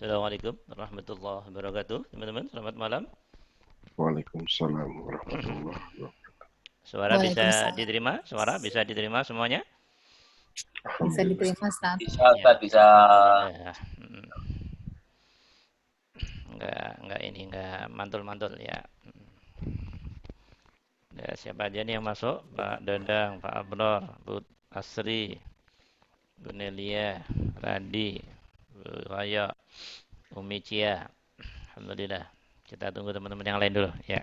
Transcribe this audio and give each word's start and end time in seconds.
Assalamualaikum 0.00 0.56
warahmatullahi 0.64 1.44
wabarakatuh. 1.52 2.08
Teman-teman, 2.08 2.48
selamat 2.48 2.72
malam. 2.72 3.02
Waalaikumsalam 4.00 4.88
warahmatullahi 4.96 5.76
wabarakatuh. 5.76 6.08
Suara 6.88 7.20
bisa 7.20 7.68
diterima? 7.76 8.24
Suara 8.24 8.56
bisa 8.56 8.80
diterima 8.80 9.20
semuanya? 9.28 9.60
Bisa 11.04 11.20
diterima, 11.20 11.68
Ustaz. 11.68 12.00
Bisa, 12.00 12.16
Ustaz, 12.16 12.56
bisa. 12.64 12.80
Ya, 13.52 13.72
hmm. 14.00 14.24
Enggak, 16.56 16.90
enggak 17.04 17.20
ini, 17.20 17.40
enggak 17.52 17.80
mantul-mantul 17.92 18.56
ya. 18.56 18.80
Hmm. 19.04 19.28
Ya, 21.12 21.28
siapa 21.36 21.68
aja 21.68 21.84
nih 21.84 22.00
yang 22.00 22.08
masuk? 22.08 22.40
Pak 22.56 22.88
Dadang, 22.88 23.44
Pak 23.44 23.52
Abror, 23.52 24.08
Bu 24.24 24.40
Asri, 24.72 25.36
Bu 26.40 26.56
Nelia, 26.56 27.20
Raya, 29.10 29.50
Umi 30.38 30.62
Cia. 30.62 31.10
Alhamdulillah. 31.74 32.30
Kita 32.62 32.94
tunggu 32.94 33.10
teman-teman 33.10 33.42
yang 33.42 33.58
lain 33.58 33.74
dulu 33.74 33.90
ya. 34.06 34.22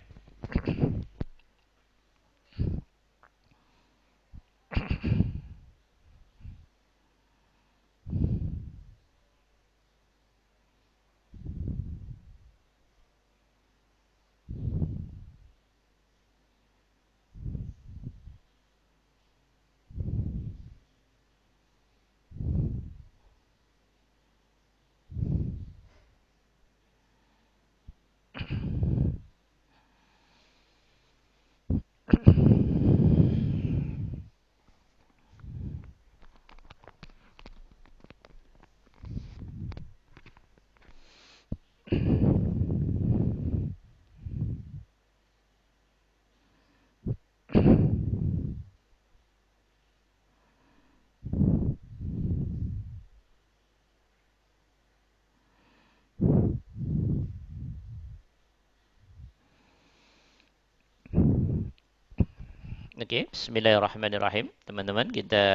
Oke. 62.97 63.29
Bismillahirrahmanirrahim. 63.29 64.49
Teman-teman, 64.65 65.05
kita 65.13 65.45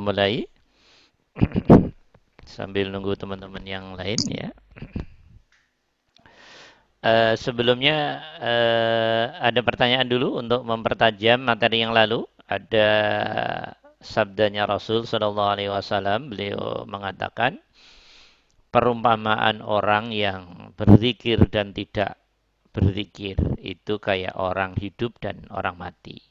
mulai 0.00 0.48
sambil 2.56 2.88
nunggu 2.88 3.12
teman-teman 3.12 3.60
yang 3.68 3.92
lain 3.92 4.16
ya. 4.32 4.48
Uh, 7.04 7.36
sebelumnya 7.44 8.24
uh, 8.40 9.36
ada 9.36 9.60
pertanyaan 9.60 10.08
dulu 10.08 10.40
untuk 10.40 10.64
mempertajam 10.64 11.44
materi 11.44 11.84
yang 11.84 11.92
lalu. 11.92 12.24
Ada 12.48 12.88
sabdanya 14.00 14.64
Rasul 14.64 15.04
Shallallahu 15.04 15.60
Alaihi 15.60 15.68
Wasallam. 15.68 16.32
Beliau 16.32 16.88
mengatakan 16.88 17.60
perumpamaan 18.72 19.60
orang 19.60 20.08
yang 20.08 20.72
berzikir 20.72 21.52
dan 21.52 21.76
tidak 21.76 22.16
berzikir 22.72 23.36
itu 23.60 24.00
kayak 24.00 24.40
orang 24.40 24.72
hidup 24.80 25.20
dan 25.20 25.44
orang 25.52 25.76
mati 25.76 26.27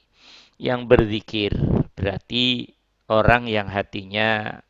yang 0.58 0.90
berzikir 0.90 1.54
berarti 1.94 2.74
orang 3.08 3.46
yang 3.46 3.70
hatinya 3.70 4.62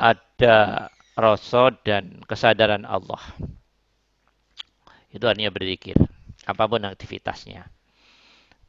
ada 0.00 0.88
rasa 1.14 1.76
dan 1.84 2.24
kesadaran 2.24 2.88
Allah. 2.88 3.20
Itu 5.12 5.28
artinya 5.28 5.52
berzikir. 5.52 5.94
Apa 6.48 6.66
pun 6.66 6.82
aktivitasnya. 6.88 7.68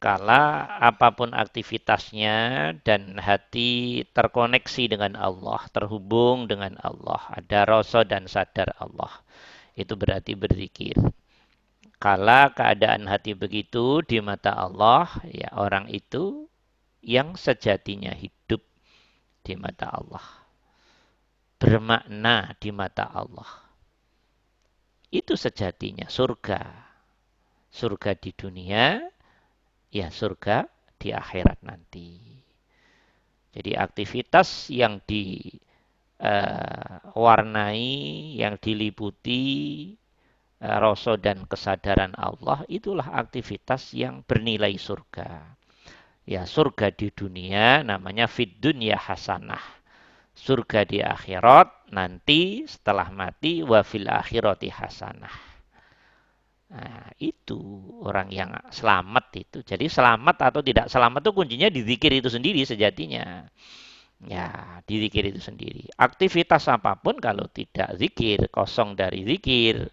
Kala 0.04 0.68
apa 0.84 1.16
pun 1.16 1.32
aktivitasnya 1.32 2.36
dan 2.84 3.16
hati 3.24 4.04
terkoneksi 4.12 4.92
dengan 4.92 5.16
Allah, 5.16 5.64
terhubung 5.72 6.52
dengan 6.52 6.76
Allah, 6.84 7.24
ada 7.32 7.64
rasa 7.64 8.04
dan 8.04 8.28
sadar 8.28 8.76
Allah. 8.84 9.24
Itu 9.80 9.96
berarti 9.96 10.36
berzikir. 10.36 11.00
Kala 12.04 12.52
keadaan 12.52 13.08
hati 13.08 13.32
begitu 13.32 14.04
di 14.04 14.20
mata 14.20 14.52
Allah, 14.52 15.08
ya 15.24 15.56
orang 15.56 15.88
itu 15.88 16.52
yang 17.00 17.40
sejatinya 17.40 18.12
hidup 18.12 18.60
di 19.40 19.56
mata 19.56 19.88
Allah. 19.88 20.44
Bermakna 21.56 22.60
di 22.60 22.76
mata 22.76 23.08
Allah. 23.08 23.48
Itu 25.16 25.40
sejatinya 25.40 26.12
surga. 26.12 26.92
Surga 27.72 28.20
di 28.20 28.36
dunia, 28.36 29.00
ya 29.88 30.12
surga 30.12 30.68
di 31.00 31.16
akhirat 31.16 31.64
nanti. 31.64 32.20
Jadi 33.56 33.80
aktivitas 33.80 34.68
yang 34.68 35.00
diwarnai, 35.08 36.20
uh, 37.80 38.40
yang 38.44 38.60
diliputi 38.60 39.56
Eh, 39.96 40.03
rasa 40.64 41.20
dan 41.20 41.44
kesadaran 41.44 42.16
Allah 42.16 42.64
itulah 42.72 43.12
aktivitas 43.12 43.92
yang 43.92 44.24
bernilai 44.24 44.80
surga. 44.80 45.60
Ya, 46.24 46.48
surga 46.48 46.88
di 46.96 47.12
dunia 47.12 47.84
namanya 47.84 48.32
fid 48.32 48.64
dunya 48.64 48.96
hasanah. 48.96 49.60
Surga 50.34 50.88
di 50.88 51.04
akhirat 51.04 51.92
nanti 51.92 52.64
setelah 52.64 53.12
mati 53.12 53.60
wa 53.62 53.84
fil 53.84 54.08
akhirati 54.08 54.72
hasanah. 54.72 55.54
Nah, 56.74 57.06
itu 57.22 57.60
orang 58.02 58.34
yang 58.34 58.50
selamat 58.74 59.26
itu. 59.38 59.62
Jadi 59.62 59.86
selamat 59.86 60.50
atau 60.50 60.66
tidak 60.66 60.90
selamat 60.90 61.22
itu 61.22 61.32
kuncinya 61.38 61.70
di 61.70 61.86
zikir 61.86 62.18
itu 62.18 62.34
sendiri 62.34 62.66
sejatinya. 62.66 63.46
Ya, 64.24 64.80
di 64.88 65.04
zikir 65.04 65.28
itu 65.30 65.44
sendiri. 65.44 65.92
Aktivitas 66.00 66.66
apa 66.72 66.96
pun 66.98 67.20
kalau 67.20 67.46
tidak 67.52 67.94
zikir, 68.00 68.48
kosong 68.50 68.96
dari 68.96 69.22
zikir, 69.28 69.92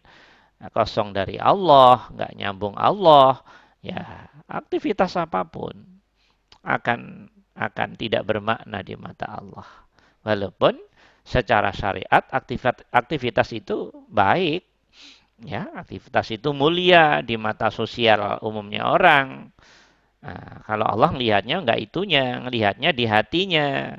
kosong 0.69 1.17
dari 1.17 1.41
Allah, 1.41 2.13
nggak 2.13 2.37
nyambung 2.37 2.77
Allah, 2.77 3.41
ya 3.81 4.29
aktivitas 4.45 5.17
apa 5.17 5.49
pun 5.49 5.73
akan 6.61 7.33
akan 7.57 7.89
tidak 7.97 8.29
bermakna 8.29 8.85
di 8.85 8.93
mata 9.01 9.41
Allah. 9.41 9.65
Walaupun 10.21 10.77
secara 11.25 11.73
syariat 11.73 12.25
aktivitas, 12.93 13.49
itu 13.57 13.89
baik, 14.13 14.65
ya 15.45 15.69
aktivitas 15.81 16.29
itu 16.33 16.53
mulia 16.53 17.25
di 17.25 17.41
mata 17.41 17.73
sosial 17.73 18.41
umumnya 18.45 18.85
orang. 18.85 19.49
Nah, 20.21 20.61
kalau 20.69 20.85
Allah 20.85 21.17
melihatnya 21.17 21.65
nggak 21.65 21.81
itunya, 21.81 22.37
ngelihatnya 22.45 22.93
di 22.93 23.05
hatinya. 23.09 23.97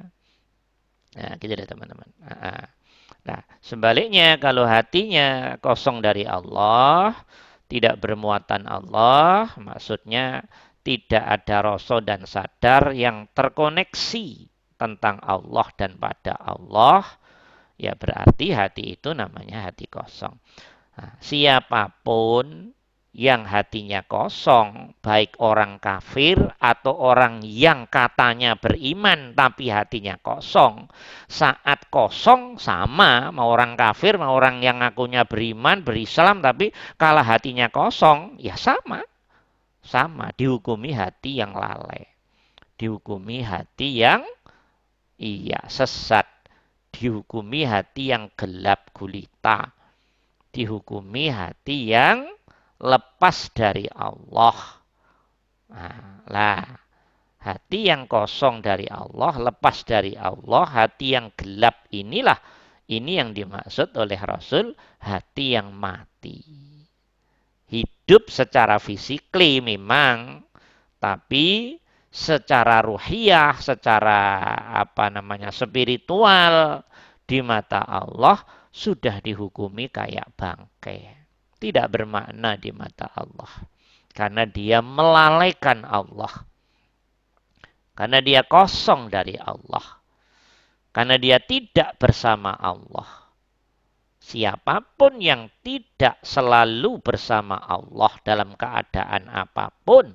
Nah, 1.18 1.34
gitu 1.42 1.54
deh 1.58 1.66
teman-teman. 1.66 2.10
Nah, 2.22 2.70
Nah, 3.22 3.42
sebaliknya 3.62 4.42
kalau 4.42 4.66
hatinya 4.66 5.58
kosong 5.62 6.02
dari 6.02 6.26
Allah, 6.26 7.14
tidak 7.70 8.02
bermuatan 8.02 8.66
Allah, 8.66 9.54
maksudnya 9.62 10.44
tidak 10.82 11.22
ada 11.22 11.58
rasa 11.62 12.02
dan 12.02 12.26
sadar 12.26 12.92
yang 12.98 13.30
terkoneksi 13.32 14.50
tentang 14.82 15.22
Allah 15.22 15.68
dan 15.78 15.94
pada 16.02 16.34
Allah, 16.34 17.06
ya 17.78 17.94
berarti 17.94 18.50
hati 18.50 18.98
itu 18.98 19.14
namanya 19.14 19.70
hati 19.70 19.86
kosong. 19.86 20.34
Nah, 20.98 21.14
siapa 21.22 21.94
pun 22.02 22.74
yang 23.12 23.44
hatinya 23.44 24.08
kosong, 24.08 24.96
baik 25.04 25.36
orang 25.44 25.84
kafir 25.84 26.40
atau 26.64 26.96
orang 26.96 27.44
yang 27.44 27.84
katanya 27.92 28.56
beriman 28.56 29.36
tapi 29.36 29.68
hatinya 29.68 30.16
kosong. 30.16 30.88
Saat 31.28 31.92
kosong 31.92 32.56
sama, 32.56 33.36
mau 33.36 33.52
orang 33.52 33.76
kafir, 33.76 34.16
mau 34.16 34.32
orang 34.32 34.64
yang 34.64 34.80
ngakunya 34.80 35.28
beriman, 35.28 35.84
berislam 35.84 36.40
tapi 36.40 36.72
kalah 36.96 37.28
hatinya 37.28 37.68
kosong, 37.68 38.40
ya 38.40 38.56
sama. 38.56 39.04
Sama, 39.84 40.32
dihukumi 40.32 40.96
hati 40.96 41.44
yang 41.44 41.52
lalai. 41.52 42.08
Dihukumi 42.80 43.44
hati 43.44 44.00
yang 44.00 44.24
iya 45.20 45.68
sesat. 45.68 46.30
Dihukumi 46.96 47.68
hati 47.68 48.16
yang 48.16 48.32
gelap 48.40 48.96
gulita. 48.96 49.76
Dihukumi 50.54 51.28
hati 51.28 51.92
yang 51.92 52.41
lepas 52.82 53.38
dari 53.54 53.86
Allah. 53.94 54.58
Nah, 55.72 56.26
lah, 56.28 56.66
hati 57.46 57.88
yang 57.88 58.10
kosong 58.10 58.60
dari 58.60 58.90
Allah, 58.90 59.38
lepas 59.38 59.86
dari 59.86 60.18
Allah, 60.18 60.66
hati 60.68 61.16
yang 61.16 61.32
gelap 61.38 61.88
inilah 61.94 62.38
Ini 62.92 63.24
yang 63.24 63.32
dimaksud 63.32 63.96
oleh 63.96 64.20
Rasul 64.20 64.76
hati 65.00 65.56
yang 65.56 65.72
mati. 65.72 66.44
Hidup 67.72 68.28
secara 68.28 68.84
fisikly 68.84 69.64
memang, 69.64 70.44
tapi 71.00 71.80
secara 72.12 72.84
ruhiyah, 72.84 73.64
secara 73.64 74.44
apa 74.76 75.08
namanya 75.08 75.56
spiritual 75.56 76.84
di 77.24 77.40
mata 77.40 77.80
Allah 77.88 78.44
sudah 78.76 79.24
dihukumi 79.24 79.88
kayak 79.88 80.36
bangkai. 80.36 81.21
Tidak 81.62 81.86
bermakna 81.94 82.58
di 82.58 82.74
mata 82.74 83.06
Allah. 83.14 83.70
Karena 84.10 84.50
dia 84.50 84.82
melalaikan 84.82 85.86
Allah. 85.86 86.50
Karena 87.94 88.18
dia 88.18 88.42
kosong 88.42 89.14
dari 89.14 89.38
Allah. 89.38 90.02
Karena 90.90 91.22
dia 91.22 91.38
tidak 91.38 92.02
bersama 92.02 92.58
Allah. 92.58 93.22
Siapa 94.22 94.82
pun 94.98 95.18
yang 95.18 95.50
tidak 95.62 96.18
selalu 96.22 97.02
bersama 97.02 97.58
Allah 97.58 98.14
dalam 98.22 98.54
keadaan 98.54 99.28
apa 99.28 99.74
pun, 99.82 100.14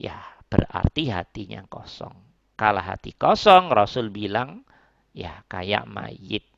ya 0.00 0.16
berarti 0.48 1.12
hatinya 1.12 1.62
kosong. 1.68 2.16
Kalau 2.56 2.80
hati 2.80 3.12
kosong, 3.12 3.68
Rasul 3.68 4.08
bilang, 4.08 4.64
ya 5.12 5.44
kayak 5.44 5.84
mayit. 5.84 6.48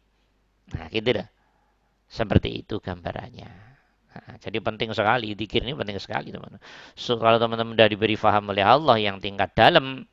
Nah, 0.73 0.87
gitu 0.89 1.19
dah. 1.19 1.29
Seperti 2.09 2.65
itu 2.65 2.79
gambarannya. 2.81 3.68
Nah, 4.19 4.37
jadi 4.43 4.59
penting 4.59 4.91
sekali, 4.91 5.39
dikir 5.39 5.63
ini 5.63 5.75
penting 5.79 5.99
sekali 6.03 6.35
teman-teman. 6.35 6.61
So, 6.99 7.17
kalau 7.23 7.39
teman-teman 7.39 7.79
sudah 7.79 7.89
diberi 7.89 8.17
faham 8.19 8.51
oleh 8.51 8.67
Allah 8.67 8.97
yang 8.99 9.23
tingkat 9.23 9.55
dalam, 9.55 10.05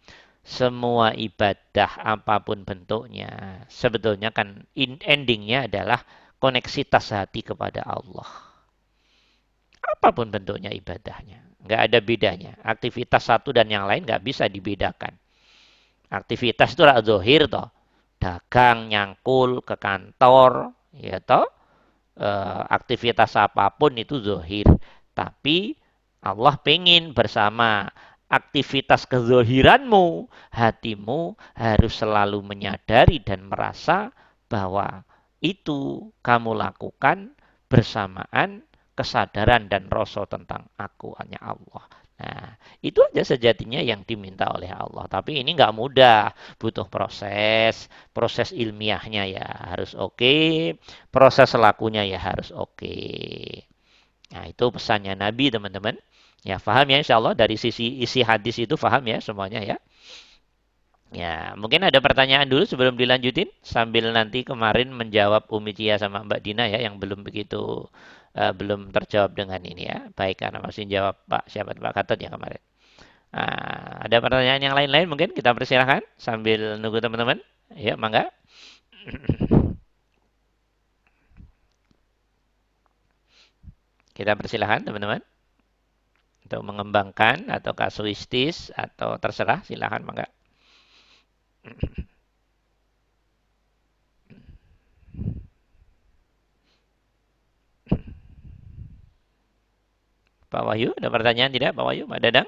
semua 0.46 1.18
ibadah 1.18 1.90
apa 2.06 2.38
pun 2.46 2.62
bentuknya 2.62 3.66
sebetulnya 3.66 4.30
kan 4.30 4.70
endingnya 4.78 5.66
adalah 5.66 6.06
koneksitas 6.38 7.10
hati 7.18 7.42
kepada 7.42 7.82
Allah. 7.82 8.30
Apa 9.82 10.14
pun 10.14 10.30
bentuknya 10.30 10.70
ibadahnya 10.70 11.46
nggak 11.66 11.82
ada 11.90 12.00
bedanya. 12.00 12.54
Aktivitas 12.62 13.26
satu 13.26 13.50
dan 13.50 13.66
yang 13.68 13.90
lain 13.90 14.06
nggak 14.06 14.22
bisa 14.22 14.46
dibedakan. 14.46 15.18
Aktivitas 16.14 16.78
itu 16.78 16.86
adalah 16.86 17.02
zohir 17.02 17.50
toh. 17.50 17.74
Dagang 18.22 18.94
nyangkul 18.94 19.66
ke 19.66 19.76
kantor 19.76 20.72
ya 20.96 21.20
toh 21.20 21.50
e, 22.16 22.30
aktivitas 22.72 23.36
apa 23.36 23.70
pun 23.76 23.96
itu 24.00 24.20
zohir 24.24 24.66
tapi 25.16 25.76
Allah 26.26 26.58
pengen 26.58 27.14
bersama 27.14 27.86
aktivitas 28.26 29.06
kezohiranmu, 29.06 30.26
hatimu 30.50 31.38
harus 31.54 31.94
selalu 31.94 32.42
menyadari 32.42 33.22
dan 33.22 33.46
merasa 33.46 34.10
bahwa 34.50 35.06
itu 35.40 36.10
kamu 36.26 36.58
lakukan 36.58 37.38
bersamaan 37.70 38.66
kesadaran 38.98 39.70
dan 39.70 39.86
rasa 39.92 40.26
tentang 40.26 40.66
aku 40.80 41.14
hanya 41.22 41.38
Allah. 41.44 41.86
Nah, 42.16 42.56
itu 42.80 43.04
aja 43.04 43.24
sejatinya 43.36 43.84
yang 43.84 44.08
diminta 44.08 44.48
oleh 44.48 44.72
Allah. 44.72 45.04
Tapi 45.12 45.44
ini 45.44 45.52
nggak 45.52 45.76
mudah, 45.76 46.32
butuh 46.56 46.88
proses, 46.88 47.92
proses 48.16 48.56
ilmiahnya 48.56 49.24
ya 49.36 49.48
harus 49.76 49.92
oke, 50.00 50.16
okay, 50.16 50.80
proses 51.12 51.52
lakunya 51.60 52.08
ya 52.08 52.20
harus 52.20 52.56
oke. 52.56 52.80
Okay. 52.80 53.68
Nah, 54.32 54.48
itu 54.52 54.66
pesannya 54.72 55.14
Nabi 55.20 55.52
teman-teman. 55.52 55.96
Ya, 56.46 56.62
faham 56.62 56.88
ya 56.94 56.98
insya 57.02 57.18
Allah 57.20 57.34
dari 57.34 57.58
sisi 57.58 58.00
isi 58.06 58.22
hadis 58.22 58.56
itu 58.62 58.76
faham 58.78 59.04
ya 59.10 59.18
semuanya 59.20 59.60
ya. 59.66 59.78
Ya, 61.14 61.56
mungkin 61.56 61.86
ada 61.86 62.00
pertanyaan 62.04 62.50
dulu 62.50 62.66
sebelum 62.68 63.00
dilanjutin 63.00 63.48
sambil 63.64 64.10
nanti 64.12 64.44
kemarin 64.44 64.92
menjawab 64.92 65.48
Umi 65.54 65.72
Cia 65.78 65.96
sama 66.02 66.26
Mbak 66.28 66.42
Dina 66.44 66.66
ya 66.68 66.80
yang 66.82 67.00
belum 67.00 67.24
begitu 67.24 67.88
uh, 68.36 68.54
belum 68.54 68.92
terjawab 68.96 69.32
dengan 69.40 69.62
ini 69.64 69.90
ya. 69.90 69.98
Baik 70.14 70.44
karena 70.44 70.60
masih 70.62 70.86
jawab 70.88 71.16
Pak 71.28 71.50
siapa 71.52 71.72
Pak 71.76 71.94
Katot 71.96 72.20
yang 72.22 72.34
kemarin. 72.36 72.62
Nah, 73.36 74.08
ada 74.08 74.18
pertanyaan 74.24 74.62
yang 74.64 74.76
lain-lain 74.80 75.08
mungkin 75.12 75.30
kita 75.36 75.52
persilahkan 75.52 76.02
sambil 76.16 76.80
nunggu 76.80 77.00
teman-teman. 77.04 77.40
Ya, 77.76 77.96
mangga. 78.00 78.32
Kita 84.16 84.32
persilahkan 84.40 84.88
teman-teman 84.88 85.20
untuk 86.46 86.62
mengembangkan 86.64 87.50
atau 87.52 87.74
kasuistis 87.76 88.72
atau 88.72 89.18
terserah 89.20 89.60
silahkan 89.68 90.02
mangga. 90.06 90.28
Pak 100.56 100.64
Wahyu, 100.64 100.96
ada 100.96 101.12
pertanyaan 101.12 101.52
tidak 101.52 101.76
Pak 101.76 101.84
Wahyu, 101.84 102.08
Pak 102.08 102.24
Dadang? 102.24 102.48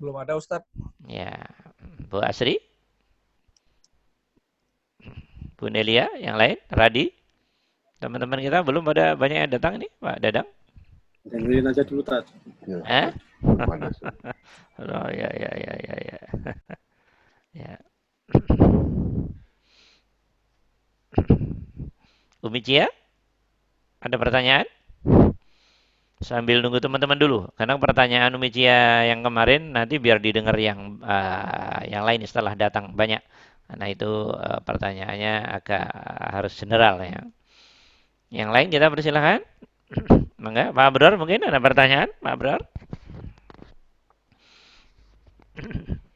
Belum 0.00 0.16
ada 0.16 0.40
Ustadz. 0.40 0.64
Ya, 1.04 1.36
Bu 2.08 2.24
Asri? 2.24 2.64
Bu 5.60 5.68
Nelia, 5.68 6.08
yang 6.16 6.40
lain? 6.40 6.56
Radi? 6.72 7.12
Teman-teman 8.00 8.40
kita 8.40 8.64
belum 8.64 8.88
ada 8.88 9.20
banyak 9.20 9.36
yang 9.36 9.52
datang 9.52 9.76
nih, 9.76 9.92
Pak 10.00 10.16
Dadang? 10.24 10.48
Dengerin 11.28 11.68
aja 11.68 11.84
dulu 11.84 12.00
tadi. 12.00 12.32
Ya. 12.64 12.80
Eh? 12.88 13.12
oh 14.80 15.08
ya 15.12 15.28
ya 15.28 15.52
ya 15.60 15.72
ya 15.76 15.96
ya. 16.08 16.20
ya. 17.68 17.76
Umi 22.48 22.64
Cia? 22.64 22.88
Ada 24.00 24.16
pertanyaan? 24.16 24.77
Sambil 26.18 26.58
nunggu 26.58 26.82
teman-teman 26.82 27.14
dulu. 27.14 27.46
Karena 27.54 27.78
pertanyaan 27.78 28.34
Umi 28.34 28.50
Cia 28.50 29.06
yang 29.06 29.22
kemarin 29.22 29.70
nanti 29.70 30.02
biar 30.02 30.18
didengar 30.18 30.58
yang 30.58 30.98
uh, 31.02 31.82
yang 31.86 32.02
lain 32.02 32.26
setelah 32.26 32.58
datang 32.58 32.90
banyak. 32.98 33.22
Karena 33.70 33.86
itu 33.86 34.10
uh, 34.34 34.58
pertanyaannya 34.66 35.34
agak 35.62 35.86
harus 36.34 36.52
general 36.58 36.98
ya. 37.06 37.22
Yang 38.34 38.50
lain 38.50 38.68
kita 38.74 38.86
persilahkan. 38.90 39.40
Mangga, 40.42 40.70
Pak 40.74 40.84
Abrar 40.90 41.14
mungkin 41.18 41.42
ada 41.46 41.58
pertanyaan, 41.62 42.10
Pak 42.20 42.32
Abrar? 42.34 42.60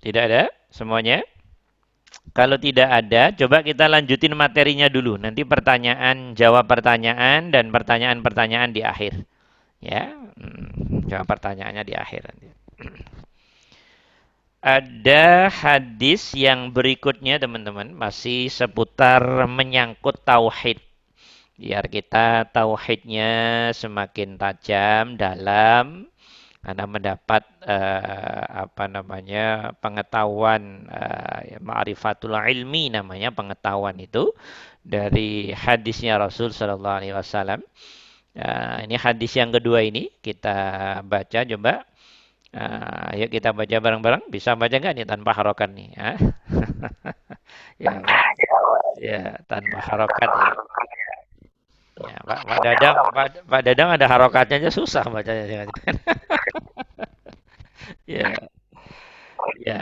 Tidak 0.00 0.22
ada 0.24 0.48
semuanya? 0.72 1.20
Kalau 2.30 2.56
tidak 2.58 2.88
ada, 2.88 3.34
coba 3.34 3.62
kita 3.66 3.90
lanjutin 3.90 4.34
materinya 4.38 4.86
dulu. 4.86 5.18
Nanti 5.18 5.42
pertanyaan, 5.42 6.38
jawab 6.38 6.66
pertanyaan 6.66 7.50
dan 7.50 7.74
pertanyaan-pertanyaan 7.74 8.70
di 8.70 8.82
akhir. 8.86 9.26
Ya, 9.82 10.14
hmm, 10.14 11.08
jawab 11.10 11.26
pertanyaannya 11.26 11.82
di 11.82 11.94
akhir 11.96 12.20
nanti. 12.30 12.48
Ada 14.60 15.48
hadis 15.48 16.36
yang 16.36 16.76
berikutnya 16.76 17.40
teman-teman 17.40 17.96
masih 17.96 18.52
seputar 18.52 19.48
menyangkut 19.48 20.20
tauhid. 20.20 20.76
Biar 21.56 21.88
kita 21.88 22.44
tauhidnya 22.52 23.32
semakin 23.72 24.36
tajam 24.36 25.16
dalam 25.16 26.09
karena 26.60 26.84
mendapat 26.84 27.42
uh, 27.64 28.44
apa 28.68 28.84
namanya 28.84 29.72
pengetahuan 29.80 30.84
uh, 30.92 31.56
ma'rifatul 31.64 32.36
ilmi 32.36 32.92
namanya 32.92 33.32
pengetahuan 33.32 33.96
itu 33.96 34.32
dari 34.84 35.52
hadisnya 35.56 36.20
Rasul 36.20 36.52
Shallallahu 36.52 36.98
Alaihi 37.00 37.16
Wasallam. 37.16 37.60
Uh, 38.36 38.86
ini 38.86 38.94
hadis 39.00 39.34
yang 39.34 39.50
kedua 39.50 39.82
ini 39.82 40.08
kita 40.22 40.56
baca 41.04 41.40
coba. 41.44 41.74
Uh, 42.50 43.10
yuk 43.20 43.30
kita 43.30 43.50
baca 43.54 43.76
bareng-bareng. 43.80 44.22
Bisa 44.32 44.54
baca 44.58 44.74
nggak 44.76 44.94
nih 45.02 45.06
tanpa 45.08 45.30
harokat 45.36 45.70
nih? 45.74 45.90
Ya, 47.80 47.92
ya, 47.96 48.56
ya 49.00 49.20
tanpa 49.48 49.78
harokat 49.88 50.30
ya. 50.30 50.48
Ya, 52.00 52.16
Pak, 52.24 52.40
Pak 52.48 52.58
Dadang, 52.64 52.96
Pak, 53.12 53.26
Pak 53.44 53.60
Dadang 53.66 53.88
ada 53.92 54.06
harokatnya 54.08 54.56
aja 54.64 54.70
susah 54.72 55.04
bacanya. 55.12 55.68
ya. 58.06 58.50
Ya. 59.60 59.80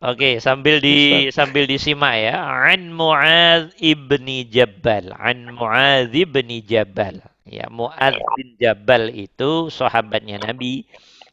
Oke, 0.00 0.40
sambil 0.40 0.80
di 0.80 1.28
sambil 1.28 1.68
disimak 1.68 2.14
ya. 2.16 2.34
An 2.40 2.92
Muadz 2.96 3.76
ibni 3.80 4.48
Jabal. 4.48 5.12
An 5.12 5.52
Muadz 5.52 6.12
ibni 6.16 6.64
Jabal. 6.64 7.20
Ya, 7.44 7.68
Muadz 7.68 8.16
bin 8.36 8.56
Jabal 8.56 9.12
itu 9.12 9.68
sahabatnya 9.68 10.40
Nabi. 10.40 10.88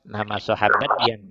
Nama 0.08 0.36
sahabat 0.40 0.92
yang 1.08 1.22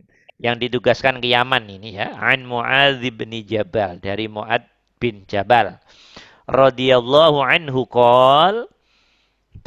yang 0.41 0.57
ditugaskan 0.61 1.21
ke 1.21 1.29
Yaman 1.33 1.69
ini 1.69 2.01
ya. 2.01 2.17
An 2.17 2.49
Muadz 2.49 3.05
bin 3.05 3.33
Jabal 3.45 4.01
dari 4.01 4.29
Muad 4.33 4.65
bin 4.97 5.25
Jabal 5.29 5.77
radhiyallahu 6.47 7.39
anhu 7.43 7.87
qol 7.91 8.71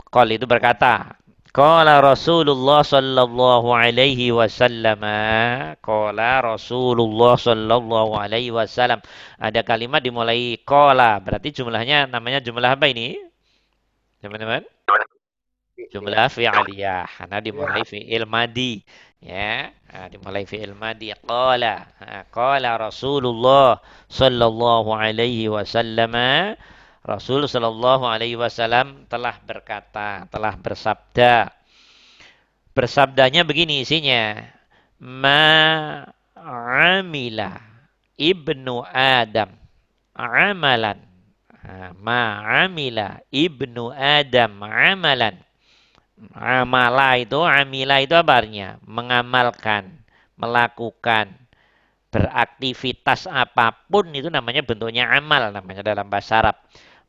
qol 0.10 0.28
itu 0.32 0.48
berkata 0.48 1.20
Qala 1.50 1.98
Rasulullah 1.98 2.86
sallallahu 2.86 3.74
alaihi 3.74 4.30
wasallam. 4.30 5.02
Qala 5.82 6.46
Rasulullah 6.46 7.42
sallallahu 7.42 8.14
alaihi 8.14 8.54
wasallam. 8.54 9.02
Ada 9.42 9.66
kalimat 9.66 10.06
dimulai 10.06 10.62
qala. 10.62 11.18
Berarti 11.18 11.50
jumlahnya 11.50 12.06
namanya 12.06 12.38
jumlah 12.38 12.78
apa 12.78 12.86
ini? 12.94 13.18
Teman-teman? 14.22 14.62
Jumlah 15.90 16.30
fi'aliyah. 16.30 17.10
Karena 17.18 17.42
dimulai 17.42 17.82
fi'il 17.82 18.30
madi. 18.30 18.86
Ya, 19.18 19.74
nah, 19.90 20.08
dimulai 20.08 20.46
fi'il 20.46 20.78
madi. 20.78 21.12
Qala. 21.26 21.90
Qala 22.30 22.78
Rasulullah 22.78 23.82
sallallahu 24.08 24.94
alaihi 24.94 25.50
wasallam. 25.50 26.14
Rasul 27.00 27.48
Shallallahu 27.48 28.06
Alaihi 28.06 28.36
Wasallam 28.38 29.08
telah 29.08 29.40
berkata, 29.42 30.28
telah 30.30 30.54
bersabda. 30.60 31.50
Bersabdanya 32.76 33.48
begini 33.48 33.82
isinya, 33.82 34.46
ma 35.00 36.06
amila 36.36 37.56
ibnu 38.20 38.84
Adam 38.84 39.56
amalan 40.12 41.00
ma 42.04 42.44
amila 42.68 43.24
ibnu 43.32 43.96
Adam 43.96 44.60
amalan 44.60 45.40
amala 46.36 47.16
itu 47.20 47.40
amila 47.42 48.00
itu 48.04 48.16
apa 48.16 48.44
artinya 48.44 48.76
mengamalkan 48.84 50.04
melakukan 50.40 51.36
beraktivitas 52.10 53.30
apa 53.30 53.76
pun 53.88 54.10
itu 54.12 54.28
namanya 54.28 54.66
bentuknya 54.66 55.08
amal 55.14 55.54
namanya 55.54 55.86
dalam 55.86 56.10
bahasa 56.10 56.42
Arab 56.42 56.58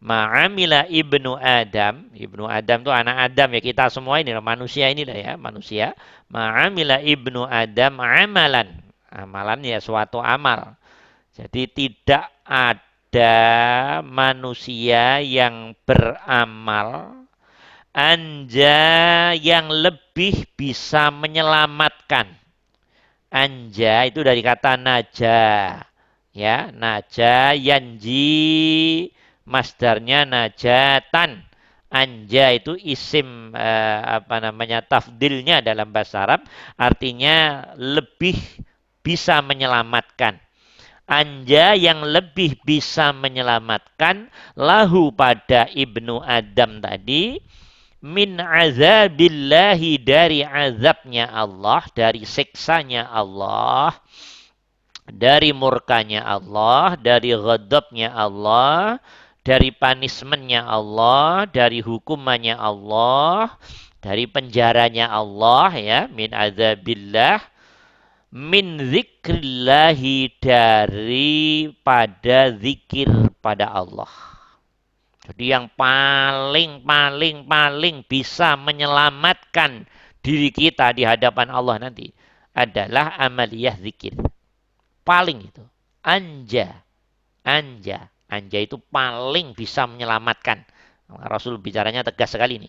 Ma'amila 0.00 0.88
ibnu 0.88 1.37
Adam. 1.37 2.09
Ibnu 2.17 2.49
Adam 2.49 2.81
itu 2.81 2.88
anak 2.88 3.17
Adam 3.31 3.52
ya 3.52 3.61
kita 3.61 3.93
semua 3.93 4.25
ini 4.25 4.33
manusia 4.40 4.88
ini 4.88 5.05
lah 5.05 5.12
ya 5.12 5.33
manusia. 5.37 5.93
Ma'amila 6.33 7.05
ibnu 7.05 7.45
Adam 7.45 8.00
amalan. 8.00 8.81
Amalan 9.12 9.61
ya 9.61 9.76
suatu 9.76 10.25
amal. 10.25 10.73
Jadi 11.37 11.69
tidak 11.69 12.33
ada 12.49 13.37
manusia 14.00 15.21
yang 15.21 15.76
beramal 15.85 17.19
anja 17.94 19.35
yang 19.35 19.70
lebih 19.70 20.47
bisa 20.54 21.11
menyelamatkan. 21.11 22.30
Anja 23.30 24.11
itu 24.11 24.23
dari 24.26 24.42
kata 24.42 24.75
naja. 24.75 25.42
Ya, 26.30 26.70
naja 26.70 27.54
yanji 27.59 29.11
masdarnya 29.47 30.23
najatan. 30.26 31.42
Anja 31.90 32.54
itu 32.54 32.78
isim 32.78 33.50
eh, 33.50 33.99
apa 34.23 34.38
namanya 34.38 34.78
tafdilnya 34.87 35.59
dalam 35.59 35.90
bahasa 35.90 36.23
Arab 36.23 36.47
artinya 36.78 37.66
lebih 37.75 38.38
bisa 39.02 39.42
menyelamatkan. 39.42 40.38
Anja 41.11 41.75
yang 41.75 42.06
lebih 42.06 42.62
bisa 42.62 43.11
menyelamatkan 43.11 44.30
lahu 44.54 45.11
pada 45.11 45.66
ibnu 45.75 46.23
Adam 46.23 46.78
tadi 46.78 47.42
min 48.00 48.40
azabillahi 48.40 50.00
dari 50.00 50.40
azabnya 50.40 51.28
Allah, 51.28 51.85
dari 51.92 52.25
siksanya 52.25 53.04
Allah, 53.12 53.92
dari 55.04 55.52
murkanya 55.52 56.25
Allah, 56.25 56.97
dari 56.97 57.37
ghadabnya 57.37 58.09
Allah, 58.16 58.97
dari 59.45 59.69
punishmentnya 59.73 60.64
Allah, 60.64 61.45
dari 61.49 61.85
hukumannya 61.85 62.57
Allah, 62.57 63.52
dari 64.00 64.25
penjaranya 64.25 65.12
Allah 65.12 65.69
ya, 65.76 66.00
min 66.09 66.33
azabillah, 66.33 67.45
min 68.33 68.80
zikrillahi 68.80 70.40
dari 70.40 71.69
pada 71.85 72.54
zikir 72.57 73.12
pada 73.45 73.69
Allah. 73.69 74.39
Jadi 75.30 75.44
yang 75.46 75.70
paling 75.78 76.82
paling 76.82 77.46
paling 77.46 78.02
bisa 78.04 78.58
menyelamatkan 78.58 79.87
diri 80.20 80.50
kita 80.50 80.90
di 80.90 81.06
hadapan 81.06 81.49
Allah 81.54 81.87
nanti 81.87 82.10
adalah 82.50 83.14
amaliyah 83.14 83.78
zikir. 83.78 84.18
Paling 85.06 85.38
itu. 85.46 85.64
Anja. 86.02 86.82
Anja. 87.46 88.10
Anja 88.26 88.58
itu 88.58 88.76
paling 88.90 89.54
bisa 89.54 89.87
menyelamatkan. 89.87 90.66
Rasul 91.10 91.58
bicaranya 91.58 92.06
tegas 92.06 92.30
sekali 92.34 92.62
ini. 92.62 92.68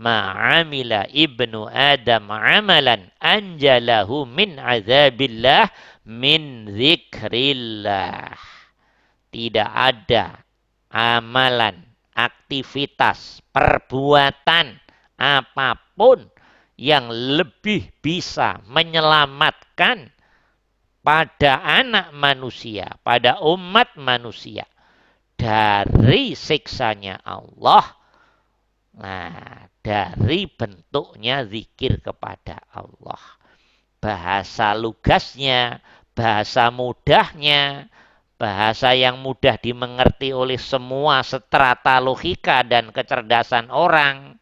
Ma'amila 0.00 1.04
ibnu 1.12 1.68
Adam 1.68 2.32
amalan 2.32 3.12
anjalahu 3.20 4.24
min 4.24 4.56
azabillah 4.56 5.68
min 6.08 6.72
zikrillah. 6.72 8.32
Tidak 9.32 9.68
ada 9.68 10.40
amalan, 10.92 11.91
aktivitas, 12.16 13.40
perbuatan 13.52 14.78
apa 15.16 15.78
pun 15.96 16.28
yang 16.76 17.08
lebih 17.12 17.92
bisa 18.02 18.58
menyelamatkan 18.66 20.10
pada 21.02 21.62
anak 21.62 22.14
manusia, 22.14 22.96
pada 23.02 23.42
umat 23.42 23.98
manusia 23.98 24.66
dari 25.34 26.38
siksanya 26.38 27.18
Allah. 27.26 27.84
Nah, 28.92 29.66
dari 29.82 30.46
bentuknya 30.46 31.42
zikir 31.48 31.98
kepada 31.98 32.62
Allah. 32.70 33.18
Bahasa 33.98 34.76
lugasnya, 34.78 35.82
bahasa 36.14 36.70
mudahnya, 36.70 37.90
bahasa 38.42 38.90
yang 38.90 39.22
mudah 39.22 39.54
dimengerti 39.54 40.34
oleh 40.34 40.58
semua 40.58 41.22
seterata 41.22 42.02
logika 42.02 42.66
dan 42.66 42.90
kecerdasan 42.90 43.70
orang. 43.70 44.34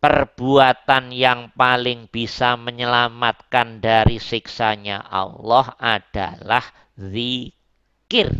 Perbuatan 0.00 1.12
yang 1.12 1.52
paling 1.52 2.08
bisa 2.08 2.56
menyelamatkan 2.56 3.84
dari 3.84 4.16
siksanya 4.16 5.04
Allah 5.04 5.76
adalah 5.76 6.64
zikir. 6.96 8.32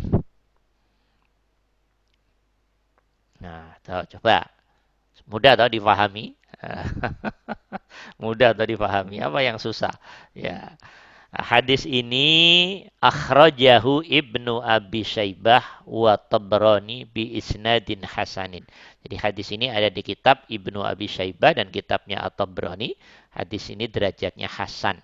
Nah, 3.41 3.77
coba. 3.85 4.49
Mudah 5.29 5.53
atau 5.53 5.69
difahami? 5.69 6.33
Mudah 8.21 8.57
atau 8.57 8.65
difahami? 8.65 9.21
Apa 9.21 9.45
yang 9.45 9.61
susah? 9.61 9.93
Ya. 10.33 10.77
Hadis 11.31 11.87
ini 11.87 12.27
akhrajahu 12.99 14.03
Ibnu 14.03 14.59
Abi 14.59 15.07
Syaibah 15.07 15.63
wa 15.87 16.19
Tabrani 16.19 17.07
bi 17.07 17.39
isnadin 17.39 18.03
hasanin. 18.03 18.67
Jadi 19.07 19.15
hadis 19.15 19.47
ini 19.55 19.71
ada 19.71 19.87
di 19.87 20.03
kitab 20.03 20.43
Ibnu 20.51 20.83
Abi 20.83 21.07
Syaibah 21.07 21.55
dan 21.55 21.71
kitabnya 21.71 22.19
At-Tabrani. 22.27 22.99
Hadis 23.31 23.71
ini 23.71 23.87
derajatnya 23.87 24.51
hasan. 24.51 24.99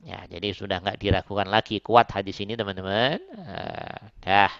Ya, 0.00 0.24
jadi 0.32 0.56
sudah 0.56 0.80
nggak 0.80 0.96
diragukan 0.96 1.44
lagi 1.44 1.76
kuat 1.84 2.08
hadis 2.08 2.40
ini 2.40 2.56
teman-teman. 2.56 3.20
Uh, 3.36 4.00
dah. 4.24 4.52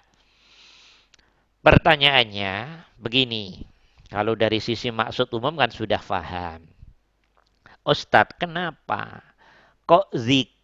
Pertanyaannya 1.64 2.84
begini, 3.00 3.64
kalau 4.12 4.36
dari 4.36 4.60
sisi 4.60 4.92
maksud 4.92 5.32
umum 5.32 5.56
kan 5.56 5.72
sudah 5.72 6.04
paham. 6.04 6.60
Ustadz, 7.88 8.36
kenapa 8.36 9.24
kok 9.88 10.12
zikir 10.12 10.59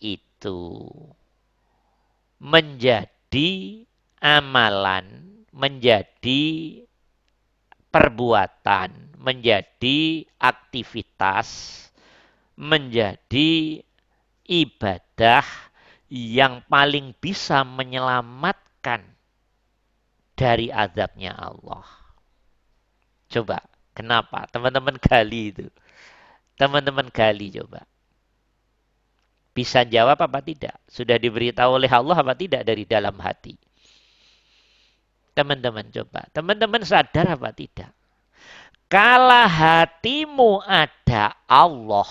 itu 0.00 0.88
menjadi 2.40 3.84
amalan, 4.16 5.06
menjadi 5.52 6.42
perbuatan, 7.92 9.20
menjadi 9.20 10.24
aktivitas, 10.40 11.48
menjadi 12.56 13.84
ibadah 14.48 15.44
yang 16.08 16.64
paling 16.66 17.12
bisa 17.20 17.62
menyelamatkan 17.62 19.04
dari 20.32 20.72
azabnya 20.72 21.36
Allah. 21.36 21.84
Coba, 23.30 23.60
kenapa? 23.92 24.48
Teman-teman 24.48 24.96
gali 24.96 25.52
itu. 25.52 25.68
Teman-teman 26.56 27.12
gali 27.12 27.52
coba. 27.52 27.89
Bisa 29.50 29.82
jawab 29.82 30.18
apa 30.22 30.38
tidak? 30.40 30.78
Sudah 30.86 31.18
diberitahu 31.18 31.82
oleh 31.82 31.90
Allah 31.90 32.16
apa 32.22 32.34
tidak 32.38 32.62
dari 32.62 32.86
dalam 32.86 33.18
hati? 33.18 33.58
Teman-teman 35.34 35.90
coba. 35.90 36.26
Teman-teman 36.30 36.82
sadar 36.86 37.34
apa 37.34 37.50
tidak? 37.50 37.90
Kala 38.90 39.46
hatimu 39.46 40.62
ada 40.66 41.34
Allah. 41.46 42.10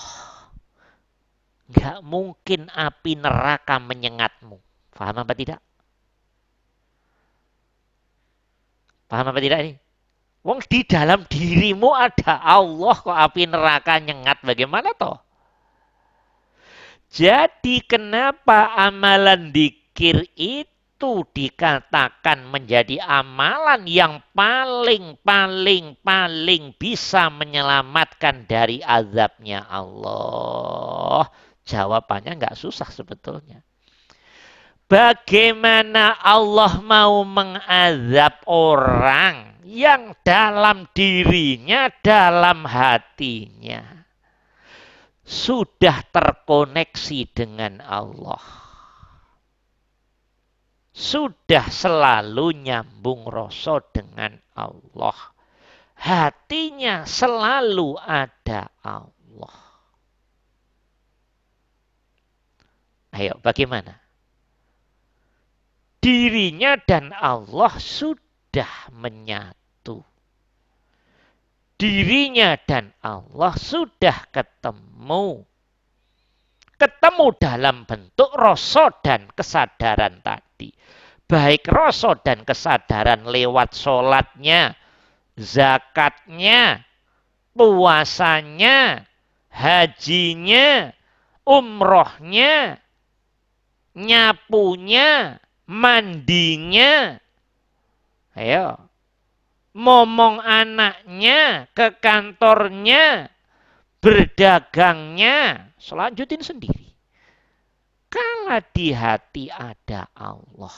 Nggak 1.70 2.00
mungkin 2.02 2.72
api 2.72 3.20
neraka 3.20 3.78
menyengatmu. 3.78 4.58
Paham 4.96 5.24
apa 5.24 5.34
tidak? 5.36 5.60
Paham 9.08 9.32
apa 9.32 9.40
tidak 9.40 9.60
ini? 9.64 9.74
Wong 10.40 10.64
di 10.72 10.88
dalam 10.88 11.28
dirimu 11.28 11.92
ada 11.92 12.40
Allah 12.40 12.96
kok 12.96 13.12
api 13.12 13.44
neraka 13.44 14.00
nyengat 14.00 14.40
bagaimana 14.40 14.96
toh? 14.96 15.20
Jadi 17.10 17.82
kenapa 17.90 18.78
amalan 18.78 19.50
dikir 19.50 20.30
itu 20.38 21.26
dikatakan 21.34 22.46
menjadi 22.54 23.02
amalan 23.02 23.90
yang 23.90 24.22
paling 24.38 25.18
paling 25.26 25.98
paling 26.06 26.78
bisa 26.78 27.34
menyelamatkan 27.34 28.46
dari 28.46 28.86
azabnya 28.86 29.66
Allah? 29.66 31.34
Jawabannya 31.66 32.38
nggak 32.38 32.58
susah 32.62 32.94
sebetulnya. 32.94 33.66
Bagaimana 34.86 36.14
Allah 36.14 36.78
mau 36.78 37.26
mengazab 37.26 38.38
orang 38.46 39.58
yang 39.66 40.14
dalam 40.22 40.86
dirinya, 40.94 41.90
dalam 42.06 42.70
hatinya 42.70 43.99
sudah 45.30 46.02
terkoneksi 46.10 47.20
dengan 47.38 47.86
Allah. 47.86 48.42
Sudah 50.90 51.70
selalu 51.70 52.66
nyambung 52.66 53.30
rasa 53.30 53.78
dengan 53.94 54.42
Allah. 54.58 55.14
Hatinya 55.94 57.06
selalu 57.06 57.94
ada 58.02 58.74
Allah. 58.82 59.58
Ayo, 63.14 63.38
bagaimana? 63.46 64.02
Dirinya 66.02 66.74
dan 66.82 67.14
Allah 67.14 67.78
sudah 67.78 68.90
menyatu. 68.98 70.02
Dirinya 71.80 72.60
dan 72.68 72.92
Allah 73.00 73.56
sudah 73.56 74.28
ketemu. 74.36 75.48
Ketemu 76.76 77.28
dalam 77.40 77.88
bentuk 77.88 78.36
rasa 78.36 78.92
dan 79.00 79.32
kesadaran 79.32 80.20
tadi. 80.20 80.76
Baik 81.24 81.72
rasa 81.72 82.20
dan 82.20 82.44
kesadaran 82.44 83.24
lewat 83.24 83.80
sholatnya, 83.80 84.76
zakatnya, 85.40 86.84
puasanya, 87.56 89.08
hajinya, 89.48 90.92
umrohnya, 91.48 92.76
nyapunya, 93.96 95.40
mandinya. 95.64 97.24
Ayo. 98.36 98.89
Momong 99.80 100.44
anaknya 100.44 101.72
ke 101.72 101.96
kantornya, 102.04 103.32
berdagangnya, 104.04 105.72
selanjutin 105.80 106.44
sendiri. 106.44 106.92
Kalau 108.12 108.60
di 108.76 108.92
hati 108.92 109.48
ada 109.48 110.12
Allah, 110.12 110.76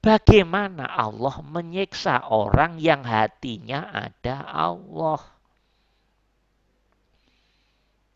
bagaimana 0.00 0.88
Allah 0.88 1.44
menyiksa 1.44 2.24
orang 2.32 2.80
yang 2.80 3.04
hatinya 3.04 3.92
ada 3.92 4.48
Allah? 4.48 5.20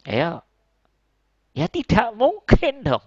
Ayo. 0.06 0.40
Ya 1.56 1.66
tidak 1.66 2.14
mungkin 2.14 2.84
dong. 2.84 3.04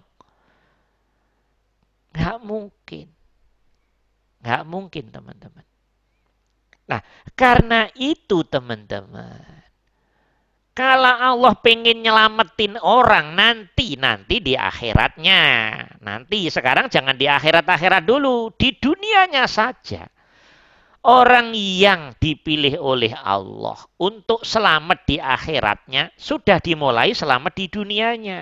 Nggak 2.12 2.38
mungkin. 2.42 3.06
Nggak 4.42 4.62
mungkin 4.66 5.04
teman-teman. 5.08 5.69
Nah, 6.90 7.00
karena 7.38 7.86
itu 7.94 8.42
teman-teman. 8.42 9.62
Kalau 10.74 11.12
Allah 11.12 11.54
pengen 11.62 12.02
nyelamatin 12.02 12.74
orang 12.82 13.38
nanti, 13.38 13.94
nanti 13.94 14.42
di 14.42 14.58
akhiratnya. 14.58 15.42
Nanti 16.02 16.50
sekarang 16.50 16.90
jangan 16.90 17.14
di 17.14 17.30
akhirat-akhirat 17.30 18.02
dulu. 18.02 18.50
Di 18.58 18.74
dunianya 18.74 19.46
saja. 19.46 20.08
Orang 21.00 21.56
yang 21.56 22.12
dipilih 22.18 22.76
oleh 22.76 23.14
Allah 23.16 23.78
untuk 23.96 24.44
selamat 24.44 25.08
di 25.08 25.16
akhiratnya 25.16 26.12
sudah 26.12 26.60
dimulai 26.60 27.16
selamat 27.16 27.52
di 27.56 27.66
dunianya. 27.72 28.40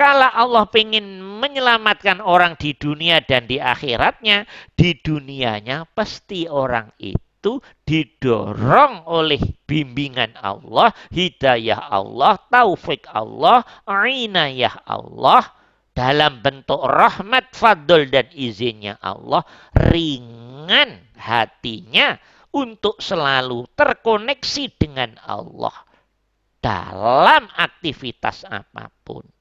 Kalau 0.00 0.32
Allah 0.32 0.64
ingin 0.80 1.20
menyelamatkan 1.20 2.24
orang 2.24 2.56
di 2.56 2.72
dunia 2.72 3.20
dan 3.20 3.44
di 3.44 3.60
akhiratnya, 3.60 4.48
di 4.72 4.96
dunianya 4.96 5.84
pasti 5.92 6.48
orang 6.48 6.88
itu 6.96 7.60
didorong 7.84 9.04
oleh 9.04 9.36
bimbingan 9.68 10.40
Allah, 10.40 10.96
hidayah 11.12 11.92
Allah, 11.92 12.40
taufik 12.48 13.04
Allah, 13.12 13.60
inayah 13.84 14.72
Allah, 14.88 15.44
dalam 15.92 16.40
bentuk 16.40 16.80
rahmat, 16.80 17.52
fadl 17.52 18.08
dan 18.08 18.32
izinnya 18.32 18.96
Allah, 19.04 19.44
ringan 19.76 21.12
hatinya 21.20 22.16
untuk 22.56 23.04
selalu 23.04 23.68
terkoneksi 23.76 24.64
dengan 24.80 25.20
Allah 25.20 25.76
dalam 26.64 27.52
aktivitas 27.52 28.48
apa 28.48 28.88
pun. 29.04 29.39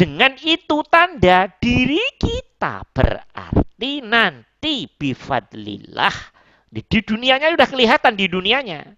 Dengan 0.00 0.32
itu 0.40 0.80
tanda 0.88 1.44
diri 1.60 2.00
kita 2.16 2.88
berarti 2.88 4.00
nanti 4.00 4.88
bifadlillah. 4.88 6.16
Di, 6.72 6.80
di 6.80 7.04
dunianya 7.04 7.52
sudah 7.52 7.68
kelihatan 7.68 8.16
di 8.16 8.24
dunianya. 8.24 8.96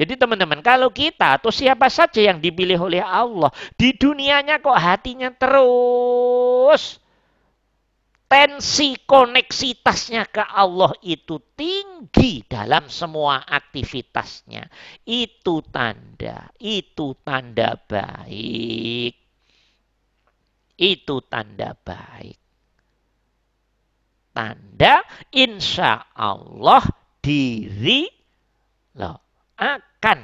Jadi 0.00 0.16
teman-teman, 0.16 0.64
kalau 0.64 0.88
kita 0.88 1.36
atau 1.36 1.52
siapa 1.52 1.92
saja 1.92 2.24
yang 2.24 2.40
dipilih 2.40 2.80
oleh 2.80 3.04
Allah, 3.04 3.52
di 3.76 3.92
dunianya 3.92 4.64
kok 4.64 4.80
hatinya 4.80 5.28
terus 5.28 6.96
tensi 8.24 8.96
koneksitasnya 9.04 10.24
ke 10.24 10.40
Allah 10.40 10.96
itu 11.04 11.36
tinggi 11.52 12.48
dalam 12.48 12.88
semua 12.88 13.44
aktivitasnya. 13.44 14.72
Itu 15.04 15.60
tanda, 15.68 16.48
itu 16.56 17.12
tanda 17.20 17.76
baik 17.76 19.20
itu 20.80 21.20
tanda 21.28 21.76
baik. 21.76 22.40
Tanda 24.32 25.04
insya 25.36 26.08
Allah 26.16 26.80
diri 27.20 28.08
loh, 28.96 29.20
akan 29.60 30.20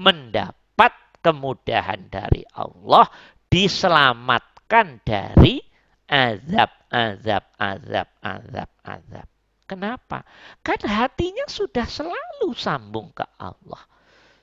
mendapat 0.00 0.92
kemudahan 1.20 2.08
dari 2.08 2.40
Allah, 2.56 3.04
diselamatkan 3.52 5.04
dari 5.04 5.60
azab, 6.08 6.72
azab, 6.88 7.44
azab, 7.60 8.08
azab, 8.24 8.70
azab. 8.80 9.28
Kenapa? 9.64 10.24
Kan 10.64 10.80
hatinya 10.84 11.44
sudah 11.48 11.84
selalu 11.88 12.52
sambung 12.56 13.12
ke 13.12 13.24
Allah. 13.40 13.80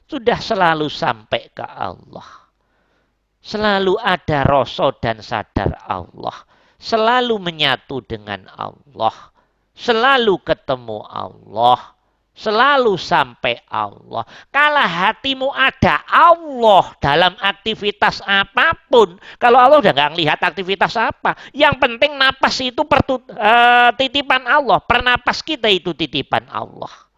Sudah 0.09 0.37
selalu 0.41 0.89
sampai 0.91 1.49
ke 1.53 1.63
Allah. 1.63 2.50
Selalu 3.41 3.97
ada 3.97 4.45
rasa 4.45 4.93
dan 5.01 5.17
sadar 5.25 5.73
Allah. 5.89 6.45
Selalu 6.77 7.41
menyatu 7.41 8.05
dengan 8.05 8.45
Allah. 8.53 9.33
Selalu 9.73 10.37
ketemu 10.45 11.01
Allah. 11.09 11.97
Selalu 12.31 12.95
sampai 13.01 13.59
Allah. 13.67 14.23
Kalau 14.53 14.85
hatimu 14.85 15.49
ada 15.51 16.05
Allah 16.05 16.93
dalam 17.01 17.33
aktivitas 17.41 18.21
apa 18.23 18.77
pun. 18.87 19.17
Kalau 19.41 19.57
Allah 19.57 19.81
udah 19.81 19.93
nggak 19.93 20.15
lihat 20.21 20.39
aktivitas 20.41 20.95
apa. 21.01 21.33
Yang 21.51 21.75
penting 21.81 22.17
napas 22.17 22.55
itu 22.61 22.85
pertut, 22.85 23.25
uh, 23.35 23.89
titipan 23.97 24.45
Allah. 24.45 24.79
Pernapas 24.85 25.41
kita 25.41 25.69
itu 25.69 25.91
titipan 25.97 26.45
Allah 26.49 27.10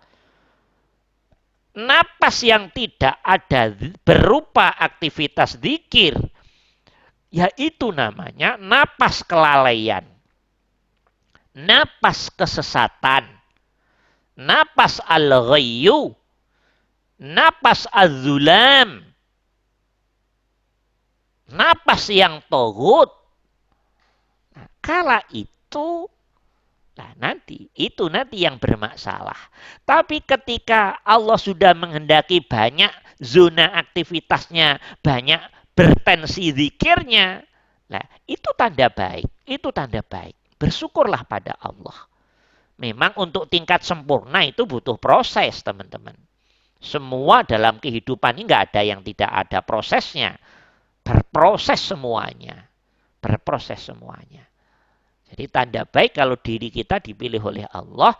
napas 1.73 2.45
yang 2.45 2.69
tidak 2.69 3.17
ada 3.25 3.73
berupa 4.05 4.69
aktivitas 4.77 5.57
zikir, 5.57 6.13
yaitu 7.33 7.89
namanya 7.89 8.55
napas 8.61 9.25
kelalaian, 9.25 10.05
napas 11.57 12.29
kesesatan, 12.29 13.25
napas 14.37 15.01
al-ghayyu, 15.01 16.13
napas 17.17 17.89
az-zulam, 17.89 19.01
napas 21.49 22.09
yang 22.13 22.41
tohut. 22.49 23.09
Nah, 24.53 24.69
kala 24.77 25.25
itu 25.33 26.05
Nah, 26.93 27.11
nanti 27.17 27.73
itu 27.73 28.05
nanti 28.05 28.45
yang 28.45 28.61
bermasalah. 28.61 29.37
Tapi 29.81 30.21
ketika 30.21 31.01
Allah 31.01 31.41
sudah 31.41 31.73
menghendaki 31.73 32.45
banyak 32.45 32.93
zona 33.17 33.73
aktivitasnya 33.73 34.77
banyak 35.01 35.41
bertensi 35.73 36.53
zikirnya. 36.53 37.41
Nah, 37.89 38.05
itu 38.29 38.49
tanda 38.53 38.93
baik, 38.93 39.25
itu 39.49 39.69
tanda 39.73 40.05
baik. 40.05 40.37
Bersyukurlah 40.61 41.25
pada 41.25 41.57
Allah. 41.57 41.97
Memang 42.77 43.17
untuk 43.17 43.49
tingkat 43.49 43.81
sempurna 43.81 44.45
itu 44.45 44.65
butuh 44.69 44.97
proses, 44.97 45.61
teman-teman. 45.65 46.13
Semua 46.83 47.41
dalam 47.41 47.79
kehidupan 47.81 48.37
ini 48.37 48.43
nggak 48.45 48.63
ada 48.73 48.81
yang 48.85 49.01
tidak 49.01 49.31
ada 49.31 49.65
prosesnya. 49.65 50.37
Berproses 51.01 51.79
semuanya. 51.79 52.69
Berproses 53.23 53.81
semuanya. 53.81 54.52
Jadi 55.33 55.49
tanda 55.49 55.81
baik 55.89 56.13
kalau 56.13 56.37
diri 56.37 56.69
kita 56.69 57.01
dipilih 57.01 57.41
oleh 57.41 57.65
Allah 57.73 58.13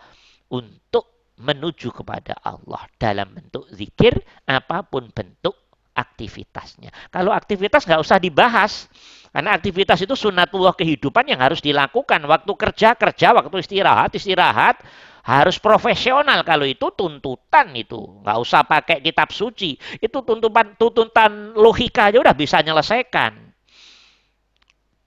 untuk 0.50 1.34
menuju 1.38 1.94
kepada 1.94 2.38
Allah 2.42 2.90
dalam 2.98 3.30
bentuk 3.38 3.70
zikir 3.70 4.18
apa 4.50 4.82
pun 4.82 5.14
bentuk 5.14 5.54
aktivitasnya. 5.94 6.90
Kalau 7.14 7.30
aktivitas 7.30 7.86
nggak 7.86 8.02
usah 8.02 8.18
dibahas. 8.18 8.90
Karena 9.34 9.58
aktivitas 9.58 9.98
itu 10.06 10.14
sunatullah 10.14 10.78
kehidupan 10.78 11.26
yang 11.26 11.42
harus 11.42 11.58
dilakukan. 11.58 12.22
Waktu 12.22 12.54
kerja, 12.54 12.94
kerja. 12.94 13.34
Waktu 13.34 13.66
istirahat, 13.66 14.14
istirahat. 14.14 14.78
Harus 15.26 15.58
profesional 15.58 16.46
kalau 16.46 16.70
itu 16.70 16.94
tuntutan 16.94 17.74
itu. 17.74 17.98
Nggak 18.22 18.38
usah 18.38 18.62
pakai 18.62 19.02
kitab 19.02 19.34
suci. 19.34 19.74
Itu 19.98 20.22
tuntutan, 20.22 20.78
tuntutan 20.78 21.58
logika 21.58 22.14
aja 22.14 22.22
udah 22.22 22.36
bisa 22.38 22.62
menyelesaikan. 22.62 23.43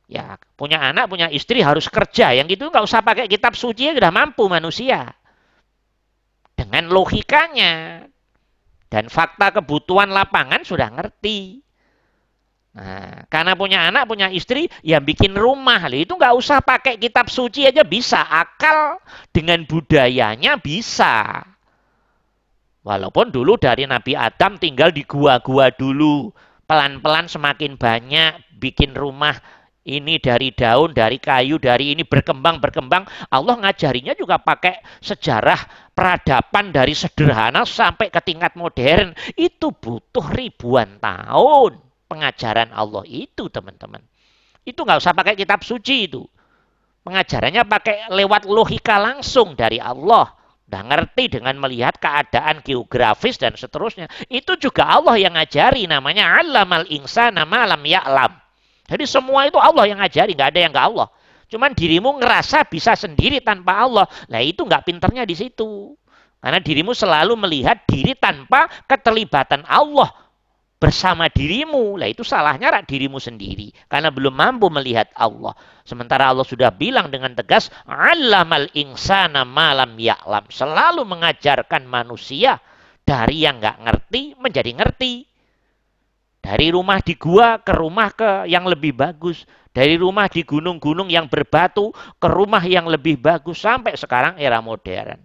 Ya, 0.07 0.39
punya 0.55 0.79
anak, 0.79 1.11
punya 1.11 1.27
istri 1.27 1.59
harus 1.67 1.91
kerja. 1.91 2.31
Yang 2.31 2.59
gitu 2.59 2.71
nggak 2.71 2.87
usah 2.87 3.03
pakai 3.03 3.27
kitab 3.27 3.59
suci, 3.59 3.91
ya 3.91 3.93
udah 3.99 4.15
mampu 4.15 4.47
manusia. 4.47 5.11
Dengan 6.55 6.89
logikanya, 6.89 8.07
dan 8.87 9.11
fakta 9.11 9.51
kebutuhan 9.61 10.15
lapangan 10.15 10.63
sudah 10.63 10.89
ngerti. 10.95 11.61
Nah, 12.77 13.25
karena 13.33 13.57
punya 13.57 13.89
anak, 13.89 14.07
punya 14.07 14.29
istri, 14.31 14.69
ya 14.85 15.01
bikin 15.03 15.35
rumah. 15.35 15.81
Itu 15.91 16.15
nggak 16.15 16.35
usah 16.37 16.63
pakai 16.63 17.01
kitab 17.01 17.27
suci 17.27 17.67
aja 17.67 17.83
bisa. 17.83 18.21
Akal 18.21 19.01
dengan 19.33 19.65
budayanya 19.65 20.61
bisa. 20.61 21.43
Walaupun 22.87 23.35
dulu 23.35 23.59
dari 23.59 23.83
Nabi 23.89 24.15
Adam 24.15 24.61
tinggal 24.61 24.95
di 24.95 25.03
gua-gua 25.03 25.75
dulu. 25.75 26.31
Pelan-pelan 26.67 27.27
semakin 27.27 27.75
banyak 27.79 28.43
bikin 28.59 28.95
rumah 28.95 29.35
ini 29.87 30.19
dari 30.19 30.51
daun, 30.51 30.91
dari 30.91 31.23
kayu, 31.23 31.63
dari 31.63 31.95
ini 31.95 32.03
berkembang, 32.03 32.59
berkembang. 32.59 33.07
Allah 33.31 33.55
ngajarinya 33.63 34.19
juga 34.19 34.43
pakai 34.43 34.83
sejarah 34.99 35.93
peradaban 35.95 36.75
dari 36.75 36.91
sederhana 36.91 37.63
sampai 37.63 38.11
ke 38.11 38.19
tingkat 38.27 38.59
modern. 38.59 39.15
Itu 39.39 39.71
butuh 39.71 40.27
ribuan 40.35 40.99
tahun 40.99 41.79
pengajaran 42.11 42.75
Allah 42.75 43.07
itu, 43.07 43.47
teman-teman. 43.47 44.03
Itu 44.67 44.83
nggak 44.83 44.99
usah 44.99 45.15
pakai 45.15 45.39
kitab 45.39 45.63
suci 45.63 46.11
itu. 46.11 46.27
Pengajarannya 47.07 47.63
pakai 47.71 48.11
lewat 48.11 48.51
logika 48.51 48.99
langsung 48.99 49.55
dari 49.55 49.79
Allah. 49.79 50.35
Udah 50.67 50.83
ngerti 50.83 51.39
dengan 51.39 51.55
melihat 51.63 51.95
keadaan 52.03 52.59
geografis 52.67 53.39
dan 53.39 53.55
seterusnya. 53.55 54.11
Itu 54.27 54.59
juga 54.59 54.99
Allah 54.99 55.15
yang 55.15 55.39
ngajari 55.39 55.87
namanya 55.87 56.43
alamal 56.43 56.83
insana 56.91 57.47
malam 57.47 57.79
ya'lam. 57.87 58.46
Jadi 58.87 59.05
semua 59.05 59.51
itu 59.51 59.59
Allah 59.59 59.85
yang 59.91 59.99
ngajari, 59.99 60.33
nggak 60.39 60.51
ada 60.55 60.61
yang 60.63 60.73
nggak 60.73 60.87
Allah. 60.95 61.09
Cuman 61.47 61.75
dirimu 61.75 62.19
ngerasa 62.19 62.67
bisa 62.67 62.99
sendiri 62.99 63.39
tanpa 63.43 63.87
Allah. 63.87 64.07
Nah 64.31 64.43
itu 64.43 64.67
nggak 64.67 64.87
pinternya 64.87 65.23
di 65.23 65.35
situ. 65.39 65.95
Karena 66.43 66.63
dirimu 66.63 66.95
selalu 66.95 67.35
melihat 67.39 67.83
diri 67.87 68.15
tanpa 68.15 68.71
keterlibatan 68.87 69.67
Allah 69.67 70.11
bersama 70.77 71.31
dirimu. 71.31 71.99
Lah 71.99 72.11
itu 72.11 72.23
salahnya 72.27 72.71
rak 72.71 72.87
dirimu 72.87 73.19
sendiri. 73.23 73.71
Karena 73.87 74.11
belum 74.11 74.35
mampu 74.35 74.71
melihat 74.71 75.11
Allah. 75.15 75.55
Sementara 75.87 76.31
Allah 76.31 76.47
sudah 76.47 76.71
bilang 76.75 77.11
dengan 77.11 77.35
tegas, 77.35 77.71
Allamal 77.87 78.71
insana 78.75 79.47
malam 79.47 79.95
ya'lam. 79.99 80.51
Selalu 80.51 81.03
mengajarkan 81.07 81.87
manusia 81.87 82.59
dari 83.07 83.47
yang 83.47 83.63
nggak 83.63 83.79
ngerti 83.87 84.23
menjadi 84.39 84.71
ngerti. 84.75 85.36
Dari 86.47 86.71
rumah 86.71 87.03
di 87.03 87.19
gua 87.19 87.59
ke 87.59 87.75
rumah 87.75 88.15
ke 88.15 88.47
yang 88.47 88.71
lebih 88.71 88.95
bagus. 88.95 89.43
Dari 89.75 89.99
rumah 89.99 90.31
di 90.31 90.47
gunung-gunung 90.47 91.11
yang 91.11 91.27
berbatu 91.27 91.91
ke 92.23 92.29
rumah 92.31 92.63
yang 92.63 92.87
lebih 92.87 93.19
bagus. 93.19 93.59
Sampai 93.59 93.99
sekarang 93.99 94.39
era 94.39 94.63
modern. 94.63 95.19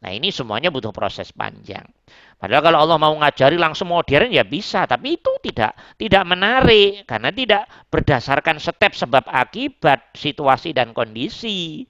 Nah 0.00 0.10
ini 0.16 0.32
semuanya 0.32 0.72
butuh 0.72 0.96
proses 0.96 1.28
panjang. 1.28 1.84
Padahal 2.40 2.64
kalau 2.64 2.78
Allah 2.88 2.96
mau 2.96 3.12
ngajari 3.20 3.60
langsung 3.60 3.92
modern 3.92 4.32
ya 4.32 4.48
bisa. 4.48 4.88
Tapi 4.88 5.20
itu 5.20 5.28
tidak 5.44 5.76
tidak 6.00 6.24
menarik. 6.24 7.04
Karena 7.04 7.28
tidak 7.28 7.68
berdasarkan 7.92 8.56
step 8.56 8.96
sebab 8.96 9.28
akibat 9.28 10.16
situasi 10.16 10.72
dan 10.72 10.96
kondisi. 10.96 11.84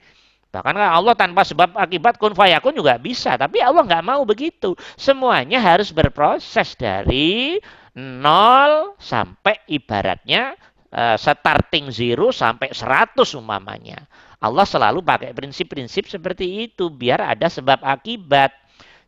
Bahkan 0.50 0.74
Allah 0.74 1.14
tanpa 1.14 1.46
sebab 1.46 1.78
akibat 1.78 2.18
kun 2.18 2.34
fayakun 2.34 2.74
juga 2.74 2.98
bisa. 2.98 3.38
Tapi 3.38 3.62
Allah 3.62 3.86
nggak 3.86 4.04
mau 4.04 4.26
begitu. 4.26 4.74
Semuanya 4.98 5.62
harus 5.62 5.94
berproses 5.94 6.74
dari 6.74 7.62
nol 7.96 8.94
sampai 9.00 9.64
ibaratnya 9.72 10.52
uh, 10.92 11.16
starting 11.16 11.88
zero 11.88 12.28
sampai 12.28 12.70
100 12.70 13.16
umpamanya. 13.40 14.04
Allah 14.36 14.68
selalu 14.68 15.00
pakai 15.00 15.32
prinsip-prinsip 15.32 16.12
seperti 16.12 16.68
itu 16.68 16.92
biar 16.92 17.24
ada 17.24 17.48
sebab 17.48 17.80
akibat. 17.80 18.52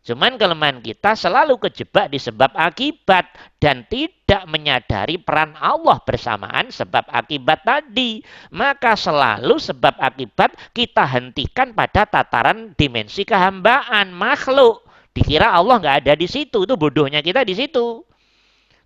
Cuman 0.09 0.40
kelemahan 0.40 0.81
kita 0.81 1.12
selalu 1.12 1.61
kejebak 1.68 2.09
di 2.09 2.16
sebab 2.16 2.57
akibat 2.57 3.29
dan 3.61 3.85
tidak 3.92 4.48
menyadari 4.48 5.20
peran 5.20 5.53
Allah 5.61 6.01
bersamaan 6.01 6.72
sebab 6.72 7.05
akibat 7.12 7.61
tadi. 7.61 8.24
Maka 8.57 8.96
selalu 8.96 9.61
sebab 9.61 10.01
akibat 10.01 10.57
kita 10.72 11.05
hentikan 11.05 11.77
pada 11.77 12.09
tataran 12.09 12.72
dimensi 12.72 13.29
kehambaan 13.29 14.09
makhluk. 14.09 14.81
Dikira 15.12 15.53
Allah 15.53 15.77
nggak 15.77 15.96
ada 16.09 16.14
di 16.16 16.24
situ, 16.24 16.64
itu 16.64 16.74
bodohnya 16.81 17.20
kita 17.20 17.44
di 17.44 17.53
situ. 17.53 18.07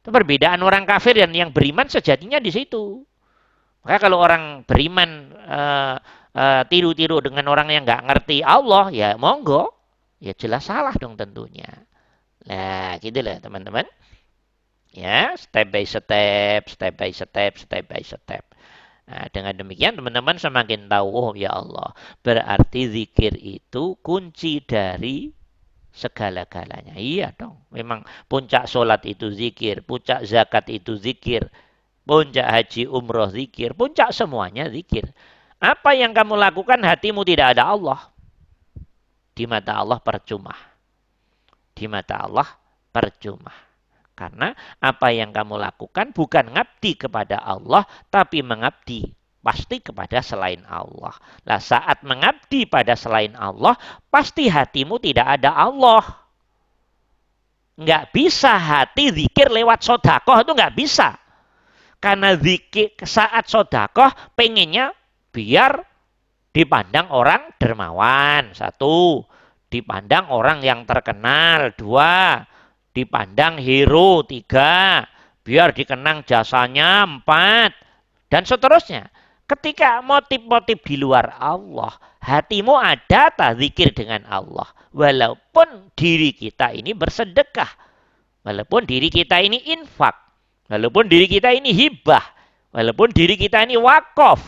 Itu 0.02 0.10
perbedaan 0.10 0.58
orang 0.66 0.82
kafir 0.82 1.14
dan 1.14 1.30
yang 1.30 1.54
beriman 1.54 1.86
sejatinya 1.86 2.42
di 2.42 2.50
situ. 2.50 3.06
Maka 3.86 4.02
kalau 4.02 4.18
orang 4.18 4.66
beriman 4.66 5.30
uh, 5.46 5.94
uh, 6.34 6.62
tiru-tiru 6.66 7.22
dengan 7.22 7.46
orang 7.46 7.70
yang 7.70 7.86
nggak 7.86 8.10
ngerti 8.10 8.42
Allah, 8.42 8.90
ya 8.90 9.14
monggo, 9.14 9.70
ya 10.18 10.34
jelas 10.34 10.66
salah 10.66 10.94
dong 10.98 11.14
tentunya. 11.14 11.70
Nah, 12.50 12.98
gitu 12.98 13.22
lah 13.22 13.38
teman-teman. 13.38 13.86
Ya, 14.92 15.38
step 15.38 15.70
by 15.70 15.86
step, 15.86 16.68
step 16.68 16.94
by 16.98 17.10
step, 17.14 17.52
step 17.56 17.84
by 17.86 18.02
step. 18.02 18.44
Nah, 19.06 19.26
dengan 19.30 19.54
demikian 19.54 19.98
teman-teman 19.98 20.36
semakin 20.38 20.90
tahu, 20.90 21.08
oh 21.10 21.30
ya 21.34 21.54
Allah, 21.54 21.94
berarti 22.22 22.90
zikir 22.90 23.34
itu 23.38 23.98
kunci 24.02 24.62
dari 24.62 25.30
segala-galanya. 25.92 26.96
Iya 26.96 27.36
dong. 27.36 27.60
Memang 27.68 28.02
puncak 28.26 28.64
sholat 28.66 29.04
itu 29.04 29.28
zikir, 29.30 29.84
puncak 29.84 30.24
zakat 30.24 30.68
itu 30.72 30.96
zikir, 30.96 31.52
puncak 32.08 32.48
haji 32.48 32.88
umroh 32.88 33.28
zikir, 33.28 33.76
puncak 33.76 34.10
semuanya 34.10 34.66
zikir. 34.72 35.12
Apa 35.62 35.94
yang 35.94 36.10
kamu 36.10 36.34
lakukan 36.34 36.80
hatimu 36.82 37.22
tidak 37.22 37.54
ada 37.54 37.70
Allah. 37.70 38.00
Di 39.32 39.46
mata 39.46 39.78
Allah 39.78 40.02
percuma. 40.02 40.52
Di 41.72 41.86
mata 41.86 42.26
Allah 42.26 42.48
percuma. 42.90 43.54
Karena 44.12 44.52
apa 44.76 45.08
yang 45.08 45.32
kamu 45.32 45.56
lakukan 45.56 46.12
bukan 46.12 46.52
ngabdi 46.52 47.00
kepada 47.00 47.40
Allah, 47.40 47.88
tapi 48.12 48.44
mengabdi 48.44 49.21
pasti 49.42 49.82
kepada 49.82 50.22
selain 50.22 50.62
Allah. 50.70 51.12
Lah 51.44 51.60
saat 51.60 52.06
mengabdi 52.06 52.64
pada 52.64 52.94
selain 52.94 53.34
Allah, 53.34 53.74
pasti 54.08 54.46
hatimu 54.46 55.02
tidak 55.02 55.42
ada 55.42 55.50
Allah. 55.52 56.02
Nggak 57.76 58.14
bisa 58.14 58.54
hati 58.54 59.10
zikir 59.10 59.50
lewat 59.50 59.82
sodakoh 59.82 60.38
itu 60.40 60.52
nggak 60.54 60.74
bisa. 60.78 61.18
Karena 61.98 62.38
zikir 62.38 62.94
saat 63.02 63.50
sodakoh 63.50 64.10
pengennya 64.38 64.94
biar 65.34 65.82
dipandang 66.54 67.10
orang 67.10 67.50
dermawan. 67.58 68.54
Satu, 68.54 69.26
dipandang 69.66 70.30
orang 70.30 70.62
yang 70.62 70.86
terkenal. 70.86 71.74
Dua, 71.74 72.42
dipandang 72.94 73.58
hero. 73.58 74.22
Tiga, 74.22 75.02
biar 75.42 75.74
dikenang 75.74 76.22
jasanya. 76.28 77.06
Empat, 77.06 77.72
dan 78.32 78.48
seterusnya. 78.48 79.11
Ketika 79.52 80.00
motif-motif 80.00 80.80
di 80.80 80.96
luar 80.96 81.36
Allah, 81.36 81.92
hatimu 82.24 82.72
ada 82.72 83.28
tak 83.28 83.60
zikir 83.60 83.92
dengan 83.92 84.24
Allah. 84.24 84.64
Walaupun 84.96 85.92
diri 85.92 86.32
kita 86.32 86.72
ini 86.72 86.96
bersedekah. 86.96 87.68
Walaupun 88.48 88.88
diri 88.88 89.12
kita 89.12 89.44
ini 89.44 89.60
infak. 89.76 90.16
Walaupun 90.72 91.04
diri 91.04 91.28
kita 91.28 91.52
ini 91.52 91.68
hibah. 91.68 92.24
Walaupun 92.72 93.12
diri 93.12 93.36
kita 93.36 93.60
ini 93.68 93.76
wakaf. 93.76 94.40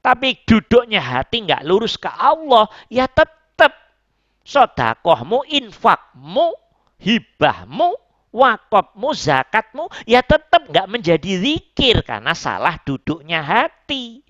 Tapi 0.00 0.40
duduknya 0.48 1.04
hati 1.04 1.44
nggak 1.44 1.60
lurus 1.68 2.00
ke 2.00 2.08
Allah, 2.08 2.72
ya 2.88 3.04
tetap 3.04 3.76
sodakohmu, 4.40 5.44
infakmu, 5.52 6.56
hibahmu, 6.96 7.92
wakopmu, 8.32 9.12
zakatmu, 9.12 9.92
ya 10.08 10.24
tetap 10.24 10.66
nggak 10.66 10.88
menjadi 10.88 11.30
zikir 11.38 12.00
karena 12.02 12.32
salah 12.32 12.80
duduknya 12.82 13.44
hati. 13.44 14.24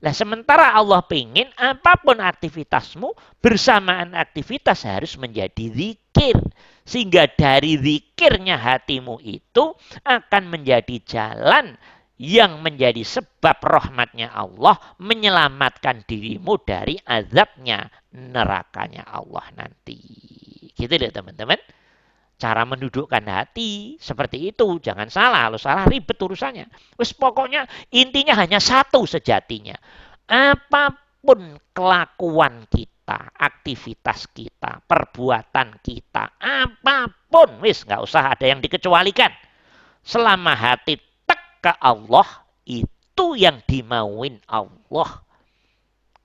Nah 0.00 0.16
sementara 0.16 0.72
Allah 0.72 1.04
pengen 1.04 1.52
apa 1.60 2.00
pun 2.00 2.16
aktivitasmu 2.24 3.12
bersamaan 3.44 4.16
aktivitas 4.16 4.88
harus 4.88 5.20
menjadi 5.20 5.68
zikir. 5.68 6.40
Sehingga 6.88 7.28
dari 7.28 7.76
zikirnya 7.76 8.56
hatimu 8.56 9.20
itu 9.20 9.76
akan 10.02 10.42
menjadi 10.48 10.96
jalan 11.04 11.76
yang 12.20 12.60
menjadi 12.60 13.00
sebab 13.00 13.60
rahmatnya 13.64 14.32
Allah 14.32 14.76
menyelamatkan 15.00 16.04
dirimu 16.04 16.60
dari 16.64 17.00
azabnya 17.04 17.88
nerakanya 18.12 19.04
Allah 19.08 19.44
nanti. 19.56 20.00
Gitu 20.76 20.90
deh 20.90 21.12
teman-teman. 21.12 21.60
Cara 22.40 22.64
mendudukkan 22.64 23.20
hati 23.28 24.00
seperti 24.00 24.48
itu. 24.48 24.80
Jangan 24.80 25.12
salah. 25.12 25.52
Kalau 25.52 25.60
salah 25.60 25.84
ribet 25.84 26.16
urusannya. 26.16 26.72
Terus 26.96 27.12
pokoknya 27.12 27.68
intinya 27.92 28.32
hanya 28.40 28.56
satu 28.56 29.04
sejatinya. 29.04 29.76
Apa 30.24 30.96
pun 31.20 31.60
kelakuan 31.76 32.64
kita, 32.72 33.36
aktivitas 33.36 34.24
kita, 34.32 34.80
perbuatan 34.88 35.84
kita, 35.84 36.40
apa 36.40 37.12
pun. 37.28 37.60
Wis 37.60 37.84
nggak 37.84 38.00
usah 38.00 38.32
ada 38.32 38.48
yang 38.48 38.64
dikecualikan. 38.64 39.28
Selama 40.00 40.56
hati 40.56 40.96
tek 41.28 41.60
ke 41.60 41.76
Allah, 41.76 42.24
itu 42.64 43.36
yang 43.36 43.60
dimauin 43.68 44.40
Allah 44.48 45.28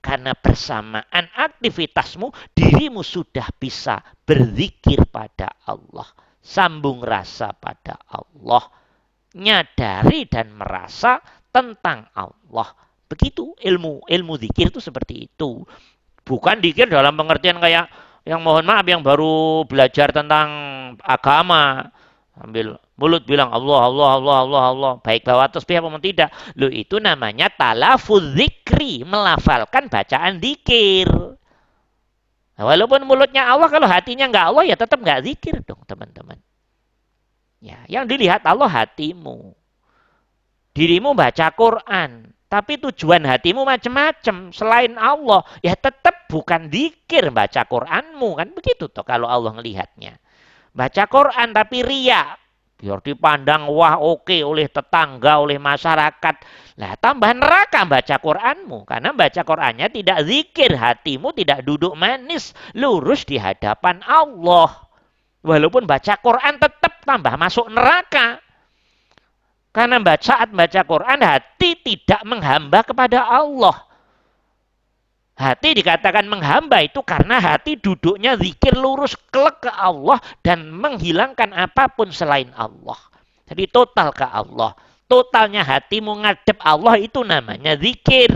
karena 0.06 0.38
bersamaan 0.38 1.26
aktivitasmu, 1.34 2.30
dirimu 2.54 3.02
sudah 3.02 3.50
bisa 3.58 3.98
berzikir 4.22 5.02
pada 5.10 5.50
Allah. 5.66 6.06
Sambung 6.38 7.02
rasa 7.02 7.50
pada 7.50 7.98
Allah. 8.06 8.70
Nyadari 9.34 10.30
dan 10.30 10.54
merasa 10.54 11.18
tentang 11.50 12.06
Allah. 12.14 12.70
Begitu 13.10 13.58
ilmu. 13.58 14.06
Ilmu 14.06 14.38
zikir 14.38 14.70
itu 14.70 14.78
seperti 14.78 15.26
itu. 15.26 15.66
Bukan 16.22 16.62
zikir 16.62 16.86
dalam 16.86 17.18
pengertian 17.18 17.58
kayak 17.58 17.90
yang 18.22 18.38
mohon 18.46 18.62
maaf 18.62 18.86
yang 18.86 19.02
baru 19.02 19.66
belajar 19.66 20.14
tentang 20.14 20.48
agama. 21.02 21.90
Ambil 22.36 22.76
Mulut 23.00 23.24
bilang 23.24 23.52
Allah, 23.52 23.88
Allah, 23.88 24.08
Allah, 24.20 24.36
Allah, 24.44 24.62
Allah. 24.72 24.92
Baik 25.00 25.24
bawa 25.24 25.48
tasbih 25.48 25.80
apa 25.80 26.00
tidak. 26.00 26.28
Lu 26.56 26.68
itu 26.68 26.96
namanya 26.96 27.52
talafuz 27.52 28.36
zikri. 28.36 29.04
Melafalkan 29.04 29.88
bacaan 29.88 30.40
zikir. 30.40 31.08
Nah, 32.56 32.64
walaupun 32.64 33.04
mulutnya 33.04 33.44
Allah, 33.52 33.68
kalau 33.68 33.84
hatinya 33.84 34.28
nggak 34.32 34.46
Allah, 34.48 34.64
ya 34.64 34.76
tetap 34.80 34.96
nggak 34.96 35.20
zikir 35.28 35.60
dong 35.64 35.84
teman-teman. 35.84 36.40
Ya, 37.60 37.84
yang 37.88 38.08
dilihat 38.08 38.44
Allah 38.48 38.68
hatimu. 38.68 39.52
Dirimu 40.72 41.12
baca 41.12 41.52
Quran. 41.52 42.32
Tapi 42.46 42.78
tujuan 42.80 43.28
hatimu 43.28 43.64
macam-macam. 43.64 44.56
Selain 44.56 44.92
Allah, 44.96 45.44
ya 45.60 45.76
tetap 45.76 46.28
bukan 46.32 46.72
zikir 46.72 47.28
baca 47.28 47.64
Quranmu. 47.64 48.40
Kan 48.40 48.56
begitu 48.56 48.88
toh 48.88 49.04
kalau 49.04 49.28
Allah 49.28 49.52
melihatnya. 49.52 50.16
Baca 50.76 51.04
Quran 51.08 51.56
tapi 51.56 51.80
riak 51.80 52.46
biar 52.76 53.00
dipandang 53.00 53.72
wah 53.72 53.96
oke 53.96 54.28
okay, 54.28 54.44
oleh 54.44 54.68
tetangga, 54.68 55.40
oleh 55.40 55.56
masyarakat. 55.56 56.34
Nah, 56.76 56.92
tambah 57.00 57.32
neraka 57.32 57.88
baca 57.88 58.16
Quranmu. 58.20 58.84
Karena 58.84 59.16
baca 59.16 59.40
Qurannya 59.40 59.88
tidak 59.88 60.28
zikir, 60.28 60.76
hatimu 60.76 61.32
tidak 61.32 61.64
duduk 61.64 61.96
manis, 61.96 62.52
lurus 62.76 63.24
di 63.24 63.40
hadapan 63.40 64.04
Allah. 64.04 64.68
Walaupun 65.40 65.88
baca 65.88 66.20
Quran 66.20 66.60
tetap 66.60 67.00
tambah 67.00 67.32
masuk 67.40 67.72
neraka. 67.72 68.44
Karena 69.72 70.00
saat 70.20 70.52
baca 70.52 70.80
Quran, 70.88 71.20
hati 71.20 71.80
tidak 71.80 72.20
menghamba 72.28 72.80
kepada 72.84 73.24
Allah. 73.24 73.85
Hati 75.36 75.76
dikatakan 75.76 76.24
menghamba 76.32 76.80
itu 76.80 77.04
karena 77.04 77.36
hati 77.36 77.76
duduknya 77.76 78.40
zikir 78.40 78.72
lurus 78.72 79.12
kelek 79.28 79.68
ke 79.68 79.72
Allah 79.72 80.16
dan 80.40 80.72
menghilangkan 80.72 81.52
apa 81.52 81.92
pun 81.92 82.08
selain 82.08 82.48
Allah. 82.56 82.96
Jadi 83.44 83.68
total 83.68 84.16
ke 84.16 84.24
Allah. 84.24 84.72
Totalnya 85.04 85.60
hatimu 85.60 86.24
ngadep 86.24 86.56
Allah 86.64 86.96
itu 86.96 87.20
namanya 87.20 87.76
zikir. 87.76 88.32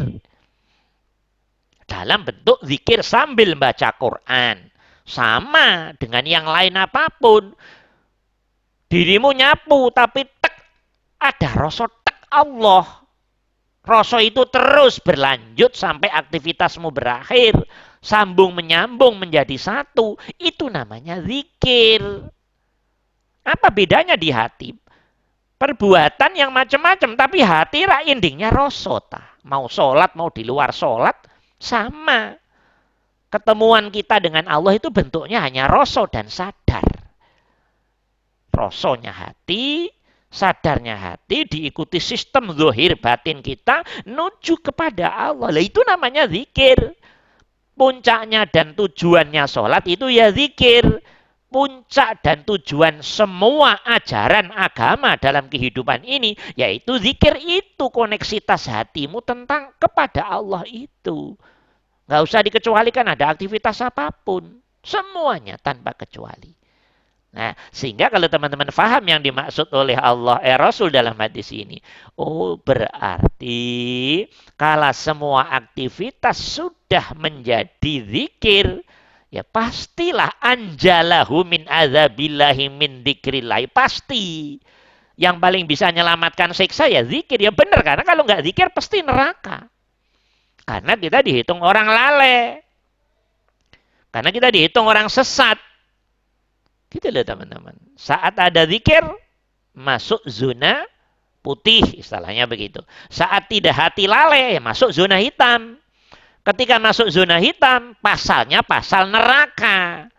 Dalam 1.89 2.21
bentuk 2.21 2.61
zikir 2.69 3.01
sambil 3.01 3.57
baca 3.57 3.97
Quran. 3.97 4.69
Sama 5.09 5.97
dengan 5.97 6.29
yang 6.29 6.45
lain 6.45 6.77
apa 6.77 7.09
pun. 7.17 7.57
Dirimu 8.93 9.33
nyapu 9.33 9.89
tapi 9.89 10.29
tek 10.37 10.53
ada 11.17 11.49
rasa 11.57 11.89
tek 12.05 12.29
Allah 12.29 13.00
Rasa 13.91 14.23
itu 14.23 14.47
terus 14.47 15.03
berlanjut 15.03 15.75
sampai 15.75 16.15
aktivitasmu 16.15 16.95
berakhir. 16.95 17.59
Sambung 17.99 18.55
menyambung 18.55 19.19
menjadi 19.19 19.59
satu. 19.59 20.15
Itu 20.39 20.71
namanya 20.71 21.19
zikir. 21.19 21.99
Apa 23.43 23.75
bedanya 23.75 24.15
di 24.15 24.31
hati? 24.31 24.71
Perbuatan 25.59 26.39
yang 26.39 26.55
macam-macam. 26.55 27.19
Tapi 27.19 27.43
hati 27.43 27.83
rak 27.83 28.07
endingnya 28.07 28.55
rosota. 28.55 29.35
Mau 29.43 29.67
sholat, 29.67 30.15
mau 30.15 30.31
di 30.31 30.47
luar 30.47 30.71
sholat. 30.71 31.27
Sama. 31.59 32.31
Ketemuan 33.27 33.91
kita 33.91 34.23
dengan 34.23 34.47
Allah 34.47 34.79
itu 34.79 34.95
bentuknya 34.95 35.43
hanya 35.43 35.67
rosot 35.67 36.15
dan 36.15 36.31
sadar. 36.31 36.87
Rosonya 38.55 39.11
hati, 39.11 39.91
sadarnya 40.31 40.95
hati 40.95 41.43
diikuti 41.45 41.99
sistem 41.99 42.55
zuhir 42.55 42.95
batin 42.97 43.43
kita 43.43 43.83
nuju 44.07 44.63
kepada 44.63 45.11
Allah. 45.11 45.51
Lah 45.51 45.63
itu 45.63 45.83
namanya 45.83 46.31
zikir. 46.31 46.95
Puncaknya 47.75 48.47
dan 48.47 48.79
tujuannya 48.79 49.45
sholat 49.51 49.85
itu 49.91 50.07
ya 50.07 50.31
zikir. 50.31 51.03
Puncak 51.51 52.23
dan 52.23 52.47
tujuan 52.47 53.03
semua 53.03 53.83
ajaran 53.83 54.55
agama 54.55 55.19
dalam 55.19 55.51
kehidupan 55.51 56.07
ini 56.07 56.39
yaitu 56.55 56.95
zikir 57.03 57.43
itu 57.43 57.91
koneksitas 57.91 58.71
hatimu 58.71 59.19
tentang 59.27 59.75
kepada 59.83 60.31
Allah 60.31 60.63
itu. 60.71 61.35
Nggak 62.07 62.23
usah 62.23 62.41
dikecualikan 62.47 63.03
ada 63.11 63.35
aktivitas 63.35 63.83
apa 63.83 64.15
pun. 64.15 64.63
Semuanya 64.87 65.59
tanpa 65.59 65.91
kecuali. 65.99 66.60
Nah, 67.31 67.55
sehingga 67.71 68.11
kalau 68.11 68.27
teman-teman 68.27 68.75
faham 68.75 69.07
yang 69.07 69.23
dimaksud 69.23 69.71
oleh 69.71 69.95
Allah 69.95 70.43
eh 70.43 70.59
Rasul 70.59 70.91
dalam 70.91 71.15
hadis 71.15 71.55
ini, 71.55 71.79
oh 72.19 72.59
berarti 72.59 74.27
kalau 74.59 74.91
semua 74.91 75.47
aktivitas 75.55 76.35
sudah 76.43 77.15
menjadi 77.15 78.03
zikir, 78.03 78.83
ya 79.31 79.47
pastilah 79.47 80.43
anjalahu 80.43 81.47
min 81.47 81.71
azabillahi 81.71 82.67
min 82.67 83.07
dzikrillah, 83.07 83.63
pasti. 83.71 84.59
Yang 85.15 85.37
paling 85.39 85.65
bisa 85.71 85.87
menyelamatkan 85.93 86.51
siksa 86.51 86.91
ya 86.91 87.07
zikir, 87.07 87.39
ya 87.39 87.55
benar 87.55 87.87
karena 87.87 88.03
kalau 88.03 88.27
nggak 88.27 88.43
zikir 88.43 88.75
pasti 88.75 89.07
neraka. 89.07 89.71
Karena 90.67 90.99
kita 90.99 91.23
dihitung 91.23 91.63
orang 91.63 91.87
lale. 91.87 92.67
Karena 94.11 94.35
kita 94.35 94.51
dihitung 94.51 94.91
orang 94.91 95.07
sesat. 95.07 95.70
Gitu 96.91 97.07
loh 97.09 97.23
teman-teman. 97.23 97.79
Saat 97.95 98.35
ada 98.37 98.67
zikir, 98.67 99.07
masuk 99.79 100.27
zona 100.27 100.83
putih, 101.41 102.03
istilahnya 102.03 102.51
begitu. 102.51 102.83
Saat 103.07 103.47
tidak 103.47 103.79
hati 103.79 104.11
lale, 104.11 104.59
ya 104.59 104.61
masuk 104.61 104.91
zona 104.91 105.23
hitam. 105.23 105.79
Ketika 106.43 106.83
masuk 106.83 107.07
zona 107.15 107.39
hitam, 107.39 107.95
pasalnya 108.03 108.67
pasal 108.67 109.07
neraka. 109.07 110.11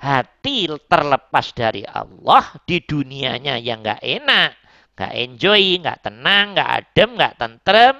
Hati 0.00 0.68
terlepas 0.84 1.52
dari 1.56 1.84
Allah 1.84 2.56
di 2.68 2.80
dunianya 2.80 3.56
yang 3.56 3.80
nggak 3.80 4.02
enak, 4.04 4.52
nggak 4.96 5.12
enjoy, 5.16 5.62
nggak 5.80 5.98
tenang, 6.04 6.52
nggak 6.52 6.70
adem, 6.70 7.10
nggak 7.16 7.34
tentrem, 7.40 7.96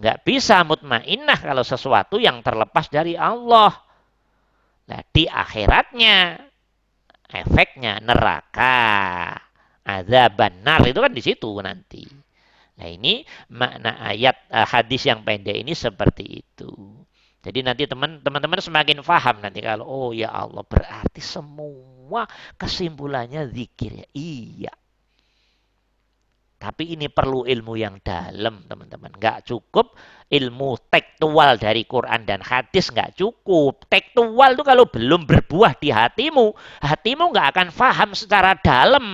nggak 0.00 0.18
bisa 0.24 0.64
mutmainah 0.64 1.38
kalau 1.40 1.60
sesuatu 1.60 2.16
yang 2.16 2.40
terlepas 2.40 2.88
dari 2.88 3.20
Allah. 3.20 3.74
Nah, 4.88 5.00
di 5.12 5.28
akhiratnya 5.28 6.40
efeknya 7.30 8.00
neraka. 8.02 8.76
ada 9.84 10.32
benar 10.32 10.80
itu 10.88 10.96
kan 10.96 11.12
di 11.12 11.20
situ 11.20 11.50
nanti. 11.60 12.08
Nah 12.80 12.88
ini 12.88 13.22
makna 13.52 14.00
ayat 14.00 14.48
uh, 14.48 14.66
hadis 14.66 15.04
yang 15.06 15.20
pendek 15.22 15.54
ini 15.60 15.76
seperti 15.76 16.24
itu. 16.42 16.72
Jadi 17.44 17.60
nanti 17.60 17.84
teman-teman 17.84 18.60
semakin 18.64 19.04
paham 19.04 19.44
nanti 19.44 19.60
kalau 19.60 19.84
oh 19.84 20.10
ya 20.16 20.32
Allah 20.32 20.64
berarti 20.64 21.20
semua 21.20 22.24
kesimpulannya 22.56 23.52
zikir 23.52 23.92
ya. 24.02 24.08
Iya. 24.16 24.74
Tapi 26.64 26.96
ini 26.96 27.12
perlu 27.12 27.44
ilmu 27.44 27.76
yang 27.76 28.00
dalam, 28.00 28.64
teman-teman. 28.64 29.12
Nggak 29.20 29.52
cukup 29.52 30.00
ilmu 30.32 30.80
tekstual 30.88 31.60
dari 31.60 31.84
Quran 31.84 32.24
dan 32.24 32.40
hadis 32.40 32.88
nggak 32.88 33.20
cukup. 33.20 33.84
Tekstual 33.92 34.56
itu 34.56 34.64
kalau 34.64 34.88
belum 34.88 35.28
berbuah 35.28 35.76
di 35.76 35.92
hatimu, 35.92 36.56
hatimu 36.80 37.24
nggak 37.36 37.48
akan 37.52 37.68
paham 37.68 38.10
secara 38.16 38.56
dalam. 38.56 39.04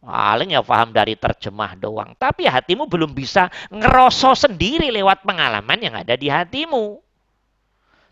Paling 0.00 0.56
ya 0.56 0.64
paham 0.64 0.96
dari 0.96 1.12
terjemah 1.12 1.76
doang. 1.76 2.16
Tapi 2.16 2.48
hatimu 2.48 2.88
belum 2.88 3.12
bisa 3.12 3.52
ngeroso 3.68 4.32
sendiri 4.32 4.88
lewat 4.96 5.28
pengalaman 5.28 5.76
yang 5.76 5.92
ada 5.92 6.16
di 6.16 6.32
hatimu. 6.32 7.04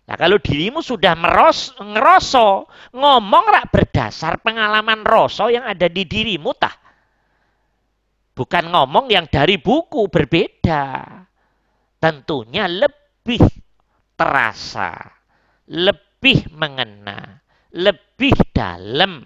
Nah 0.05 0.16
kalau 0.20 0.37
dirimu 0.37 0.85
sudah 0.85 1.16
meros, 1.16 1.72
ngeroso, 1.81 2.68
ngomong 2.92 3.44
rak 3.48 3.72
berdasar 3.72 4.37
pengalaman 4.44 5.01
roso 5.01 5.48
yang 5.48 5.64
ada 5.64 5.88
di 5.88 6.05
dirimu 6.05 6.53
tah. 6.53 6.82
Bukan 8.42 8.74
ngomong 8.74 9.07
yang 9.07 9.31
dari 9.31 9.55
buku 9.55 10.11
berbeda. 10.11 11.07
Tentunya 12.02 12.66
lebih 12.66 13.38
terasa, 14.18 14.98
lebih 15.70 16.50
mengena, 16.50 17.38
lebih 17.70 18.35
dalam, 18.50 19.22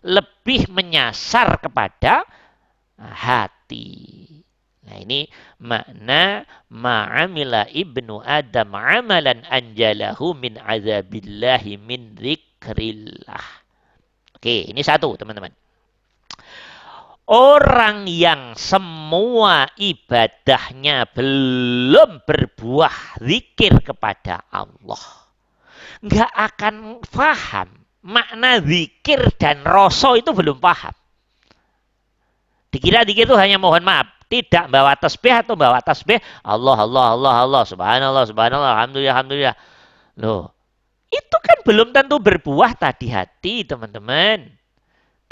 lebih 0.00 0.72
menyasar 0.72 1.60
kepada 1.60 2.24
hati. 2.96 4.24
Nah 4.88 4.96
ini 4.96 5.28
makna 5.60 6.48
ma'amila 6.72 7.68
ibnu 7.68 8.24
Adam 8.24 8.72
amalan 8.80 9.44
anjalahu 9.44 10.32
min 10.40 10.56
azabillahi 10.56 11.76
min 11.76 12.16
zikrillah. 12.16 13.44
Oke, 14.40 14.72
ini 14.72 14.80
satu 14.80 15.20
teman-teman. 15.20 15.52
Orang 17.24 18.04
yang 18.04 18.52
semua 18.52 19.64
ibadahnya 19.80 21.08
belum 21.08 22.20
berbuah 22.28 23.16
zikir 23.24 23.80
kepada 23.80 24.44
Allah. 24.52 25.00
Nggak 26.04 26.32
akan 26.36 26.74
paham 27.08 27.68
makna 28.04 28.60
zikir 28.60 29.24
dan 29.40 29.64
rasa 29.64 30.20
itu 30.20 30.36
belum 30.36 30.60
paham. 30.60 30.92
Dikira 32.68 33.08
zikir 33.08 33.24
itu 33.24 33.36
hanya 33.40 33.56
mohon 33.56 33.80
maaf. 33.80 34.12
Tidak 34.28 34.68
bawa 34.68 34.92
tasbih 34.98 35.32
atau 35.32 35.56
bawa 35.56 35.80
tasbih. 35.80 36.20
Allah, 36.44 36.76
Allah, 36.84 37.06
Allah, 37.16 37.34
Allah. 37.48 37.62
Subhanallah, 37.64 38.24
subhanallah. 38.28 38.70
Alhamdulillah, 38.76 39.14
alhamdulillah. 39.14 39.56
Loh, 40.20 40.52
itu 41.08 41.36
kan 41.40 41.58
belum 41.62 41.94
tentu 41.94 42.18
berbuah 42.18 42.74
tadi 42.74 43.08
hati 43.08 43.62
teman-teman. 43.64 44.53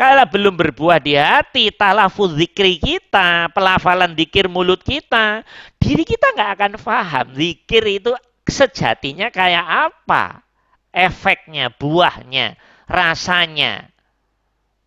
Kalau 0.02 0.26
belum 0.26 0.58
berbuah 0.58 0.98
di 0.98 1.14
hati, 1.14 1.70
talafuz 1.70 2.34
zikri 2.34 2.74
kita, 2.74 3.46
pelafalan 3.54 4.18
zikir 4.18 4.50
mulut 4.50 4.82
kita, 4.82 5.46
diri 5.78 6.02
kita 6.02 6.34
nggak 6.34 6.50
akan 6.58 6.72
paham 6.74 7.26
zikir 7.38 7.86
itu 7.86 8.10
sejatinya 8.42 9.30
kayak 9.30 9.62
apa. 9.62 10.42
Efeknya, 10.90 11.70
buahnya, 11.70 12.58
rasanya. 12.90 13.94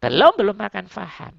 Belum, 0.04 0.36
belum 0.36 0.60
akan 0.60 0.86
paham. 0.92 1.34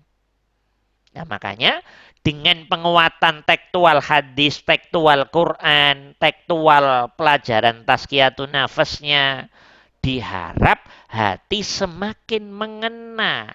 Nah 1.13 1.29
makanya 1.29 1.85
dengan 2.25 2.65
penguatan 2.73 3.45
tekstual 3.45 4.01
hadis, 4.01 4.57
tekstual 4.65 5.29
Quran, 5.29 6.17
tekstual 6.17 7.13
pelajaran 7.13 7.85
tazkiyatun 7.85 8.57
nafasnya, 8.57 9.53
diharap 10.07 10.87
hati 11.11 11.67
semakin 11.67 12.47
mengena 12.47 13.51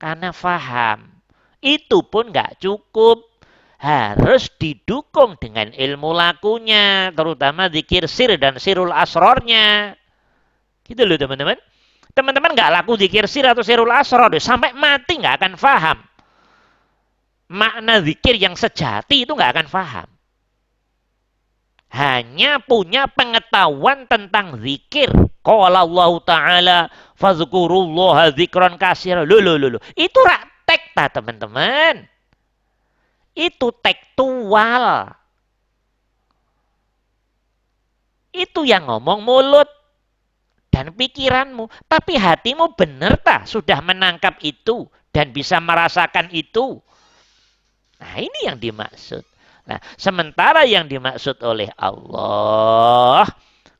karena 0.00 0.32
faham. 0.32 1.12
Itu 1.60 2.08
pun 2.08 2.32
nggak 2.32 2.64
cukup. 2.64 3.36
Harus 3.76 4.48
didukung 4.56 5.36
dengan 5.36 5.68
ilmu 5.68 6.16
lakunya, 6.16 7.12
terutama 7.12 7.68
zikir 7.68 8.08
sir 8.08 8.40
dan 8.40 8.56
sirul 8.56 8.88
asrornya. 8.88 9.92
Gitu 10.80 11.04
loh 11.04 11.20
teman-teman. 11.20 11.60
Teman-teman 12.16 12.56
nggak 12.56 12.72
laku 12.72 12.96
zikir 12.96 13.28
sir 13.28 13.44
atau 13.44 13.60
sirul 13.60 13.92
asror, 13.92 14.32
sampai 14.40 14.72
mati 14.72 15.20
nggak 15.20 15.36
akan 15.36 15.52
faham. 15.60 15.98
Makna 17.52 18.00
zikir 18.00 18.40
yang 18.40 18.56
sejati 18.56 19.28
itu 19.28 19.36
nggak 19.36 19.52
akan 19.52 19.68
faham 19.68 20.15
hanya 21.96 22.60
punya 22.60 23.08
pengetahuan 23.08 24.04
tentang 24.04 24.60
zikir. 24.60 25.08
Qala 25.40 25.88
Allah 25.88 26.12
Ta'ala 26.20 26.78
fazkurullaha 27.16 28.36
zikran 28.36 28.76
kasir. 28.76 29.24
Loh, 29.24 29.40
loh, 29.40 29.56
loh, 29.56 29.80
loh. 29.80 29.82
Itu 29.96 30.20
raktek 30.20 30.92
ta 30.92 31.08
teman-teman. 31.08 32.04
Itu 33.32 33.72
tekstual. 33.80 35.08
Itu 38.36 38.68
yang 38.68 38.84
ngomong 38.92 39.24
mulut 39.24 39.68
dan 40.68 40.92
pikiranmu. 40.92 41.72
Tapi 41.88 42.20
hatimu 42.20 42.76
benar 42.76 43.16
tak 43.24 43.48
sudah 43.48 43.80
menangkap 43.80 44.36
itu 44.44 44.84
dan 45.16 45.32
bisa 45.32 45.56
merasakan 45.64 46.28
itu. 46.28 46.76
Nah 47.96 48.20
ini 48.20 48.52
yang 48.52 48.60
dimaksud. 48.60 49.24
Nah, 49.66 49.82
sementara 49.98 50.62
yang 50.62 50.86
dimaksud 50.86 51.42
oleh 51.42 51.66
Allah, 51.74 53.26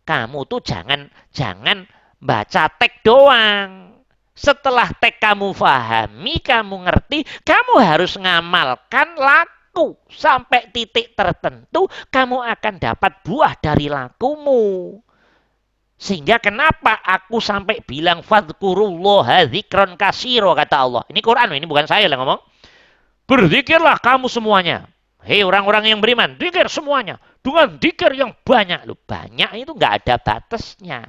kamu 0.03 0.39
tuh 0.51 0.59
jangan 0.59 1.07
jangan 1.30 1.87
baca 2.18 2.66
teks 2.74 3.07
doang. 3.07 3.95
Setelah 4.37 4.91
teks 4.99 5.22
kamu 5.22 5.55
fahami, 5.55 6.43
kamu 6.43 6.91
ngerti, 6.91 7.22
kamu 7.47 7.80
harus 7.80 8.18
ngamalkan 8.18 9.14
laku 9.14 9.95
sampai 10.11 10.74
titik 10.74 11.14
tertentu, 11.14 11.87
kamu 12.11 12.43
akan 12.43 12.74
dapat 12.82 13.22
buah 13.22 13.55
dari 13.57 13.87
lakumu. 13.87 14.99
Sehingga 15.97 16.37
kenapa 16.37 17.01
aku 17.01 17.41
sampai 17.41 17.80
bilang 17.80 18.20
fadkurullah 18.20 19.49
zikron 19.49 19.97
kasiro 19.97 20.53
kata 20.53 20.76
Allah. 20.76 21.03
Ini 21.09 21.24
Quran, 21.24 21.57
ini 21.57 21.64
bukan 21.64 21.89
saya 21.89 22.05
yang 22.05 22.20
ngomong. 22.20 22.43
Berzikirlah 23.24 23.97
kamu 24.05 24.28
semuanya. 24.28 24.95
Hei 25.26 25.42
orang-orang 25.42 25.90
yang 25.90 25.98
beriman, 25.98 26.38
dikir 26.38 26.70
semuanya. 26.70 27.18
Dengan 27.42 27.74
dikir 27.82 28.14
yang 28.14 28.30
banyak. 28.46 28.86
Loh, 28.86 28.94
banyak 28.94 29.58
itu 29.58 29.74
nggak 29.74 30.06
ada 30.06 30.14
batasnya. 30.22 31.02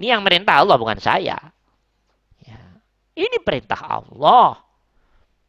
Ini 0.00 0.16
yang 0.16 0.24
merintah 0.24 0.64
Allah, 0.64 0.80
bukan 0.80 0.96
saya. 0.96 1.36
Ya. 2.40 2.60
Ini 3.12 3.44
perintah 3.44 3.76
Allah. 3.76 4.56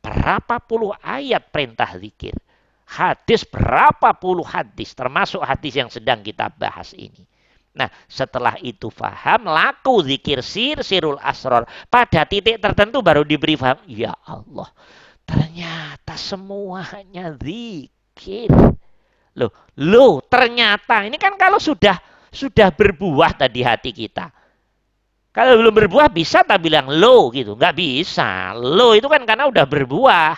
Berapa 0.03 0.59
puluh 0.59 0.91
ayat 0.99 1.47
perintah 1.47 1.95
zikir. 1.95 2.35
Hadis 2.83 3.47
berapa 3.47 4.11
puluh 4.19 4.43
hadis, 4.43 4.91
termasuk 4.91 5.39
hadis 5.39 5.71
yang 5.71 5.87
sedang 5.87 6.19
kita 6.19 6.51
bahas 6.51 6.91
ini. 6.91 7.23
Nah, 7.71 7.87
setelah 8.05 8.59
itu 8.59 8.91
faham, 8.91 9.47
laku 9.47 10.03
zikir 10.03 10.43
sir, 10.43 10.83
sirul 10.83 11.17
asror. 11.23 11.63
Pada 11.87 12.27
titik 12.27 12.59
tertentu 12.59 12.99
baru 12.99 13.23
diberi 13.23 13.55
faham. 13.55 13.79
Ya 13.87 14.11
Allah, 14.27 14.67
ternyata 15.23 16.13
semuanya 16.15 17.35
zikir. 17.39 18.51
Loh, 19.33 19.51
loh 19.81 20.21
ternyata 20.21 21.07
ini 21.07 21.17
kan 21.17 21.33
kalau 21.35 21.57
sudah 21.57 21.97
sudah 22.29 22.69
berbuah 22.73 23.37
tadi 23.37 23.61
hati 23.65 23.91
kita. 23.93 24.29
Kalau 25.33 25.57
belum 25.57 25.73
berbuah 25.73 26.13
bisa 26.13 26.45
tak 26.45 26.61
bilang 26.61 26.85
lo 26.93 27.33
gitu. 27.33 27.57
Nggak 27.57 27.73
bisa. 27.73 28.53
Lo 28.53 28.93
itu 28.93 29.09
kan 29.09 29.25
karena 29.25 29.49
udah 29.49 29.65
berbuah. 29.65 30.35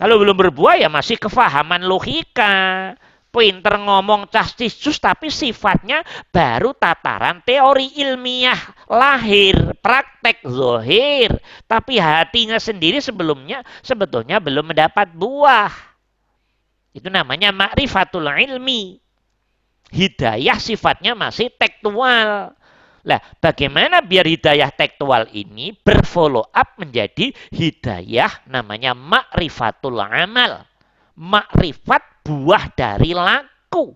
Kalau 0.00 0.16
belum 0.16 0.32
berbuah 0.32 0.80
ya 0.80 0.88
masih 0.88 1.20
kefahaman 1.20 1.84
logika. 1.84 2.96
Pinter 3.32 3.80
ngomong 3.80 4.28
castiscus 4.28 5.00
tapi 5.00 5.32
sifatnya 5.32 6.04
baru 6.28 6.76
tataran 6.76 7.40
teori 7.40 7.96
ilmiah 7.96 8.60
lahir, 8.92 9.72
praktek 9.80 10.44
zohir. 10.44 11.40
Tapi 11.64 11.96
hatinya 11.96 12.60
sendiri 12.60 13.00
sebelumnya 13.00 13.64
sebetulnya 13.80 14.36
belum 14.36 14.76
mendapat 14.76 15.16
buah. 15.16 15.72
Itu 16.92 17.08
namanya 17.08 17.56
ma'rifatul 17.56 18.28
ilmi. 18.28 19.00
Hidayah 19.88 20.60
sifatnya 20.60 21.16
masih 21.16 21.48
tekstual. 21.56 22.52
Lah, 23.02 23.20
bagaimana 23.40 24.04
biar 24.04 24.28
hidayah 24.28 24.68
tekstual 24.76 25.32
ini 25.32 25.72
berfollow 25.72 26.52
up 26.52 26.76
menjadi 26.76 27.32
hidayah 27.48 28.44
namanya 28.44 28.92
ma'rifatul 28.92 30.04
amal. 30.04 30.68
Makrifat 31.16 32.11
buah 32.22 32.70
dari 32.72 33.12
laku. 33.12 33.94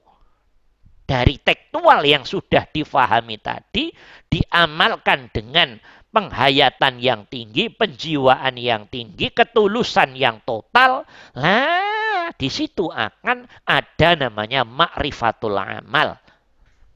Dari 1.07 1.39
tekstual 1.39 2.03
yang 2.03 2.27
sudah 2.27 2.67
difahami 2.67 3.39
tadi, 3.39 3.95
diamalkan 4.27 5.31
dengan 5.31 5.79
penghayatan 6.11 6.99
yang 6.99 7.31
tinggi, 7.31 7.71
penjiwaan 7.71 8.59
yang 8.59 8.91
tinggi, 8.91 9.31
ketulusan 9.31 10.19
yang 10.19 10.43
total. 10.43 11.07
Lah, 11.39 12.35
di 12.35 12.51
situ 12.51 12.91
akan 12.91 13.47
ada 13.63 14.11
namanya 14.19 14.67
makrifatul 14.67 15.55
amal. 15.55 16.19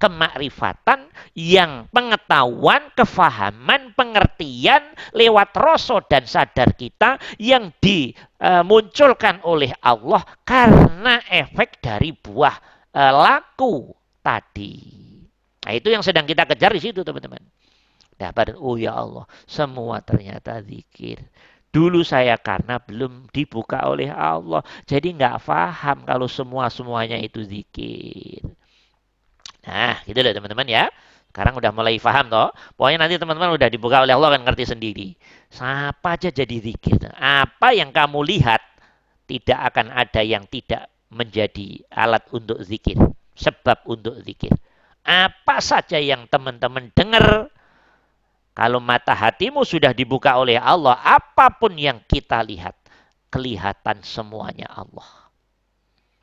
Kemakrifatan 0.01 1.13
yang 1.37 1.85
pengetahuan, 1.93 2.89
kefahaman, 2.97 3.93
pengertian 3.93 4.81
lewat 5.13 5.53
rasa 5.53 6.01
dan 6.09 6.25
sadar 6.25 6.73
kita 6.73 7.21
yang 7.37 7.69
dimunculkan 7.85 9.45
oleh 9.45 9.71
Allah 9.85 10.25
karena 10.43 11.21
efek 11.29 11.85
dari 11.85 12.17
buah 12.17 12.57
e, 12.97 13.03
laku 13.13 13.93
tadi. 14.25 14.75
Nah, 15.61 15.73
itu 15.77 15.93
yang 15.93 16.01
sedang 16.01 16.25
kita 16.25 16.49
kejar 16.49 16.73
di 16.73 16.81
situ, 16.81 17.05
teman-teman. 17.05 17.45
Dapat, 18.17 18.57
oh 18.57 18.81
ya 18.81 18.97
Allah, 18.97 19.29
semua 19.45 20.01
ternyata 20.01 20.65
zikir. 20.65 21.21
Dulu 21.71 22.03
saya 22.03 22.35
karena 22.35 22.83
belum 22.83 23.31
dibuka 23.31 23.87
oleh 23.87 24.11
Allah. 24.11 24.65
Jadi 24.89 25.15
nggak 25.15 25.47
paham 25.47 26.03
kalau 26.03 26.27
semua-semuanya 26.27 27.21
itu 27.23 27.47
zikir. 27.47 28.43
Nah, 29.67 30.01
gitu 30.09 30.21
loh 30.21 30.33
teman-teman 30.33 30.67
ya. 30.69 30.85
Sekarang 31.31 31.55
udah 31.55 31.71
mulai 31.71 32.01
paham 32.03 32.27
toh. 32.27 32.51
Pokoknya 32.75 33.07
nanti 33.07 33.15
teman-teman 33.21 33.55
udah 33.55 33.69
dibuka 33.71 34.03
oleh 34.03 34.15
Allah 34.17 34.35
akan 34.35 34.43
ngerti 34.49 34.65
sendiri. 34.67 35.09
Siapa 35.47 36.19
aja 36.19 36.35
jadi 36.35 36.57
zikir. 36.59 36.99
Apa 37.15 37.71
yang 37.71 37.95
kamu 37.95 38.19
lihat 38.27 38.63
tidak 39.31 39.59
akan 39.71 39.95
ada 39.95 40.27
yang 40.27 40.43
tidak 40.51 40.91
menjadi 41.15 41.87
alat 41.95 42.27
untuk 42.35 42.59
zikir. 42.67 42.99
Sebab 43.39 43.87
untuk 43.87 44.19
zikir. 44.27 44.51
Apa 45.07 45.63
saja 45.63 46.03
yang 46.03 46.27
teman-teman 46.27 46.91
dengar 46.93 47.49
kalau 48.51 48.83
mata 48.83 49.15
hatimu 49.15 49.63
sudah 49.63 49.95
dibuka 49.95 50.35
oleh 50.37 50.59
Allah, 50.59 50.99
apa 51.01 51.55
pun 51.55 51.79
yang 51.79 52.03
kita 52.05 52.43
lihat, 52.43 52.75
kelihatan 53.31 54.03
semuanya 54.03 54.67
Allah. 54.69 55.30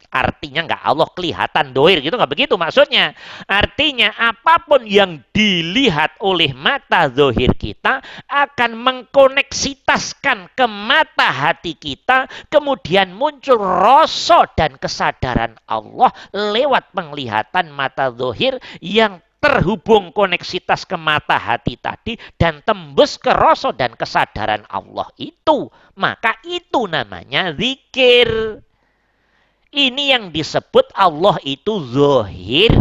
Artinya 0.07 0.63
nggak 0.63 0.83
Allah 0.87 1.09
kelihatan 1.11 1.75
doir 1.75 1.99
gitu 1.99 2.15
nggak 2.15 2.31
begitu 2.31 2.55
maksudnya. 2.55 3.11
Artinya 3.43 4.15
apa 4.15 4.63
pun 4.63 4.87
yang 4.87 5.19
dilihat 5.35 6.15
oleh 6.23 6.55
mata 6.55 7.11
zohir 7.11 7.51
kita 7.59 7.99
akan 8.31 8.71
mengkoneksitaskan 8.79 10.55
ke 10.55 10.65
mata 10.65 11.27
hati 11.27 11.75
kita. 11.75 12.31
Kemudian 12.47 13.11
muncul 13.11 13.59
rasa 13.59 14.47
dan 14.55 14.79
kesadaran 14.79 15.59
Allah 15.67 16.15
lewat 16.31 16.95
penglihatan 16.95 17.67
mata 17.75 18.07
zohir 18.15 18.63
yang 18.79 19.19
terhubung 19.37 20.09
koneksitas 20.11 20.83
ke 20.83 20.97
mata 20.97 21.37
hati 21.37 21.77
tadi 21.77 22.17
dan 22.41 22.65
tembus 22.65 23.21
ke 23.21 23.29
rasa 23.29 23.69
dan 23.75 23.93
kesadaran 23.93 24.65
Allah 24.67 25.07
itu. 25.21 25.69
Maka 25.95 26.41
itu 26.47 26.89
namanya 26.89 27.53
zikir. 27.53 28.61
Ini 29.77 30.17
yang 30.17 30.33
disebut 30.33 30.89
Allah 30.97 31.37
itu 31.45 31.77
zohir. 31.93 32.73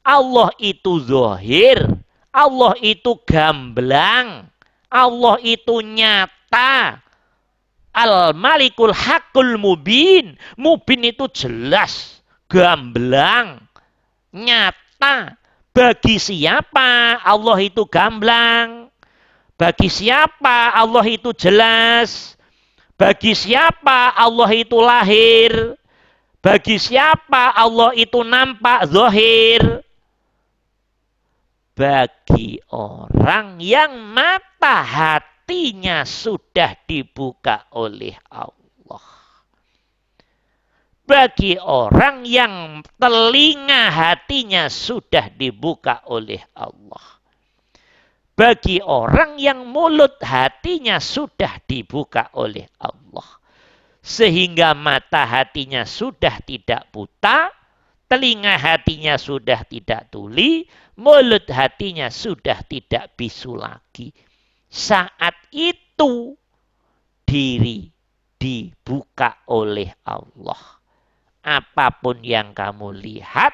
Allah 0.00 0.48
itu 0.56 0.96
zohir. 1.04 1.84
Allah 2.32 2.72
itu 2.80 3.20
gamblang. 3.28 4.48
Allah 4.88 5.36
itu 5.44 5.84
nyata. 5.84 7.04
Al-malikul 7.92 8.96
hakul 8.96 9.60
mubin. 9.60 10.40
Mubin 10.56 11.04
itu 11.04 11.28
jelas. 11.36 12.24
Gamblang. 12.48 13.60
Nyata 14.32 15.36
bagi 15.70 16.18
siapa 16.18 17.22
Allah 17.22 17.58
itu 17.62 17.86
gamblang? 17.86 18.90
Bagi 19.54 19.86
siapa 19.86 20.74
Allah 20.74 21.06
itu 21.06 21.30
jelas? 21.30 22.34
Bagi 22.98 23.38
siapa 23.38 24.16
Allah 24.18 24.50
itu 24.50 24.76
lahir? 24.82 25.79
Bagi 26.40 26.80
siapa 26.80 27.52
Allah 27.52 27.92
itu 27.96 28.24
nampak 28.24 28.88
zahir? 28.88 29.84
Bagi 31.76 32.60
orang 32.72 33.60
yang 33.60 33.96
mata 34.12 34.84
hatinya 34.84 36.04
sudah 36.04 36.76
dibuka 36.84 37.68
oleh 37.72 38.16
Allah 38.28 38.60
bagi 41.10 41.58
orang 41.58 42.22
yang 42.22 42.86
telinga 42.94 43.90
hatinya 43.90 44.70
sudah 44.70 45.26
dibuka 45.34 46.06
oleh 46.06 46.38
Allah. 46.54 47.18
Bagi 48.38 48.78
orang 48.78 49.34
yang 49.42 49.66
mulut 49.66 50.22
hatinya 50.22 51.02
sudah 51.02 51.58
dibuka 51.66 52.30
oleh 52.38 52.70
Allah. 52.78 53.39
Sehingga 54.00 54.72
mata 54.72 55.28
hatinya 55.28 55.84
sudah 55.84 56.40
tidak 56.44 56.88
buta, 56.88 57.52
telinga 58.08 58.56
hatinya 58.56 59.20
sudah 59.20 59.60
tidak 59.68 60.08
tuli, 60.08 60.64
mulut 60.96 61.44
hatinya 61.52 62.08
sudah 62.08 62.64
tidak 62.64 63.12
bisu 63.14 63.60
lagi. 63.60 64.10
Saat 64.72 65.36
itu 65.52 66.32
diri 67.28 67.92
dibuka 68.40 69.44
oleh 69.52 69.92
Allah 70.08 70.80
apa 71.40 71.88
pun 71.96 72.20
yang 72.20 72.52
kamu 72.52 72.92
lihat, 73.00 73.52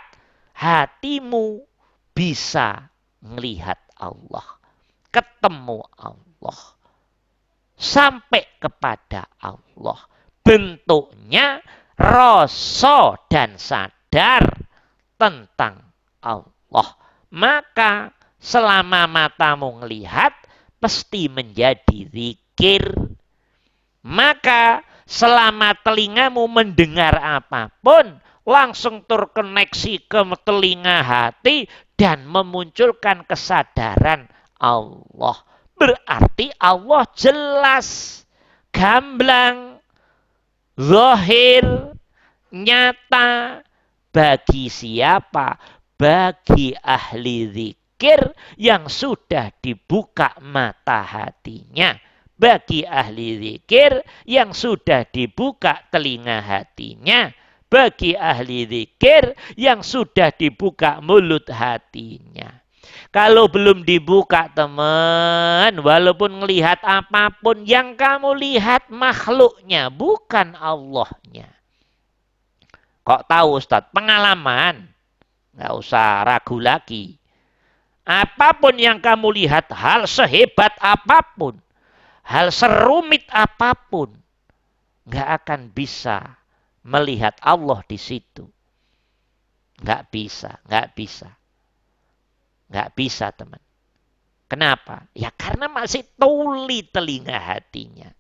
hatimu 0.59 1.63
bisa 2.11 2.91
melihat 3.23 3.79
Allah. 3.99 4.59
Ketemu 5.15 5.81
Allah. 5.97 6.61
Sampai 7.77 8.45
kepada 8.59 9.29
Allah. 9.39 10.01
Bentuknya 10.47 11.59
rasa 11.99 13.19
dan 13.27 13.59
sadar 13.59 14.47
tentang 15.19 15.83
Allah. 16.23 16.89
Maka 17.35 18.15
selama 18.39 19.11
matamu 19.11 19.83
melihat, 19.83 20.31
pasti 20.79 21.27
menjadi 21.27 22.07
zikir. 22.07 22.95
Maka 24.07 24.87
Selama 25.07 25.71
telingamu 25.87 26.51
mendengar 26.51 27.15
apa 27.23 27.71
pun, 27.79 28.19
langsung 28.43 29.07
terkoneksi 29.07 30.03
ke 30.11 30.21
telinga 30.43 30.99
hati 30.99 31.71
dan 31.95 32.27
memunculkan 32.27 33.23
kesadaran 33.23 34.27
Allah. 34.59 35.39
Berarti 35.79 36.51
Allah 36.59 37.07
jelas, 37.15 37.87
gamblang, 38.75 39.76
zahir, 40.77 41.97
nyata 42.53 43.61
bagi 44.13 44.69
siapa? 44.69 45.57
Bagi 45.97 46.77
ahli 46.77 47.49
zikir 47.49 48.21
yang 48.61 48.85
sudah 48.93 49.49
dibuka 49.65 50.37
mata 50.45 51.01
hatinya 51.01 51.97
bagi 52.37 52.85
ahli 52.85 53.41
zikir 53.41 54.05
yang 54.29 54.53
sudah 54.53 55.09
dibuka 55.09 55.89
telinga 55.89 56.45
hatinya, 56.45 57.33
bagi 57.67 58.13
ahli 58.13 58.69
zikir 58.69 59.33
yang 59.57 59.81
sudah 59.81 60.31
dibuka 60.37 61.01
mulut 61.01 61.49
hatinya. 61.49 62.66
Kalau 63.17 63.49
belum 63.49 63.81
dibuka 63.81 64.53
teman, 64.53 65.73
walaupun 65.81 66.37
melihat 66.45 66.77
apa 66.85 67.33
pun 67.33 67.65
yang 67.65 67.97
kamu 67.97 68.37
lihat 68.37 68.93
makhluknya, 68.93 69.89
bukan 69.89 70.53
Allahnya. 70.53 71.49
Kok 73.09 73.25
tahu 73.25 73.57
Ustaz? 73.57 73.89
Pengalaman. 73.89 74.93
Nggak 75.57 75.73
usah 75.81 76.29
ragu 76.29 76.61
lagi. 76.61 77.17
Apa 78.05 78.53
pun 78.53 78.77
yang 78.77 79.01
kamu 79.01 79.33
lihat, 79.33 79.73
hal 79.73 80.05
sehebat 80.05 80.77
apa 80.77 81.25
pun, 81.41 81.57
hal 82.21 82.53
serumit 82.53 83.25
apa 83.33 83.73
pun, 83.73 84.13
nggak 85.09 85.29
akan 85.41 85.73
bisa 85.73 86.37
melihat 86.85 87.33
Allah 87.41 87.81
di 87.89 87.97
situ. 87.97 88.45
Nggak 89.81 90.03
bisa, 90.13 90.61
nggak 90.69 90.93
bisa. 90.93 91.33
Nggak 92.71 92.89
bisa 92.99 93.31
teman. 93.31 93.63
Kenapa? 94.47 95.11
Ya 95.15 95.35
karena 95.35 95.67
masih 95.67 96.07
tuli 96.15 96.87
telinga 96.87 97.35
hatinya. 97.35 98.11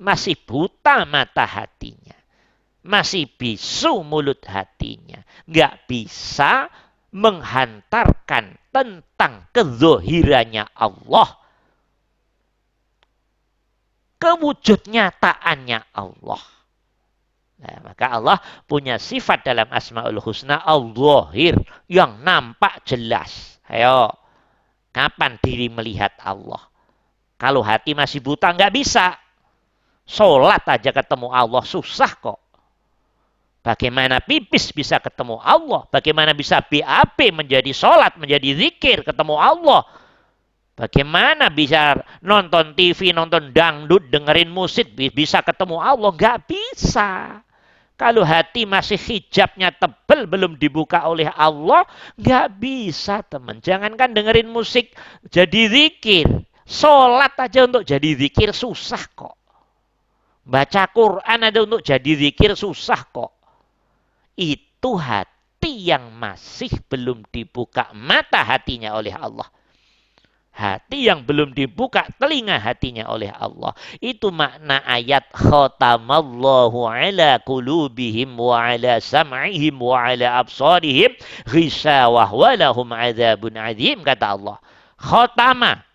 Masih 0.00 0.36
buta 0.36 1.04
mata 1.04 1.44
hatinya. 1.44 2.16
Masih 2.80 3.28
bisu 3.28 4.00
mulut 4.00 4.40
hatinya. 4.48 5.20
Nggak 5.44 5.84
bisa 5.84 6.72
menghantarkan 7.12 8.56
tentang 8.72 9.44
kezohirannya 9.52 10.64
Allah 10.72 11.40
kewujud 14.20 14.84
nyataannya 14.86 15.80
Allah. 15.96 16.44
Nah, 17.60 17.76
maka 17.84 18.16
Allah 18.16 18.40
punya 18.64 18.96
sifat 18.96 19.44
dalam 19.44 19.68
Asmaul 19.68 20.16
Husna 20.16 20.64
Al-Zahir 20.64 21.60
yang 21.92 22.24
nampak 22.24 22.88
jelas. 22.88 23.60
Ayo, 23.68 24.08
kapan 24.96 25.36
diri 25.44 25.68
melihat 25.68 26.16
Allah? 26.24 26.64
Kalau 27.36 27.60
hati 27.60 27.92
masih 27.92 28.24
buta 28.24 28.48
nggak 28.52 28.72
bisa. 28.72 29.12
Sholat 30.08 30.64
aja 30.66 30.90
ketemu 30.90 31.28
Allah 31.30 31.60
susah 31.62 32.12
kok. 32.16 32.40
Bagaimana 33.60 34.24
pipis 34.24 34.72
bisa 34.72 34.96
ketemu 34.96 35.36
Allah. 35.44 35.84
Bagaimana 35.92 36.32
bisa 36.32 36.64
BAP 36.64 37.28
menjadi 37.28 37.76
sholat, 37.76 38.16
menjadi 38.16 38.56
zikir, 38.56 39.04
ketemu 39.04 39.36
Allah. 39.36 39.84
Bagaimana 40.80 41.52
bisa 41.52 41.92
nonton 42.24 42.72
TV, 42.72 43.12
nonton 43.12 43.52
dangdut, 43.52 44.08
dengerin 44.08 44.48
musik, 44.48 44.96
bisa 44.96 45.44
ketemu 45.44 45.76
Allah? 45.76 46.08
Gak 46.16 46.48
bisa. 46.48 47.44
Kalau 48.00 48.24
hati 48.24 48.64
masih 48.64 48.96
hijabnya 48.96 49.68
tebel, 49.76 50.24
belum 50.24 50.56
dibuka 50.56 51.04
oleh 51.04 51.28
Allah, 51.28 51.84
gak 52.16 52.56
bisa 52.56 53.20
teman. 53.20 53.60
Jangankan 53.60 54.16
dengerin 54.16 54.48
musik 54.48 54.96
jadi 55.28 55.68
zikir. 55.68 56.24
Sholat 56.64 57.36
aja 57.36 57.68
untuk 57.68 57.84
jadi 57.84 58.16
zikir 58.16 58.56
susah 58.56 59.04
kok. 59.12 59.36
Baca 60.48 60.88
Quran 60.88 61.38
ada 61.44 61.60
untuk 61.60 61.84
jadi 61.84 62.16
zikir 62.16 62.56
susah 62.56 63.04
kok 63.12 63.36
itu 64.40 64.90
hati 64.96 65.92
yang 65.92 66.08
masih 66.16 66.72
belum 66.88 67.28
dibuka 67.28 67.92
mata 67.92 68.40
hatinya 68.40 68.96
oleh 68.96 69.12
Allah. 69.12 69.44
Hati 70.50 71.06
yang 71.06 71.24
belum 71.24 71.54
dibuka 71.54 72.04
telinga 72.18 72.58
hatinya 72.58 73.06
oleh 73.08 73.30
Allah. 73.30 73.72
Itu 74.02 74.34
makna 74.34 74.82
ayat 74.82 75.30
khatamallahu 75.30 76.90
ala 76.90 77.38
kulubihim 77.46 78.34
wa 78.34 78.58
ala 78.58 78.98
sam'ihim 78.98 79.78
wa 79.78 80.10
ala 80.10 80.42
absarihim 80.42 81.14
ghisawah 81.48 82.28
wa 82.28 82.50
lahum 82.58 82.90
azabun 82.90 83.56
azim 83.56 84.02
kata 84.02 84.36
Allah. 84.36 84.56
Khatama 84.98 85.86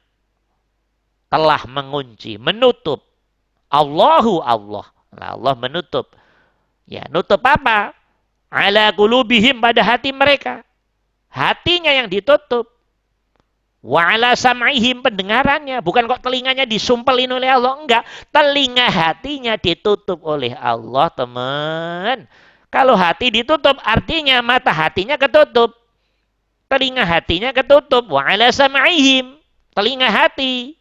telah 1.27 1.61
mengunci, 1.67 2.39
menutup. 2.39 3.03
Allahu 3.69 4.39
Allah. 4.39 4.87
Allah 5.15 5.53
menutup. 5.59 6.15
Ya, 6.87 7.05
nutup 7.11 7.43
apa? 7.43 7.91
ala 8.55 8.95
kulubihim 8.95 9.59
pada 9.59 9.83
hati 9.83 10.15
mereka. 10.15 10.63
Hatinya 11.27 11.91
yang 11.91 12.07
ditutup. 12.07 12.71
Wa 13.85 14.17
ala 14.17 14.33
sam'ihim 14.33 15.05
pendengarannya. 15.05 15.77
Bukan 15.85 16.09
kok 16.09 16.25
telinganya 16.25 16.65
disumpelin 16.65 17.29
oleh 17.29 17.53
Allah. 17.53 17.77
Enggak. 17.77 18.03
Telinga 18.33 18.89
hatinya 18.89 19.53
ditutup 19.61 20.25
oleh 20.25 20.57
Allah 20.57 21.13
teman. 21.13 22.25
Kalau 22.73 22.97
hati 22.97 23.29
ditutup 23.29 23.77
artinya 23.85 24.41
mata 24.41 24.73
hatinya 24.73 25.21
ketutup. 25.21 25.77
Telinga 26.65 27.05
hatinya 27.05 27.53
ketutup. 27.53 28.09
Wa 28.09 28.25
ala 28.25 28.49
sam'ihim. 28.49 29.37
Telinga 29.77 30.09
hati. 30.09 30.73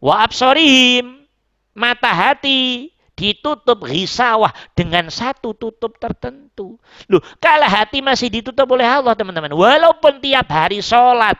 Wa 0.00 0.24
absorihim. 0.24 1.28
Mata 1.76 2.08
hati 2.08 2.88
ditutup 3.12 3.84
risawah 3.84 4.54
dengan 4.72 5.12
satu 5.12 5.52
tutup 5.52 6.00
tertentu. 6.00 6.80
Loh, 7.10 7.20
kalau 7.42 7.66
hati 7.66 7.98
masih 7.98 8.30
ditutup 8.30 8.70
oleh 8.70 8.86
Allah, 8.86 9.18
teman-teman, 9.18 9.50
walaupun 9.50 10.22
tiap 10.22 10.46
hari 10.46 10.78
sholat, 10.78 11.34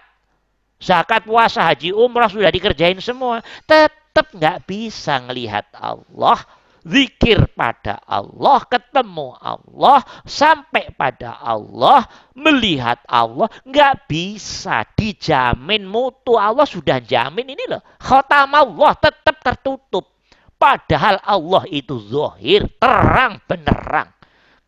zakat, 0.78 1.26
puasa, 1.26 1.66
haji, 1.66 1.90
umrah 1.92 2.30
sudah 2.30 2.48
dikerjain 2.48 2.98
semua, 3.02 3.42
tetap 3.66 4.30
nggak 4.34 4.64
bisa 4.66 5.18
ngelihat 5.26 5.66
Allah, 5.74 6.38
zikir 6.86 7.50
pada 7.52 7.98
Allah, 8.06 8.62
ketemu 8.64 9.34
Allah, 9.36 10.00
sampai 10.24 10.94
pada 10.94 11.36
Allah, 11.38 12.06
melihat 12.32 13.02
Allah, 13.04 13.50
nggak 13.66 14.08
bisa 14.08 14.86
dijamin 14.96 15.84
mutu 15.84 16.38
Allah 16.38 16.64
sudah 16.64 17.02
jamin 17.02 17.52
ini 17.52 17.64
loh. 17.68 17.82
Khotam 18.00 18.54
Allah 18.54 18.94
tetap 18.96 19.36
tertutup. 19.42 20.18
Padahal 20.58 21.22
Allah 21.22 21.62
itu 21.70 22.02
zohir, 22.02 22.66
terang 22.82 23.38
benerang. 23.46 24.10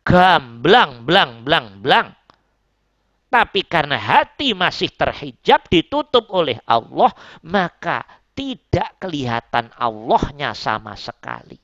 Gamblang, 0.07 1.03
blang, 1.03 1.43
blang, 1.43 1.83
blang. 1.83 2.15
Tapi 3.31 3.63
karena 3.63 3.95
hati 3.95 4.51
masih 4.51 4.91
terhijab, 4.91 5.63
ditutup 5.71 6.27
oleh 6.35 6.59
Allah, 6.67 7.15
maka 7.47 8.03
tidak 8.35 8.99
kelihatan 8.99 9.71
Allahnya 9.79 10.51
sama 10.51 10.99
sekali. 10.99 11.55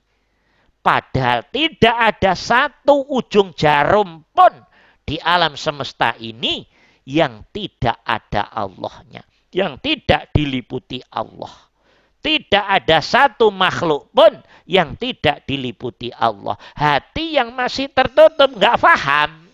Padahal 0.80 1.44
tidak 1.52 1.92
ada 1.92 2.32
satu 2.40 3.12
ujung 3.12 3.52
jarum 3.52 4.24
pun 4.32 4.56
di 5.04 5.20
alam 5.20 5.60
semesta 5.60 6.16
ini 6.16 6.64
yang 7.04 7.44
tidak 7.52 8.00
ada 8.08 8.48
Allahnya. 8.48 9.28
Yang 9.52 9.74
tidak 9.84 10.32
diliputi 10.32 11.04
Allah. 11.12 11.52
Tidak 12.24 12.64
ada 12.64 13.04
satu 13.04 13.52
makhluk 13.52 14.12
pun 14.16 14.40
yang 14.68 14.96
tidak 14.96 15.44
diliputi 15.44 16.12
Allah. 16.12 16.56
Hati 16.76 17.36
yang 17.36 17.52
masih 17.56 17.92
tertutup, 17.92 18.56
nggak 18.56 18.80
faham. 18.80 19.47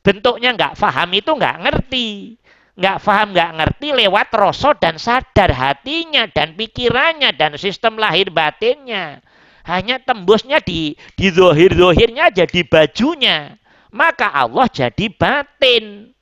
Bentuknya 0.00 0.56
nggak 0.56 0.74
faham 0.80 1.12
itu 1.12 1.30
nggak 1.32 1.56
ngerti. 1.60 2.40
Nggak 2.80 2.98
faham, 3.04 3.36
nggak 3.36 3.50
ngerti 3.60 3.88
lewat 3.92 4.28
rasa 4.32 4.72
dan 4.72 4.96
sadar 4.96 5.52
hatinya 5.52 6.24
dan 6.32 6.56
pikirannya 6.56 7.36
dan 7.36 7.60
sistem 7.60 8.00
lahir 8.00 8.32
batinnya. 8.32 9.20
Hanya 9.68 10.00
tembusnya 10.00 10.64
di, 10.64 10.96
di 11.12 11.28
zohir-zohirnya 11.28 12.32
jadi 12.32 12.60
bajunya. 12.64 13.60
Maka 13.92 14.32
Allah 14.32 14.64
jadi 14.72 15.12
batin. 15.12 16.16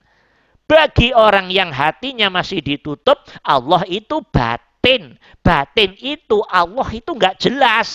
Bagi 0.68 1.16
orang 1.16 1.49
yang 1.49 1.72
hatinya 1.72 2.29
masih 2.29 2.61
ditutup, 2.61 3.24
Allah 3.41 3.87
itu 3.89 4.20
batin. 4.29 5.16
Batin 5.41 5.95
itu 5.97 6.43
Allah 6.45 6.89
itu 6.93 7.09
nggak 7.09 7.39
jelas. 7.41 7.89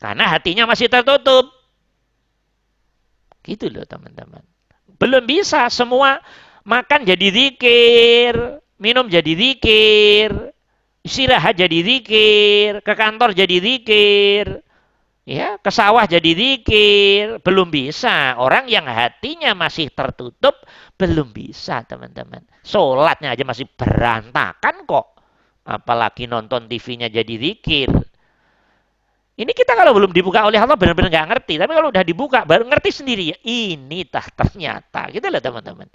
Karena 0.00 0.32
hatinya 0.32 0.64
masih 0.64 0.88
tertutup. 0.88 1.59
Gitu 3.40 3.72
loh 3.72 3.84
teman-teman. 3.88 4.44
Belum 5.00 5.24
bisa 5.24 5.66
semua 5.72 6.20
makan 6.64 7.08
jadi 7.08 7.28
zikir, 7.32 8.60
minum 8.76 9.08
jadi 9.08 9.32
zikir, 9.32 10.52
istirahat 11.00 11.56
jadi 11.56 11.78
zikir, 11.80 12.84
ke 12.84 12.92
kantor 12.92 13.32
jadi 13.32 13.56
zikir, 13.60 14.60
ya 15.24 15.56
ke 15.56 15.70
sawah 15.72 16.04
jadi 16.04 16.32
zikir, 16.36 17.40
belum 17.40 17.72
bisa. 17.72 18.36
Orang 18.36 18.68
yang 18.68 18.84
hatinya 18.88 19.56
masih 19.56 19.88
tertutup 19.92 20.60
belum 21.00 21.32
bisa 21.32 21.80
teman-teman. 21.88 22.44
Sholatnya 22.60 23.32
aja 23.32 23.44
masih 23.46 23.66
berantakan 23.72 24.84
kok. 24.84 25.16
Apalagi 25.64 26.26
nonton 26.26 26.66
TV-nya 26.66 27.08
jadi 27.08 27.34
zikir. 27.40 27.88
Ini 29.40 29.56
kita 29.56 29.72
kalau 29.72 29.96
belum 29.96 30.12
dibuka 30.12 30.44
oleh 30.44 30.60
Allah 30.60 30.76
benar-benar 30.76 31.08
nggak 31.08 31.28
ngerti. 31.32 31.54
Tapi 31.56 31.72
kalau 31.72 31.88
udah 31.88 32.04
dibuka 32.04 32.44
baru 32.44 32.68
ngerti 32.68 32.90
sendiri. 32.92 33.32
Ini 33.40 34.04
tah 34.12 34.28
ternyata. 34.28 35.08
Gitu 35.08 35.24
loh 35.24 35.40
teman-teman. 35.40 35.88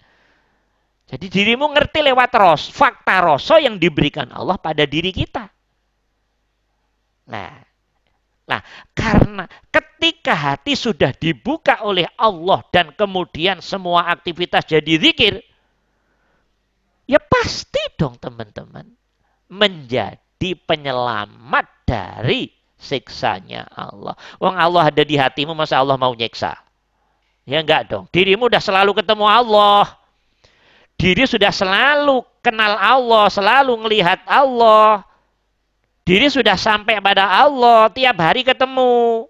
Jadi 1.05 1.29
dirimu 1.29 1.69
ngerti 1.69 2.01
lewat 2.01 2.33
ros, 2.33 2.73
fakta 2.73 3.21
rosso 3.21 3.61
yang 3.61 3.77
diberikan 3.77 4.33
Allah 4.33 4.57
pada 4.57 4.89
diri 4.89 5.13
kita. 5.13 5.45
Nah, 7.29 7.75
Nah, 8.45 8.61
karena 8.93 9.49
ketika 9.73 10.37
hati 10.37 10.77
sudah 10.77 11.09
dibuka 11.17 11.81
oleh 11.81 12.05
Allah 12.13 12.61
dan 12.69 12.93
kemudian 12.93 13.57
semua 13.57 14.05
aktivitas 14.13 14.69
jadi 14.69 15.01
zikir, 15.01 15.41
ya 17.09 17.17
pasti 17.17 17.81
dong 17.97 18.21
teman-teman 18.21 18.85
menjadi 19.49 20.49
penyelamat 20.61 21.65
dari 21.89 22.53
siksanya 22.75 23.67
Allah. 23.71 24.15
Wong 24.37 24.55
Allah 24.55 24.91
ada 24.91 25.03
di 25.03 25.15
hatimu, 25.15 25.55
masa 25.55 25.79
Allah 25.79 25.95
mau 25.95 26.11
nyiksa? 26.11 26.55
Ya 27.45 27.61
enggak 27.61 27.87
dong. 27.89 28.05
Dirimu 28.09 28.49
udah 28.49 28.61
selalu 28.61 28.91
ketemu 28.97 29.25
Allah. 29.25 29.95
Diri 30.95 31.27
sudah 31.27 31.51
selalu 31.51 32.23
kenal 32.39 32.79
Allah, 32.79 33.27
selalu 33.27 33.75
melihat 33.83 34.23
Allah 34.23 35.03
Diri 36.05 36.29
sudah 36.29 36.53
sampai 36.53 37.01
pada 37.01 37.25
Allah, 37.25 37.89
tiap 37.89 38.13
hari 38.21 38.45
ketemu. 38.45 39.25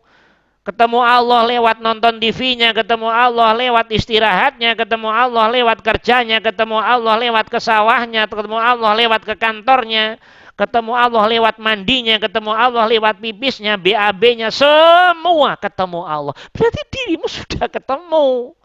Ketemu 0.67 0.99
Allah 0.99 1.47
lewat 1.55 1.79
nonton 1.79 2.19
TV-nya, 2.19 2.75
ketemu 2.75 3.07
Allah 3.07 3.55
lewat 3.55 3.87
istirahatnya, 3.95 4.75
ketemu 4.75 5.07
Allah 5.07 5.47
lewat 5.55 5.79
kerjanya, 5.79 6.43
ketemu 6.43 6.75
Allah 6.75 7.15
lewat 7.15 7.47
ke 7.47 7.63
sawahnya, 7.63 8.27
ketemu 8.27 8.59
Allah 8.59 8.91
lewat 8.91 9.23
ke 9.23 9.39
kantornya, 9.39 10.19
ketemu 10.55 10.91
Allah 10.95 11.23
lewat 11.27 11.55
mandinya, 11.59 12.15
ketemu 12.19 12.51
Allah 12.55 12.87
lewat 12.87 13.19
pipisnya, 13.19 13.75
BAB-nya, 13.75 14.49
semua 14.51 15.59
ketemu 15.59 16.01
Allah. 16.07 16.33
Berarti 16.55 16.81
dirimu 16.91 17.27
sudah 17.27 17.67
ketemu. 17.67 18.55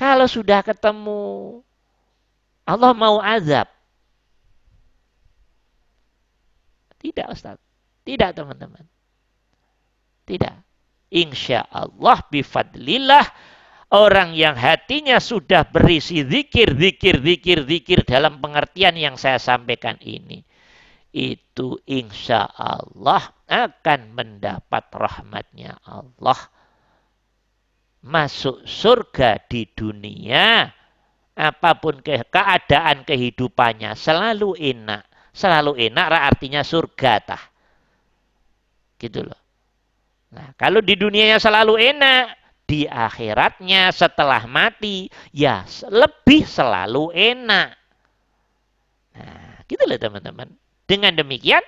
Kalau 0.00 0.26
sudah 0.26 0.64
ketemu, 0.64 1.60
Allah 2.64 2.92
mau 2.96 3.20
azab. 3.20 3.68
Tidak 7.00 7.26
Ustaz. 7.32 7.56
Tidak 8.04 8.32
teman-teman. 8.36 8.84
Tidak. 10.28 10.56
Insya 11.10 11.66
Allah 11.66 12.22
bifadlillah 12.28 13.24
orang 13.90 14.32
yang 14.38 14.54
hatinya 14.54 15.18
sudah 15.18 15.66
berisi 15.66 16.22
zikir, 16.22 16.78
zikir, 16.78 17.18
zikir, 17.18 17.58
zikir 17.66 18.00
dalam 18.06 18.38
pengertian 18.38 18.94
yang 18.94 19.18
saya 19.18 19.42
sampaikan 19.42 19.98
ini. 20.00 20.46
Itu 21.10 21.82
insya 21.90 22.46
Allah 22.54 23.34
akan 23.50 24.14
mendapat 24.14 24.86
rahmatnya 24.94 25.74
Allah. 25.82 26.38
masuk 28.00 28.64
surga 28.64 29.44
di 29.44 29.68
dunia, 29.68 30.72
apa 31.36 31.70
pun 31.76 32.00
ke 32.00 32.16
keadaan 32.32 33.04
kehidupannya 33.04 33.92
selalu 33.96 34.56
enak. 34.56 35.04
Selalu 35.30 35.88
enak 35.92 36.06
artinya 36.10 36.60
surga 36.66 37.12
tah. 37.22 37.44
Gitu 38.98 39.22
loh. 39.24 39.38
Nah, 40.34 40.54
kalau 40.58 40.82
di 40.82 40.98
dunianya 40.98 41.38
selalu 41.38 41.78
enak, 41.94 42.24
di 42.66 42.86
akhiratnya 42.86 43.90
setelah 43.90 44.46
mati 44.46 45.10
ya 45.34 45.66
lebih 45.90 46.46
selalu 46.46 47.10
enak. 47.14 47.68
Nah, 49.18 49.54
gitu 49.66 49.82
loh 49.86 49.98
teman-teman. 49.98 50.59
Dengan 50.90 51.14
demikian, 51.14 51.62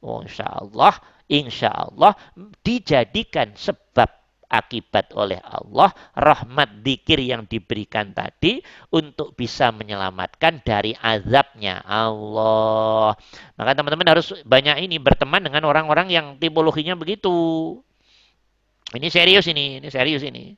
oh 0.00 0.24
insya 0.24 0.48
Allah, 0.48 0.96
insya 1.28 1.68
Allah 1.68 2.16
dijadikan 2.64 3.52
sebab 3.52 4.08
akibat 4.48 5.12
oleh 5.12 5.36
Allah 5.44 5.92
rahmat 6.16 6.80
dikir 6.80 7.20
yang 7.20 7.44
diberikan 7.44 8.16
tadi 8.16 8.64
untuk 8.88 9.36
bisa 9.36 9.72
menyelamatkan 9.76 10.64
dari 10.64 10.96
azabnya 10.96 11.84
Allah. 11.84 13.12
Maka 13.60 13.76
teman-teman 13.76 14.08
harus 14.08 14.40
banyak 14.48 14.88
ini 14.88 14.96
berteman 14.96 15.44
dengan 15.44 15.68
orang-orang 15.68 16.08
yang 16.08 16.26
tipologinya 16.40 16.96
begitu. 16.96 17.76
Ini 18.92 19.08
serius 19.12 19.48
ini, 19.52 19.84
ini 19.84 19.88
serius 19.92 20.24
ini. 20.24 20.52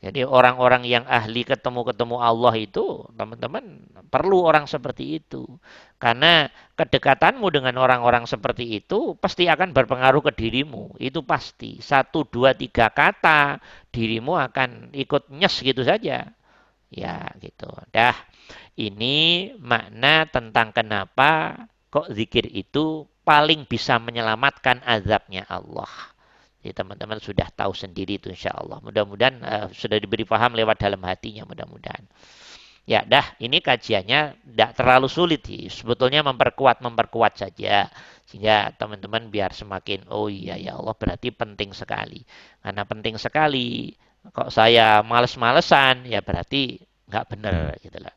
Jadi 0.00 0.24
orang-orang 0.24 0.88
yang 0.88 1.04
ahli 1.04 1.44
ketemu-ketemu 1.44 2.16
Allah 2.24 2.56
itu, 2.56 3.04
teman-teman 3.12 3.84
perlu 4.08 4.48
orang 4.48 4.64
seperti 4.64 5.20
itu. 5.20 5.44
Karena 6.00 6.48
kedekatanmu 6.72 7.44
dengan 7.52 7.76
orang-orang 7.76 8.24
seperti 8.24 8.80
itu 8.80 9.12
pasti 9.20 9.44
akan 9.44 9.76
berpengaruh 9.76 10.24
ke 10.24 10.32
dirimu. 10.40 10.96
Itu 10.96 11.20
pasti. 11.20 11.84
Satu, 11.84 12.24
dua, 12.24 12.56
tiga 12.56 12.88
kata, 12.88 13.60
dirimu 13.92 14.40
akan 14.40 14.88
ikut 14.96 15.28
nyes 15.36 15.60
gitu 15.60 15.84
saja. 15.84 16.32
Ya 16.88 17.16
gitu. 17.36 17.68
Dah, 17.92 18.16
ini 18.80 19.52
makna 19.60 20.24
tentang 20.32 20.72
kenapa 20.72 21.60
kok 21.92 22.08
zikir 22.16 22.48
itu 22.48 23.04
paling 23.20 23.68
bisa 23.68 24.00
menyelamatkan 24.00 24.80
azabnya 24.80 25.44
Allah. 25.44 25.92
Jadi 26.60 26.76
teman-teman 26.76 27.16
sudah 27.16 27.48
tahu 27.56 27.72
sendiri 27.72 28.20
itu 28.20 28.28
insya 28.28 28.52
Allah. 28.52 28.84
Mudah-mudahan 28.84 29.36
uh, 29.40 29.66
sudah 29.72 29.96
diberi 29.96 30.28
paham 30.28 30.52
lewat 30.52 30.76
dalam 30.76 31.00
hatinya 31.08 31.48
mudah-mudahan. 31.48 32.04
Ya 32.84 33.00
dah 33.04 33.36
ini 33.40 33.64
kajiannya 33.64 34.40
tidak 34.44 34.70
terlalu 34.76 35.08
sulit 35.08 35.40
sih. 35.44 35.72
Sebetulnya 35.72 36.20
memperkuat 36.20 36.84
memperkuat 36.84 37.40
saja 37.40 37.88
sehingga 38.28 38.76
teman-teman 38.76 39.32
biar 39.32 39.56
semakin 39.56 40.04
oh 40.12 40.28
iya 40.28 40.60
ya 40.60 40.76
Allah 40.76 40.92
berarti 40.92 41.32
penting 41.32 41.72
sekali. 41.72 42.20
Karena 42.60 42.82
penting 42.84 43.16
sekali. 43.16 43.96
Kok 44.20 44.52
saya 44.52 45.00
males-malesan 45.00 46.04
ya 46.04 46.20
berarti 46.20 46.76
nggak 47.08 47.24
benar 47.32 47.72
gitu 47.80 47.98
lah. 48.04 48.12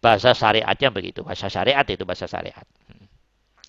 Bahasa 0.00 0.32
syariatnya 0.32 0.88
begitu. 0.88 1.20
Bahasa 1.20 1.52
syariat 1.52 1.84
itu 1.84 2.08
bahasa 2.08 2.24
syariat. 2.24 2.64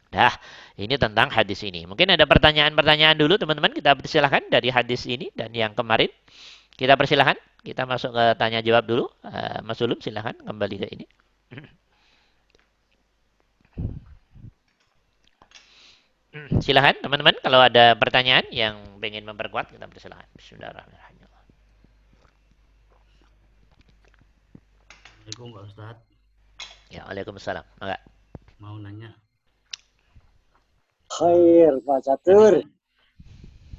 Dah, 0.09 0.33
ini 0.73 0.97
tentang 0.97 1.29
hadis 1.29 1.61
ini. 1.61 1.85
Mungkin 1.85 2.09
ada 2.09 2.25
pertanyaan-pertanyaan 2.25 3.13
dulu 3.13 3.37
teman-teman. 3.37 3.77
Kita 3.77 3.93
persilahkan 3.93 4.49
dari 4.49 4.73
hadis 4.73 5.05
ini 5.05 5.29
dan 5.37 5.53
yang 5.53 5.77
kemarin. 5.77 6.09
Kita 6.73 6.97
persilahkan. 6.97 7.37
Kita 7.61 7.85
masuk 7.85 8.17
ke 8.17 8.25
tanya 8.41 8.65
jawab 8.65 8.89
dulu. 8.89 9.05
Uh, 9.21 9.61
Mas 9.61 9.77
Ulum 9.85 10.01
silahkan 10.01 10.33
kembali 10.33 10.75
ke 10.81 10.87
ini. 10.89 11.05
Silahkan 16.65 16.93
teman-teman 17.01 17.33
kalau 17.41 17.57
ada 17.57 17.97
pertanyaan 17.97 18.45
yang 18.53 18.77
ingin 19.01 19.25
memperkuat 19.25 19.73
kita 19.73 19.89
persilahkan. 19.89 20.29
Bismillahirrahmanirrahim. 20.37 21.09
Assalamualaikum 25.29 25.53
Pak 25.53 25.69
Ustadz. 25.69 26.01
Ya, 26.89 27.05
Waalaikumsalam. 27.05 27.65
Enggak. 27.85 28.01
Mau 28.57 28.81
nanya 28.81 29.13
Khair, 31.09 31.73
Pak 31.81 31.99
Catur. 32.05 32.61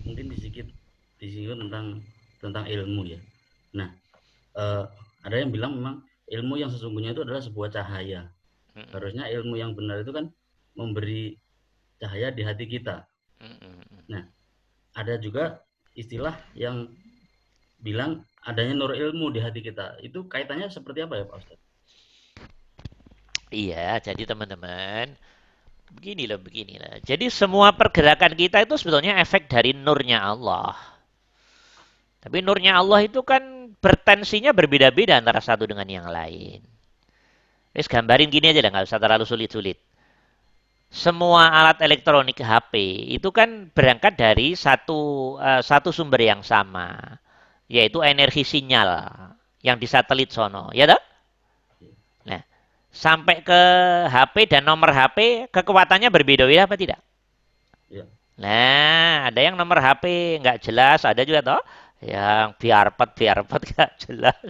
Mungkin 0.03 0.35
sedikit 0.35 0.67
disinggung 1.23 1.69
tentang 1.69 2.03
tentang 2.41 2.65
ilmu 2.67 3.07
ya. 3.07 3.21
Nah, 3.77 3.89
eh, 4.57 4.85
ada 5.23 5.37
yang 5.37 5.55
bilang 5.55 5.77
memang 5.79 6.03
ilmu 6.31 6.59
yang 6.59 6.71
sesungguhnya 6.73 7.15
itu 7.15 7.23
adalah 7.23 7.43
sebuah 7.43 7.69
cahaya. 7.71 8.31
Harusnya 8.95 9.29
ilmu 9.29 9.61
yang 9.61 9.77
benar 9.77 10.01
itu 10.01 10.15
kan 10.15 10.33
memberi 10.79 11.37
cahaya 12.01 12.33
di 12.33 12.43
hati 12.47 12.65
kita. 12.65 13.05
Nah, 14.09 14.25
ada 14.97 15.21
juga 15.21 15.61
istilah 15.93 16.33
yang 16.57 16.89
bilang 17.81 18.25
adanya 18.45 18.75
nur 18.77 18.93
ilmu 18.97 19.29
di 19.35 19.41
hati 19.43 19.61
kita. 19.61 20.01
Itu 20.01 20.25
kaitannya 20.29 20.73
seperti 20.73 21.05
apa 21.05 21.21
ya 21.21 21.25
Pak 21.29 21.37
Ustadz? 21.45 21.65
Iya, 23.51 23.99
jadi 23.99 24.23
teman-teman, 24.31 25.19
beginilah 25.95 26.39
beginilah. 26.41 27.03
Jadi 27.03 27.29
semua 27.29 27.75
pergerakan 27.75 28.35
kita 28.39 28.63
itu 28.63 28.75
sebetulnya 28.79 29.19
efek 29.21 29.51
dari 29.51 29.77
nurnya 29.77 30.23
Allah. 30.23 30.75
Tapi 32.21 32.45
nurnya 32.45 32.77
Allah 32.77 33.05
itu 33.05 33.25
kan 33.25 33.73
bertensinya 33.81 34.53
berbeda-beda 34.53 35.17
antara 35.17 35.41
satu 35.41 35.65
dengan 35.65 35.89
yang 35.89 36.07
lain. 36.09 36.61
Wis 37.73 37.87
gambarin 37.87 38.29
gini 38.29 38.51
aja 38.51 38.61
lah, 38.61 38.71
nggak 38.75 38.87
usah 38.87 39.01
terlalu 39.01 39.25
sulit-sulit. 39.25 39.79
Semua 40.91 41.55
alat 41.55 41.79
elektronik 41.87 42.43
HP 42.43 43.07
itu 43.15 43.31
kan 43.31 43.71
berangkat 43.71 44.19
dari 44.19 44.59
satu 44.59 45.35
uh, 45.39 45.63
satu 45.63 45.95
sumber 45.95 46.19
yang 46.19 46.43
sama, 46.43 46.99
yaitu 47.71 48.03
energi 48.03 48.43
sinyal 48.43 49.07
yang 49.63 49.79
di 49.79 49.87
satelit 49.87 50.35
sono, 50.35 50.75
ya 50.75 50.91
tak? 50.91 51.10
Sampai 52.91 53.43
ke 53.47 53.61
HP 54.11 54.51
dan 54.51 54.67
nomor 54.67 54.91
HP 54.91 55.49
kekuatannya 55.55 56.11
berbeda-beda 56.11 56.67
apa 56.67 56.75
tidak? 56.75 57.01
Ya. 57.87 58.05
Nah, 58.39 59.31
ada 59.31 59.41
yang 59.41 59.55
nomor 59.55 59.79
HP 59.79 60.37
nggak 60.43 60.59
jelas, 60.63 61.07
ada 61.07 61.23
juga 61.23 61.41
toh 61.43 61.63
yang 62.01 62.57
biarpet 62.57 63.13
biarpet 63.13 63.63
nggak 63.77 63.91
jelas. 64.09 64.41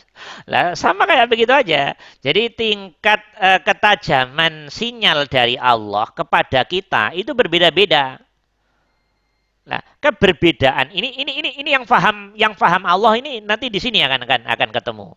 Lah 0.46 0.72
sama 0.78 1.04
kayak 1.04 1.26
begitu 1.26 1.50
aja. 1.50 1.98
Jadi 2.22 2.54
tingkat 2.54 3.20
uh, 3.36 3.58
ketajaman 3.60 4.70
sinyal 4.70 5.26
dari 5.26 5.58
Allah 5.58 6.06
kepada 6.14 6.62
kita 6.62 7.10
itu 7.18 7.34
berbeda-beda. 7.34 8.22
Nah, 9.70 9.82
keberbedaan 10.02 10.90
ini 10.94 11.20
ini 11.20 11.32
ini 11.42 11.50
ini 11.60 11.70
yang 11.74 11.84
faham 11.84 12.32
yang 12.34 12.56
faham 12.56 12.86
Allah 12.86 13.18
ini 13.18 13.42
nanti 13.44 13.68
di 13.68 13.78
sini 13.82 14.00
akan 14.02 14.24
akan 14.24 14.40
akan 14.46 14.68
ketemu. 14.72 15.08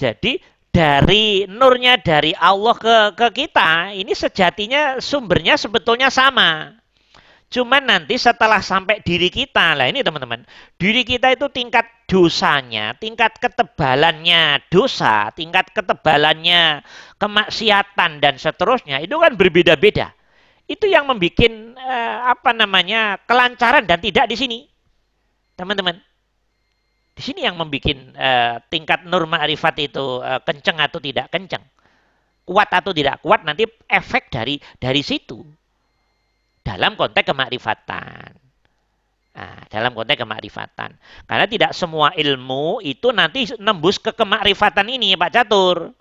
Jadi 0.00 0.32
dari 0.70 1.44
nurnya 1.50 1.98
dari 1.98 2.30
Allah 2.38 2.74
ke 2.78 2.96
ke 3.18 3.28
kita 3.46 3.94
ini 3.94 4.14
sejatinya 4.14 5.02
sumbernya 5.02 5.58
sebetulnya 5.58 6.08
sama. 6.08 6.80
Cuman 7.50 7.82
nanti 7.82 8.14
setelah 8.14 8.62
sampai 8.62 9.02
diri 9.02 9.26
kita, 9.26 9.74
lah 9.74 9.90
ini 9.90 10.06
teman-teman, 10.06 10.46
diri 10.78 11.02
kita 11.02 11.34
itu 11.34 11.50
tingkat 11.50 11.82
dosanya, 12.06 12.94
tingkat 12.94 13.42
ketebalannya 13.42 14.62
dosa, 14.70 15.34
tingkat 15.34 15.66
ketebalannya 15.74 16.86
kemaksiatan 17.18 18.22
dan 18.22 18.38
seterusnya 18.38 19.02
itu 19.02 19.18
kan 19.18 19.34
berbeda-beda. 19.34 20.14
Itu 20.70 20.86
yang 20.86 21.10
membuat 21.10 21.42
eh, 21.74 22.16
apa 22.30 22.54
namanya 22.54 23.18
kelancaran 23.26 23.82
dan 23.82 23.98
tidak 23.98 24.30
di 24.30 24.38
sini, 24.38 24.58
teman-teman. 25.58 26.09
Di 27.20 27.28
sini 27.28 27.44
yang 27.44 27.60
membuat 27.60 27.84
uh, 28.16 28.64
tingkat 28.72 29.04
nur 29.04 29.28
ma'rifat 29.28 29.76
itu 29.76 30.24
uh, 30.24 30.40
kenceng 30.40 30.80
atau 30.80 30.96
tidak 31.04 31.28
kenceng. 31.28 31.60
Kuat 32.48 32.72
atau 32.72 32.96
tidak 32.96 33.20
kuat 33.20 33.44
nanti 33.44 33.68
efek 33.84 34.32
dari 34.32 34.56
dari 34.80 35.04
situ. 35.04 35.44
Dalam 36.64 36.96
konteks 36.96 37.28
kemakrifatan. 37.28 38.32
Nah, 39.36 39.60
dalam 39.68 39.92
konteks 39.92 40.16
kemakrifatan. 40.16 40.96
Karena 41.28 41.44
tidak 41.44 41.76
semua 41.76 42.16
ilmu 42.16 42.80
itu 42.80 43.12
nanti 43.12 43.52
nembus 43.60 44.00
ke 44.00 44.16
kemakrifatan 44.16 44.88
ini, 44.88 45.12
Pak 45.12 45.28
Catur. 45.36 45.92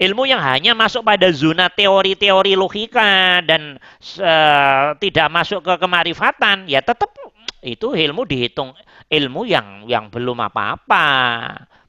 Ilmu 0.00 0.24
yang 0.24 0.40
hanya 0.40 0.72
masuk 0.72 1.04
pada 1.04 1.28
zona 1.28 1.68
teori-teori 1.68 2.56
logika 2.56 3.44
dan 3.44 3.76
uh, 4.16 4.96
tidak 4.96 5.28
masuk 5.28 5.60
ke 5.60 5.76
kemarifatan, 5.76 6.64
ya 6.72 6.80
tetap 6.80 7.12
itu 7.60 7.92
ilmu 7.92 8.24
dihitung 8.24 8.72
ilmu 9.12 9.44
yang 9.44 9.84
yang 9.84 10.08
belum 10.08 10.40
apa-apa. 10.40 11.06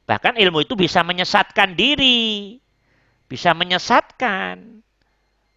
Bahkan 0.04 0.36
ilmu 0.36 0.68
itu 0.68 0.76
bisa 0.76 1.06
menyesatkan 1.08 1.76
diri. 1.78 2.60
Bisa 3.32 3.56
menyesatkan. 3.56 4.84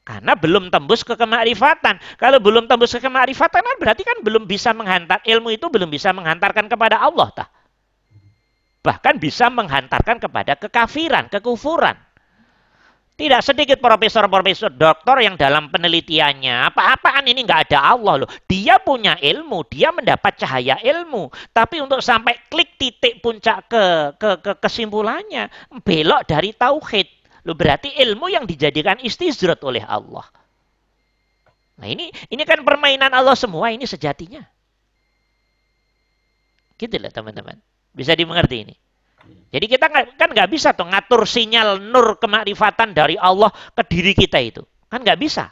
Karena 0.04 0.36
belum 0.36 0.68
tembus 0.68 1.00
ke 1.02 1.16
kemakrifatan. 1.16 1.98
Kalau 2.20 2.38
belum 2.38 2.70
tembus 2.70 2.92
ke 2.92 3.00
kemakrifatan 3.00 3.64
berarti 3.80 4.04
kan 4.04 4.20
belum 4.20 4.44
bisa 4.44 4.70
menghantar 4.76 5.24
ilmu 5.24 5.56
itu 5.56 5.66
belum 5.72 5.88
bisa 5.88 6.12
menghantarkan 6.12 6.68
kepada 6.68 7.00
Allah 7.00 7.32
tah. 7.32 7.48
Bahkan 8.84 9.16
bisa 9.16 9.48
menghantarkan 9.48 10.20
kepada 10.20 10.60
kekafiran, 10.60 11.32
kekufuran. 11.32 11.96
Tidak 13.14 13.46
sedikit 13.46 13.78
profesor-profesor 13.78 14.74
doktor 14.74 15.22
yang 15.22 15.38
dalam 15.38 15.70
penelitiannya, 15.70 16.66
apa-apaan 16.66 17.22
ini 17.30 17.46
nggak 17.46 17.70
ada 17.70 17.94
Allah 17.94 18.26
loh. 18.26 18.30
Dia 18.50 18.82
punya 18.82 19.14
ilmu, 19.14 19.62
dia 19.70 19.94
mendapat 19.94 20.34
cahaya 20.34 20.82
ilmu. 20.82 21.30
Tapi 21.54 21.78
untuk 21.78 22.02
sampai 22.02 22.34
klik 22.50 22.74
titik 22.74 23.22
puncak 23.22 23.70
ke, 23.70 23.84
ke, 24.18 24.30
ke 24.42 24.52
kesimpulannya, 24.58 25.46
belok 25.86 26.26
dari 26.26 26.58
tauhid. 26.58 27.06
Loh 27.46 27.54
berarti 27.54 27.94
ilmu 28.02 28.34
yang 28.34 28.50
dijadikan 28.50 28.98
istizrat 28.98 29.62
oleh 29.62 29.86
Allah. 29.86 30.26
Nah 31.78 31.86
ini 31.86 32.10
ini 32.34 32.42
kan 32.42 32.66
permainan 32.66 33.14
Allah 33.14 33.38
semua 33.38 33.70
ini 33.70 33.86
sejatinya. 33.86 34.42
Gitu 36.74 36.98
lah 36.98 37.14
teman-teman. 37.14 37.62
Bisa 37.94 38.18
dimengerti 38.18 38.66
ini. 38.66 38.74
Jadi 39.54 39.70
kita 39.70 39.86
kan 40.18 40.34
nggak 40.34 40.50
bisa 40.50 40.74
tuh 40.74 40.90
ngatur 40.90 41.22
sinyal 41.22 41.78
nur 41.78 42.18
kemakrifatan 42.18 42.90
dari 42.90 43.14
Allah 43.14 43.54
ke 43.70 43.86
diri 43.86 44.10
kita 44.10 44.42
itu. 44.42 44.66
Kan 44.90 45.06
nggak 45.06 45.14
bisa. 45.14 45.46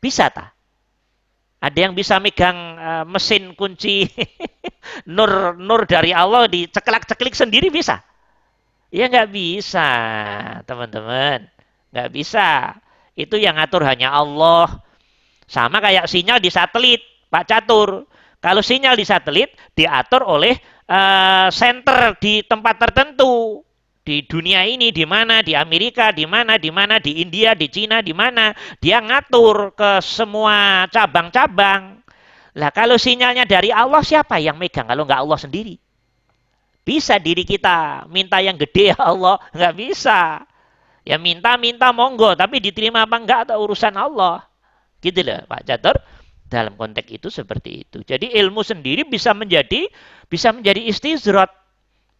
Bisa 0.00 0.32
tak? 0.32 0.48
Ada 1.60 1.78
yang 1.78 1.92
bisa 1.92 2.16
megang 2.24 2.56
uh, 2.80 3.04
mesin 3.04 3.52
kunci 3.52 4.08
nur 5.14 5.60
nur 5.60 5.84
dari 5.84 6.16
Allah 6.16 6.48
diceklak-ceklik 6.48 7.36
sendiri 7.36 7.68
bisa? 7.68 8.00
Ya 8.88 9.12
nggak 9.12 9.28
bisa, 9.28 9.88
teman-teman. 10.64 11.52
Nggak 11.92 12.08
bisa. 12.16 12.80
Itu 13.12 13.36
yang 13.36 13.60
ngatur 13.60 13.84
hanya 13.84 14.08
Allah. 14.08 14.80
Sama 15.44 15.84
kayak 15.84 16.08
sinyal 16.08 16.40
di 16.40 16.48
satelit, 16.48 17.04
Pak 17.28 17.44
Catur. 17.44 18.08
Kalau 18.40 18.64
sinyal 18.64 18.96
di 18.96 19.04
satelit 19.04 19.52
diatur 19.76 20.24
oleh 20.24 20.56
uh, 20.92 21.48
center 21.48 22.20
di 22.20 22.44
tempat 22.44 22.76
tertentu. 22.76 23.64
Di 24.02 24.26
dunia 24.26 24.66
ini 24.66 24.90
di 24.90 25.06
mana? 25.06 25.46
Di 25.46 25.54
Amerika 25.54 26.10
di 26.10 26.26
mana? 26.26 26.58
Di 26.58 26.74
mana? 26.74 26.98
Di 26.98 27.22
India 27.22 27.54
di 27.54 27.70
Cina 27.70 28.02
di 28.02 28.10
mana? 28.10 28.50
Dia 28.82 28.98
ngatur 28.98 29.78
ke 29.78 30.02
semua 30.02 30.90
cabang-cabang. 30.90 32.02
Lah 32.58 32.70
kalau 32.74 32.98
sinyalnya 32.98 33.46
dari 33.46 33.70
Allah 33.70 34.02
siapa 34.02 34.42
yang 34.42 34.58
megang 34.58 34.90
kalau 34.90 35.06
nggak 35.06 35.22
Allah 35.22 35.38
sendiri? 35.38 35.78
Bisa 36.82 37.22
diri 37.22 37.46
kita 37.46 38.10
minta 38.10 38.42
yang 38.42 38.58
gede 38.58 38.90
ya 38.90 38.98
Allah 39.14 39.38
nggak 39.54 39.74
bisa. 39.78 40.42
Ya 41.06 41.14
minta 41.18 41.54
minta 41.54 41.94
monggo 41.94 42.34
tapi 42.34 42.58
diterima 42.58 43.06
apa 43.06 43.16
enggak 43.22 43.40
atau 43.48 43.62
urusan 43.62 43.94
Allah? 43.94 44.42
Gitu 44.98 45.22
loh 45.22 45.46
Pak 45.46 45.62
Catur. 45.62 45.96
Dalam 46.50 46.76
konteks 46.76 47.08
itu 47.08 47.32
seperti 47.32 47.86
itu. 47.86 48.04
Jadi 48.04 48.34
ilmu 48.36 48.60
sendiri 48.60 49.08
bisa 49.08 49.32
menjadi 49.32 49.88
bisa 50.32 50.48
menjadi 50.56 50.80
istizrat. 50.88 51.52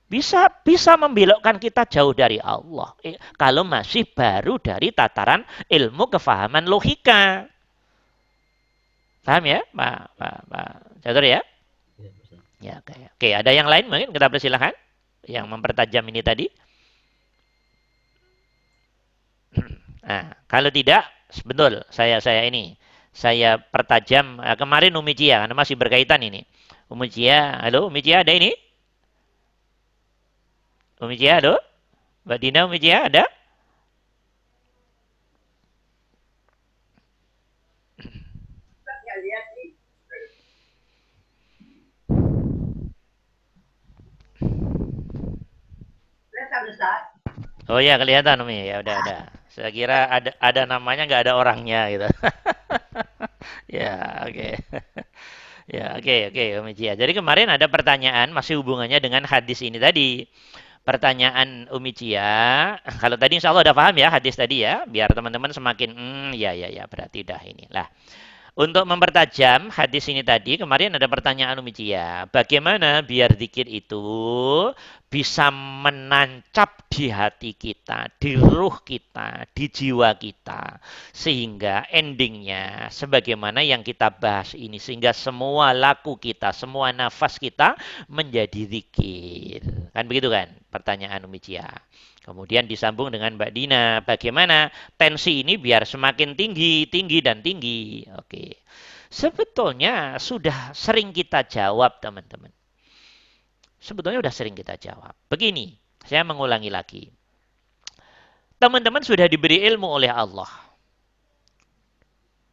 Bisa 0.04 0.52
bisa 0.60 1.00
membelokkan 1.00 1.56
kita 1.56 1.88
jauh 1.88 2.12
dari 2.12 2.36
Allah. 2.36 2.92
Eh, 3.00 3.16
kalau 3.40 3.64
masih 3.64 4.04
baru 4.04 4.60
dari 4.60 4.92
tataran 4.92 5.40
ilmu 5.72 6.12
kefahaman 6.12 6.68
logika. 6.68 7.48
Paham 9.24 9.44
ya, 9.48 9.64
Pak 9.72 9.96
Pak 10.20 10.36
Pak 10.52 10.68
Catur 11.00 11.24
ya? 11.24 11.40
Ya, 11.96 12.12
ya 12.60 12.74
oke. 12.84 12.92
Oke, 13.16 13.28
ada 13.32 13.50
yang 13.56 13.64
lain 13.64 13.88
mungkin 13.88 14.12
kita 14.12 14.28
persilahkan 14.28 14.76
yang 15.24 15.48
mempertajam 15.48 16.04
ini 16.12 16.20
tadi. 16.20 16.46
Nah, 20.04 20.36
kalau 20.52 20.68
tidak, 20.68 21.08
betul 21.48 21.80
saya 21.88 22.20
saya 22.20 22.44
ini 22.44 22.76
saya 23.12 23.60
pertajam 23.60 24.40
uh, 24.40 24.56
kemarin 24.60 24.96
Umi 24.96 25.16
Cia 25.16 25.44
karena 25.44 25.56
masih 25.56 25.76
berkaitan 25.80 26.20
ini. 26.20 26.44
Umi 26.92 27.08
Cia, 27.08 27.56
halo 27.64 27.88
Umi 27.88 28.04
Cia 28.04 28.20
ada 28.20 28.32
ini? 28.36 28.52
Umi 31.00 31.16
Cia, 31.16 31.40
halo? 31.40 31.56
Mbak 32.28 32.38
Dina 32.42 32.60
Umi 32.68 32.76
Cia 32.76 33.08
ada? 33.08 33.24
Oh 47.72 47.80
ya 47.80 47.96
kelihatan 47.96 48.36
Umi 48.44 48.68
ya 48.68 48.84
udah 48.84 48.96
ada. 49.00 49.18
Saya 49.48 49.72
kira 49.72 50.12
ada 50.12 50.36
ada 50.36 50.68
namanya 50.68 51.08
nggak 51.08 51.22
ada 51.24 51.32
orangnya 51.40 51.88
gitu. 51.88 52.08
ya 53.80 54.28
oke. 54.28 54.60
Ya 55.70 55.94
oke 55.94 56.02
okay, 56.02 56.20
oke 56.30 56.34
okay, 56.34 56.48
Om 56.58 56.68
Cia. 56.74 56.92
Jadi 56.98 57.12
kemarin 57.14 57.46
ada 57.46 57.66
pertanyaan 57.70 58.34
masih 58.34 58.58
hubungannya 58.58 58.98
dengan 58.98 59.22
hadis 59.26 59.62
ini 59.62 59.78
tadi. 59.78 60.26
Pertanyaan 60.82 61.70
Umi 61.70 61.94
Cia, 61.94 62.74
kalau 62.98 63.14
tadi 63.14 63.38
insya 63.38 63.54
Allah 63.54 63.70
udah 63.70 63.76
paham 63.78 63.94
ya 64.02 64.10
hadis 64.10 64.34
tadi 64.34 64.66
ya, 64.66 64.82
biar 64.82 65.14
teman-teman 65.14 65.54
semakin, 65.54 65.94
hmm, 65.94 66.30
ya 66.34 66.50
ya 66.58 66.66
ya 66.74 66.90
berarti 66.90 67.22
dah 67.22 67.38
ini 67.46 67.70
lah. 67.70 67.86
Untuk 68.52 68.84
mempertajam 68.84 69.72
hadis 69.72 70.12
ini 70.12 70.20
tadi, 70.20 70.60
kemarin 70.60 70.92
ada 70.92 71.08
pertanyaan 71.08 71.56
Umi 71.64 71.72
Cia. 71.72 72.28
Bagaimana 72.28 73.00
biar 73.00 73.32
zikir 73.32 73.64
itu 73.64 74.04
bisa 75.08 75.48
menancap 75.48 76.84
di 76.92 77.08
hati 77.08 77.56
kita, 77.56 78.12
di 78.20 78.36
ruh 78.36 78.76
kita, 78.84 79.48
di 79.56 79.72
jiwa 79.72 80.12
kita. 80.20 80.84
Sehingga 81.16 81.88
endingnya 81.88 82.92
sebagaimana 82.92 83.64
yang 83.64 83.80
kita 83.80 84.12
bahas 84.12 84.52
ini. 84.52 84.76
Sehingga 84.76 85.16
semua 85.16 85.72
laku 85.72 86.20
kita, 86.20 86.52
semua 86.52 86.92
nafas 86.92 87.40
kita 87.40 87.72
menjadi 88.04 88.68
zikir. 88.68 89.64
Kan 89.96 90.04
begitu 90.04 90.28
kan 90.28 90.52
pertanyaan 90.68 91.24
Umi 91.24 91.40
Cia. 91.40 91.72
Kemudian 92.22 92.70
disambung 92.70 93.10
dengan 93.10 93.34
Mbak 93.34 93.50
Dina, 93.50 93.98
bagaimana 94.06 94.70
tensi 94.94 95.42
ini 95.42 95.58
biar 95.58 95.82
semakin 95.82 96.38
tinggi, 96.38 96.86
tinggi 96.86 97.18
dan 97.18 97.42
tinggi. 97.42 98.06
Oke. 98.14 98.62
Sebetulnya 99.10 100.22
sudah 100.22 100.70
sering 100.70 101.10
kita 101.10 101.42
jawab, 101.50 101.98
teman-teman. 101.98 102.54
Sebetulnya 103.82 104.22
sudah 104.22 104.34
sering 104.34 104.54
kita 104.54 104.78
jawab. 104.78 105.18
Begini, 105.26 105.74
saya 106.06 106.22
mengulangi 106.22 106.70
lagi. 106.70 107.10
Teman-teman 108.62 109.02
sudah 109.02 109.26
diberi 109.26 109.66
ilmu 109.66 109.90
oleh 109.90 110.06
Allah. 110.06 110.46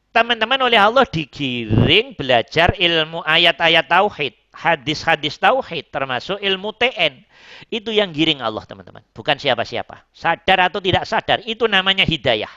Teman-teman 0.09 0.57
oleh 0.65 0.82
Allah 0.82 1.05
digiring 1.05 2.17
belajar 2.17 2.74
ilmu 2.74 3.22
ayat-ayat 3.22 3.86
tauhid, 3.86 4.34
hadis-hadis 4.60 5.39
tauhid 5.39 5.88
termasuk 5.88 6.36
ilmu 6.43 6.76
TN 6.76 7.24
itu 7.72 7.95
yang 7.95 8.12
giring 8.12 8.43
Allah, 8.43 8.68
teman-teman. 8.68 9.03
Bukan 9.16 9.39
siapa-siapa. 9.39 10.03
Sadar 10.12 10.68
atau 10.68 10.84
tidak 10.84 11.07
sadar, 11.07 11.39
itu 11.47 11.64
namanya 11.68 12.03
hidayah. 12.03 12.51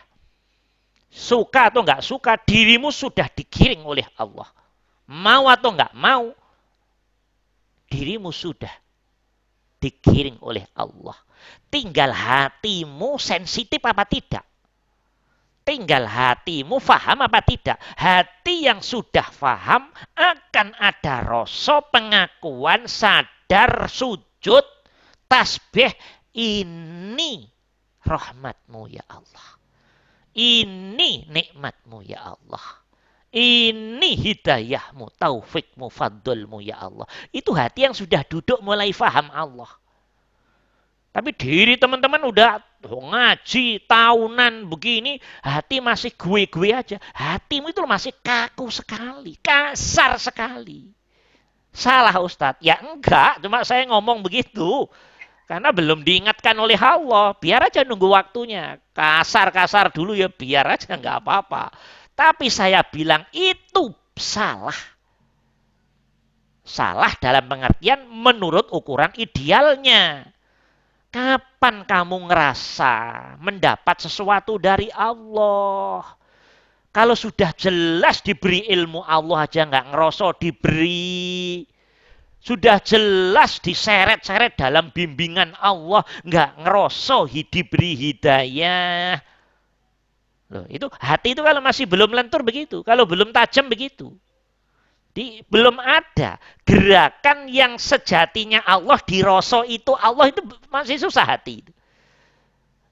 Suka 1.12 1.70
atau 1.70 1.86
enggak 1.86 2.02
suka, 2.02 2.34
dirimu 2.42 2.90
sudah 2.90 3.30
digiring 3.30 3.86
oleh 3.86 4.06
Allah. 4.18 4.50
Mau 5.06 5.46
atau 5.46 5.70
enggak 5.70 5.92
mau, 5.94 6.34
dirimu 7.86 8.34
sudah 8.34 8.72
digiring 9.78 10.38
oleh 10.42 10.64
Allah. 10.74 11.14
Tinggal 11.70 12.10
hatimu 12.14 13.18
sensitif 13.18 13.82
apa 13.82 14.06
tidak. 14.06 14.46
Tinggal 15.62 16.10
hatimu 16.10 16.82
faham 16.82 17.22
apa 17.22 17.38
tidak. 17.46 17.78
Hati 17.94 18.66
yang 18.66 18.82
sudah 18.82 19.30
faham 19.30 19.86
akan 20.18 20.74
ada 20.74 21.22
rasa 21.22 21.78
pengakuan 21.86 22.90
sadar 22.90 23.86
sujud 23.86 24.66
tasbih 25.30 25.94
ini 26.34 27.46
rahmatmu 28.02 28.90
ya 28.90 29.06
Allah. 29.06 29.48
Ini 30.34 31.30
nikmatmu 31.30 32.02
ya 32.10 32.34
Allah. 32.34 32.82
Ini 33.32 34.12
hidayahmu, 34.12 35.08
taufikmu, 35.16 35.88
fadlmu 35.88 36.60
ya 36.60 36.84
Allah. 36.84 37.08
Itu 37.32 37.56
hati 37.56 37.88
yang 37.88 37.96
sudah 37.96 38.26
duduk 38.28 38.60
mulai 38.60 38.92
faham 38.92 39.32
Allah. 39.32 39.70
Tapi 41.12 41.32
diri 41.36 41.76
teman-teman 41.76 42.24
udah 42.28 42.60
ngaji 42.90 43.86
tahunan 43.86 44.66
begini, 44.66 45.22
hati 45.44 45.78
masih 45.78 46.10
gue-gue 46.18 46.70
aja. 46.74 46.98
Hatimu 47.14 47.70
itu 47.70 47.82
masih 47.86 48.10
kaku 48.18 48.66
sekali, 48.72 49.38
kasar 49.38 50.18
sekali. 50.18 50.90
Salah 51.72 52.16
Ustadz. 52.20 52.60
Ya 52.60 52.80
enggak, 52.82 53.40
cuma 53.40 53.64
saya 53.64 53.86
ngomong 53.88 54.20
begitu. 54.20 54.90
Karena 55.52 55.68
belum 55.68 56.00
diingatkan 56.00 56.56
oleh 56.56 56.80
Allah. 56.80 57.36
Biar 57.36 57.68
aja 57.68 57.84
nunggu 57.84 58.08
waktunya. 58.08 58.80
Kasar-kasar 58.96 59.92
dulu 59.92 60.16
ya 60.16 60.32
biar 60.32 60.64
aja 60.64 60.96
nggak 60.96 61.20
apa-apa. 61.20 61.68
Tapi 62.16 62.48
saya 62.48 62.80
bilang 62.80 63.28
itu 63.36 63.92
salah. 64.16 64.76
Salah 66.62 67.12
dalam 67.20 67.44
pengertian 67.52 68.08
menurut 68.08 68.72
ukuran 68.72 69.12
idealnya. 69.20 70.31
Kapan 71.12 71.84
kamu 71.84 72.32
ngerasa 72.32 72.94
mendapat 73.36 74.00
sesuatu 74.00 74.56
dari 74.56 74.88
Allah? 74.96 76.16
Kalau 76.88 77.12
sudah 77.12 77.52
jelas 77.52 78.24
diberi 78.24 78.64
ilmu 78.68 79.04
Allah 79.04 79.44
aja 79.44 79.68
nggak 79.68 79.92
ngerosok 79.92 80.40
diberi. 80.40 81.68
Sudah 82.40 82.80
jelas 82.80 83.60
diseret-seret 83.60 84.56
dalam 84.56 84.88
bimbingan 84.88 85.52
Allah. 85.60 86.00
Nggak 86.24 86.64
ngeroso 86.64 87.28
diberi 87.28 87.92
hidayah. 87.92 89.20
Loh, 90.52 90.64
itu 90.68 90.88
hati 90.96 91.36
itu 91.36 91.40
kalau 91.44 91.60
masih 91.60 91.84
belum 91.84 92.12
lentur 92.12 92.40
begitu. 92.40 92.80
Kalau 92.84 93.04
belum 93.04 93.36
tajam 93.36 93.68
begitu. 93.68 94.16
Di, 95.12 95.44
belum 95.44 95.76
ada 95.76 96.40
gerakan 96.64 97.44
yang 97.44 97.76
sejatinya 97.76 98.64
Allah 98.64 98.96
diroso 99.04 99.60
itu 99.60 99.92
Allah 99.92 100.32
itu 100.32 100.40
masih 100.72 100.96
susah 100.96 101.36
hati. 101.36 101.60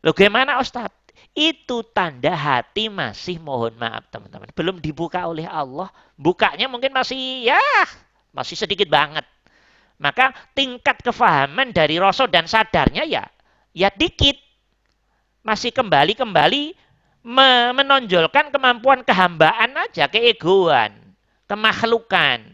Loh 0.04 0.12
gimana 0.12 0.60
Ustadz? 0.60 0.92
Itu 1.32 1.80
tanda 1.80 2.36
hati 2.36 2.92
masih 2.92 3.40
mohon 3.40 3.72
maaf 3.80 4.04
teman-teman. 4.12 4.52
Belum 4.52 4.76
dibuka 4.76 5.24
oleh 5.24 5.48
Allah. 5.48 5.88
Bukanya 6.20 6.68
mungkin 6.68 6.92
masih 6.92 7.48
ya 7.48 7.60
masih 8.36 8.52
sedikit 8.52 8.92
banget. 8.92 9.24
Maka 9.96 10.36
tingkat 10.52 11.00
kefahaman 11.00 11.72
dari 11.72 11.96
rasa 11.96 12.28
dan 12.28 12.44
sadarnya 12.44 13.08
ya 13.08 13.24
ya 13.72 13.88
dikit. 13.96 14.36
Masih 15.40 15.72
kembali-kembali 15.72 16.76
menonjolkan 17.72 18.52
kemampuan 18.52 19.00
kehambaan 19.08 19.72
aja, 19.72 20.04
keegoan 20.04 20.99
kemakhlukan. 21.50 22.46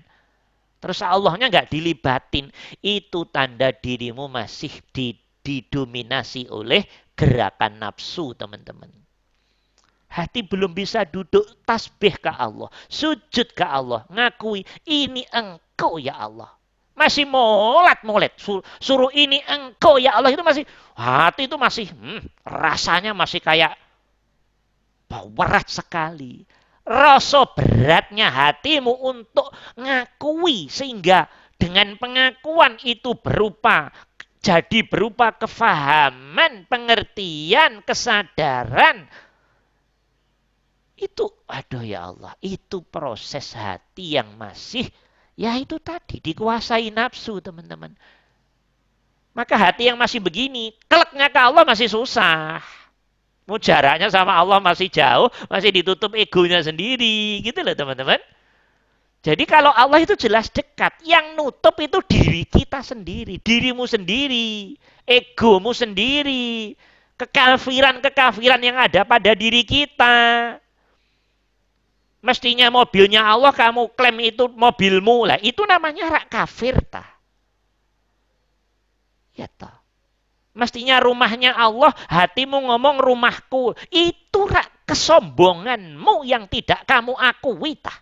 Terus 0.81 1.05
Allahnya 1.05 1.53
nggak 1.53 1.69
dilibatin. 1.69 2.49
Itu 2.81 3.29
tanda 3.29 3.69
dirimu 3.77 4.33
masih 4.33 4.73
didominasi 5.45 6.49
oleh 6.49 6.89
gerakan 7.13 7.85
nafsu, 7.85 8.33
teman-teman. 8.33 8.89
Hati 10.09 10.41
belum 10.41 10.73
bisa 10.73 11.05
duduk 11.05 11.45
tasbih 11.69 12.17
ke 12.17 12.33
Allah. 12.33 12.73
Sujud 12.89 13.53
ke 13.53 13.67
Allah. 13.67 14.09
Ngakui, 14.09 14.65
ini 14.89 15.29
engkau 15.29 16.01
ya 16.01 16.17
Allah. 16.17 16.49
Masih 16.97 17.29
molat-molet. 17.29 18.33
Suruh 18.81 19.13
ini 19.13 19.45
engkau 19.45 20.01
ya 20.01 20.17
Allah. 20.17 20.33
Itu 20.33 20.41
masih, 20.41 20.65
hati 20.97 21.45
itu 21.45 21.57
masih, 21.61 21.93
hmm, 21.93 22.25
rasanya 22.49 23.13
masih 23.13 23.45
kayak 23.45 23.77
berat 25.37 25.69
sekali 25.69 26.49
rasa 26.87 27.51
beratnya 27.51 28.31
hatimu 28.31 28.95
untuk 28.95 29.51
ngakui 29.75 30.71
sehingga 30.71 31.27
dengan 31.59 31.99
pengakuan 31.99 32.79
itu 32.87 33.19
berupa 33.19 33.91
jadi 34.47 34.87
berupa 34.87 35.35
kefahaman, 35.35 36.71
pengertian, 36.71 37.83
kesadaran. 37.83 39.11
Itu 40.95 41.35
aduh 41.51 41.83
ya 41.83 42.15
Allah, 42.15 42.39
itu 42.39 42.79
proses 42.87 43.59
hati 43.59 44.15
yang 44.15 44.39
masih 44.39 44.87
ya 45.35 45.59
itu 45.59 45.83
tadi 45.83 46.23
dikuasai 46.23 46.95
nafsu, 46.95 47.43
teman-teman. 47.43 47.99
Maka 49.35 49.59
hati 49.59 49.91
yang 49.91 49.99
masih 49.99 50.23
begini, 50.23 50.73
keleknya 50.87 51.27
ke 51.29 51.41
Allah 51.43 51.67
masih 51.67 51.91
susah. 51.91 52.63
Mau 53.47 53.63
jaraknya 53.63 54.11
sama 54.11 54.35
Allah 54.35 54.59
masih 54.59 54.91
jauh, 54.91 55.31
masih 55.47 55.71
ditutup 55.71 56.13
egonya 56.19 56.59
sendiri. 56.67 57.41
Gitu 57.47 57.63
loh 57.63 57.79
teman-teman. 57.79 58.19
Jadi 59.23 59.43
kalau 59.43 59.75
Allah 59.75 60.03
itu 60.03 60.15
jelas 60.15 60.51
dekat, 60.51 61.03
yang 61.03 61.35
nutup 61.35 61.75
itu 61.83 61.99
diri 62.07 62.47
kita 62.47 62.79
sendiri, 62.79 63.43
dirimu 63.43 63.83
sendiri, 63.83 64.79
egomu 65.03 65.75
sendiri, 65.75 66.79
kekafiran-kekafiran 67.19 68.63
yang 68.63 68.79
ada 68.79 69.03
pada 69.03 69.35
diri 69.35 69.67
kita. 69.67 70.59
Mestinya 72.23 72.71
mobilnya 72.71 73.27
Allah 73.27 73.51
kamu 73.51 73.95
klaim 73.99 74.19
itu 74.23 74.47
mobilmu 74.47 75.27
lah, 75.27 75.39
itu 75.43 75.63
namanya 75.67 76.23
rak 76.23 76.27
kafir 76.31 76.79
ta. 76.87 77.03
Ya 79.35 79.51
toh. 79.51 79.86
Mestinya 80.57 80.97
rumahnya 81.05 81.53
Allah, 81.53 81.93
hatimu 82.09 82.73
ngomong 82.73 82.97
rumahku. 83.05 83.77
Itu 83.93 84.49
kesombonganmu 84.89 86.25
yang 86.25 86.49
tidak 86.49 86.89
kamu 86.89 87.13
akui. 87.13 87.77
Tah. 87.77 88.01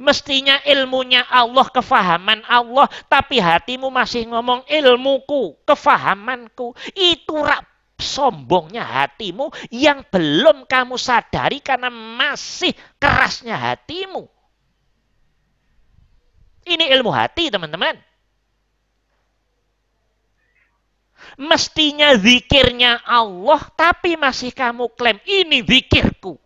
Mestinya 0.00 0.56
ilmunya 0.64 1.28
Allah, 1.28 1.68
kefahaman 1.68 2.40
Allah, 2.48 2.88
tapi 3.10 3.36
hatimu 3.36 3.92
masih 3.92 4.32
ngomong 4.32 4.64
ilmuku, 4.64 5.60
kefahamanku. 5.68 6.72
Itu 6.96 7.36
rak 7.36 7.68
sombongnya 8.00 8.86
hatimu 8.86 9.50
yang 9.74 10.06
belum 10.08 10.64
kamu 10.64 10.96
sadari 10.96 11.60
karena 11.60 11.92
masih 11.92 12.72
kerasnya 12.96 13.58
hatimu. 13.60 14.24
Ini 16.64 16.94
ilmu 16.96 17.12
hati, 17.12 17.52
teman-teman. 17.52 18.07
Mestinya 21.36 22.16
zikirnya 22.16 23.04
Allah, 23.04 23.60
tapi 23.76 24.16
masih 24.16 24.54
kamu 24.54 24.88
klaim, 24.96 25.20
ini 25.28 25.60
zikirku. 25.60 26.38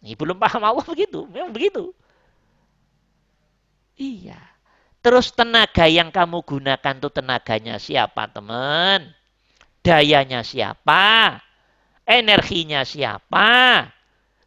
Ini 0.00 0.14
belum 0.14 0.38
paham 0.38 0.62
Allah 0.64 0.84
begitu, 0.86 1.26
memang 1.28 1.50
begitu. 1.50 1.92
Iya. 4.00 4.40
Terus 5.00 5.32
tenaga 5.32 5.88
yang 5.88 6.12
kamu 6.12 6.44
gunakan 6.44 6.94
itu 6.96 7.08
tenaganya 7.08 7.76
siapa 7.80 8.28
teman? 8.28 9.08
Dayanya 9.80 10.44
siapa? 10.44 11.40
Energinya 12.04 12.84
siapa? 12.84 13.88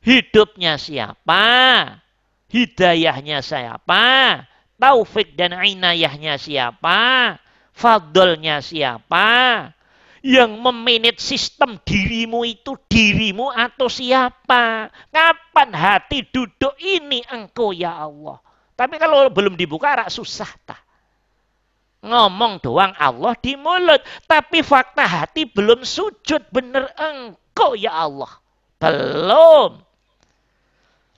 Hidupnya 0.02 0.78
siapa? 0.78 1.46
Hidayahnya 2.54 3.42
siapa? 3.42 4.06
Taufik 4.78 5.34
dan 5.34 5.58
inayahnya 5.58 6.38
siapa? 6.38 7.38
Fadlnya 7.74 8.62
siapa? 8.62 9.28
Yang 10.24 10.52
memanage 10.56 11.20
sistem 11.20 11.76
dirimu 11.84 12.48
itu 12.48 12.80
dirimu 12.88 13.52
atau 13.52 13.92
siapa? 13.92 14.88
Kapan 15.12 15.70
hati 15.76 16.24
duduk 16.32 16.78
ini 16.80 17.20
engkau 17.28 17.76
ya 17.76 18.08
Allah? 18.08 18.40
Tapi 18.74 18.96
kalau 18.96 19.28
belum 19.28 19.60
dibuka 19.60 20.00
rak 20.00 20.14
susah 20.14 20.48
tak? 20.64 20.80
Ngomong 22.04 22.60
doang 22.64 22.96
Allah 22.96 23.36
di 23.40 23.60
mulut. 23.60 24.00
Tapi 24.24 24.64
fakta 24.64 25.04
hati 25.04 25.48
belum 25.48 25.84
sujud 25.84 26.52
bener 26.52 26.88
engkau 26.96 27.76
ya 27.76 27.92
Allah. 28.08 28.32
Belum. 28.80 29.84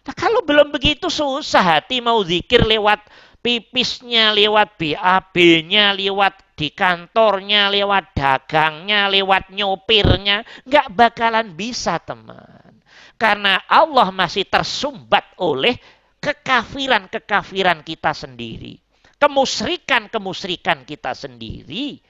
Nah, 0.06 0.14
kalau 0.14 0.46
belum 0.46 0.70
begitu 0.70 1.10
susah 1.10 1.82
hati 1.82 1.98
mau 1.98 2.22
zikir 2.22 2.62
lewat 2.62 3.02
pipisnya, 3.46 4.34
lewat 4.34 4.82
BAB-nya, 4.82 5.94
lewat 5.94 6.58
di 6.58 6.74
kantornya, 6.74 7.70
lewat 7.70 8.18
dagangnya, 8.18 9.06
lewat 9.06 9.54
nyopirnya, 9.54 10.42
nggak 10.66 10.90
bakalan 10.98 11.54
bisa 11.54 12.02
teman. 12.02 12.82
Karena 13.22 13.62
Allah 13.70 14.10
masih 14.10 14.50
tersumbat 14.50 15.38
oleh 15.38 15.78
kekafiran-kekafiran 16.18 17.86
kita 17.86 18.18
sendiri. 18.18 18.82
Kemusrikan-kemusrikan 19.22 20.82
kita 20.84 21.14
sendiri. 21.14 22.02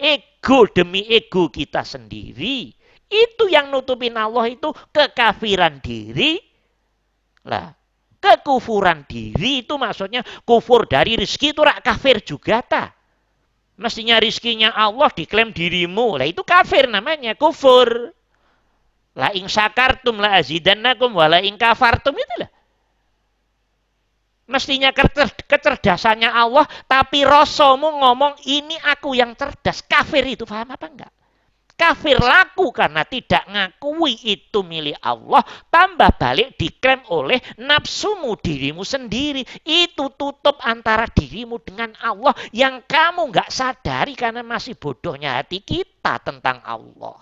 Ego 0.00 0.66
demi 0.72 1.04
ego 1.06 1.52
kita 1.52 1.84
sendiri. 1.84 2.72
Itu 3.06 3.46
yang 3.52 3.68
nutupin 3.68 4.16
Allah 4.16 4.48
itu 4.48 4.72
kekafiran 4.90 5.78
diri. 5.78 6.40
Lah, 7.46 7.70
kekufuran 8.24 9.04
diri 9.04 9.60
itu 9.60 9.76
maksudnya 9.76 10.24
kufur 10.48 10.88
dari 10.88 11.20
rizki 11.20 11.52
itu 11.52 11.60
rak 11.60 11.84
kafir 11.84 12.24
juga 12.24 12.64
tak. 12.64 12.96
Mestinya 13.74 14.16
rizkinya 14.22 14.70
Allah 14.72 15.10
diklaim 15.12 15.50
dirimu. 15.50 16.16
Lah 16.16 16.24
itu 16.24 16.40
kafir 16.46 16.86
namanya, 16.88 17.36
kufur. 17.36 18.14
La 19.14 19.30
ing 19.34 19.46
sakartum 19.46 20.18
la 20.18 20.38
azidannakum 20.38 21.10
wa 21.14 21.26
la 21.26 21.38
ing 21.42 21.58
kafartum 21.58 22.14
itulah. 22.14 22.50
Mestinya 24.44 24.92
kecerdasannya 25.48 26.28
Allah, 26.28 26.68
tapi 26.84 27.24
rasamu 27.24 28.04
ngomong 28.04 28.44
ini 28.44 28.76
aku 28.92 29.16
yang 29.16 29.32
cerdas. 29.32 29.80
Kafir 29.86 30.22
itu 30.28 30.44
paham 30.44 30.68
apa 30.68 30.86
enggak? 30.86 31.12
Kafir 31.74 32.22
laku 32.22 32.70
karena 32.70 33.02
tidak 33.02 33.42
ngakui 33.50 34.14
itu 34.22 34.62
milik 34.62 34.94
Allah. 35.02 35.42
Tambah 35.66 36.14
balik 36.22 36.54
diklaim 36.54 37.02
oleh 37.10 37.42
nafsumu 37.58 38.38
dirimu 38.38 38.86
sendiri. 38.86 39.42
Itu 39.66 40.14
tutup 40.14 40.62
antara 40.62 41.10
dirimu 41.10 41.58
dengan 41.66 41.90
Allah 41.98 42.30
yang 42.54 42.78
kamu 42.86 43.26
nggak 43.26 43.50
sadari 43.50 44.14
karena 44.14 44.46
masih 44.46 44.78
bodohnya 44.78 45.42
hati 45.42 45.66
kita 45.66 46.22
tentang 46.22 46.62
Allah. 46.62 47.18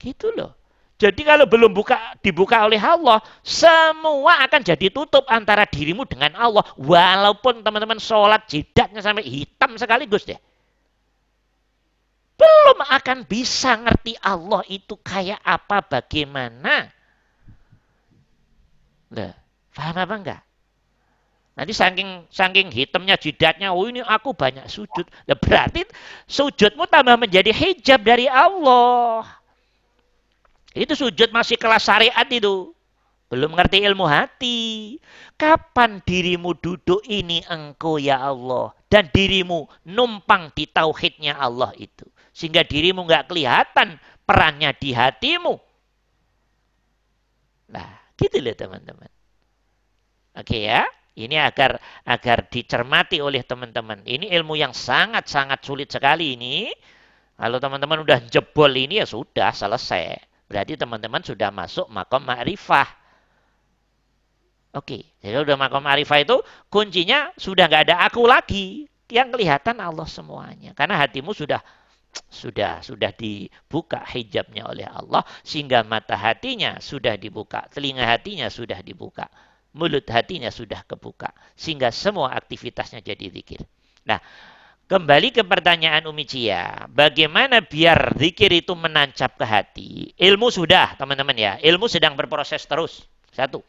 Gitu 0.00 0.32
loh. 0.32 0.56
Jadi 0.96 1.20
kalau 1.20 1.44
belum 1.44 1.76
buka 1.76 2.16
dibuka 2.24 2.64
oleh 2.64 2.80
Allah, 2.80 3.20
semua 3.44 4.40
akan 4.44 4.60
jadi 4.64 4.88
tutup 4.88 5.28
antara 5.28 5.68
dirimu 5.68 6.08
dengan 6.08 6.32
Allah. 6.32 6.64
Walaupun 6.80 7.60
teman-teman 7.60 8.00
sholat 8.00 8.48
jidatnya 8.48 9.04
sampai 9.04 9.24
hitam 9.28 9.76
sekaligus 9.76 10.24
deh 10.24 10.40
belum 12.40 12.78
akan 12.88 13.18
bisa 13.28 13.76
ngerti 13.76 14.16
Allah 14.24 14.64
itu 14.72 14.96
kayak 14.96 15.44
apa, 15.44 15.84
bagaimana. 15.84 16.88
Loh, 19.12 19.32
paham 19.76 19.96
apa 20.00 20.14
enggak? 20.16 20.42
Nanti 21.60 21.76
saking 21.76 22.24
saking 22.32 22.72
hitamnya 22.72 23.20
jidatnya, 23.20 23.76
oh 23.76 23.84
ini 23.84 24.00
aku 24.00 24.32
banyak 24.32 24.64
sujud. 24.64 25.04
Nah, 25.28 25.36
berarti 25.36 25.84
sujudmu 26.24 26.88
tambah 26.88 27.20
menjadi 27.20 27.52
hijab 27.52 28.00
dari 28.00 28.24
Allah. 28.24 29.28
Itu 30.72 30.96
sujud 30.96 31.28
masih 31.34 31.60
kelas 31.60 31.84
syariat 31.84 32.24
itu. 32.30 32.72
Belum 33.28 33.52
ngerti 33.52 33.82
ilmu 33.84 34.08
hati. 34.08 34.96
Kapan 35.36 36.00
dirimu 36.00 36.56
duduk 36.56 37.04
ini 37.04 37.44
engkau 37.44 38.00
ya 38.00 38.32
Allah. 38.32 38.72
Dan 38.88 39.12
dirimu 39.12 39.68
numpang 39.84 40.54
di 40.56 40.64
tauhidnya 40.64 41.36
Allah 41.36 41.76
itu. 41.76 42.08
Sehingga 42.40 42.64
dirimu 42.64 43.04
nggak 43.04 43.28
kelihatan 43.28 44.00
perannya 44.24 44.72
di 44.72 44.96
hatimu. 44.96 45.60
Nah, 47.68 48.00
gitu 48.16 48.40
loh 48.40 48.56
teman-teman. 48.56 49.12
Oke 50.40 50.64
ya. 50.64 50.88
Ini 51.20 51.36
agar 51.36 51.76
agar 52.08 52.48
dicermati 52.48 53.20
oleh 53.20 53.44
teman-teman. 53.44 54.00
Ini 54.08 54.32
ilmu 54.40 54.56
yang 54.56 54.72
sangat-sangat 54.72 55.60
sulit 55.60 55.92
sekali 55.92 56.32
ini. 56.32 56.72
Kalau 57.36 57.60
teman-teman 57.60 58.00
udah 58.08 58.24
jebol 58.24 58.72
ini 58.72 59.04
ya 59.04 59.06
sudah 59.06 59.52
selesai. 59.52 60.16
Berarti 60.48 60.80
teman-teman 60.80 61.20
sudah 61.20 61.52
masuk 61.52 61.92
makom 61.92 62.24
ma'rifah. 62.24 62.88
Oke, 64.80 65.12
jadi 65.20 65.44
udah 65.44 65.60
makom 65.60 65.84
ma'rifah 65.84 66.24
itu 66.24 66.40
kuncinya 66.72 67.36
sudah 67.36 67.68
nggak 67.68 67.84
ada 67.92 67.96
aku 68.08 68.24
lagi. 68.24 68.88
Yang 69.10 69.36
kelihatan 69.36 69.76
Allah 69.82 70.08
semuanya. 70.08 70.72
Karena 70.72 70.96
hatimu 71.04 71.34
sudah 71.34 71.58
sudah 72.30 72.82
sudah 72.82 73.14
dibuka 73.14 74.02
hijabnya 74.02 74.66
oleh 74.66 74.86
Allah 74.86 75.22
sehingga 75.42 75.86
mata 75.86 76.18
hatinya 76.18 76.78
sudah 76.82 77.14
dibuka, 77.14 77.66
telinga 77.70 78.06
hatinya 78.06 78.50
sudah 78.50 78.82
dibuka 78.82 79.30
mulut 79.74 80.06
hatinya 80.10 80.50
sudah 80.50 80.82
kebuka. 80.86 81.30
Sehingga 81.54 81.94
semua 81.94 82.34
aktivitasnya 82.34 83.02
jadi 83.04 83.30
zikir. 83.30 83.62
Nah, 84.06 84.18
kembali 84.90 85.30
ke 85.30 85.42
pertanyaan 85.46 86.06
Umi 86.10 86.26
Cia. 86.26 86.90
Bagaimana 86.90 87.62
biar 87.62 88.18
zikir 88.18 88.50
itu 88.50 88.74
menancap 88.74 89.38
ke 89.38 89.46
hati? 89.46 89.90
Ilmu 90.18 90.50
sudah, 90.50 90.98
teman-teman 90.98 91.36
ya. 91.36 91.52
Ilmu 91.62 91.86
sedang 91.86 92.18
berproses 92.18 92.62
terus. 92.66 93.06
Satu. 93.30 93.62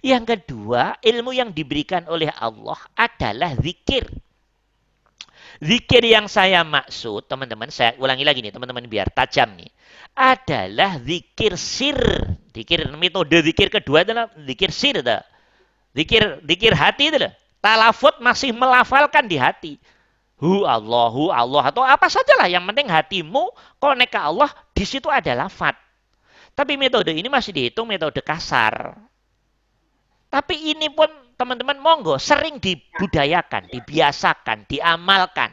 Yang 0.00 0.36
kedua, 0.40 0.96
ilmu 1.04 1.36
yang 1.36 1.52
diberikan 1.52 2.08
oleh 2.08 2.32
Allah 2.32 2.80
adalah 2.96 3.52
zikir. 3.60 4.08
Zikir 5.62 6.02
yang 6.02 6.26
saya 6.26 6.66
maksud, 6.66 7.30
teman-teman, 7.30 7.70
saya 7.70 7.94
ulangi 8.02 8.26
lagi 8.26 8.42
nih, 8.42 8.50
teman-teman, 8.50 8.82
biar 8.90 9.06
tajam 9.14 9.46
nih. 9.54 9.70
Adalah 10.10 10.98
zikir 10.98 11.54
sir. 11.54 11.94
Zikir, 12.50 12.90
metode 12.98 13.38
zikir 13.46 13.70
kedua 13.70 14.02
adalah 14.02 14.26
zikir 14.42 14.74
sir. 14.74 14.98
Dah. 15.06 15.22
Dikir, 15.94 16.42
dikir 16.42 16.74
hati 16.74 17.14
itu. 17.14 17.30
Talafut 17.62 18.18
masih 18.18 18.50
melafalkan 18.50 19.22
di 19.30 19.38
hati. 19.38 19.78
Hu 20.42 20.66
Allah, 20.66 21.06
hu 21.14 21.30
Allah 21.30 21.70
atau 21.70 21.86
apa 21.86 22.10
sajalah 22.10 22.50
yang 22.50 22.66
penting 22.66 22.90
hatimu 22.90 23.54
konek 23.78 24.10
ke 24.10 24.18
Allah 24.18 24.50
di 24.74 24.82
situ 24.82 25.06
ada 25.06 25.46
lafat. 25.46 25.78
Tapi 26.58 26.74
metode 26.74 27.14
ini 27.14 27.30
masih 27.30 27.54
dihitung 27.54 27.86
metode 27.86 28.18
kasar. 28.18 28.98
Tapi 30.26 30.74
ini 30.74 30.90
pun 30.90 31.06
teman-teman 31.42 31.82
monggo 31.82 32.14
sering 32.22 32.62
dibudayakan, 32.62 33.66
dibiasakan, 33.66 34.62
diamalkan. 34.70 35.50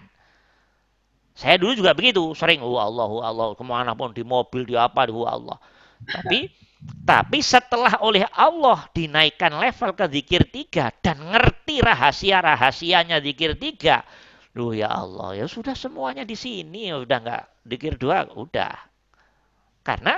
Saya 1.33 1.57
dulu 1.57 1.73
juga 1.81 1.97
begitu, 1.97 2.37
sering 2.37 2.61
hu 2.61 2.77
Allah, 2.77 3.09
hu 3.09 3.17
Allah, 3.25 3.57
ke 3.57 3.63
mana 3.65 3.97
pun 3.97 4.13
di 4.13 4.21
mobil, 4.21 4.69
di 4.69 4.77
apa, 4.77 5.09
hu 5.09 5.25
Allah. 5.25 5.57
Tapi 6.05 6.53
tapi 7.03 7.43
setelah 7.43 7.99
oleh 7.99 8.23
Allah 8.37 8.87
dinaikkan 8.95 9.51
level 9.51 9.91
ke 9.97 10.05
zikir 10.07 10.47
tiga 10.47 10.95
dan 11.03 11.19
ngerti 11.19 11.83
rahasia-rahasianya 11.83 13.19
zikir 13.19 13.57
tiga, 13.59 14.05
Loh 14.57 14.73
ya 14.73 14.89
Allah, 14.89 15.37
ya 15.37 15.45
sudah 15.45 15.77
semuanya 15.77 16.25
di 16.25 16.33
sini, 16.33 16.89
ya 16.89 17.01
udah 17.01 17.17
nggak 17.21 17.43
zikir 17.69 17.93
dua, 18.01 18.25
udah. 18.33 18.73
Karena 19.83 20.17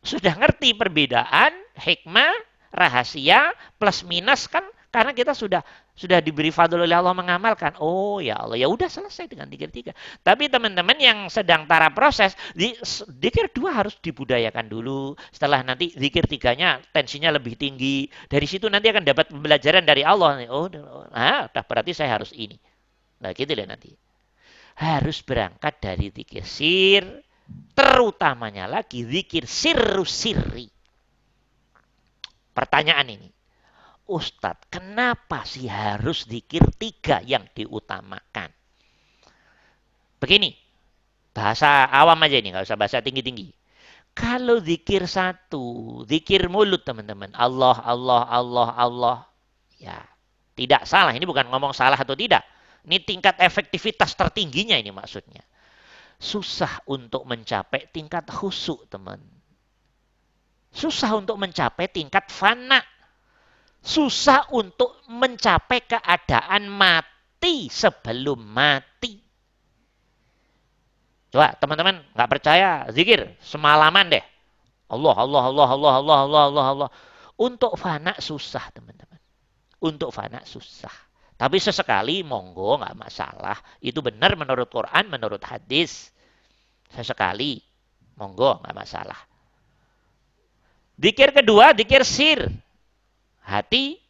sudah 0.00 0.32
ngerti 0.38 0.78
perbedaan, 0.78 1.52
hikmah, 1.76 2.32
rahasia, 2.72 3.52
plus 3.76 4.06
minus 4.06 4.48
kan 4.48 4.64
karena 4.96 5.12
kita 5.12 5.36
sudah 5.36 5.60
sudah 5.92 6.24
diberi 6.24 6.48
fadl 6.48 6.80
oleh 6.80 6.96
Allah 6.96 7.12
mengamalkan. 7.12 7.76
Oh 7.84 8.16
ya 8.16 8.40
Allah, 8.40 8.56
ya 8.56 8.64
udah 8.64 8.88
selesai 8.88 9.28
dengan 9.28 9.44
dikir 9.44 9.68
tiga. 9.68 9.92
Tapi 10.24 10.48
teman-teman 10.48 10.96
yang 10.96 11.28
sedang 11.28 11.68
tara 11.68 11.92
proses, 11.92 12.32
di, 12.56 12.72
dikir 13.20 13.52
dua 13.52 13.84
harus 13.84 14.00
dibudayakan 14.00 14.72
dulu. 14.72 15.12
Setelah 15.28 15.60
nanti 15.60 15.92
dikir 15.92 16.24
tiganya 16.24 16.80
tensinya 16.96 17.28
lebih 17.28 17.60
tinggi. 17.60 18.08
Dari 18.24 18.48
situ 18.48 18.72
nanti 18.72 18.88
akan 18.88 19.04
dapat 19.04 19.28
pembelajaran 19.36 19.84
dari 19.84 20.00
Allah. 20.00 20.48
Oh, 20.48 20.72
nah, 21.12 21.44
berarti 21.52 21.92
saya 21.92 22.16
harus 22.16 22.32
ini. 22.32 22.56
Nah, 23.20 23.36
gitu 23.36 23.52
lah 23.52 23.68
nanti. 23.68 23.92
Harus 24.80 25.20
berangkat 25.20 25.76
dari 25.76 26.08
dikir 26.08 26.48
sir, 26.48 27.04
terutamanya 27.76 28.64
lagi 28.64 29.04
zikir 29.04 29.44
sirru 29.44 30.08
sirri. 30.08 30.72
Pertanyaan 32.56 33.12
ini. 33.12 33.35
Ustadz, 34.06 34.70
kenapa 34.70 35.42
sih 35.42 35.66
harus 35.66 36.30
dikir 36.30 36.62
tiga 36.78 37.18
yang 37.26 37.42
diutamakan? 37.50 38.54
Begini, 40.22 40.54
bahasa 41.34 41.90
awam 41.90 42.16
aja 42.22 42.38
ini, 42.38 42.54
nggak 42.54 42.64
usah 42.64 42.78
bahasa 42.78 43.02
tinggi-tinggi. 43.02 43.50
Kalau 44.16 44.64
zikir 44.64 45.04
satu, 45.04 46.00
zikir 46.08 46.48
mulut 46.48 46.86
teman-teman. 46.86 47.36
Allah, 47.36 47.76
Allah, 47.84 48.24
Allah, 48.24 48.68
Allah. 48.72 49.18
Ya, 49.76 50.00
tidak 50.56 50.88
salah. 50.88 51.12
Ini 51.12 51.28
bukan 51.28 51.52
ngomong 51.52 51.76
salah 51.76 52.00
atau 52.00 52.16
tidak. 52.16 52.40
Ini 52.88 53.04
tingkat 53.04 53.36
efektivitas 53.36 54.16
tertingginya 54.16 54.80
ini 54.80 54.88
maksudnya. 54.88 55.44
Susah 56.16 56.80
untuk 56.88 57.28
mencapai 57.28 57.92
tingkat 57.92 58.24
khusuk 58.32 58.88
teman. 58.88 59.20
Susah 60.72 61.12
untuk 61.12 61.36
mencapai 61.36 61.92
tingkat 61.92 62.32
fana 62.32 62.80
susah 63.86 64.50
untuk 64.50 64.98
mencapai 65.06 65.86
keadaan 65.86 66.66
mati 66.66 67.70
sebelum 67.70 68.42
mati. 68.42 69.14
Coba 71.30 71.54
teman-teman 71.54 72.02
nggak 72.10 72.30
percaya, 72.30 72.90
zikir 72.90 73.38
semalaman 73.38 74.10
deh. 74.10 74.24
Allah, 74.90 75.14
Allah, 75.14 75.42
Allah, 75.46 75.68
Allah, 75.70 75.92
Allah, 76.02 76.18
Allah, 76.26 76.42
Allah, 76.50 76.64
Allah. 76.74 76.90
Untuk 77.38 77.78
fana 77.78 78.18
susah 78.18 78.74
teman-teman. 78.74 79.22
Untuk 79.78 80.10
fana 80.10 80.42
susah. 80.42 80.92
Tapi 81.36 81.60
sesekali 81.60 82.26
monggo 82.26 82.80
nggak 82.80 82.96
masalah. 82.96 83.58
Itu 83.78 84.02
benar 84.02 84.34
menurut 84.34 84.66
Quran, 84.66 85.06
menurut 85.12 85.42
hadis. 85.46 86.10
Sesekali 86.90 87.60
monggo 88.18 88.62
nggak 88.64 88.74
masalah. 88.74 89.18
Dikir 90.96 91.36
kedua, 91.36 91.76
dikir 91.76 92.00
sir 92.02 92.48
hati 93.46 94.02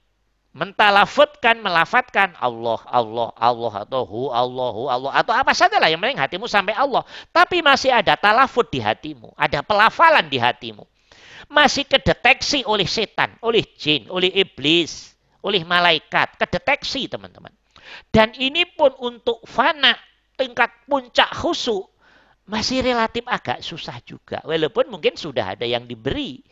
mentalafutkan, 0.56 1.60
melafatkan 1.60 2.32
Allah, 2.40 2.80
Allah, 2.88 3.28
Allah 3.36 3.72
atau 3.84 4.08
hu 4.08 4.32
Allah, 4.32 4.70
hu 4.72 4.88
Allah 4.88 5.12
atau 5.12 5.36
apa 5.36 5.52
saja 5.52 5.76
lah 5.76 5.92
yang 5.92 6.00
penting 6.00 6.16
hatimu 6.16 6.48
sampai 6.48 6.72
Allah. 6.72 7.04
Tapi 7.28 7.60
masih 7.60 7.92
ada 7.92 8.16
talafut 8.16 8.64
di 8.72 8.80
hatimu, 8.80 9.36
ada 9.36 9.60
pelafalan 9.60 10.24
di 10.32 10.40
hatimu. 10.40 10.88
Masih 11.52 11.84
kedeteksi 11.84 12.64
oleh 12.64 12.88
setan, 12.88 13.36
oleh 13.44 13.62
jin, 13.76 14.08
oleh 14.08 14.32
iblis, 14.32 15.14
oleh 15.44 15.62
malaikat, 15.62 16.40
kedeteksi 16.40 17.06
teman-teman. 17.06 17.52
Dan 18.10 18.34
ini 18.34 18.66
pun 18.66 18.90
untuk 18.98 19.44
fana 19.46 19.94
tingkat 20.34 20.72
puncak 20.88 21.30
khusyuk 21.36 21.86
masih 22.46 22.82
relatif 22.82 23.22
agak 23.26 23.60
susah 23.60 23.98
juga. 24.02 24.40
Walaupun 24.46 24.90
mungkin 24.90 25.14
sudah 25.18 25.54
ada 25.58 25.66
yang 25.66 25.84
diberi. 25.84 26.42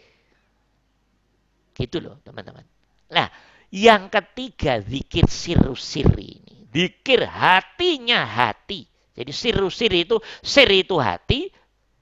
Gitu 1.74 1.98
loh 1.98 2.22
teman-teman. 2.22 2.62
Nah, 3.10 3.28
yang 3.74 4.06
ketiga 4.06 4.78
zikir 4.78 5.26
siru 5.26 5.74
siri 5.74 6.38
ini. 6.38 6.56
Zikir 6.70 7.26
hatinya 7.26 8.22
hati. 8.22 8.86
Jadi 9.14 9.30
siru 9.30 9.70
siri 9.70 10.06
itu, 10.06 10.18
siri 10.42 10.82
itu 10.82 10.98
hati, 10.98 11.50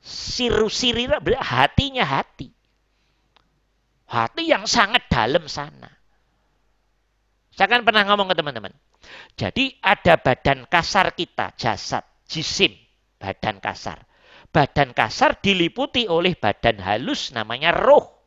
siru 0.00 0.68
siri 0.72 1.08
hatinya 1.40 2.04
hati. 2.04 2.48
Hati 4.08 4.42
yang 4.44 4.68
sangat 4.68 5.08
dalam 5.08 5.48
sana. 5.48 5.88
Saya 7.52 7.68
kan 7.68 7.84
pernah 7.84 8.04
ngomong 8.08 8.32
ke 8.32 8.36
teman-teman. 8.36 8.72
Jadi 9.36 9.76
ada 9.84 10.16
badan 10.16 10.64
kasar 10.68 11.12
kita, 11.12 11.52
jasad, 11.56 12.04
jisim, 12.24 12.72
badan 13.20 13.60
kasar. 13.60 14.00
Badan 14.52 14.92
kasar 14.92 15.40
diliputi 15.40 16.08
oleh 16.08 16.36
badan 16.36 16.80
halus 16.80 17.32
namanya 17.32 17.72
roh. 17.72 18.21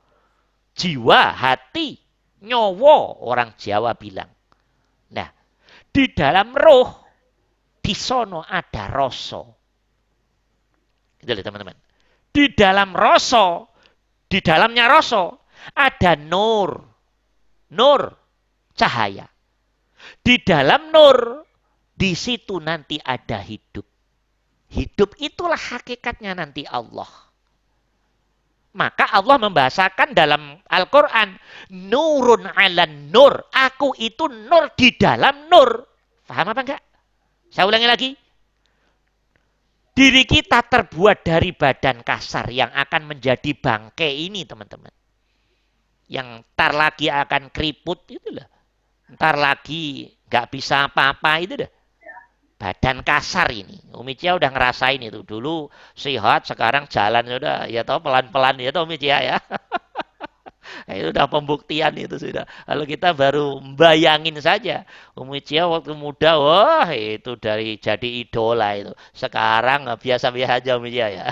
Jiwa, 0.76 1.32
hati, 1.32 1.96
nyowo 2.44 3.24
orang 3.24 3.56
Jawa 3.56 3.96
bilang. 3.96 4.28
Nah, 5.16 5.32
di 5.88 6.12
dalam 6.12 6.52
roh 6.52 7.06
di 7.80 7.96
sono 7.96 8.44
ada 8.44 8.92
rasa. 8.92 9.42
Gitu 11.22 11.32
loh 11.32 11.44
teman-teman. 11.46 11.78
Di 12.36 12.52
dalam 12.52 12.92
rasa, 12.92 13.64
di 14.28 14.44
dalamnya 14.44 14.92
rasa 14.92 15.32
ada 15.72 16.14
nur. 16.20 16.82
Nur, 17.72 18.02
cahaya. 18.76 19.26
Di 20.22 20.38
dalam 20.44 20.92
nur, 20.92 21.46
di 21.96 22.12
situ 22.14 22.60
nanti 22.60 23.00
ada 23.00 23.40
hidup. 23.42 23.88
Hidup 24.70 25.16
itulah 25.24 25.58
hakikatnya 25.58 26.36
nanti 26.36 26.68
Allah. 26.68 27.08
Maka 28.76 29.08
Allah 29.08 29.40
membahasakan 29.40 30.12
dalam 30.12 30.60
Al-Quran, 30.68 31.40
Nurun 31.72 32.44
ala 32.44 32.84
nur. 32.84 33.48
Aku 33.56 33.96
itu 33.96 34.28
nur 34.28 34.68
di 34.76 34.92
dalam 35.00 35.48
nur. 35.48 35.88
Paham 36.28 36.52
apa 36.52 36.62
enggak? 36.62 36.82
Saya 37.48 37.72
ulangi 37.72 37.88
lagi. 37.88 38.10
Diri 39.96 40.28
kita 40.28 40.60
terbuat 40.68 41.24
dari 41.24 41.56
badan 41.56 42.04
kasar 42.04 42.52
yang 42.52 42.68
akan 42.76 43.16
menjadi 43.16 43.56
bangkai 43.56 44.28
ini 44.28 44.44
teman-teman. 44.44 44.92
Yang 46.12 46.44
tar 46.52 46.76
lagi 46.76 47.08
akan 47.08 47.56
keriput 47.56 48.04
itulah. 48.12 48.44
Ntar 49.16 49.40
lagi 49.40 50.12
nggak 50.28 50.52
bisa 50.52 50.92
apa-apa 50.92 51.32
itu 51.40 51.64
dah. 51.64 51.72
Badan 52.56 53.04
kasar 53.04 53.52
ini. 53.52 53.84
Umi 53.92 54.16
Cia 54.16 54.36
udah 54.40 54.48
ngerasain 54.48 55.04
itu. 55.04 55.28
Dulu 55.28 55.68
sehat, 55.92 56.48
sekarang 56.48 56.88
jalan 56.88 57.28
sudah. 57.28 57.68
Ya 57.68 57.84
tau 57.84 58.00
pelan-pelan 58.00 58.56
ya 58.64 58.72
tau 58.72 58.88
Umi 58.88 58.96
Cia 58.96 59.20
ya. 59.20 59.38
itu 60.98 61.12
udah 61.12 61.28
pembuktian 61.28 61.94
itu 62.00 62.16
sudah. 62.16 62.48
Kalau 62.64 62.84
kita 62.88 63.12
baru 63.12 63.60
bayangin 63.76 64.40
saja. 64.40 64.88
Umi 65.20 65.44
Cia 65.44 65.68
waktu 65.68 65.92
muda, 65.94 66.40
wah 66.40 66.88
itu 66.96 67.36
dari 67.36 67.76
jadi 67.76 68.24
idola 68.24 68.72
itu. 68.80 68.92
Sekarang 69.12 69.92
biasa-biasa 70.00 70.64
aja 70.64 70.72
Umi 70.80 70.90
Cia 70.96 71.08
ya. 71.12 71.26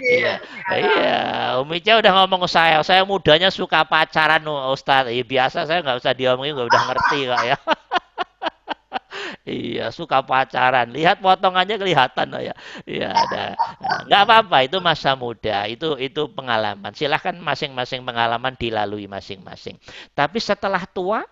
Iya, 0.00 0.34
iya. 0.72 1.16
Umi 1.60 1.78
Cia 1.80 1.98
udah 2.00 2.12
ngomong 2.22 2.44
ke 2.46 2.48
saya, 2.50 2.80
saya 2.82 3.02
mudanya 3.06 3.48
suka 3.52 3.86
pacaran 3.86 4.42
Ustaz. 4.72 5.08
Iya 5.10 5.24
biasa 5.24 5.58
saya 5.68 5.80
nggak 5.84 5.98
usah 6.02 6.12
diomongin, 6.16 6.56
udah 6.56 6.82
ngerti 6.90 7.18
kok 7.30 7.42
ya. 7.46 7.56
Iya, 9.46 9.94
suka 9.94 10.26
pacaran. 10.26 10.90
Lihat 10.90 11.22
potongannya 11.22 11.78
kelihatan 11.78 12.34
loh 12.34 12.42
ya. 12.42 12.54
Iya, 12.82 13.14
ada. 13.14 13.54
Nah, 14.10 14.26
apa-apa, 14.26 14.66
itu 14.66 14.82
masa 14.82 15.14
muda, 15.14 15.70
itu 15.70 15.94
itu 16.02 16.26
pengalaman. 16.34 16.90
Silahkan 16.90 17.38
masing-masing 17.38 18.02
pengalaman 18.02 18.58
dilalui 18.58 19.06
masing-masing. 19.06 19.78
Tapi 20.18 20.42
setelah 20.42 20.82
tua, 20.90 21.22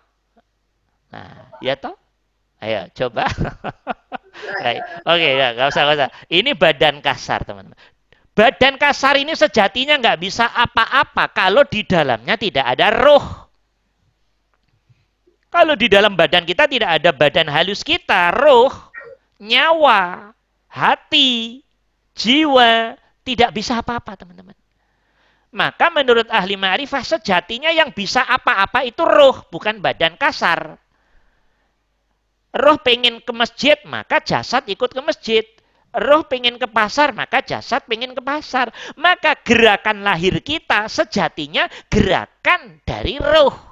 nah, 1.11 1.51
ya 1.59 1.75
toh? 1.75 1.99
Ayo, 2.63 2.87
coba. 2.95 3.27
Oke, 4.63 4.79
okay, 5.03 5.31
ya, 5.35 5.51
nggak 5.51 5.67
usah, 5.75 5.81
nggak 5.83 5.97
usah. 5.99 6.11
Ini 6.31 6.51
badan 6.55 6.95
kasar, 7.03 7.43
teman-teman. 7.43 7.75
Badan 8.35 8.75
kasar 8.75 9.15
ini 9.15 9.31
sejatinya 9.31 9.95
nggak 9.95 10.19
bisa 10.19 10.51
apa-apa 10.51 11.31
kalau 11.31 11.63
di 11.67 11.87
dalamnya 11.87 12.35
tidak 12.35 12.67
ada 12.67 12.91
roh. 12.91 13.44
Kalau 15.55 15.79
di 15.79 15.87
dalam 15.87 16.19
badan 16.19 16.43
kita 16.43 16.67
tidak 16.67 16.99
ada 16.99 17.15
badan 17.15 17.47
halus 17.47 17.79
kita, 17.79 18.35
roh, 18.35 18.75
nyawa, 19.39 20.35
hati, 20.67 21.63
jiwa, 22.11 22.99
tidak 23.23 23.55
bisa 23.55 23.79
apa-apa 23.79 24.19
teman-teman. 24.19 24.51
Maka 25.55 25.87
menurut 25.95 26.27
ahli 26.27 26.59
ma'rifah 26.59 26.99
sejatinya 27.07 27.71
yang 27.71 27.95
bisa 27.95 28.27
apa-apa 28.27 28.83
itu 28.83 28.99
roh, 29.07 29.47
bukan 29.47 29.79
badan 29.79 30.19
kasar. 30.19 30.75
Roh 32.51 32.77
pengen 32.83 33.23
ke 33.23 33.31
masjid, 33.31 33.79
maka 33.87 34.19
jasad 34.19 34.67
ikut 34.67 34.91
ke 34.91 34.99
masjid 34.99 35.47
roh 35.95 36.27
pengen 36.27 36.59
ke 36.59 36.67
pasar, 36.67 37.15
maka 37.15 37.39
jasad 37.39 37.87
pengen 37.87 38.11
ke 38.11 38.19
pasar. 38.19 38.75
Maka 38.99 39.39
gerakan 39.39 40.03
lahir 40.03 40.43
kita 40.43 40.91
sejatinya 40.91 41.71
gerakan 41.87 42.83
dari 42.83 43.15
roh. 43.15 43.64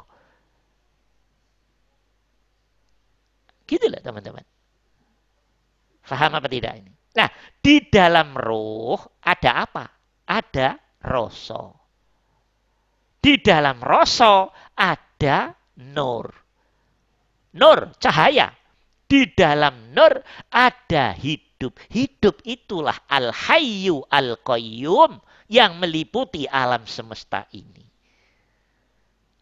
Gitu 3.73 3.89
lah 3.89 4.05
teman-teman. 4.05 4.45
Faham 6.05 6.37
apa 6.37 6.45
tidak 6.45 6.77
ini? 6.77 6.93
Nah, 7.17 7.29
di 7.57 7.89
dalam 7.89 8.37
roh 8.37 9.17
ada 9.25 9.65
apa? 9.65 9.89
Ada 10.29 10.77
rasa. 11.01 11.73
Di 13.17 13.41
dalam 13.41 13.81
rasa 13.81 14.45
ada 14.77 15.57
nur. 15.89 16.29
Nur, 17.57 17.79
cahaya. 17.97 18.53
Di 19.09 19.33
dalam 19.33 19.89
nur 19.93 20.21
ada 20.53 21.17
hidup. 21.17 21.73
Hidup 21.89 22.45
itulah 22.45 23.09
al-hayyu 23.09 24.05
al-qayyum 24.09 25.17
yang 25.49 25.81
meliputi 25.81 26.45
alam 26.45 26.85
semesta 26.85 27.49
ini. 27.53 27.93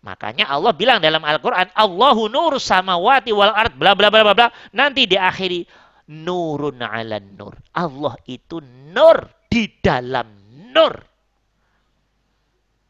Makanya 0.02 0.50
Allah 0.50 0.74
bilang 0.74 0.98
dalam 0.98 1.22
Al-Quran, 1.22 1.70
Allahu 1.78 2.26
nur 2.26 2.58
samawati 2.58 3.30
wal 3.30 3.54
ard, 3.54 3.78
bla 3.78 3.94
bla 3.94 4.10
bla 4.10 4.26
bla 4.26 4.34
bla. 4.34 4.48
Nanti 4.74 5.06
diakhiri, 5.06 5.62
nurun 6.10 6.82
ala 6.82 7.22
nur. 7.22 7.54
Allah 7.78 8.18
itu 8.26 8.58
nur 8.90 9.30
di 9.46 9.70
dalam 9.78 10.26
nur. 10.74 10.94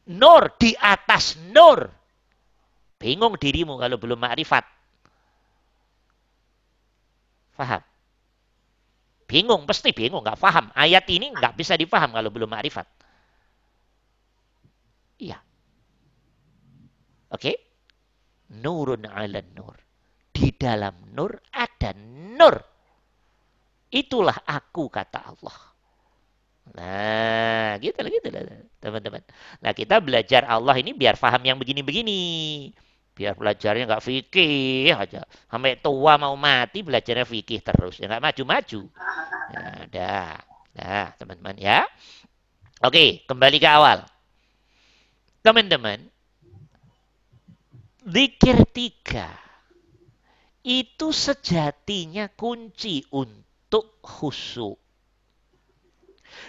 Nur 0.07 0.43
di 0.55 0.71
atas 0.79 1.35
nur. 1.51 1.83
Bingung 2.95 3.35
dirimu 3.35 3.75
kalau 3.75 3.99
belum 3.99 4.19
makrifat. 4.23 4.63
Faham? 7.59 7.81
Bingung, 9.31 9.63
pasti 9.63 9.95
bingung, 9.95 10.27
nggak 10.27 10.39
paham. 10.39 10.67
Ayat 10.75 11.07
ini 11.07 11.31
nggak 11.31 11.55
bisa 11.55 11.79
dipaham 11.79 12.11
kalau 12.11 12.27
belum 12.27 12.51
ma'rifat. 12.51 12.83
Iya. 15.23 15.39
Oke? 17.31 17.39
Okay? 17.39 17.55
Nurun 18.59 19.07
ala 19.07 19.39
nur. 19.55 19.75
Di 20.31 20.51
dalam 20.55 21.15
nur 21.15 21.39
ada 21.55 21.95
nur. 22.35 22.55
Itulah 23.91 24.43
aku 24.47 24.87
kata 24.87 25.19
Allah. 25.31 25.57
Nah, 26.71 27.75
gitu 27.83 27.99
lah, 27.99 28.11
gitu 28.11 28.27
lah, 28.31 28.41
teman-teman. 28.79 29.23
Nah, 29.59 29.71
kita 29.75 29.99
belajar 29.99 30.47
Allah 30.47 30.75
ini 30.79 30.95
biar 30.95 31.19
paham 31.19 31.43
yang 31.43 31.57
begini-begini. 31.59 32.71
Biar 33.11 33.35
belajarnya 33.35 33.87
nggak 33.87 34.03
fikih 34.03 34.95
aja. 34.95 35.27
Sampai 35.51 35.79
tua 35.83 36.15
mau 36.15 36.35
mati 36.39 36.79
belajarnya 36.79 37.27
fikih 37.27 37.59
terus. 37.59 37.99
Ya 37.99 38.07
nggak 38.07 38.23
maju-maju. 38.23 38.81
Ya, 39.51 39.63
dah. 39.91 40.35
Nah, 40.79 41.07
teman-teman 41.19 41.55
ya. 41.59 41.83
Oke, 42.79 43.27
kembali 43.27 43.57
ke 43.59 43.67
awal. 43.67 44.07
Teman-teman, 45.43 46.10
zikir 48.11 48.67
tiga 48.75 49.31
itu 50.67 51.15
sejatinya 51.15 52.27
kunci 52.35 53.07
untuk 53.15 54.03
khusyuk. 54.03 54.75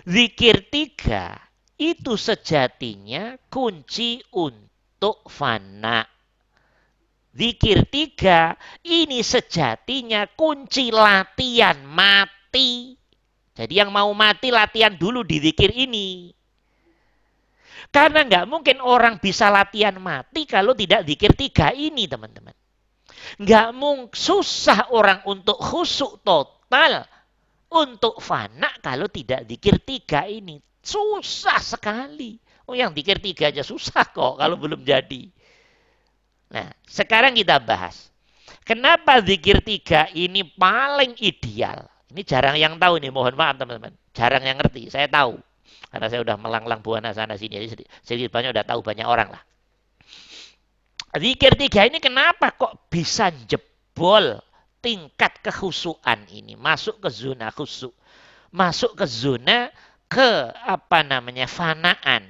Zikir 0.02 0.66
tiga 0.74 1.38
itu 1.78 2.18
sejatinya 2.18 3.38
kunci 3.46 4.18
untuk 4.34 5.30
fana. 5.30 6.02
Zikir 7.32 7.88
tiga, 7.88 8.58
ini 8.84 9.24
sejatinya 9.24 10.28
kunci 10.36 10.92
latihan 10.92 11.80
mati. 11.80 12.92
Jadi 13.56 13.72
yang 13.72 13.88
mau 13.88 14.12
mati 14.12 14.52
latihan 14.52 14.92
dulu 14.92 15.24
di 15.24 15.40
zikir 15.40 15.72
ini. 15.72 16.28
Karena 17.90 18.22
nggak 18.22 18.46
mungkin 18.46 18.78
orang 18.78 19.18
bisa 19.18 19.50
latihan 19.50 19.96
mati 19.98 20.46
kalau 20.46 20.76
tidak 20.76 21.02
zikir 21.08 21.32
tiga 21.34 21.74
ini 21.74 22.06
teman-teman. 22.06 22.54
Nggak 23.42 23.68
mungkin 23.74 24.14
susah 24.14 24.92
orang 24.92 25.24
untuk 25.26 25.58
khusuk 25.58 26.22
total 26.22 27.02
untuk 27.72 28.20
fana 28.20 28.68
kalau 28.84 29.08
tidak 29.08 29.48
zikir 29.48 29.80
tiga 29.82 30.28
ini. 30.28 30.60
Susah 30.82 31.58
sekali. 31.58 32.36
Oh 32.68 32.76
yang 32.76 32.94
zikir 32.94 33.18
tiga 33.18 33.50
aja 33.50 33.66
susah 33.66 34.06
kok 34.12 34.38
kalau 34.38 34.54
belum 34.60 34.86
jadi. 34.86 35.26
Nah, 36.52 36.68
sekarang 36.84 37.32
kita 37.32 37.58
bahas. 37.58 38.12
Kenapa 38.62 39.18
zikir 39.24 39.64
tiga 39.64 40.06
ini 40.14 40.46
paling 40.46 41.18
ideal? 41.18 41.88
Ini 42.12 42.22
jarang 42.28 42.60
yang 42.60 42.76
tahu 42.76 43.00
nih, 43.00 43.08
mohon 43.08 43.34
maaf 43.34 43.56
teman-teman. 43.56 43.96
Jarang 44.12 44.44
yang 44.44 44.60
ngerti, 44.60 44.92
saya 44.92 45.08
tahu. 45.08 45.40
Karena 45.92 46.06
saya 46.08 46.20
udah 46.24 46.36
melanglang 46.40 46.80
buana 46.80 47.12
sana 47.12 47.36
sini, 47.36 47.60
jadi 47.60 47.84
sedikit 48.00 48.32
banyak 48.32 48.56
udah 48.56 48.64
tahu 48.64 48.80
banyak 48.80 49.04
orang 49.04 49.32
lah. 49.32 49.42
Zikir 51.12 51.52
tiga 51.60 51.84
ini 51.84 52.00
kenapa 52.00 52.56
kok 52.56 52.88
bisa 52.88 53.28
jebol 53.44 54.40
tingkat 54.80 55.44
kehusuan 55.44 56.24
ini, 56.32 56.56
masuk 56.56 57.04
ke 57.04 57.08
zona 57.12 57.52
khusuk, 57.52 57.92
masuk 58.48 58.96
ke 58.96 59.04
zona 59.04 59.68
ke 60.08 60.48
apa 60.64 61.04
namanya 61.04 61.44
fanaan. 61.44 62.24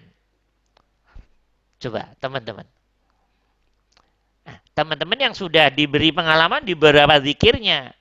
Coba 1.78 2.10
teman-teman, 2.18 2.66
Nah, 4.42 4.56
teman-teman 4.74 5.18
yang 5.30 5.34
sudah 5.34 5.70
diberi 5.70 6.10
pengalaman 6.10 6.66
di 6.66 6.74
beberapa 6.74 7.18
zikirnya. 7.22 7.94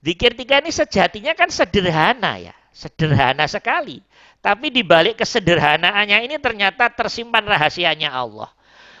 Zikir 0.00 0.32
tiga 0.38 0.62
ini 0.62 0.70
sejatinya 0.72 1.34
kan 1.34 1.50
sederhana 1.50 2.38
ya. 2.40 2.54
Sederhana 2.70 3.44
sekali. 3.50 4.00
Tapi 4.40 4.72
di 4.72 4.80
balik 4.80 5.20
kesederhanaannya 5.20 6.24
ini 6.24 6.36
ternyata 6.40 6.88
tersimpan 6.88 7.44
rahasianya 7.44 8.08
Allah. 8.08 8.48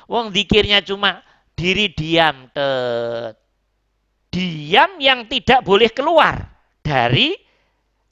Wong 0.04 0.28
zikirnya 0.36 0.84
cuma 0.84 1.24
diri 1.56 1.88
diam 1.96 2.48
te, 2.52 2.68
diam 4.28 5.00
yang 5.00 5.24
tidak 5.24 5.64
boleh 5.64 5.88
keluar 5.88 6.44
dari 6.84 7.32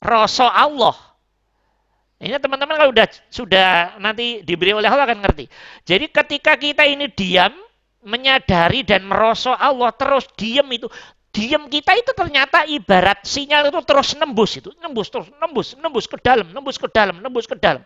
rasa 0.01 0.49
Allah. 0.49 0.97
Ini 2.19 2.35
teman-teman 2.35 2.75
kalau 2.75 2.91
sudah 2.91 3.07
sudah 3.31 3.69
nanti 4.01 4.43
diberi 4.43 4.75
oleh 4.75 4.89
Allah 4.91 5.07
akan 5.07 5.23
ngerti. 5.23 5.45
Jadi 5.87 6.05
ketika 6.11 6.59
kita 6.59 6.83
ini 6.83 7.07
diam, 7.13 7.55
menyadari 8.03 8.83
dan 8.83 9.07
merosok 9.07 9.55
Allah 9.55 9.91
terus 9.95 10.27
diam 10.35 10.67
itu, 10.67 10.91
diam 11.29 11.69
kita 11.69 11.93
itu 11.93 12.11
ternyata 12.17 12.65
ibarat 12.65 13.21
sinyal 13.21 13.69
itu 13.69 13.79
terus 13.85 14.17
nembus 14.17 14.51
itu, 14.57 14.69
nembus 14.81 15.07
terus, 15.13 15.29
nembus, 15.37 15.77
nembus 15.77 16.05
ke 16.09 16.17
dalam, 16.17 16.47
nembus 16.49 16.77
ke 16.81 16.87
dalam, 16.89 17.21
nembus 17.21 17.45
ke 17.45 17.55
dalam. 17.57 17.85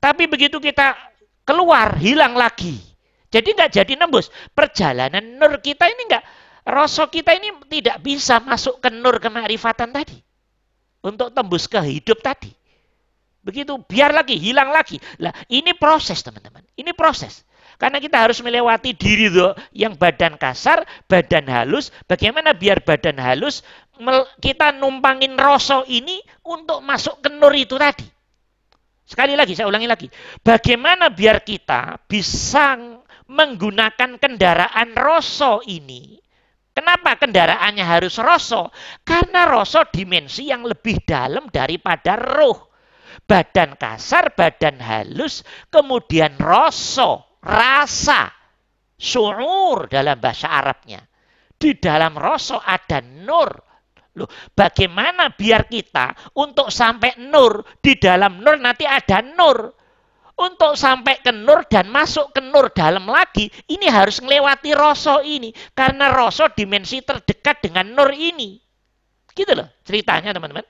Tapi 0.00 0.24
begitu 0.28 0.56
kita 0.60 0.96
keluar, 1.44 1.96
hilang 2.00 2.34
lagi. 2.34 2.80
Jadi 3.28 3.50
nggak 3.52 3.70
jadi 3.72 3.92
nembus. 3.98 4.30
Perjalanan 4.54 5.20
nur 5.20 5.60
kita 5.60 5.90
ini 5.90 6.02
nggak, 6.08 6.24
rosok 6.70 7.20
kita 7.20 7.36
ini 7.36 7.52
tidak 7.68 8.00
bisa 8.00 8.40
masuk 8.40 8.80
ke 8.80 8.88
nur 8.88 9.20
kemarifatan 9.20 9.92
tadi. 9.92 10.18
Untuk 11.04 11.36
tembus 11.36 11.68
ke 11.68 11.76
hidup 11.84 12.24
tadi. 12.24 12.48
Begitu 13.44 13.76
biar 13.84 14.16
lagi, 14.16 14.40
hilang 14.40 14.72
lagi. 14.72 14.96
Lah, 15.20 15.36
ini 15.52 15.76
proses 15.76 16.24
teman-teman. 16.24 16.64
Ini 16.80 16.96
proses. 16.96 17.44
Karena 17.84 18.00
kita 18.00 18.16
harus 18.16 18.40
melewati 18.40 18.96
diri 18.96 19.28
tuh 19.28 19.52
yang 19.76 19.92
badan 19.92 20.40
kasar, 20.40 20.88
badan 21.04 21.44
halus. 21.52 21.92
Bagaimana 22.08 22.56
biar 22.56 22.80
badan 22.80 23.20
halus 23.20 23.60
kita 24.40 24.72
numpangin 24.72 25.36
rosok 25.36 25.84
ini 25.92 26.24
untuk 26.48 26.80
masuk 26.80 27.20
ke 27.20 27.28
nur 27.28 27.52
itu 27.52 27.76
tadi. 27.76 28.08
Sekali 29.04 29.36
lagi, 29.36 29.52
saya 29.52 29.68
ulangi 29.68 29.84
lagi. 29.84 30.08
Bagaimana 30.40 31.12
biar 31.12 31.44
kita 31.44 32.00
bisa 32.08 32.72
menggunakan 33.28 34.16
kendaraan 34.16 34.96
rosok 34.96 35.68
ini 35.68 36.24
Kenapa 36.74 37.20
kendaraannya 37.20 37.84
harus 37.84 38.18
rosok? 38.18 38.72
Karena 39.06 39.46
rosok 39.46 39.92
dimensi 39.92 40.48
yang 40.50 40.66
lebih 40.66 41.04
dalam 41.06 41.46
daripada 41.52 42.18
roh 42.18 42.74
badan 43.30 43.78
kasar, 43.78 44.34
badan 44.34 44.82
halus, 44.82 45.46
kemudian 45.70 46.34
rosso, 46.34 47.33
rasa, 47.44 48.32
suur 48.96 49.86
dalam 49.92 50.16
bahasa 50.16 50.48
Arabnya. 50.48 51.04
Di 51.54 51.76
dalam 51.76 52.16
rosso 52.16 52.58
ada 52.58 53.04
nur. 53.04 53.52
Loh, 54.14 54.30
bagaimana 54.54 55.34
biar 55.34 55.66
kita 55.66 56.34
untuk 56.38 56.70
sampai 56.70 57.18
nur, 57.18 57.66
di 57.82 57.98
dalam 57.98 58.40
nur 58.40 58.56
nanti 58.58 58.86
ada 58.86 59.20
nur. 59.20 59.74
Untuk 60.34 60.74
sampai 60.74 61.22
ke 61.22 61.30
nur 61.30 61.62
dan 61.70 61.86
masuk 61.86 62.34
ke 62.34 62.42
nur 62.42 62.66
dalam 62.74 63.06
lagi, 63.06 63.46
ini 63.70 63.86
harus 63.86 64.18
melewati 64.18 64.74
rosso 64.74 65.22
ini. 65.22 65.54
Karena 65.70 66.10
rosso 66.10 66.50
dimensi 66.50 67.06
terdekat 67.06 67.62
dengan 67.62 67.94
nur 67.94 68.10
ini. 68.10 68.58
Gitu 69.30 69.54
loh 69.54 69.70
ceritanya 69.86 70.34
teman-teman. 70.34 70.66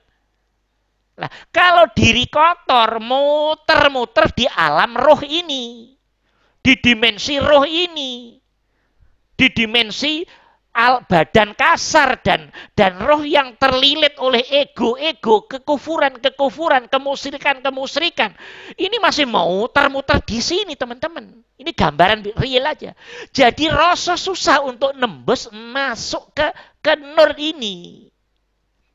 Nah, 1.15 1.31
kalau 1.49 1.89
diri 1.97 2.29
kotor 2.29 3.01
muter-muter 3.01 4.35
di 4.35 4.45
alam 4.51 4.99
roh 4.99 5.23
ini, 5.23 5.95
di 6.65 6.73
dimensi 6.81 7.37
roh 7.37 7.61
ini, 7.61 8.41
di 9.37 9.47
dimensi 9.53 10.25
al 10.73 11.05
badan 11.05 11.53
kasar 11.53 12.19
dan 12.25 12.49
dan 12.73 12.97
roh 13.05 13.21
yang 13.21 13.53
terlilit 13.61 14.17
oleh 14.17 14.41
ego-ego, 14.49 15.45
kekufuran-kekufuran, 15.45 16.89
kemusrikan-kemusrikan. 16.89 18.33
Ini 18.73 18.97
masih 18.97 19.29
mau 19.29 19.45
muter-muter 19.45 20.17
di 20.25 20.41
sini, 20.41 20.73
teman-teman. 20.73 21.37
Ini 21.53 21.69
gambaran 21.69 22.25
real 22.33 22.65
aja. 22.65 22.97
Jadi 23.29 23.69
rasa 23.69 24.17
susah 24.17 24.65
untuk 24.65 24.97
nembus 24.97 25.53
masuk 25.53 26.33
ke 26.33 26.49
ke 26.81 26.97
nur 26.97 27.37
ini. 27.37 28.09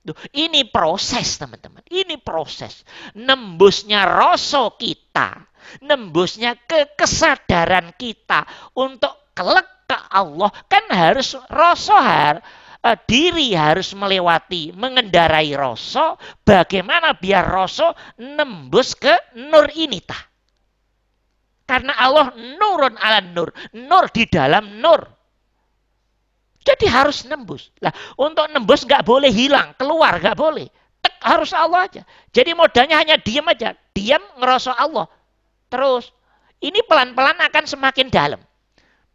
Tuh, 0.01 0.17
ini 0.33 0.65
proses 0.65 1.37
teman-teman. 1.37 1.85
Ini 1.85 2.17
proses. 2.17 2.89
Nembusnya 3.13 4.09
rasa 4.09 4.73
kita. 4.81 5.45
Nembusnya 5.85 6.57
ke 6.57 6.97
kesadaran 6.97 7.93
kita. 8.01 8.49
Untuk 8.73 9.13
kelek 9.37 9.69
ke 9.85 9.99
Allah. 10.09 10.49
Kan 10.73 10.89
harus 10.89 11.37
rasa 11.53 11.97
har, 12.01 12.37
uh, 12.81 12.97
diri 13.05 13.53
harus 13.53 13.93
melewati, 13.93 14.73
mengendarai 14.73 15.53
rasa. 15.53 16.17
Bagaimana 16.49 17.13
biar 17.13 17.45
rasa 17.45 17.93
nembus 18.17 18.97
ke 18.97 19.13
nur 19.37 19.69
ini 19.77 20.01
tah. 20.01 20.23
Karena 21.69 21.95
Allah 21.95 22.35
nurun 22.35 22.97
ala 22.97 23.21
nur. 23.21 23.53
Nur 23.77 24.09
di 24.11 24.25
dalam 24.27 24.81
nur. 24.81 25.20
Jadi 26.61 26.87
harus 26.87 27.25
nembus. 27.25 27.73
Lah, 27.81 27.93
untuk 28.21 28.45
nembus 28.53 28.85
nggak 28.85 29.05
boleh 29.05 29.33
hilang, 29.33 29.73
keluar 29.81 30.21
nggak 30.21 30.37
boleh. 30.37 30.69
Tek, 31.01 31.15
harus 31.25 31.57
Allah 31.57 31.89
aja. 31.89 32.03
Jadi 32.29 32.53
modalnya 32.53 33.01
hanya 33.01 33.17
diam 33.17 33.49
aja. 33.49 33.73
Diam 33.97 34.21
ngerasa 34.37 34.77
Allah. 34.77 35.09
Terus, 35.73 36.13
ini 36.61 36.85
pelan-pelan 36.85 37.41
akan 37.41 37.65
semakin 37.65 38.13
dalam. 38.13 38.41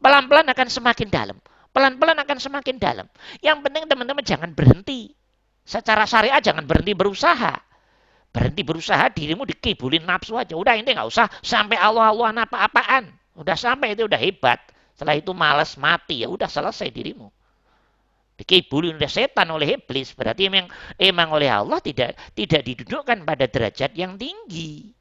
Pelan-pelan 0.02 0.50
akan 0.50 0.68
semakin 0.70 1.08
dalam. 1.14 1.38
Pelan-pelan 1.70 2.18
akan 2.26 2.38
semakin 2.42 2.76
dalam. 2.82 3.06
Yang 3.44 3.58
penting 3.70 3.84
teman-teman 3.86 4.24
jangan 4.26 4.50
berhenti. 4.56 5.14
Secara 5.66 6.10
syariat 6.10 6.42
jangan 6.42 6.66
berhenti 6.66 6.98
berusaha. 6.98 7.54
Berhenti 8.34 8.62
berusaha 8.66 9.06
dirimu 9.14 9.46
dikibulin 9.46 10.04
nafsu 10.04 10.34
aja. 10.40 10.58
Udah 10.58 10.74
ini 10.74 10.90
nggak 10.90 11.10
usah 11.10 11.30
sampai 11.46 11.78
Allah-Allah 11.78 12.48
apa-apaan. 12.50 13.14
Udah 13.38 13.54
sampai 13.54 13.94
itu 13.94 14.08
udah 14.08 14.18
hebat. 14.18 14.62
Setelah 14.96 15.20
itu 15.20 15.36
malas 15.36 15.76
mati 15.76 16.24
ya 16.24 16.32
udah 16.32 16.48
selesai 16.48 16.88
dirimu. 16.88 17.28
Dikibulin 18.40 18.96
oleh 18.96 19.12
setan 19.12 19.52
oleh 19.52 19.76
iblis 19.76 20.16
berarti 20.16 20.48
emang 20.48 20.72
emang 20.96 21.36
oleh 21.36 21.52
Allah 21.52 21.84
tidak 21.84 22.16
tidak 22.32 22.64
didudukkan 22.64 23.28
pada 23.28 23.44
derajat 23.52 23.92
yang 23.92 24.16
tinggi. 24.16 24.96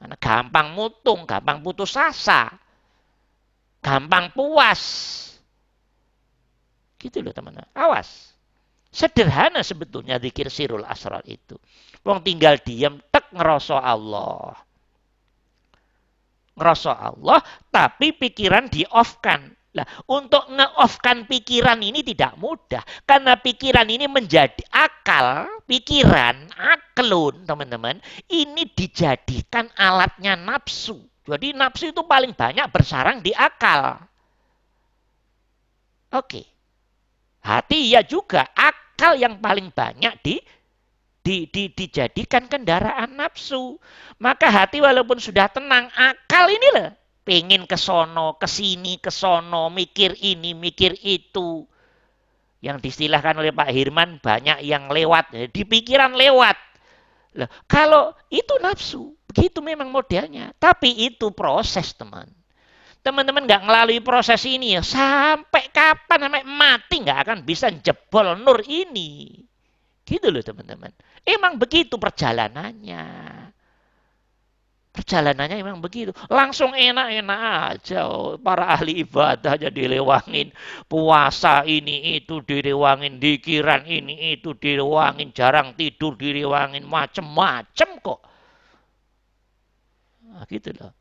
Karena 0.00 0.16
gampang 0.16 0.72
mutung, 0.72 1.28
gampang 1.28 1.60
putus 1.60 1.92
asa. 2.00 2.48
Gampang 3.84 4.32
puas. 4.32 4.80
Gitu 6.96 7.20
loh 7.20 7.36
teman-teman. 7.36 7.68
Awas. 7.76 8.32
Sederhana 8.88 9.60
sebetulnya 9.60 10.16
zikir 10.16 10.48
sirul 10.48 10.84
asrar 10.88 11.24
itu. 11.28 11.60
Wong 12.08 12.24
tinggal 12.24 12.56
diam, 12.64 13.04
tek 13.12 13.28
ngerasa 13.36 13.84
Allah 13.84 14.65
ngerasa 16.56 16.92
Allah, 16.96 17.44
tapi 17.68 18.16
pikiran 18.16 18.72
di-off-kan. 18.72 19.52
Nah, 19.76 19.84
untuk 20.08 20.48
nge-off-kan 20.48 21.28
pikiran 21.28 21.76
ini 21.84 22.00
tidak 22.00 22.32
mudah. 22.40 22.80
Karena 23.04 23.36
pikiran 23.36 23.84
ini 23.84 24.08
menjadi 24.08 24.64
akal, 24.72 25.44
pikiran, 25.68 26.48
aklun, 26.56 27.44
teman-teman. 27.44 28.00
Ini 28.24 28.72
dijadikan 28.72 29.68
alatnya 29.76 30.32
nafsu. 30.32 30.96
Jadi 31.28 31.52
nafsu 31.52 31.92
itu 31.92 32.00
paling 32.08 32.32
banyak 32.32 32.64
bersarang 32.72 33.20
di 33.20 33.36
akal. 33.36 34.00
Oke. 36.16 36.48
Hati 37.44 37.92
ya 37.92 38.00
juga 38.00 38.48
akal 38.56 39.20
yang 39.20 39.36
paling 39.44 39.68
banyak 39.76 40.14
di 40.24 40.40
di, 41.26 41.50
di, 41.50 41.66
dijadikan 41.74 42.46
kendaraan 42.46 43.18
nafsu. 43.18 43.82
Maka 44.22 44.46
hati 44.46 44.78
walaupun 44.78 45.18
sudah 45.18 45.50
tenang, 45.50 45.90
akal 45.98 46.46
ini 46.46 46.68
loh. 46.78 46.94
Pengen 47.26 47.66
ke 47.66 47.74
sono, 47.74 48.38
ke 48.38 48.46
sini, 48.46 49.02
ke 49.02 49.10
sono, 49.10 49.66
mikir 49.66 50.14
ini, 50.22 50.54
mikir 50.54 50.94
itu. 51.02 51.66
Yang 52.62 52.86
distilahkan 52.86 53.42
oleh 53.42 53.50
Pak 53.50 53.74
Hirman 53.74 54.22
banyak 54.22 54.62
yang 54.62 54.86
lewat. 54.86 55.50
Di 55.50 55.66
pikiran 55.66 56.14
lewat. 56.14 56.54
Loh, 57.42 57.50
kalau 57.66 58.14
itu 58.30 58.54
nafsu, 58.62 59.10
begitu 59.26 59.58
memang 59.58 59.90
modelnya. 59.90 60.54
Tapi 60.54 61.10
itu 61.10 61.34
proses 61.34 61.90
teman. 61.98 62.30
Teman-teman 63.02 63.46
nggak 63.46 63.62
melalui 63.66 64.02
proses 64.02 64.42
ini 64.50 64.74
ya 64.74 64.82
sampai 64.82 65.70
kapan 65.70 66.26
sampai 66.26 66.42
mati 66.42 67.06
nggak 67.06 67.18
akan 67.22 67.38
bisa 67.46 67.70
jebol 67.70 68.34
nur 68.34 68.66
ini. 68.66 69.42
Gitu 70.06 70.30
loh 70.30 70.38
teman-teman. 70.38 70.94
Emang 71.26 71.58
begitu 71.58 71.98
perjalanannya. 71.98 73.04
Perjalanannya 74.94 75.60
emang 75.60 75.82
begitu. 75.82 76.14
Langsung 76.30 76.72
enak-enak 76.72 77.40
aja. 77.74 78.06
Para 78.38 78.70
ahli 78.70 79.02
ibadah 79.02 79.58
aja 79.58 79.68
dilewangin. 79.68 80.54
Puasa 80.86 81.66
ini 81.66 82.16
itu 82.16 82.40
dilewangin. 82.40 83.18
Dikiran 83.18 83.82
ini 83.84 84.38
itu 84.38 84.54
dilewangin. 84.54 85.34
Jarang 85.34 85.74
tidur 85.74 86.14
dilewangin. 86.14 86.86
Macem-macem 86.86 87.98
kok. 88.00 88.22
Nah, 90.32 90.46
gitu 90.46 90.70
loh. 90.78 90.94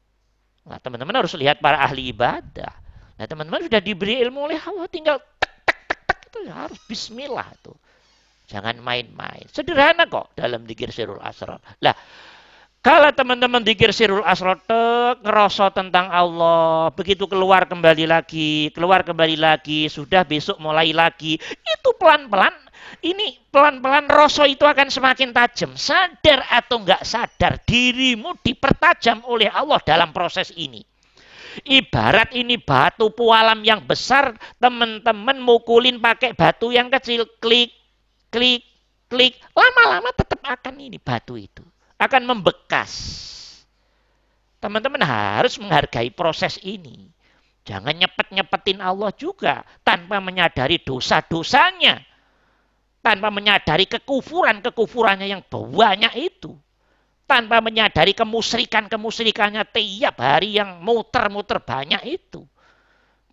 Nah, 0.65 0.81
teman-teman 0.81 1.21
harus 1.21 1.37
lihat 1.37 1.61
para 1.61 1.77
ahli 1.77 2.09
ibadah. 2.09 2.73
Nah, 3.15 3.25
teman-teman 3.29 3.69
sudah 3.69 3.79
diberi 3.79 4.17
ilmu 4.17 4.49
oleh 4.49 4.59
Allah. 4.59 4.89
Tinggal 4.91 5.21
tek, 5.39 5.55
tek, 5.63 5.79
tek, 5.87 5.99
tek. 6.03 6.19
Itu 6.33 6.37
harus 6.51 6.81
bismillah 6.83 7.47
tuh. 7.63 7.77
Jangan 8.45 8.77
main-main. 8.81 9.45
Sederhana 9.49 10.05
kok 10.05 10.33
dalam 10.37 10.63
dikir 10.69 10.93
sirul 10.93 11.21
asrar. 11.21 11.57
Lah, 11.81 11.95
Kalau 12.85 13.09
teman-teman 13.09 13.65
dikir 13.65 13.89
sirul 13.89 14.21
asrote, 14.21 15.17
ngerosot 15.25 15.73
tentang 15.73 16.05
Allah, 16.05 16.93
begitu 16.93 17.25
keluar 17.25 17.65
kembali 17.65 18.05
lagi, 18.05 18.69
keluar 18.77 19.01
kembali 19.01 19.41
lagi, 19.41 19.89
sudah 19.89 20.21
besok 20.21 20.61
mulai 20.61 20.93
lagi, 20.93 21.41
itu 21.41 21.89
pelan-pelan, 21.97 22.53
ini 23.01 23.41
pelan-pelan 23.49 24.05
rosok 24.05 24.45
itu 24.45 24.69
akan 24.69 24.93
semakin 24.93 25.33
tajam. 25.33 25.73
Sadar 25.73 26.45
atau 26.45 26.85
enggak 26.85 27.01
sadar, 27.01 27.57
dirimu 27.65 28.37
dipertajam 28.45 29.25
oleh 29.25 29.49
Allah 29.49 29.81
dalam 29.81 30.13
proses 30.13 30.53
ini. 30.53 30.85
Ibarat 31.65 32.37
ini 32.37 32.61
batu 32.61 33.09
pualam 33.09 33.65
yang 33.65 33.81
besar, 33.81 34.37
teman-teman 34.61 35.41
mukulin 35.41 35.97
pakai 35.97 36.37
batu 36.37 36.69
yang 36.69 36.93
kecil, 36.93 37.25
klik, 37.41 37.73
klik, 38.35 38.67
klik, 39.07 39.39
lama-lama 39.55 40.11
tetap 40.11 40.43
akan 40.43 40.75
ini 40.75 40.99
batu 40.99 41.39
itu 41.39 41.63
akan 41.95 42.27
membekas. 42.27 42.91
Teman-teman 44.59 44.99
harus 45.07 45.55
menghargai 45.61 46.11
proses 46.11 46.59
ini. 46.59 47.07
Jangan 47.65 47.95
nyepet-nyepetin 47.97 48.83
Allah 48.83 49.09
juga 49.15 49.63
tanpa 49.81 50.19
menyadari 50.19 50.81
dosa-dosanya. 50.83 52.01
Tanpa 53.01 53.29
menyadari 53.29 53.85
kekufuran-kekufurannya 53.85 55.29
yang 55.29 55.41
banyak 55.47 56.13
itu. 56.17 56.57
Tanpa 57.25 57.61
menyadari 57.61 58.13
kemusrikan-kemusrikannya 58.13 59.65
tiap 59.69 60.17
hari 60.21 60.57
yang 60.57 60.81
muter-muter 60.81 61.61
banyak 61.61 62.01
itu. 62.05 62.45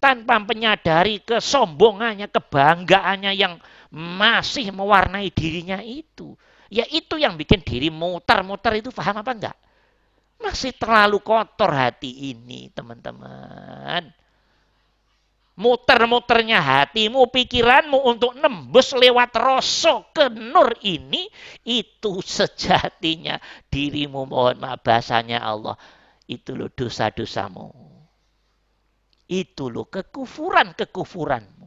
Tanpa 0.00 0.40
menyadari 0.40 1.20
kesombongannya, 1.24 2.28
kebanggaannya 2.28 3.32
yang 3.36 3.60
masih 3.92 4.72
mewarnai 4.72 5.28
dirinya 5.28 5.84
itu. 5.84 6.32
Ya 6.72 6.88
itu 6.88 7.20
yang 7.20 7.36
bikin 7.36 7.60
diri 7.60 7.92
muter-muter 7.92 8.80
itu 8.80 8.88
paham 8.88 9.20
apa 9.20 9.32
enggak? 9.36 9.56
Masih 10.40 10.72
terlalu 10.72 11.20
kotor 11.20 11.68
hati 11.70 12.32
ini 12.32 12.72
teman-teman. 12.72 14.08
Muter-muternya 15.52 16.64
hatimu, 16.64 17.28
pikiranmu 17.28 18.00
untuk 18.08 18.32
nembus 18.40 18.96
lewat 18.96 19.36
rosok 19.36 20.16
ke 20.16 20.24
nur 20.32 20.72
ini, 20.80 21.28
itu 21.68 22.24
sejatinya 22.24 23.36
dirimu 23.68 24.24
mohon 24.24 24.56
maaf 24.56 24.80
bahasanya 24.80 25.44
Allah. 25.44 25.76
Itu 26.24 26.56
loh 26.56 26.72
dosa-dosamu. 26.72 27.68
Itu 29.28 29.68
loh 29.68 29.92
kekufuran-kekufuranmu. 29.92 31.61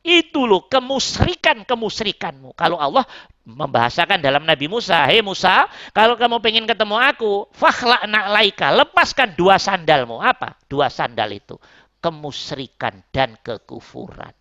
Itu 0.00 0.48
loh 0.48 0.64
kemusrikan-kemusrikanmu. 0.64 2.56
Kalau 2.56 2.80
Allah 2.80 3.04
membahasakan 3.44 4.24
dalam 4.24 4.48
Nabi 4.48 4.64
Musa, 4.64 5.04
Hei 5.04 5.20
Musa, 5.20 5.68
kalau 5.92 6.16
kamu 6.16 6.40
pengen 6.40 6.64
ketemu 6.64 6.96
aku, 6.96 7.52
fakhla 7.52 8.08
laika, 8.08 8.72
lepaskan 8.72 9.36
dua 9.36 9.60
sandalmu. 9.60 10.16
Apa? 10.16 10.56
Dua 10.72 10.88
sandal 10.88 11.36
itu. 11.36 11.60
Kemusrikan 12.00 13.04
dan 13.12 13.36
kekufuran. 13.44 14.32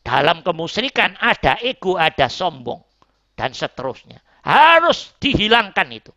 Dalam 0.00 0.40
kemusrikan 0.40 1.20
ada 1.20 1.60
ego, 1.60 2.00
ada 2.00 2.32
sombong. 2.32 2.80
Dan 3.36 3.52
seterusnya. 3.52 4.24
Harus 4.40 5.12
dihilangkan 5.20 5.88
itu. 5.92 6.16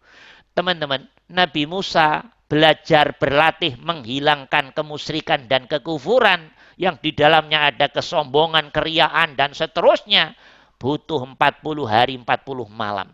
Teman-teman, 0.56 1.04
Nabi 1.28 1.68
Musa 1.68 2.24
belajar 2.48 3.20
berlatih 3.20 3.76
menghilangkan 3.84 4.72
kemusrikan 4.72 5.50
dan 5.52 5.68
kekufuran 5.68 6.56
yang 6.76 7.00
di 7.00 7.16
dalamnya 7.16 7.72
ada 7.72 7.88
kesombongan, 7.88 8.72
keriaan, 8.72 9.36
dan 9.40 9.56
seterusnya, 9.56 10.36
butuh 10.76 11.24
40 11.24 11.88
hari 11.88 12.20
40 12.20 12.68
malam. 12.72 13.10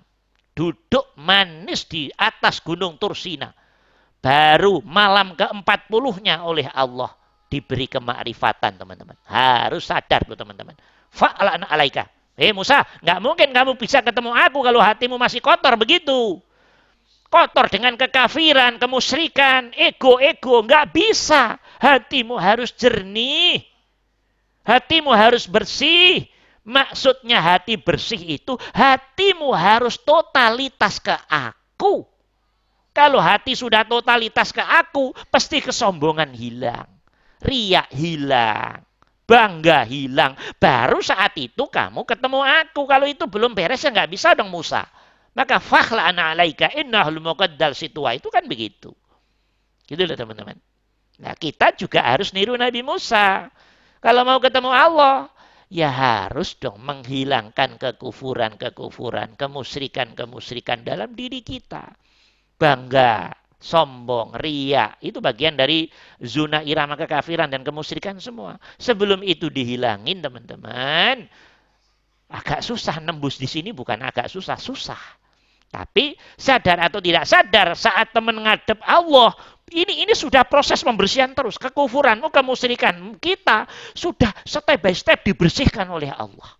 Duduk 0.51 1.15
manis 1.15 1.87
di 1.87 2.11
atas 2.17 2.59
gunung 2.59 2.99
Tursina. 2.99 3.53
Baru 4.21 4.85
malam 4.85 5.33
ke-40-nya 5.33 6.45
oleh 6.45 6.69
Allah 6.69 7.09
diberi 7.49 7.89
kemakrifatan 7.89 8.77
teman-teman. 8.77 9.17
Harus 9.25 9.89
sadar 9.89 10.21
teman-teman. 10.27 10.77
Fa'ala 11.09 11.57
alaika. 11.65 12.05
Eh 12.37 12.55
Musa, 12.55 12.85
nggak 13.03 13.19
mungkin 13.19 13.49
kamu 13.51 13.75
bisa 13.75 13.99
ketemu 13.99 14.31
aku 14.31 14.63
kalau 14.63 14.79
hatimu 14.79 15.19
masih 15.19 15.43
kotor 15.43 15.75
begitu. 15.75 16.39
Kotor 17.31 17.71
dengan 17.71 17.95
kekafiran, 17.95 18.75
kemusyrikan, 18.75 19.71
ego-ego. 19.71 20.67
Nggak 20.67 20.91
bisa. 20.91 21.55
Hatimu 21.79 22.35
harus 22.35 22.75
jernih. 22.75 23.63
Hatimu 24.67 25.15
harus 25.15 25.47
bersih. 25.47 26.27
Maksudnya 26.61 27.41
hati 27.41 27.73
bersih 27.73 28.37
itu 28.37 28.53
hatimu 28.75 29.49
harus 29.49 29.97
totalitas 29.97 31.01
ke 31.01 31.15
aku. 31.25 32.05
Kalau 32.93 33.17
hati 33.17 33.57
sudah 33.57 33.87
totalitas 33.87 34.53
ke 34.53 34.61
aku, 34.61 35.15
pasti 35.31 35.63
kesombongan 35.63 36.35
hilang. 36.35 36.85
Riak 37.41 37.89
hilang. 37.95 38.83
Bangga 39.25 39.87
hilang. 39.87 40.35
Baru 40.59 40.99
saat 40.99 41.33
itu 41.39 41.65
kamu 41.65 42.03
ketemu 42.03 42.43
aku. 42.43 42.83
Kalau 42.85 43.07
itu 43.07 43.25
belum 43.25 43.55
beres 43.55 43.81
ya 43.81 43.89
nggak 43.89 44.11
bisa 44.11 44.35
dong 44.35 44.51
Musa. 44.51 44.85
Maka 45.31 45.63
fakhla 45.63 46.11
ana 46.11 46.35
alaika 46.35 46.67
innahul 46.75 47.23
muqaddal 47.23 47.71
situa 47.71 48.19
itu 48.19 48.27
kan 48.27 48.43
begitu. 48.47 48.91
Gitu 49.87 50.03
loh 50.03 50.15
teman-teman. 50.15 50.59
Nah 51.21 51.33
kita 51.37 51.71
juga 51.77 52.03
harus 52.03 52.35
niru 52.35 52.57
Nabi 52.57 52.83
Musa. 52.83 53.47
Kalau 54.01 54.25
mau 54.25 54.41
ketemu 54.41 54.73
Allah, 54.73 55.29
ya 55.71 55.87
harus 55.87 56.57
dong 56.59 56.83
menghilangkan 56.83 57.79
kekufuran-kekufuran, 57.79 59.39
kemusyrikan-kemusyrikan 59.39 60.83
dalam 60.83 61.15
diri 61.15 61.45
kita. 61.45 61.95
Bangga, 62.57 63.31
sombong, 63.61 64.35
ria, 64.41 64.97
itu 64.99 65.21
bagian 65.21 65.53
dari 65.53 65.85
zona 66.19 66.65
irama 66.65 66.97
kekafiran 66.97 67.47
dan 67.47 67.61
kemusyrikan 67.61 68.17
semua. 68.17 68.57
Sebelum 68.81 69.21
itu 69.21 69.53
dihilangin 69.53 70.19
teman-teman, 70.19 71.29
agak 72.31 72.63
susah 72.63 73.03
nembus 73.03 73.35
di 73.35 73.45
sini 73.45 73.75
bukan 73.75 73.99
agak 73.99 74.31
susah, 74.31 74.55
susah. 74.55 74.99
Tapi 75.71 76.19
sadar 76.35 76.83
atau 76.83 76.99
tidak 76.99 77.23
sadar 77.23 77.79
saat 77.79 78.11
teman 78.11 78.43
ngadep 78.43 78.79
Allah, 78.83 79.31
ini 79.71 80.03
ini 80.03 80.11
sudah 80.11 80.43
proses 80.43 80.83
pembersihan 80.83 81.31
terus. 81.31 81.55
Kekufuranmu, 81.55 82.27
kemusyrikan 82.27 83.15
kita 83.23 83.71
sudah 83.95 84.35
step 84.43 84.67
by 84.83 84.91
step 84.91 85.23
dibersihkan 85.23 85.87
oleh 85.87 86.11
Allah. 86.11 86.59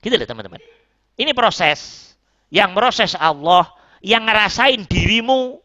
Gitu 0.00 0.16
loh 0.16 0.24
teman-teman. 0.24 0.60
Ini 1.20 1.36
proses. 1.36 2.08
Yang 2.48 2.70
proses 2.72 3.12
Allah, 3.12 3.68
yang 4.00 4.24
ngerasain 4.24 4.88
dirimu. 4.88 5.60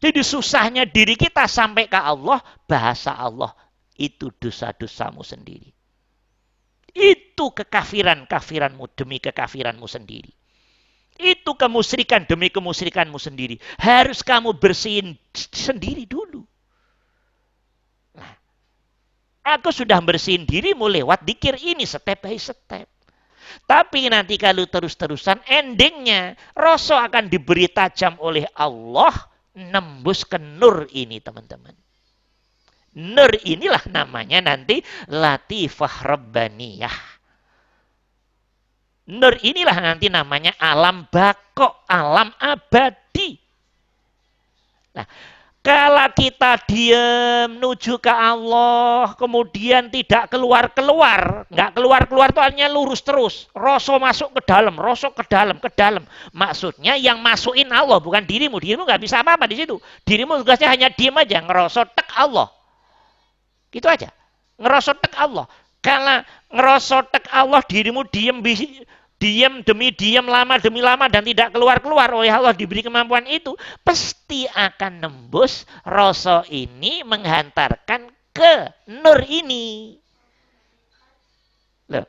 Jadi 0.00 0.20
susahnya 0.24 0.88
diri 0.88 1.12
kita 1.20 1.44
sampai 1.44 1.84
ke 1.84 2.00
Allah, 2.00 2.40
bahasa 2.64 3.12
Allah 3.12 3.52
itu 4.00 4.32
dosa-dosamu 4.40 5.20
sendiri. 5.20 5.73
Itu 6.94 7.50
kekafiran-kafiranmu 7.50 8.86
demi 8.94 9.18
kekafiranmu 9.18 9.84
sendiri. 9.90 10.30
Itu 11.18 11.54
kemusrikan 11.54 12.26
demi 12.26 12.50
kemusrikanmu 12.50 13.18
sendiri. 13.18 13.58
Harus 13.78 14.22
kamu 14.22 14.54
bersihin 14.58 15.18
sendiri 15.34 16.06
dulu. 16.06 16.42
Nah, 18.14 18.34
aku 19.42 19.74
sudah 19.74 19.98
bersihin 20.02 20.46
dirimu 20.46 20.86
lewat 20.86 21.22
dikir 21.26 21.58
ini 21.58 21.86
step 21.86 22.22
by 22.22 22.38
step. 22.38 22.86
Tapi 23.66 24.10
nanti 24.10 24.34
kalau 24.34 24.66
terus-terusan 24.66 25.42
endingnya 25.46 26.34
rasa 26.58 27.06
akan 27.06 27.30
diberi 27.30 27.70
tajam 27.70 28.18
oleh 28.18 28.46
Allah 28.58 29.14
nembus 29.54 30.26
ke 30.26 30.38
nur 30.38 30.90
ini 30.90 31.22
teman-teman. 31.22 31.74
Nur 32.94 33.30
inilah 33.42 33.82
namanya 33.90 34.38
nanti 34.54 34.78
latifah 35.10 35.94
rabbaniyah. 36.06 36.96
Nur 39.10 39.34
inilah 39.42 39.76
nanti 39.82 40.08
namanya 40.08 40.54
alam 40.56 41.04
bakok, 41.10 41.84
alam 41.90 42.30
abadi. 42.40 43.36
Nah, 44.94 45.04
kalau 45.64 46.08
kita 46.14 46.60
diam 46.68 47.56
menuju 47.56 47.98
ke 47.98 48.12
Allah, 48.12 49.16
kemudian 49.18 49.90
tidak 49.90 50.30
keluar-keluar, 50.30 51.48
nggak 51.50 51.70
keluar-keluar 51.74 52.28
itu 52.30 52.40
artinya 52.40 52.68
lurus 52.70 53.02
terus. 53.02 53.48
Rosok 53.56 53.96
masuk 53.96 54.28
ke 54.38 54.44
dalam, 54.46 54.78
rosok 54.78 55.18
ke 55.18 55.24
dalam, 55.26 55.58
ke 55.58 55.72
dalam. 55.74 56.06
Maksudnya 56.30 56.94
yang 56.94 57.18
masukin 57.18 57.72
Allah, 57.74 57.98
bukan 57.98 58.22
dirimu. 58.22 58.62
Dirimu 58.62 58.86
nggak 58.86 59.02
bisa 59.02 59.24
apa-apa 59.24 59.50
di 59.50 59.58
situ. 59.58 59.80
Dirimu 60.06 60.46
tugasnya 60.46 60.70
hanya 60.70 60.88
diam 60.94 61.18
aja, 61.18 61.42
ngerosok 61.42 61.96
tek 61.96 62.08
Allah. 62.14 62.53
Gitu 63.74 63.90
aja. 63.90 64.14
Ngerosok 64.62 64.96
tek 65.02 65.18
Allah. 65.18 65.50
Karena 65.82 66.24
ngerosotek 66.48 67.28
Allah 67.28 67.60
dirimu 67.60 68.08
diam 68.08 68.40
diam 69.20 69.60
demi 69.60 69.92
diam 69.92 70.24
lama 70.24 70.56
demi 70.56 70.80
lama 70.80 71.12
dan 71.12 71.28
tidak 71.28 71.52
keluar-keluar 71.52 72.08
oleh 72.08 72.32
Allah 72.32 72.56
diberi 72.56 72.80
kemampuan 72.80 73.28
itu 73.28 73.52
pasti 73.84 74.48
akan 74.48 75.04
nembus 75.04 75.68
rasa 75.84 76.40
ini 76.48 77.04
menghantarkan 77.04 78.08
ke 78.32 78.54
nur 78.88 79.20
ini. 79.28 79.96
Loh. 81.92 82.08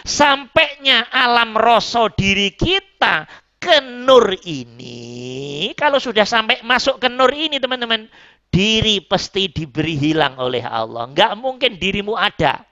Sampainya 0.00 1.04
alam 1.12 1.52
rasa 1.60 2.08
diri 2.16 2.56
kita 2.56 3.28
ke 3.60 3.84
nur 3.84 4.32
ini, 4.48 5.68
kalau 5.76 6.00
sudah 6.00 6.24
sampai 6.24 6.64
masuk 6.64 6.96
ke 6.96 7.12
nur 7.12 7.28
ini 7.28 7.60
teman-teman, 7.60 8.08
diri 8.50 8.98
pasti 9.00 9.46
diberi 9.48 9.94
hilang 9.96 10.36
oleh 10.36 10.60
Allah. 10.66 11.06
Enggak 11.06 11.32
mungkin 11.38 11.78
dirimu 11.78 12.18
ada. 12.18 12.66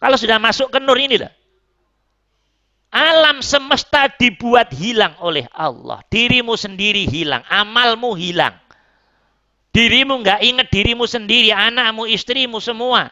Kalau 0.00 0.16
sudah 0.18 0.42
masuk 0.42 0.74
ke 0.74 0.78
nur 0.82 0.98
ini 0.98 1.22
dah. 1.22 1.32
Alam 2.90 3.38
semesta 3.38 4.10
dibuat 4.10 4.74
hilang 4.74 5.14
oleh 5.22 5.46
Allah. 5.54 6.02
Dirimu 6.10 6.58
sendiri 6.58 7.06
hilang, 7.06 7.46
amalmu 7.46 8.18
hilang. 8.18 8.58
Dirimu 9.70 10.26
nggak 10.26 10.42
ingat 10.42 10.66
dirimu 10.74 11.06
sendiri, 11.06 11.54
anakmu, 11.54 12.10
istrimu 12.10 12.58
semua. 12.58 13.06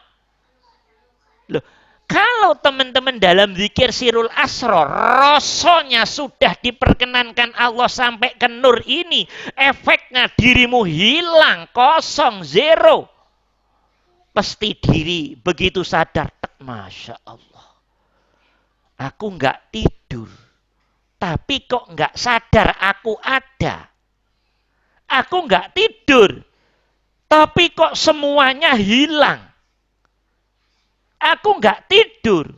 Loh, 1.47 1.63
kalau 2.09 2.57
teman-teman 2.57 3.21
dalam 3.21 3.53
zikir 3.53 3.93
sirul 3.93 4.33
asro, 4.33 4.81
rasanya 4.81 6.09
sudah 6.09 6.57
diperkenankan 6.57 7.53
Allah 7.53 7.85
sampai 7.85 8.33
ke 8.33 8.49
nur 8.49 8.81
ini, 8.89 9.29
efeknya 9.53 10.25
dirimu 10.33 10.89
hilang, 10.89 11.69
kosong, 11.69 12.41
zero. 12.41 13.05
Pasti 14.33 14.73
diri 14.73 15.37
begitu 15.37 15.85
sadar, 15.85 16.33
Masya 16.57 17.21
Allah. 17.29 17.67
Aku 18.97 19.29
nggak 19.37 19.69
tidur. 19.69 20.29
Tapi 21.21 21.69
kok 21.69 21.93
nggak 21.93 22.17
sadar 22.17 22.73
aku 22.79 23.13
ada. 23.21 23.85
Aku 25.05 25.45
nggak 25.45 25.77
tidur. 25.77 26.41
Tapi 27.29 27.69
kok 27.77 27.93
semuanya 27.93 28.73
hilang. 28.73 29.48
Aku 31.37 31.59
nggak 31.61 31.85
tidur. 31.91 32.49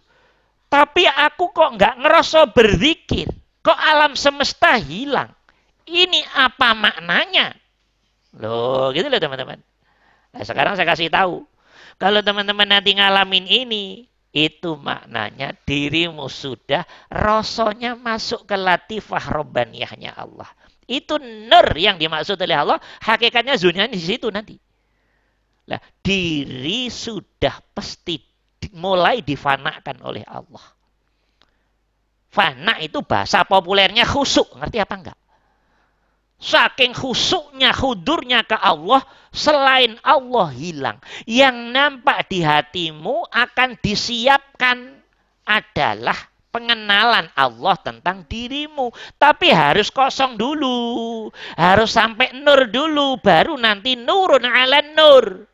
Tapi 0.72 1.04
aku 1.04 1.52
kok 1.52 1.76
nggak 1.76 2.00
ngerasa 2.00 2.48
berzikir. 2.56 3.28
Kok 3.60 3.76
alam 3.76 4.16
semesta 4.16 4.80
hilang. 4.80 5.30
Ini 5.84 6.24
apa 6.32 6.72
maknanya? 6.72 7.52
Loh, 8.40 8.96
gitu 8.96 9.12
loh 9.12 9.20
teman-teman. 9.20 9.60
Nah, 10.32 10.44
sekarang 10.48 10.80
saya 10.80 10.88
kasih 10.88 11.12
tahu. 11.12 11.44
Kalau 12.00 12.24
teman-teman 12.24 12.66
nanti 12.66 12.96
ngalamin 12.96 13.46
ini, 13.46 14.08
itu 14.32 14.80
maknanya 14.80 15.52
dirimu 15.68 16.32
sudah 16.32 16.88
rasanya 17.12 18.00
masuk 18.00 18.48
ke 18.48 18.56
latifah 18.56 19.20
robbaniyahnya 19.28 20.16
Allah. 20.16 20.48
Itu 20.88 21.20
nur 21.20 21.68
yang 21.76 22.00
dimaksud 22.00 22.40
oleh 22.40 22.56
Allah. 22.56 22.80
Hakikatnya 23.04 23.60
zunya 23.60 23.92
di 23.92 24.00
situ 24.00 24.32
nanti. 24.32 24.56
Nah, 25.68 25.80
diri 26.00 26.88
sudah 26.88 27.60
pasti 27.76 28.31
mulai 28.70 29.26
difanakan 29.26 29.98
oleh 30.06 30.22
Allah. 30.30 30.66
Fana 32.32 32.80
itu 32.80 33.04
bahasa 33.04 33.44
populernya 33.44 34.08
khusuk. 34.08 34.56
Ngerti 34.56 34.78
apa 34.80 34.96
enggak? 34.96 35.20
Saking 36.42 36.98
khusuknya, 36.98 37.70
hudurnya 37.70 38.42
ke 38.42 38.58
Allah, 38.58 39.06
selain 39.30 40.00
Allah 40.02 40.50
hilang. 40.50 40.98
Yang 41.30 41.58
nampak 41.70 42.32
di 42.32 42.42
hatimu 42.42 43.30
akan 43.30 43.78
disiapkan 43.78 44.98
adalah 45.46 46.18
pengenalan 46.50 47.30
Allah 47.38 47.76
tentang 47.80 48.26
dirimu. 48.26 48.90
Tapi 49.22 49.54
harus 49.54 49.94
kosong 49.94 50.40
dulu. 50.40 51.30
Harus 51.54 51.94
sampai 51.94 52.34
nur 52.34 52.66
dulu. 52.74 53.22
Baru 53.22 53.60
nanti 53.60 53.94
nurun 54.00 54.48
ala 54.48 54.82
nur. 54.98 55.51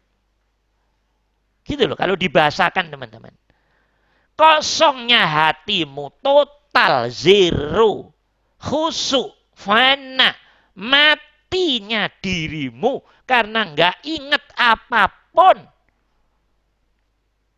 Gitu 1.67 1.83
loh 1.83 1.99
kalau 1.99 2.15
dibahasakan 2.15 2.87
teman-teman. 2.87 3.35
Kosongnya 4.39 5.27
hatimu 5.27 6.15
total 6.23 7.11
zero. 7.11 8.15
Khusuk, 8.57 9.35
fana 9.53 10.33
matinya 10.73 12.09
dirimu 12.23 13.03
karena 13.27 13.67
nggak 13.67 13.95
inget 14.07 14.45
apa 14.55 15.11
pun. 15.35 15.57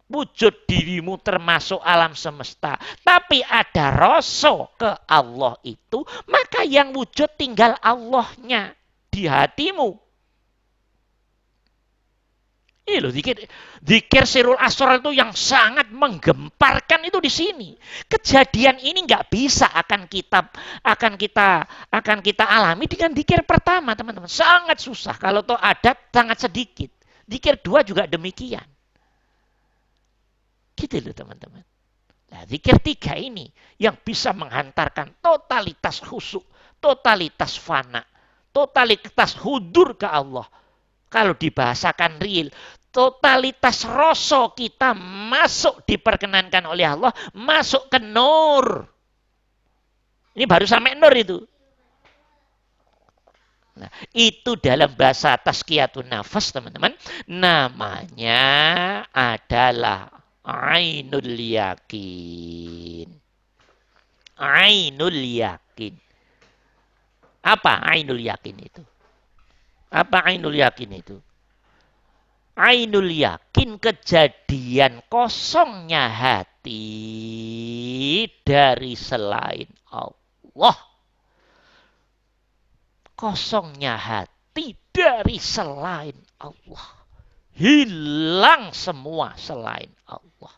Wujud 0.10 0.66
dirimu 0.66 1.22
termasuk 1.22 1.78
alam 1.86 2.18
semesta. 2.18 2.82
Tapi 3.06 3.46
ada 3.46 3.94
rasa 3.94 4.66
ke 4.74 4.92
Allah 5.06 5.54
itu, 5.62 6.02
maka 6.26 6.66
yang 6.66 6.90
wujud 6.98 7.30
tinggal 7.38 7.78
Allahnya 7.78 8.74
di 9.14 9.30
hatimu. 9.30 10.09
Ini 12.90 13.06
loh, 13.06 13.14
dikir, 13.14 13.46
dikir 13.86 14.26
sirul 14.26 14.58
asrar 14.58 14.98
itu 14.98 15.14
yang 15.14 15.30
sangat 15.38 15.94
menggemparkan 15.94 17.06
itu 17.06 17.22
di 17.22 17.30
sini. 17.30 17.70
Kejadian 18.10 18.82
ini 18.82 19.06
nggak 19.06 19.30
bisa 19.30 19.70
akan 19.70 20.10
kita 20.10 20.50
akan 20.82 21.14
kita 21.14 21.70
akan 21.94 22.18
kita 22.26 22.50
alami 22.50 22.90
dengan 22.90 23.14
dikir 23.14 23.46
pertama, 23.46 23.94
teman-teman. 23.94 24.26
Sangat 24.26 24.82
susah. 24.82 25.14
Kalau 25.22 25.46
toh 25.46 25.62
ada 25.62 25.94
sangat 26.10 26.50
sedikit. 26.50 26.90
Dikir 27.30 27.62
dua 27.62 27.86
juga 27.86 28.10
demikian. 28.10 28.66
Gitu 30.74 30.98
loh, 30.98 31.14
teman-teman. 31.14 31.62
Nah, 32.34 32.42
zikir 32.50 32.82
tiga 32.82 33.14
ini 33.14 33.54
yang 33.78 33.98
bisa 34.02 34.34
menghantarkan 34.34 35.22
totalitas 35.22 36.02
khusuk, 36.02 36.46
totalitas 36.82 37.54
fana, 37.58 38.02
totalitas 38.50 39.38
hudur 39.38 39.94
ke 39.94 40.10
Allah. 40.10 40.50
Kalau 41.10 41.34
dibahasakan 41.34 42.22
real, 42.22 42.54
totalitas 42.90 43.86
rasa 43.86 44.50
kita 44.54 44.94
masuk 45.30 45.86
diperkenankan 45.86 46.66
oleh 46.66 46.86
Allah, 46.86 47.14
masuk 47.34 47.90
ke 47.90 48.02
nur. 48.02 48.86
Ini 50.34 50.46
baru 50.46 50.66
sampai 50.66 50.98
nur 50.98 51.14
itu. 51.14 51.38
Nah, 53.80 53.88
itu 54.12 54.60
dalam 54.60 54.92
bahasa 54.92 55.40
tazkiyatun 55.40 56.12
nafas, 56.12 56.52
teman-teman. 56.52 56.92
Namanya 57.32 58.44
adalah 59.16 60.12
ainul 60.44 61.32
yakin. 61.40 63.08
Ainul 64.36 65.20
yakin. 65.20 65.96
Apa 67.40 67.88
ainul 67.88 68.20
yakin 68.20 68.56
itu? 68.60 68.84
Apa 69.88 70.28
ainul 70.28 70.60
yakin 70.60 70.92
itu? 71.00 71.18
Ainul 72.60 73.08
yakin 73.16 73.80
kejadian 73.80 75.00
kosongnya 75.08 76.12
hati 76.12 76.84
dari 78.44 79.00
selain 79.00 79.72
Allah. 79.88 80.76
Kosongnya 83.16 83.96
hati 83.96 84.76
dari 84.92 85.40
selain 85.40 86.20
Allah. 86.36 87.00
Hilang 87.56 88.76
semua 88.76 89.40
selain 89.40 89.88
Allah. 90.04 90.52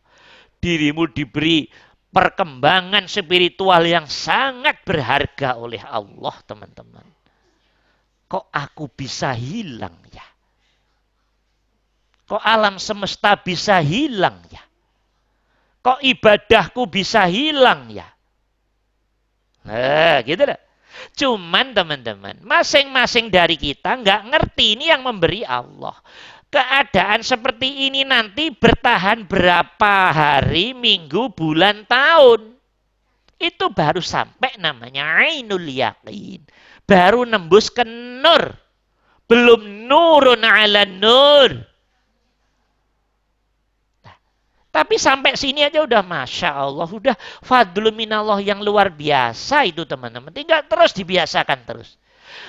Dirimu 0.57 1.06
diberi 1.14 1.69
perkembangan 2.10 3.06
spiritual 3.06 3.86
yang 3.86 4.10
sangat 4.10 4.82
berharga 4.90 5.53
oleh 5.53 5.86
Allah, 5.86 6.34
teman-teman. 6.49 7.06
Kok 8.26 8.49
aku 8.49 8.90
bisa 8.90 9.38
hilang 9.38 10.02
ya? 10.10 10.31
Kok 12.32 12.40
alam 12.40 12.80
semesta 12.80 13.36
bisa 13.36 13.84
hilang 13.84 14.40
ya? 14.48 14.64
Kok 15.84 15.99
ibadahku 15.99 16.88
bisa 16.88 17.28
hilang 17.28 17.91
ya? 17.91 18.08
Nah, 19.68 20.24
gitu 20.24 20.48
dah. 20.48 20.56
Cuman 21.12 21.76
teman-teman, 21.76 22.40
masing-masing 22.40 23.28
dari 23.28 23.60
kita 23.60 23.99
nggak 23.99 24.32
ngerti 24.32 24.80
ini 24.80 24.95
yang 24.95 25.03
memberi 25.03 25.44
Allah. 25.44 25.99
Keadaan 26.48 27.20
seperti 27.20 27.91
ini 27.91 28.08
nanti 28.08 28.48
bertahan 28.48 29.28
berapa 29.28 29.95
hari, 30.16 30.72
minggu, 30.72 31.36
bulan, 31.36 31.84
tahun. 31.84 32.56
Itu 33.36 33.76
baru 33.76 33.99
sampai 33.99 34.56
namanya 34.56 35.20
ainul 35.20 35.68
yakin. 35.68 36.48
Baru 36.88 37.28
nembus 37.28 37.68
ke 37.68 37.84
nur. 37.84 38.56
Belum 39.28 39.88
nurun 39.91 40.48
ala 40.48 40.88
nur. 40.88 41.70
Tapi 44.72 44.95
sampai 44.95 45.35
sini 45.35 45.68
aja 45.68 45.84
udah 45.84 45.99
Masya 45.99 46.49
Allah. 46.56 46.88
Udah 46.88 47.15
fadlu 47.43 47.91
minallah 47.91 48.39
yang 48.39 48.64
luar 48.64 48.88
biasa 48.88 49.68
itu 49.68 49.84
teman-teman. 49.84 50.31
Tinggal 50.31 50.64
terus 50.64 50.95
dibiasakan 50.95 51.60
terus. 51.68 51.99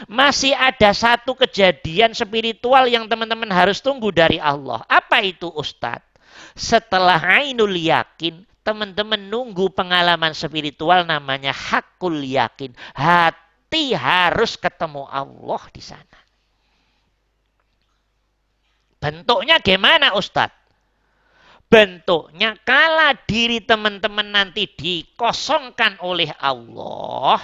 Masih 0.07 0.55
ada 0.55 0.95
satu 0.95 1.35
kejadian 1.35 2.15
spiritual 2.15 2.87
yang 2.87 3.11
teman-teman 3.11 3.51
harus 3.51 3.83
tunggu 3.83 4.15
dari 4.15 4.39
Allah. 4.39 4.87
Apa 4.87 5.19
itu 5.27 5.51
Ustadz? 5.51 6.07
Setelah 6.55 7.19
Ainul 7.43 7.75
Yakin, 7.75 8.47
teman-teman 8.63 9.19
nunggu 9.19 9.75
pengalaman 9.75 10.31
spiritual 10.31 11.03
namanya 11.03 11.51
Hakul 11.51 12.23
Yakin. 12.23 12.71
Hati 12.95 13.99
harus 13.99 14.55
ketemu 14.55 15.11
Allah 15.11 15.63
di 15.75 15.83
sana. 15.83 16.19
Bentuknya 19.03 19.59
gimana 19.59 20.15
Ustadz? 20.15 20.62
Bentuknya 21.73 22.53
kala 22.69 23.17
diri 23.25 23.65
teman-teman 23.65 24.29
nanti 24.29 24.69
dikosongkan 24.69 25.97
oleh 26.05 26.29
Allah, 26.37 27.41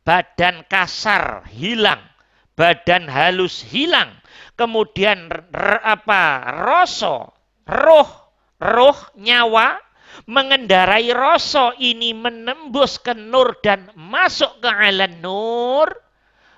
badan 0.00 0.64
kasar 0.64 1.44
hilang, 1.52 2.00
badan 2.56 3.04
halus 3.04 3.60
hilang, 3.60 4.16
kemudian 4.56 5.28
apa? 5.84 6.24
rasa, 6.56 7.28
roh, 7.68 8.10
roh, 8.56 8.98
nyawa 9.12 9.76
mengendarai 10.24 11.12
rasa 11.12 11.76
ini 11.76 12.16
menembus 12.16 12.96
ke 12.96 13.12
nur 13.12 13.60
dan 13.60 13.92
masuk 13.92 14.56
ke 14.64 14.72
alam 14.72 15.20
nur, 15.20 15.92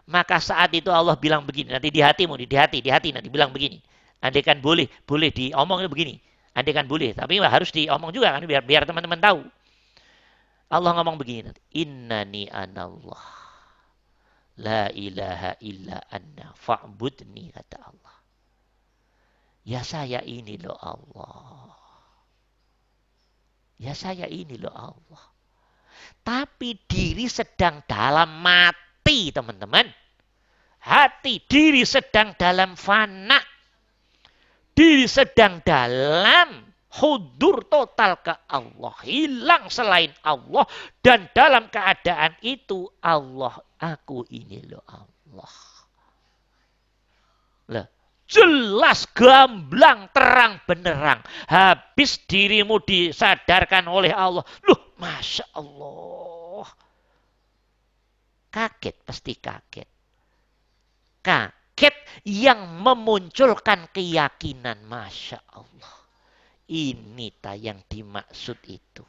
maka 0.07 0.39
saat 0.39 0.71
itu 0.71 0.95
Allah 0.95 1.19
bilang 1.19 1.43
begini, 1.43 1.75
nanti 1.75 1.91
di 1.91 1.99
hatimu, 1.99 2.39
di 2.39 2.47
hati, 2.55 2.79
di 2.79 2.95
hati 2.95 3.11
nanti 3.11 3.27
bilang 3.27 3.51
begini. 3.51 3.83
Andai 4.23 4.43
kan 4.47 4.63
boleh, 4.63 4.87
boleh 5.03 5.31
diomongnya 5.35 5.91
begini. 5.91 6.28
Andai 6.59 6.75
kan 6.75 6.91
boleh, 6.91 7.15
tapi 7.15 7.39
harus 7.39 7.71
diomong 7.71 8.11
juga 8.11 8.35
kan 8.35 8.43
biar 8.43 8.67
biar 8.67 8.83
teman-teman 8.83 9.23
tahu. 9.23 9.47
Allah 10.75 10.91
ngomong 10.99 11.15
begini, 11.23 11.55
Innani 11.79 12.51
anallah. 12.51 13.39
La 14.59 14.91
ilaha 14.91 15.55
illa 15.63 16.03
anna 16.11 16.51
fa'budni 16.59 17.55
kata 17.55 17.79
Allah. 17.79 18.17
Ya 19.63 19.87
saya 19.87 20.19
ini 20.27 20.59
loh 20.59 20.75
Allah. 20.75 21.79
Ya 23.79 23.95
saya 23.95 24.27
ini 24.27 24.59
loh 24.59 24.75
Allah. 24.75 25.25
Tapi 26.27 26.75
diri 26.91 27.31
sedang 27.31 27.87
dalam 27.87 28.43
mati 28.43 29.31
teman-teman. 29.31 29.87
Hati 30.83 31.39
diri 31.47 31.87
sedang 31.87 32.35
dalam 32.35 32.75
fana 32.75 33.39
diri 34.79 35.11
sedang 35.11 35.59
dalam 35.67 36.71
hudur 37.03 37.67
total 37.67 38.15
ke 38.23 38.31
Allah, 38.47 38.95
hilang 39.03 39.67
selain 39.67 40.15
Allah 40.23 40.71
dan 41.03 41.27
dalam 41.35 41.67
keadaan 41.67 42.39
itu 42.47 42.87
Allah 43.03 43.59
aku 43.83 44.23
ini 44.31 44.63
loh 44.71 44.87
Allah. 44.87 45.55
Lah, 47.75 47.87
jelas 48.31 49.11
gamblang 49.11 50.15
terang 50.15 50.63
benerang. 50.63 51.27
Habis 51.51 52.23
dirimu 52.31 52.79
disadarkan 52.79 53.91
oleh 53.91 54.15
Allah. 54.15 54.47
Loh, 54.63 54.95
Masya 54.95 55.59
Allah. 55.59 56.71
Kaget, 58.55 58.95
pasti 59.03 59.35
kaget. 59.35 59.91
Kaget 61.19 61.58
sakit 61.79 62.27
yang 62.27 62.83
memunculkan 62.83 63.87
keyakinan. 63.95 64.83
Masya 64.83 65.39
Allah. 65.55 65.95
Ini 66.67 67.31
yang 67.55 67.79
dimaksud 67.87 68.59
itu. 68.67 69.07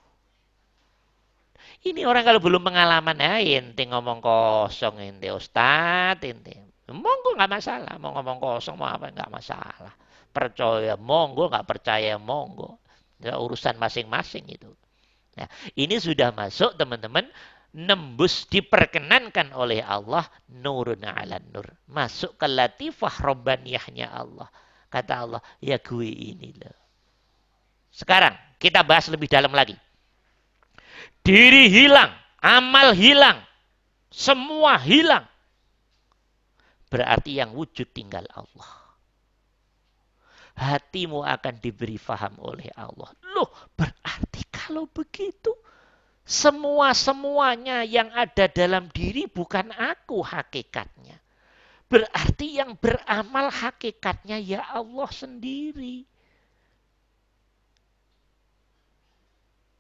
Ini 1.82 2.06
orang 2.06 2.22
kalau 2.22 2.38
belum 2.38 2.62
pengalaman 2.62 3.18
ya 3.18 3.42
ente 3.42 3.90
ngomong 3.90 4.22
kosong 4.22 5.02
ente 5.02 5.34
ustad 5.34 6.22
ente. 6.22 6.62
Monggo 6.94 7.34
nggak 7.34 7.50
masalah, 7.50 7.98
mau 7.98 8.14
ngomong 8.14 8.38
kosong 8.38 8.78
mau 8.78 8.94
apa 8.94 9.10
nggak 9.10 9.34
masalah. 9.34 9.94
Percaya 10.30 10.94
monggo, 10.94 11.50
nggak 11.50 11.66
percaya 11.66 12.22
monggo. 12.22 12.78
Ya, 13.18 13.42
urusan 13.42 13.82
masing-masing 13.82 14.46
itu. 14.46 14.70
Nah, 15.36 15.50
ini 15.74 15.98
sudah 15.98 16.32
masuk 16.32 16.78
teman-teman 16.78 17.26
nembus 17.74 18.50
diperkenankan 18.50 19.54
oleh 19.54 19.86
Allah 19.86 20.26
nurun 20.50 21.06
ala 21.06 21.38
nur. 21.54 21.66
Masuk 21.90 22.38
ke 22.40 22.48
latifah 22.50 23.14
robbaniyahnya 23.22 24.10
Allah. 24.10 24.50
Kata 24.90 25.14
Allah, 25.22 25.42
ya 25.62 25.78
gue 25.78 26.10
ini 26.10 26.50
loh. 26.58 26.78
Sekarang 27.94 28.34
kita 28.58 28.82
bahas 28.82 29.10
lebih 29.14 29.30
dalam 29.30 29.54
lagi. 29.54 29.78
Diri 31.22 31.70
hilang, 31.70 32.10
amal 32.42 32.98
hilang, 32.98 33.38
semua 34.10 34.82
hilang. 34.82 35.30
Berarti 36.90 37.38
yang 37.38 37.54
wujud 37.54 37.94
tinggal 37.94 38.26
Allah. 38.34 38.72
Hatimu 40.60 41.22
akan 41.24 41.56
diberi 41.62 42.02
faham 42.02 42.36
oleh 42.42 42.68
Allah. 42.74 43.14
Loh, 43.38 43.48
berarti 43.78 44.44
kalau 44.50 44.90
begitu 44.90 45.54
semua-semuanya 46.30 47.82
yang 47.82 48.14
ada 48.14 48.46
dalam 48.46 48.86
diri 48.94 49.26
bukan 49.26 49.74
aku 49.74 50.22
hakikatnya. 50.22 51.18
Berarti 51.90 52.62
yang 52.62 52.78
beramal 52.78 53.50
hakikatnya 53.50 54.38
ya 54.38 54.62
Allah 54.70 55.10
sendiri. 55.10 56.06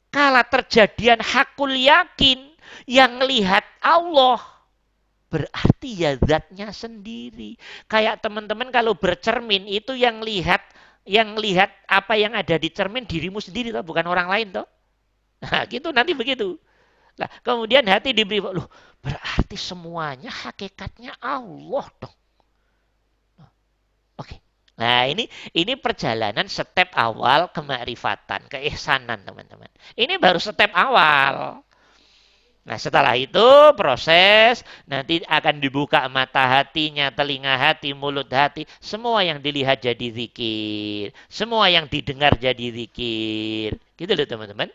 Kala 0.09 0.41
terjadian 0.41 1.21
hakul 1.21 1.69
yakin 1.69 2.41
yang 2.89 3.21
lihat 3.21 3.61
Allah. 3.85 4.41
Berarti 5.29 6.01
ya 6.01 6.17
zatnya 6.17 6.73
sendiri. 6.73 7.61
Kayak 7.85 8.25
teman-teman 8.25 8.73
kalau 8.73 8.97
bercermin 8.97 9.69
itu 9.69 9.93
yang 9.93 10.25
lihat 10.25 10.65
yang 11.05 11.37
lihat 11.37 11.69
apa 11.85 12.17
yang 12.17 12.33
ada 12.33 12.57
di 12.57 12.73
cermin 12.73 13.05
dirimu 13.05 13.37
sendiri 13.37 13.69
toh, 13.69 13.85
bukan 13.85 14.09
orang 14.09 14.25
lain 14.33 14.49
toh. 14.49 14.65
Nah, 15.39 15.63
gitu 15.71 15.89
nanti 15.95 16.11
begitu. 16.11 16.59
Nah, 17.19 17.27
kemudian 17.43 17.83
hati 17.87 18.15
diberi, 18.15 18.39
loh, 18.39 18.67
berarti 19.03 19.55
semuanya 19.59 20.31
hakikatnya 20.31 21.15
Allah 21.19 21.87
dong. 21.99 22.15
Oke. 24.19 24.39
Nah, 24.79 25.03
ini 25.11 25.27
ini 25.51 25.75
perjalanan 25.75 26.47
step 26.47 26.95
awal 26.95 27.51
kemarifatan, 27.51 28.47
keihsanan, 28.47 29.27
teman-teman. 29.27 29.67
Ini 29.99 30.15
baru 30.15 30.39
step 30.39 30.71
awal. 30.71 31.59
Nah, 32.67 32.77
setelah 32.79 33.15
itu 33.17 33.73
proses 33.75 34.61
nanti 34.85 35.19
akan 35.25 35.59
dibuka 35.59 36.05
mata 36.07 36.43
hatinya, 36.59 37.11
telinga 37.11 37.55
hati, 37.59 37.91
mulut 37.97 38.29
hati, 38.31 38.63
semua 38.79 39.25
yang 39.25 39.39
dilihat 39.41 39.81
jadi 39.83 40.07
zikir, 40.13 41.11
semua 41.27 41.67
yang 41.71 41.89
didengar 41.89 42.35
jadi 42.39 42.65
zikir. 42.71 43.79
Gitu 43.99 44.11
loh, 44.15 44.27
teman-teman. 44.27 44.69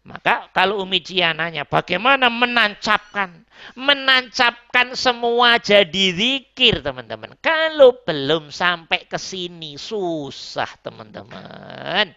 Maka 0.00 0.48
kalau 0.56 0.80
Umi 0.80 1.04
Cia 1.04 1.36
bagaimana 1.68 2.32
menancapkan? 2.32 3.44
Menancapkan 3.76 4.96
semua 4.96 5.60
jadi 5.60 6.16
zikir, 6.16 6.80
teman-teman. 6.80 7.36
Kalau 7.44 8.00
belum 8.00 8.48
sampai 8.48 9.04
ke 9.04 9.20
sini, 9.20 9.76
susah, 9.76 10.72
teman-teman. 10.80 12.16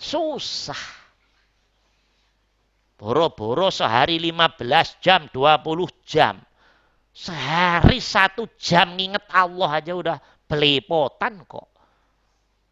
Susah. 0.00 0.80
Boro-boro 2.96 3.68
sehari 3.68 4.16
15 4.16 5.04
jam, 5.04 5.28
20 5.28 6.08
jam. 6.08 6.40
Sehari 7.12 8.00
satu 8.00 8.48
jam 8.56 8.96
nginget 8.96 9.24
Allah 9.28 9.80
aja 9.80 9.92
udah 9.92 10.16
belepotan 10.48 11.44
kok. 11.44 11.68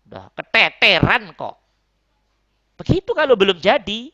Udah 0.08 0.32
keteteran 0.32 1.36
kok. 1.36 1.63
Begitu 2.78 3.10
kalau 3.14 3.38
belum 3.38 3.58
jadi. 3.62 4.10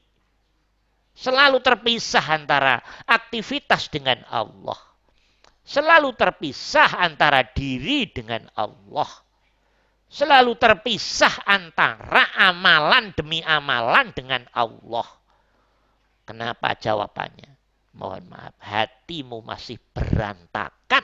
Selalu 1.10 1.60
terpisah 1.60 2.24
antara 2.32 2.80
aktivitas 3.04 3.92
dengan 3.92 4.24
Allah. 4.30 4.78
Selalu 5.66 6.16
terpisah 6.16 6.96
antara 6.96 7.44
diri 7.44 8.08
dengan 8.08 8.48
Allah. 8.56 9.10
Selalu 10.10 10.58
terpisah 10.58 11.46
antara 11.46 12.34
amalan 12.34 13.14
demi 13.14 13.44
amalan 13.46 14.10
dengan 14.10 14.42
Allah. 14.50 15.06
Kenapa 16.26 16.74
jawabannya? 16.74 17.54
Mohon 17.94 18.24
maaf, 18.30 18.54
hatimu 18.58 19.42
masih 19.42 19.78
berantakan 19.94 21.02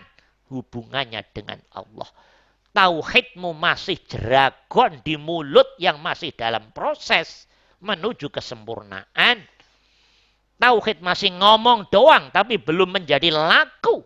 hubungannya 0.50 1.22
dengan 1.34 1.58
Allah. 1.74 2.06
Tauhidmu 2.76 3.56
masih 3.56 3.96
jeragon 4.04 5.00
di 5.00 5.16
mulut 5.16 5.64
yang 5.80 5.96
masih 5.96 6.36
dalam 6.36 6.68
proses 6.76 7.48
menuju 7.80 8.28
kesempurnaan 8.28 9.40
Tauhid 10.56 11.04
masih 11.04 11.36
ngomong 11.36 11.92
doang 11.92 12.32
tapi 12.32 12.56
belum 12.56 12.96
menjadi 12.96 13.28
laku 13.28 14.00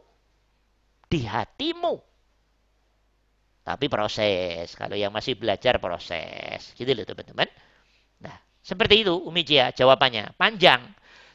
di 1.07 1.23
hatimu. 1.23 1.95
Tapi 3.63 3.87
proses. 3.87 4.75
Kalau 4.75 4.99
yang 4.99 5.15
masih 5.15 5.39
belajar 5.39 5.79
proses. 5.79 6.75
Gitu 6.75 6.91
loh 6.91 7.07
teman-teman. 7.07 7.47
Nah, 8.19 8.35
seperti 8.59 9.07
itu 9.07 9.15
Umi 9.15 9.47
Jia 9.47 9.71
jawabannya. 9.71 10.35
Panjang. 10.35 10.91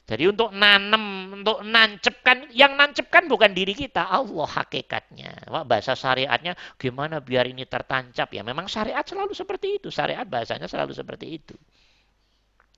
Jadi 0.06 0.24
untuk 0.30 0.54
nanam, 0.54 1.34
untuk 1.42 1.66
nancepkan, 1.66 2.54
yang 2.54 2.78
nancepkan 2.78 3.26
bukan 3.26 3.58
diri 3.58 3.74
kita, 3.74 4.06
Allah 4.06 4.46
hakikatnya. 4.46 5.50
Wah, 5.50 5.66
bahasa 5.66 5.98
syariatnya 5.98 6.54
gimana 6.78 7.18
biar 7.18 7.50
ini 7.50 7.66
tertancap 7.66 8.30
ya. 8.30 8.46
Memang 8.46 8.70
syariat 8.70 9.02
selalu 9.02 9.34
seperti 9.34 9.82
itu. 9.82 9.90
Syariat 9.90 10.30
bahasanya 10.30 10.70
selalu 10.70 10.94
seperti 10.94 11.26
itu. 11.42 11.58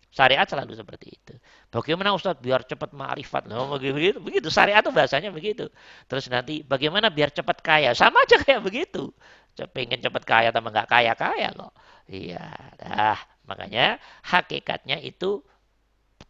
Syariat 0.07 0.47
selalu 0.47 0.71
seperti 0.71 1.07
itu. 1.19 1.33
Bagaimana 1.67 2.15
Ustadz 2.15 2.39
biar 2.39 2.63
cepat 2.63 2.95
ma'rifat? 2.95 3.51
Loh, 3.51 3.75
begitu, 3.75 4.23
begitu. 4.23 4.47
Syariat 4.47 4.79
itu 4.79 4.95
bahasanya 4.95 5.29
begitu. 5.29 5.67
Terus 6.07 6.31
nanti 6.31 6.63
bagaimana 6.63 7.11
biar 7.11 7.35
cepat 7.35 7.59
kaya? 7.59 7.91
Sama 7.91 8.23
aja 8.23 8.39
kayak 8.39 8.63
begitu. 8.63 9.11
pengen 9.75 9.97
cepat 9.99 10.23
kaya 10.23 10.49
tambah 10.53 10.69
nggak 10.69 10.89
kaya 10.89 11.13
kaya 11.17 11.49
kok. 11.49 11.73
Iya, 12.07 12.45
dah 12.77 13.19
makanya 13.49 13.97
hakikatnya 14.21 15.01
itu 15.01 15.41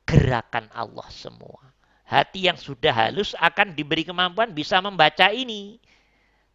gerakan 0.07 0.71
Allah 0.71 1.05
semua. 1.11 1.59
Hati 2.07 2.47
yang 2.47 2.55
sudah 2.55 2.95
halus 2.95 3.35
akan 3.35 3.75
diberi 3.75 4.07
kemampuan 4.07 4.55
bisa 4.55 4.79
membaca 4.79 5.27
ini. 5.27 5.75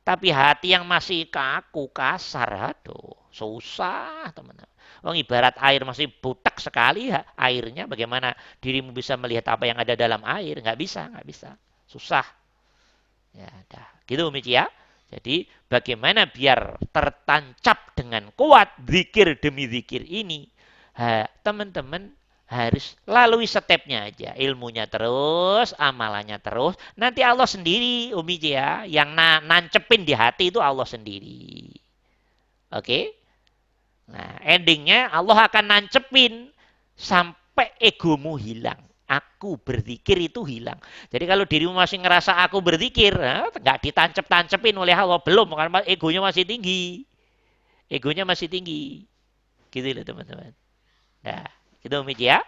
Tapi 0.02 0.32
hati 0.32 0.74
yang 0.74 0.82
masih 0.82 1.30
kaku, 1.30 1.92
kasar, 1.92 2.74
aduh, 2.74 3.14
susah 3.30 4.32
teman-teman. 4.34 4.66
Wong 5.04 5.14
ibarat 5.14 5.54
air 5.62 5.86
masih 5.86 6.10
butak 6.10 6.58
sekali 6.58 7.14
ya, 7.14 7.22
airnya 7.38 7.86
bagaimana 7.86 8.34
dirimu 8.58 8.90
bisa 8.90 9.14
melihat 9.14 9.54
apa 9.54 9.68
yang 9.68 9.78
ada 9.78 9.94
dalam 9.94 10.24
air? 10.26 10.58
Nggak 10.58 10.78
bisa, 10.78 11.06
nggak 11.06 11.26
bisa. 11.26 11.54
Susah. 11.86 12.26
Ya, 13.36 13.50
dah. 13.70 13.86
Gitu 14.08 14.26
Umi 14.26 14.42
ya. 14.42 14.66
Jadi 15.12 15.44
bagaimana 15.68 16.24
biar 16.26 16.80
tertancap 16.88 17.92
dengan 17.92 18.32
kuat 18.32 18.72
zikir 18.88 19.38
demi 19.38 19.68
zikir 19.68 20.02
ini. 20.08 20.48
Teman-teman 21.44 22.10
harus 22.52 22.94
lalui 23.08 23.48
stepnya 23.48 24.12
aja. 24.12 24.36
Ilmunya 24.36 24.84
terus, 24.84 25.72
amalannya 25.80 26.36
terus. 26.38 26.76
Nanti 27.00 27.24
Allah 27.24 27.48
sendiri 27.48 28.12
Umi 28.12 28.36
ya. 28.36 28.84
Yang 28.84 29.08
na 29.16 29.40
nancepin 29.40 30.04
di 30.04 30.12
hati 30.12 30.52
itu 30.52 30.60
Allah 30.60 30.84
sendiri. 30.84 31.72
Oke? 32.76 32.84
Okay? 32.84 33.04
Nah 34.12 34.36
endingnya 34.44 35.08
Allah 35.08 35.48
akan 35.48 35.64
nancepin 35.64 36.52
sampai 36.92 37.72
egomu 37.80 38.36
hilang 38.36 38.92
aku 39.12 39.60
berzikir 39.60 40.16
itu 40.16 40.40
hilang. 40.48 40.80
Jadi 41.12 41.24
kalau 41.28 41.44
dirimu 41.44 41.76
masih 41.76 42.00
ngerasa 42.00 42.40
aku 42.48 42.64
berzikir, 42.64 43.12
nggak 43.52 43.78
ditancep-tancepin 43.84 44.72
oleh 44.72 44.96
Allah 44.96 45.20
belum 45.20 45.52
karena 45.52 45.84
egonya 45.84 46.24
masih 46.24 46.48
tinggi. 46.48 47.04
Egonya 47.92 48.24
masih 48.24 48.48
tinggi. 48.48 49.04
Gitu 49.68 49.88
loh 49.92 50.04
teman-teman. 50.04 50.56
Nah, 51.22 51.44
gitu 51.82 52.00
Umi 52.02 52.14
ya. 52.18 52.40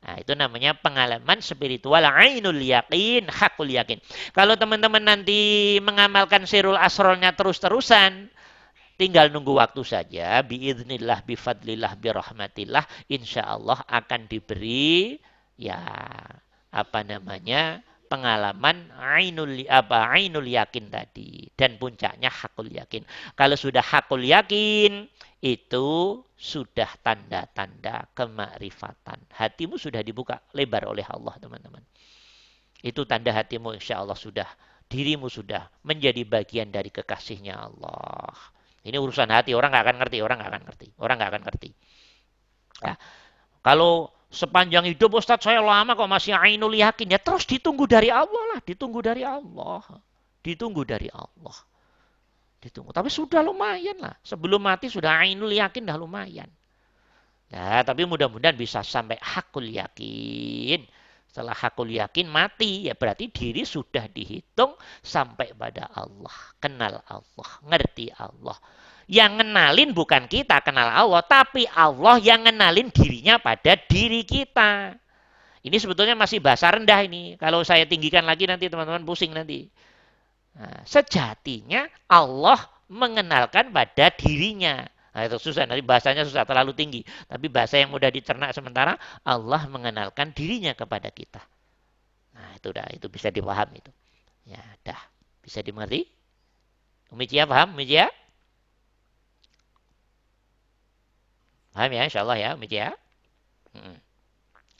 Nah, 0.00 0.16
itu 0.16 0.32
namanya 0.32 0.72
pengalaman 0.72 1.44
spiritual 1.44 2.00
ainul 2.00 2.56
yakin, 2.56 3.28
hakul 3.28 3.68
yakin. 3.68 4.00
Kalau 4.32 4.56
teman-teman 4.56 5.04
nanti 5.04 5.76
mengamalkan 5.84 6.48
sirul 6.48 6.80
asrolnya 6.80 7.36
terus-terusan, 7.36 8.32
tinggal 8.96 9.28
nunggu 9.28 9.60
waktu 9.60 9.84
saja. 9.84 10.40
Biiznillah, 10.40 11.20
bifadlillah, 11.28 12.00
birahmatillah. 12.00 12.84
Insya 13.12 13.44
Allah 13.44 13.84
akan 13.84 14.24
diberi 14.24 15.20
ya 15.60 15.80
apa 16.72 17.00
namanya 17.04 17.84
pengalaman 18.08 18.90
ainul 18.96 19.62
apa 19.68 20.10
ainul 20.16 20.48
yakin 20.48 20.88
tadi 20.88 21.46
dan 21.54 21.76
puncaknya 21.76 22.32
hakul 22.32 22.66
yakin. 22.66 23.04
Kalau 23.36 23.54
sudah 23.54 23.84
hakul 23.84 24.24
yakin 24.24 25.06
itu 25.40 26.20
sudah 26.36 26.88
tanda-tanda 27.00 28.08
kemakrifatan. 28.12 29.24
Hatimu 29.32 29.80
sudah 29.80 30.04
dibuka 30.04 30.40
lebar 30.52 30.88
oleh 30.88 31.04
Allah, 31.08 31.36
teman-teman. 31.40 31.80
Itu 32.80 33.04
tanda 33.08 33.32
hatimu 33.32 33.76
insya 33.76 34.00
Allah 34.00 34.16
sudah 34.16 34.48
dirimu 34.88 35.28
sudah 35.28 35.68
menjadi 35.84 36.24
bagian 36.24 36.68
dari 36.72 36.88
kekasihnya 36.92 37.56
Allah. 37.56 38.36
Ini 38.80 38.96
urusan 38.96 39.28
hati, 39.28 39.52
orang 39.52 39.72
nggak 39.72 39.84
akan 39.84 39.96
ngerti, 40.00 40.18
orang 40.24 40.36
nggak 40.40 40.50
akan 40.52 40.62
ngerti, 40.64 40.88
orang 40.96 41.16
nggak 41.20 41.30
akan 41.36 41.42
ngerti. 41.44 41.70
Ya. 42.80 42.94
Kalau 43.60 44.08
sepanjang 44.30 44.86
hidup 44.86 45.18
Ustadz 45.18 45.42
saya 45.42 45.58
lama 45.58 45.98
kok 45.98 46.06
masih 46.06 46.38
ainul 46.38 46.70
yakin 46.70 47.10
ya 47.10 47.18
terus 47.18 47.44
ditunggu 47.50 47.90
dari 47.90 48.14
Allah 48.14 48.54
lah 48.54 48.60
ditunggu 48.62 49.02
dari 49.02 49.26
Allah 49.26 49.82
ditunggu 50.46 50.86
dari 50.86 51.10
Allah 51.10 51.56
ditunggu 52.60 52.92
tapi 52.92 53.08
sudah 53.08 53.40
lumayan 53.40 53.96
lah 53.98 54.14
sebelum 54.20 54.60
mati 54.60 54.92
sudah 54.92 55.24
ainul 55.24 55.50
yakin 55.50 55.88
dah 55.88 55.96
lumayan 55.96 56.48
ya 57.48 57.82
tapi 57.82 58.04
mudah-mudahan 58.04 58.54
bisa 58.54 58.84
sampai 58.84 59.16
hakul 59.18 59.64
yakin 59.64 60.84
setelah 61.26 61.56
hakul 61.56 61.88
yakin 61.88 62.28
mati 62.28 62.86
ya 62.86 62.94
berarti 62.94 63.32
diri 63.32 63.64
sudah 63.64 64.06
dihitung 64.06 64.76
sampai 65.00 65.56
pada 65.56 65.88
Allah 65.90 66.36
kenal 66.60 67.00
Allah 67.08 67.50
ngerti 67.64 68.12
Allah 68.14 68.60
yang 69.10 69.42
ngenalin 69.42 69.90
bukan 69.90 70.30
kita 70.30 70.62
kenal 70.62 70.86
Allah, 70.86 71.18
tapi 71.26 71.66
Allah 71.74 72.22
yang 72.22 72.46
ngenalin 72.46 72.94
dirinya 72.94 73.42
pada 73.42 73.74
diri 73.74 74.22
kita. 74.22 74.94
Ini 75.66 75.76
sebetulnya 75.82 76.14
masih 76.14 76.38
bahasa 76.38 76.70
rendah 76.70 77.02
ini. 77.02 77.34
Kalau 77.34 77.66
saya 77.66 77.90
tinggikan 77.90 78.22
lagi 78.22 78.46
nanti 78.46 78.70
teman-teman 78.70 79.02
pusing 79.02 79.34
nanti. 79.34 79.66
Nah, 80.60 80.84
sejatinya 80.84 81.88
Allah 82.04 82.60
mengenalkan 82.92 83.72
pada 83.72 84.12
dirinya. 84.12 84.84
Nah, 85.10 85.22
itu 85.24 85.40
susah, 85.40 85.64
nanti 85.64 85.80
bahasanya 85.80 86.28
susah, 86.28 86.44
terlalu 86.44 86.76
tinggi. 86.76 87.00
Tapi 87.24 87.48
bahasa 87.48 87.80
yang 87.80 87.88
mudah 87.88 88.12
dicerna 88.12 88.52
sementara, 88.52 89.00
Allah 89.24 89.64
mengenalkan 89.72 90.36
dirinya 90.36 90.76
kepada 90.76 91.08
kita. 91.08 91.40
Nah, 92.36 92.60
itu 92.60 92.68
dah, 92.70 92.86
itu 92.92 93.08
bisa 93.08 93.32
dipahami 93.32 93.80
itu. 93.80 93.92
Ya, 94.44 94.60
dah, 94.84 95.00
bisa 95.40 95.64
dimengerti? 95.64 96.04
Umi 97.10 97.26
paham? 97.26 97.74
Umi 97.74 97.98
Paham 101.70 101.90
ya 101.94 102.02
insya 102.06 102.22
Allah 102.22 102.38
ya 102.38 102.48
Umi? 102.54 102.66
Hmm. 102.70 103.98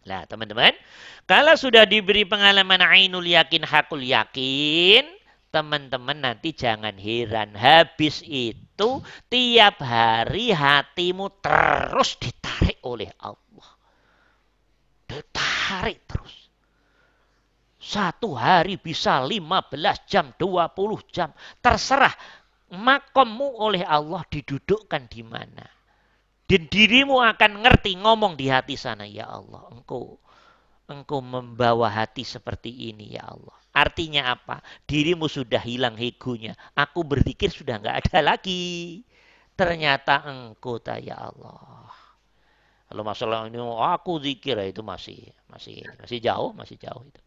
Nah 0.06 0.26
teman-teman, 0.26 0.74
kalau 1.28 1.54
sudah 1.54 1.86
diberi 1.86 2.26
pengalaman 2.26 2.82
ainul 2.82 3.22
yakin, 3.22 3.62
hakul 3.62 4.02
yakin, 4.02 5.06
teman-teman 5.50 6.18
nanti 6.22 6.54
jangan 6.54 6.94
heran. 6.96 7.54
Habis 7.58 8.22
itu 8.26 9.02
tiap 9.26 9.82
hari 9.82 10.54
hatimu 10.54 11.42
terus 11.42 12.16
ditarik 12.22 12.78
oleh 12.86 13.10
Allah. 13.18 13.70
Ditarik 15.10 16.06
terus. 16.06 16.34
Satu 17.80 18.38
hari 18.38 18.78
bisa 18.78 19.18
15 19.26 20.06
jam, 20.06 20.30
20 20.38 21.02
jam. 21.10 21.34
Terserah 21.58 22.14
makommu 22.70 23.58
oleh 23.58 23.82
Allah 23.82 24.22
didudukkan 24.30 25.10
di 25.10 25.26
mana. 25.26 25.66
Dan 26.46 26.66
dirimu 26.66 27.22
akan 27.22 27.62
ngerti 27.62 27.94
ngomong 27.98 28.34
di 28.34 28.50
hati 28.50 28.74
sana, 28.74 29.06
ya 29.06 29.26
Allah, 29.30 29.70
engkau 29.70 30.18
engkau 30.90 31.22
membawa 31.22 31.86
hati 31.86 32.26
seperti 32.26 32.90
ini, 32.90 33.14
ya 33.14 33.30
Allah. 33.30 33.59
Artinya 33.70 34.34
apa? 34.34 34.58
Dirimu 34.84 35.30
sudah 35.30 35.62
hilang 35.62 35.94
egonya. 35.96 36.58
Aku 36.74 37.06
berzikir 37.06 37.50
sudah 37.54 37.78
nggak 37.78 37.96
ada 38.06 38.18
lagi. 38.34 39.02
Ternyata 39.54 40.26
engkau, 40.26 40.80
ya 40.98 41.16
Allah. 41.20 41.86
Kalau 42.90 43.06
masalah 43.06 43.46
ini 43.46 43.62
oh, 43.62 43.78
aku 43.78 44.18
zikir 44.18 44.58
ya 44.58 44.66
itu 44.66 44.82
masih 44.82 45.30
masih 45.46 45.78
masih 45.94 46.18
jauh, 46.18 46.50
masih 46.50 46.74
jauh 46.74 47.06
itu. 47.06 47.22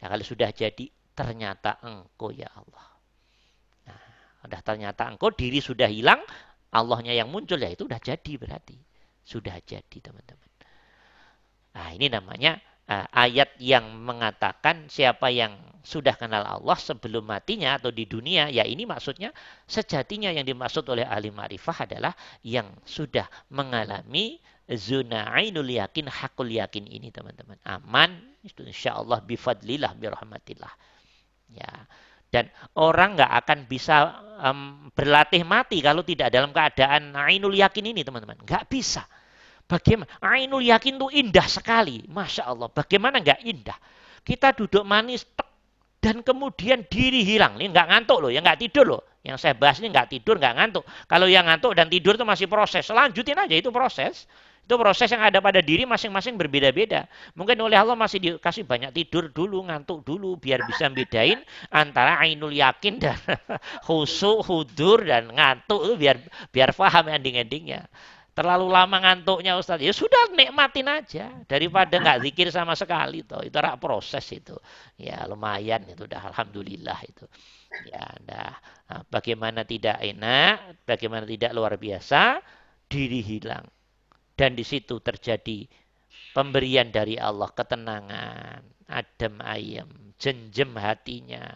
Nah, 0.00 0.08
kalau 0.08 0.24
sudah 0.24 0.48
jadi 0.56 0.88
ternyata 1.12 1.76
engkau 1.84 2.32
ya 2.32 2.48
Allah. 2.48 2.86
Nah, 3.92 4.00
udah 4.48 4.60
ternyata 4.64 5.12
engkau 5.12 5.28
diri 5.36 5.60
sudah 5.60 5.84
hilang, 5.84 6.24
Allahnya 6.72 7.12
yang 7.12 7.28
muncul 7.28 7.60
ya 7.60 7.68
itu 7.68 7.84
sudah 7.84 8.00
jadi 8.00 8.32
berarti. 8.40 8.76
Sudah 9.20 9.60
jadi 9.60 9.98
teman-teman. 10.00 10.48
Nah 11.72 11.88
ini 11.92 12.08
namanya 12.08 12.60
ayat 12.90 13.56
yang 13.62 13.84
mengatakan 14.02 14.90
siapa 14.90 15.30
yang 15.32 15.54
sudah 15.82 16.14
kenal 16.14 16.46
Allah 16.46 16.78
sebelum 16.78 17.26
matinya 17.26 17.74
atau 17.74 17.90
di 17.90 18.06
dunia, 18.06 18.46
ya 18.48 18.62
ini 18.62 18.86
maksudnya 18.86 19.34
sejatinya 19.66 20.30
yang 20.30 20.46
dimaksud 20.46 20.86
oleh 20.86 21.02
ahli 21.02 21.34
ma'rifah 21.34 21.90
adalah 21.90 22.14
yang 22.46 22.70
sudah 22.86 23.26
mengalami 23.50 24.38
zona 24.70 25.26
ainul 25.34 25.66
yakin, 25.66 26.06
hakul 26.06 26.46
yakin 26.46 26.86
ini 26.86 27.10
teman-teman. 27.10 27.58
Aman, 27.66 28.14
insya 28.46 28.94
Allah 28.94 29.18
bifadlillah, 29.26 29.98
birahmatillah. 29.98 30.74
Ya, 31.52 31.84
dan 32.32 32.48
orang 32.78 33.18
nggak 33.18 33.32
akan 33.44 33.58
bisa 33.68 33.94
um, 34.40 34.88
berlatih 34.96 35.44
mati 35.44 35.84
kalau 35.84 36.00
tidak 36.00 36.32
dalam 36.32 36.54
keadaan 36.54 37.12
ainul 37.18 37.52
yakin 37.52 37.92
ini 37.92 38.06
teman-teman. 38.06 38.38
Nggak 38.40 38.70
bisa. 38.70 39.04
Bagaimana? 39.72 40.08
Ainul 40.20 40.68
yakin 40.68 41.00
itu 41.00 41.08
indah 41.24 41.48
sekali. 41.48 42.04
Masya 42.04 42.44
Allah. 42.44 42.68
Bagaimana 42.68 43.24
nggak 43.24 43.40
indah? 43.40 43.78
Kita 44.20 44.52
duduk 44.52 44.84
manis 44.84 45.24
dan 45.96 46.20
kemudian 46.20 46.84
diri 46.92 47.24
hilang. 47.24 47.56
Ini 47.56 47.72
nggak 47.72 47.88
ngantuk 47.88 48.18
loh, 48.20 48.28
ya 48.28 48.44
nggak 48.44 48.68
tidur 48.68 48.84
loh. 48.84 49.02
Yang 49.24 49.48
saya 49.48 49.54
bahas 49.56 49.80
ini 49.80 49.88
nggak 49.88 50.12
tidur, 50.12 50.36
nggak 50.36 50.54
ngantuk. 50.60 50.84
Kalau 51.08 51.24
yang 51.24 51.48
ngantuk 51.48 51.72
dan 51.72 51.88
tidur 51.88 52.20
itu 52.20 52.26
masih 52.28 52.50
proses. 52.52 52.84
Lanjutin 52.92 53.38
aja 53.38 53.54
itu 53.56 53.72
proses. 53.72 54.28
Itu 54.62 54.78
proses 54.78 55.10
yang 55.10 55.26
ada 55.26 55.42
pada 55.42 55.58
diri 55.58 55.82
masing-masing 55.88 56.38
berbeda-beda. 56.38 57.10
Mungkin 57.34 57.58
oleh 57.58 57.74
Allah 57.74 57.98
masih 57.98 58.22
dikasih 58.22 58.62
banyak 58.62 58.94
tidur 58.94 59.26
dulu, 59.32 59.66
ngantuk 59.66 60.06
dulu, 60.06 60.38
biar 60.38 60.62
bisa 60.62 60.86
bedain 60.86 61.42
antara 61.66 62.14
ainul 62.22 62.54
yakin 62.54 63.02
dan 63.02 63.18
khusyuk, 63.86 64.46
hudur, 64.46 65.02
dan 65.02 65.32
ngantuk. 65.34 65.98
Biar 65.98 66.20
biar 66.54 66.70
paham 66.76 67.10
ending-endingnya. 67.10 67.90
Terlalu 68.32 68.66
lama 68.72 68.96
ngantuknya 68.96 69.60
Ustaz. 69.60 69.84
Ya 69.84 69.92
sudah 69.92 70.32
nikmatin 70.32 70.88
aja 70.88 71.36
daripada 71.44 72.00
nggak 72.00 72.24
zikir 72.24 72.48
sama 72.48 72.72
sekali 72.72 73.20
toh. 73.28 73.44
Itu 73.44 73.60
rak 73.60 73.76
proses 73.76 74.24
itu. 74.32 74.56
Ya 74.96 75.28
lumayan 75.28 75.84
itu 75.84 76.08
udah 76.08 76.32
alhamdulillah 76.32 76.96
itu. 77.04 77.28
Ya, 77.88 78.04
dah. 78.24 78.52
Nah, 78.88 79.02
bagaimana 79.08 79.64
tidak 79.64 79.96
enak, 80.00 80.84
bagaimana 80.84 81.24
tidak 81.24 81.52
luar 81.56 81.80
biasa, 81.80 82.40
diri 82.88 83.24
hilang. 83.24 83.64
Dan 84.36 84.52
di 84.56 84.64
situ 84.64 85.00
terjadi 85.00 85.64
pemberian 86.36 86.92
dari 86.92 87.16
Allah 87.16 87.48
ketenangan, 87.52 88.60
adem 88.88 89.34
ayem, 89.40 89.88
jenjem 90.20 90.72
hatinya. 90.76 91.48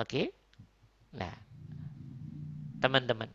Oke? 0.00 0.32
Nah, 1.12 1.36
teman-teman, 2.80 3.28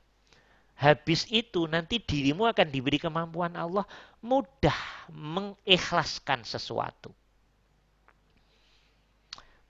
habis 0.77 1.25
itu 1.33 1.65
nanti 1.65 1.97
dirimu 1.97 2.45
akan 2.45 2.69
diberi 2.69 3.01
kemampuan 3.01 3.57
Allah 3.57 3.83
mudah 4.21 4.77
mengikhlaskan 5.09 6.45
sesuatu. 6.45 7.09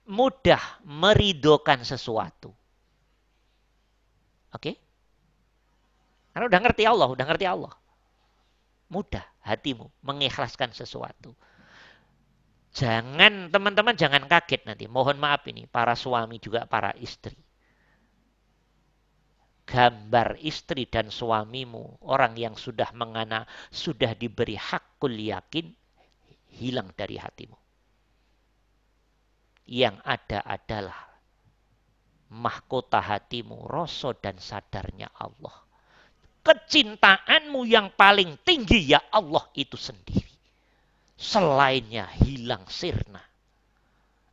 Mudah 0.08 0.60
meridokan 0.84 1.84
sesuatu. 1.84 2.52
Oke? 4.52 4.76
Karena 6.32 6.44
udah 6.48 6.60
ngerti 6.64 6.84
Allah, 6.84 7.08
udah 7.12 7.24
ngerti 7.28 7.46
Allah. 7.48 7.72
Mudah 8.88 9.24
hatimu 9.44 9.88
mengikhlaskan 10.00 10.72
sesuatu. 10.72 11.36
Jangan 12.72 13.48
teman-teman 13.48 13.96
jangan 13.96 14.24
kaget 14.28 14.64
nanti. 14.68 14.84
Mohon 14.88 15.20
maaf 15.20 15.44
ini 15.48 15.64
para 15.68 15.96
suami 15.96 16.36
juga 16.40 16.68
para 16.68 16.92
istri. 17.00 17.36
Gambar 19.68 20.40
istri 20.40 20.88
dan 20.88 21.12
suamimu 21.12 22.00
orang 22.08 22.40
yang 22.40 22.56
sudah 22.56 22.88
mengana 22.96 23.44
sudah 23.68 24.16
diberi 24.16 24.56
hakul 24.56 25.12
yakin 25.12 25.68
hilang 26.56 26.88
dari 26.96 27.20
hatimu. 27.20 27.58
Yang 29.68 30.00
ada 30.08 30.40
adalah 30.48 31.00
mahkota 32.32 33.04
hatimu, 33.04 33.68
rasa 33.68 34.16
dan 34.16 34.40
sadarnya 34.40 35.12
Allah. 35.12 35.52
Kecintaanmu 36.40 37.68
yang 37.68 37.92
paling 37.92 38.40
tinggi 38.40 38.96
ya 38.96 39.04
Allah 39.12 39.44
itu 39.52 39.76
sendiri 39.76 40.38
selainnya 41.18 42.06
hilang 42.22 42.62
sirna. 42.70 43.20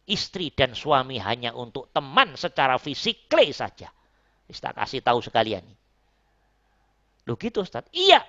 Istri 0.06 0.54
dan 0.54 0.78
suami 0.78 1.18
hanya 1.18 1.58
untuk 1.58 1.90
teman 1.90 2.38
secara 2.38 2.78
fisik 2.78 3.26
saja. 3.50 3.90
Kita 4.46 4.72
kasih 4.74 5.02
tahu 5.02 5.20
sekalian. 5.22 5.66
Loh 7.26 7.38
gitu 7.38 7.66
Ustaz? 7.66 7.90
Iya. 7.90 8.22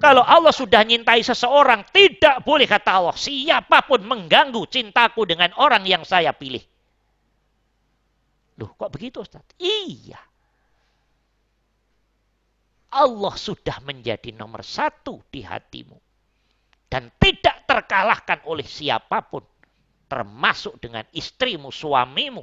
Kalau 0.00 0.20
Allah 0.20 0.52
sudah 0.52 0.84
nyintai 0.84 1.24
seseorang, 1.24 1.88
tidak 1.88 2.44
boleh 2.44 2.68
kata 2.68 3.00
Allah, 3.00 3.16
siapa 3.16 3.80
pun 3.88 4.04
mengganggu 4.04 4.60
cintaku 4.68 5.24
dengan 5.24 5.56
orang 5.56 5.84
yang 5.88 6.04
saya 6.04 6.36
pilih. 6.36 6.60
Loh 8.60 8.76
kok 8.76 8.92
begitu 8.92 9.24
Ustaz? 9.24 9.44
Iya. 9.56 10.20
Allah 12.90 13.34
sudah 13.38 13.78
menjadi 13.86 14.34
nomor 14.34 14.66
satu 14.66 15.22
di 15.30 15.46
hatimu 15.46 15.96
dan 16.90 17.06
tidak 17.22 17.64
terkalahkan 17.70 18.42
oleh 18.50 18.66
siapa 18.66 19.22
pun, 19.22 19.46
termasuk 20.10 20.76
dengan 20.82 21.06
istrimu, 21.14 21.70
suamimu, 21.70 22.42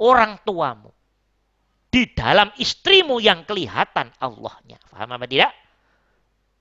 orang 0.00 0.40
tuamu. 0.42 0.90
Di 1.90 2.06
dalam 2.14 2.54
istrimu 2.56 3.18
yang 3.18 3.42
kelihatan 3.44 4.14
Allahnya. 4.22 4.78
Faham 4.88 5.10
apa 5.10 5.26
tidak? 5.26 5.52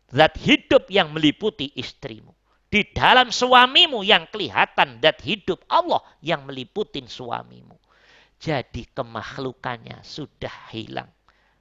Zat 0.09 0.35
hidup 0.41 0.89
yang 0.89 1.13
meliputi 1.13 1.69
istrimu. 1.77 2.33
Di 2.69 2.85
dalam 2.93 3.29
suamimu 3.29 4.01
yang 4.05 4.29
kelihatan 4.29 5.01
zat 5.01 5.21
hidup 5.21 5.61
Allah 5.69 6.01
yang 6.21 6.45
meliputi 6.49 7.01
suamimu. 7.05 7.77
Jadi 8.41 8.89
kemakhlukannya 8.93 10.01
sudah 10.01 10.73
hilang 10.73 11.09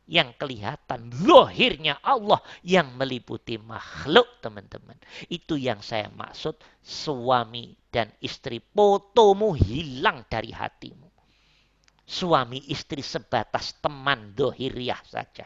yang 0.08 0.32
kelihatan 0.40 1.12
lohirnya 1.20 2.00
Allah 2.00 2.40
yang 2.64 2.96
meliputi 2.96 3.60
makhluk 3.60 4.40
teman-teman. 4.40 4.96
Itu 5.28 5.60
yang 5.60 5.84
saya 5.84 6.08
maksud 6.08 6.56
suami 6.80 7.76
dan 7.92 8.08
istri 8.24 8.64
fotomu 8.72 9.52
hilang 9.52 10.24
dari 10.32 10.56
hatimu. 10.56 11.07
Suami 12.08 12.64
istri 12.72 13.04
sebatas 13.04 13.76
teman 13.84 14.32
dohiriah 14.32 14.96
saja. 15.04 15.44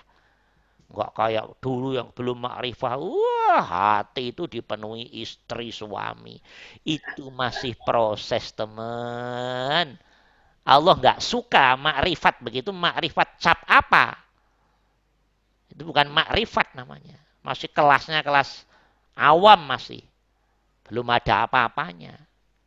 Enggak 0.92 1.10
kayak 1.16 1.46
dulu 1.58 1.96
yang 1.96 2.14
belum 2.14 2.46
makrifah. 2.46 3.00
Wah 3.02 3.64
hati 3.64 4.30
itu 4.30 4.46
dipenuhi 4.46 5.24
istri 5.24 5.74
suami. 5.74 6.38
Itu 6.86 7.34
masih 7.34 7.74
proses 7.82 8.54
teman. 8.54 9.98
Allah 10.62 10.94
nggak 10.94 11.18
suka 11.18 11.74
makrifat 11.74 12.38
begitu. 12.44 12.70
Makrifat 12.70 13.42
cap 13.42 13.58
apa? 13.66 14.14
Itu 15.72 15.88
bukan 15.88 16.12
makrifat 16.14 16.78
namanya. 16.78 17.18
Masih 17.42 17.66
kelasnya 17.72 18.22
kelas 18.22 18.68
awam 19.18 19.58
masih. 19.66 20.04
Belum 20.86 21.08
ada 21.10 21.48
apa-apanya. 21.48 22.14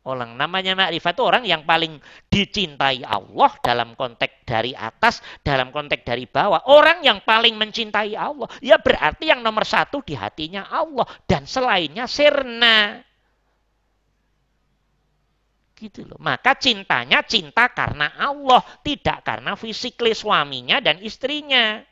Orang 0.06 0.38
namanya 0.38 0.78
makrifat 0.78 1.18
itu 1.18 1.24
orang 1.26 1.42
yang 1.42 1.66
paling 1.66 1.98
dicintai 2.30 3.02
Allah 3.02 3.50
dalam 3.58 3.98
konteks 3.98 4.46
dari 4.46 4.70
atas, 4.70 5.18
dalam 5.42 5.74
konteks 5.74 6.06
dari 6.06 6.30
bawah. 6.30 6.62
Orang 6.70 7.02
yang 7.02 7.26
paling 7.26 7.58
mencintai 7.58 8.14
Allah. 8.14 8.46
Ya 8.62 8.78
berarti 8.78 9.34
yang 9.34 9.42
nomor 9.42 9.66
satu 9.66 10.06
di 10.06 10.14
hatinya 10.14 10.70
Allah. 10.70 11.10
Dan 11.26 11.42
selainnya 11.42 12.06
sirna. 12.06 13.02
Gitu 15.74 16.06
loh. 16.06 16.22
Maka 16.22 16.54
cintanya 16.54 17.26
cinta 17.26 17.66
karena 17.74 18.06
Allah. 18.14 18.62
Tidak 18.86 19.26
karena 19.26 19.58
fisikly 19.58 20.14
suaminya 20.14 20.78
dan 20.78 21.02
istrinya. 21.02 21.82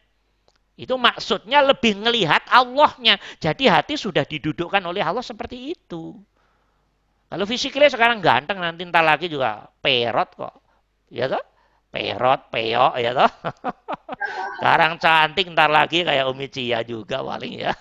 Itu 0.78 1.02
maksudnya 1.02 1.66
lebih 1.66 1.98
melihat 1.98 2.46
Allahnya. 2.46 3.18
Jadi 3.42 3.66
hati 3.66 3.98
sudah 3.98 4.22
didudukkan 4.22 4.86
oleh 4.86 5.02
Allah 5.02 5.26
seperti 5.26 5.74
itu. 5.74 6.14
Kalau 7.30 7.44
fisiknya 7.50 7.88
sekarang 7.90 8.22
ganteng, 8.22 8.58
nanti 8.62 8.86
ntar 8.86 9.02
lagi 9.02 9.26
juga 9.26 9.66
perot 9.82 10.30
kok. 10.38 10.54
Ya 11.10 11.26
toh? 11.26 11.42
Perot, 11.90 12.40
peok, 12.50 12.92
ya 12.98 13.10
toh? 13.14 13.30
Sekarang 14.58 14.92
cantik, 15.02 15.46
ntar 15.54 15.70
lagi 15.70 16.02
kayak 16.06 16.26
Umi 16.30 16.46
Cia 16.50 16.80
juga 16.86 17.22
paling 17.22 17.54
ya. 17.60 17.72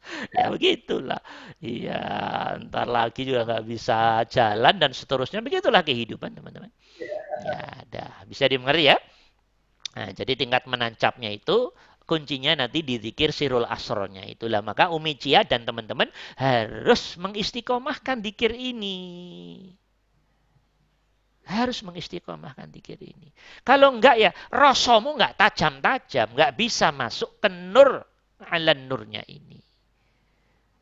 ya 0.36 0.44
begitulah. 0.52 1.20
Iya, 1.62 1.98
ntar 2.68 2.86
lagi 2.90 3.22
juga 3.28 3.40
nggak 3.48 3.64
bisa 3.66 4.24
jalan 4.28 4.74
dan 4.82 4.90
seterusnya. 4.94 5.40
Begitulah 5.44 5.82
kehidupan 5.86 6.34
teman-teman. 6.36 6.70
Ya, 7.46 7.60
dah. 7.90 8.12
Bisa 8.28 8.46
dimengerti 8.50 8.92
ya? 8.92 8.98
Nah, 9.96 10.10
jadi 10.16 10.32
tingkat 10.40 10.64
menancapnya 10.68 11.30
itu 11.32 11.72
kuncinya 12.04 12.52
nanti 12.64 12.82
di 12.82 12.98
zikir 12.98 13.30
sirul 13.30 13.66
asronya 13.66 14.26
itulah. 14.26 14.60
Maka 14.60 14.90
Umi 14.90 15.16
Cia 15.16 15.46
dan 15.46 15.62
teman-teman 15.62 16.10
harus 16.36 17.16
mengistiqomahkan 17.18 18.20
zikir 18.20 18.52
ini. 18.54 18.98
Harus 21.42 21.82
mengistiqomahkan 21.82 22.70
zikir 22.70 22.98
ini. 23.02 23.34
Kalau 23.66 23.90
enggak 23.94 24.14
ya 24.18 24.30
rasamu 24.50 25.18
enggak 25.18 25.34
tajam-tajam 25.38 26.34
enggak 26.38 26.54
bisa 26.54 26.94
masuk 26.94 27.42
ke 27.42 27.50
nur 27.50 28.06
nurnya 28.86 29.22
ini. 29.26 29.58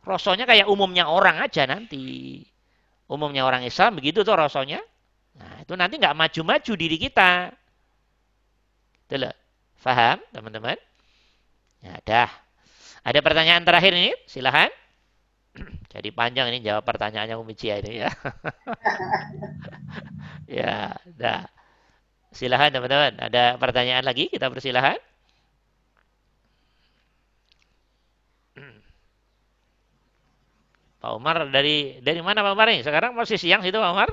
Rasanya 0.01 0.49
kayak 0.49 0.69
umumnya 0.69 1.09
orang 1.09 1.41
aja 1.45 1.69
nanti. 1.69 2.41
Umumnya 3.11 3.45
orang 3.45 3.65
Islam 3.65 4.01
begitu 4.01 4.25
tuh 4.25 4.37
rasanya. 4.37 4.81
Nah 5.37 5.65
itu 5.65 5.73
nanti 5.77 5.97
enggak 6.01 6.17
maju-maju 6.17 6.73
diri 6.77 6.97
kita. 6.97 7.53
Itulah. 9.09 9.35
Faham, 9.81 10.21
teman-teman? 10.31 10.77
Ya, 11.81 11.97
dah. 12.05 12.29
Ada 13.05 13.21
pertanyaan 13.25 13.65
terakhir 13.65 13.93
ini? 13.97 14.13
Silahkan. 14.29 14.69
Jadi 15.93 16.09
panjang 16.13 16.53
ini 16.53 16.61
jawab 16.61 16.85
pertanyaannya 16.85 17.37
Umi 17.41 17.57
Cia 17.57 17.81
ini 17.81 18.05
ya. 18.05 18.11
ya, 20.61 20.93
dah. 21.17 21.49
Silahkan 22.33 22.73
teman-teman. 22.75 23.17
Ada 23.19 23.57
pertanyaan 23.57 24.05
lagi? 24.05 24.29
Kita 24.29 24.51
persilahkan. 24.53 24.99
Pak 31.01 31.13
Umar 31.17 31.49
dari 31.49 31.97
dari 32.05 32.21
mana 32.21 32.45
Pak 32.45 32.53
Umar 32.53 32.69
ini? 32.69 32.85
Sekarang 32.85 33.17
masih 33.17 33.41
siang 33.41 33.65
situ 33.65 33.81
Pak 33.81 33.93
Umar? 33.97 34.13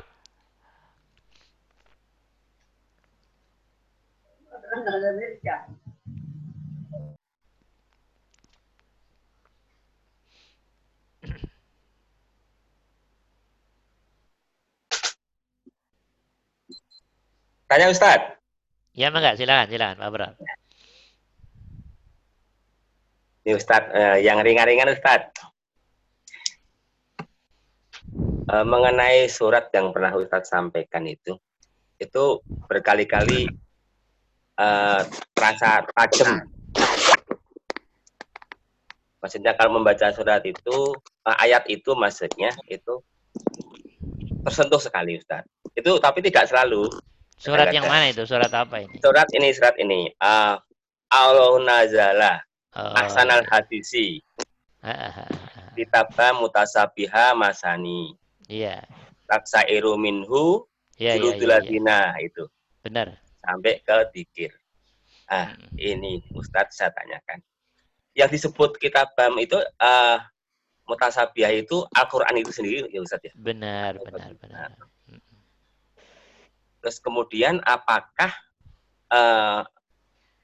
Tanya 17.68 17.92
Ustadz. 17.92 18.40
Ya, 18.96 19.12
enggak? 19.12 19.36
Silakan, 19.36 19.68
silakan, 19.68 19.98
Pak 20.00 20.10
Bro. 20.10 20.28
Ini 23.44 23.52
Ustadz, 23.60 23.92
eh, 23.92 24.18
yang 24.24 24.40
ringan-ringan 24.40 24.96
Ustadz. 24.96 25.36
Eh, 28.48 28.64
mengenai 28.64 29.28
surat 29.28 29.68
yang 29.76 29.92
pernah 29.92 30.16
Ustadz 30.16 30.48
sampaikan 30.48 31.04
itu, 31.04 31.36
itu 32.00 32.24
berkali-kali 32.72 33.52
eh, 34.58 35.02
terasa 35.36 35.84
tajam. 35.92 36.48
Maksudnya 39.20 39.54
kalau 39.60 39.76
membaca 39.76 40.08
surat 40.16 40.40
itu, 40.48 40.96
eh, 41.28 41.38
ayat 41.44 41.68
itu 41.68 41.92
maksudnya 42.00 42.56
itu 42.72 43.04
tersentuh 44.48 44.80
sekali 44.80 45.20
Ustadz. 45.20 45.52
Itu 45.76 46.00
tapi 46.00 46.24
tidak 46.24 46.48
selalu. 46.48 46.88
Surat 47.38 47.70
yang 47.70 47.86
mana 47.86 48.10
itu? 48.10 48.26
Surat 48.26 48.50
apa 48.50 48.82
ini? 48.82 48.98
Surat 48.98 49.30
ini, 49.32 49.50
surat 49.54 49.76
ini. 49.78 50.10
eh, 50.10 50.56
Allah 51.08 51.54
nazala 51.64 52.34
Oh, 52.78 52.94
ahsanal 52.94 53.42
hadisi 53.50 54.22
ah, 54.86 54.92
ah, 54.92 55.14
ah, 55.18 55.26
ah. 55.26 55.72
kitaba 55.74 56.30
mutasabiha 56.36 57.34
masani 57.34 58.14
Iya. 58.46 58.86
taksairu 59.26 59.98
minhu 59.98 60.62
iya, 60.96 61.16
iya. 61.16 61.18
juluduladina 61.18 62.14
itu 62.22 62.46
Benar. 62.86 63.18
sampai 63.42 63.82
ke 63.82 63.96
dikir. 64.14 64.52
Ah, 65.26 65.58
Mm. 65.58 65.74
ini 65.76 66.12
Ustadz 66.32 66.78
saya 66.78 66.94
tanyakan. 66.94 67.42
Yang 68.14 68.30
disebut 68.40 68.78
kitabam 68.78 69.36
itu 69.42 69.58
eh 69.60 70.20
mutasabiah 70.86 71.52
itu 71.52 71.82
Al-Qur'an 71.92 72.38
itu 72.38 72.52
sendiri 72.54 72.86
ya 72.88 73.02
Ustadz 73.02 73.28
ya. 73.28 73.34
Benar, 73.36 73.98
benar, 74.06 74.32
benar. 74.38 74.70
Terus 76.82 76.98
kemudian 77.02 77.62
apakah 77.66 78.32
eh 79.08 79.64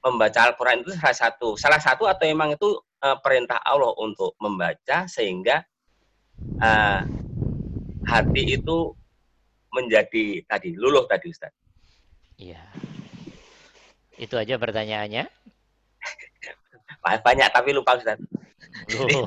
membaca 0.04 0.40
Al-Qur'an 0.44 0.84
itu 0.84 0.92
salah 0.92 1.16
satu 1.16 1.56
salah 1.56 1.80
satu 1.80 2.04
atau 2.04 2.28
memang 2.28 2.52
itu 2.52 2.76
eh, 3.00 3.16
perintah 3.24 3.56
Allah 3.64 3.96
untuk 3.96 4.36
membaca 4.36 5.08
sehingga 5.08 5.64
eh, 6.60 7.00
hati 8.04 8.42
itu 8.60 8.92
menjadi 9.72 10.44
tadi 10.44 10.76
luluh 10.76 11.08
tadi 11.08 11.32
Ustadz. 11.32 11.56
Iya. 12.38 12.62
Itu 14.14 14.38
aja 14.38 14.54
pertanyaannya. 14.60 15.26
Banyak 17.04 17.48
tapi 17.52 17.76
lupa 17.76 18.00
Ustadz. 18.00 18.44
Loh, 18.90 19.06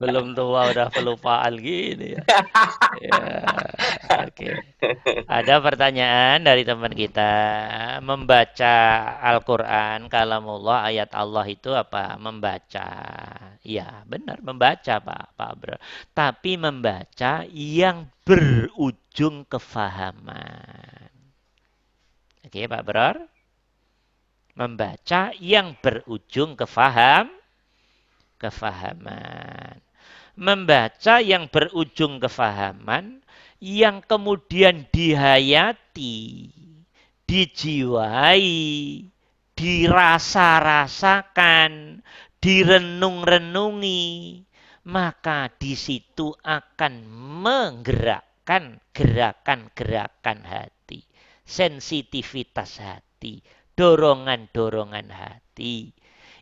belum 0.00 0.32
tua 0.32 0.70
udah 0.70 0.88
pelupaan 0.94 1.58
gini 1.58 2.16
ya. 2.16 2.22
Ya, 3.02 3.18
Oke. 4.24 4.62
Ada 5.26 5.58
pertanyaan 5.58 6.40
dari 6.46 6.62
teman 6.62 6.94
kita. 6.94 7.32
Membaca 8.00 8.76
Al-Quran, 9.20 10.06
kalamullah, 10.06 10.86
ayat 10.86 11.10
Allah 11.12 11.44
itu 11.50 11.74
apa? 11.74 12.14
Membaca. 12.16 12.88
Ya, 13.66 14.06
benar. 14.06 14.38
Membaca, 14.40 15.02
Pak. 15.02 15.24
Pak 15.34 15.52
Bro. 15.58 15.76
Tapi 16.14 16.56
membaca 16.56 17.44
yang 17.50 18.08
berujung 18.24 19.44
kefahaman. 19.50 21.10
Oke, 22.46 22.64
Pak 22.70 22.82
Bro. 22.86 23.29
Membaca 24.60 25.32
yang 25.40 25.72
berujung 25.80 26.52
kefaham, 26.52 27.32
kefahaman. 28.36 29.80
Membaca 30.36 31.16
yang 31.24 31.48
berujung 31.48 32.20
kefahaman, 32.20 33.24
yang 33.56 34.04
kemudian 34.04 34.84
dihayati, 34.92 36.52
dijiwai, 37.24 38.52
dirasa-rasakan, 39.56 42.04
direnung-renungi, 42.44 44.04
maka 44.88 45.48
di 45.56 45.72
situ 45.72 46.36
akan 46.44 47.08
menggerakkan 47.44 48.76
gerakan-gerakan 48.92 50.40
hati, 50.44 51.00
sensitivitas 51.48 52.76
hati, 52.76 53.40
dorongan-dorongan 53.74 55.10
hati. 55.10 55.94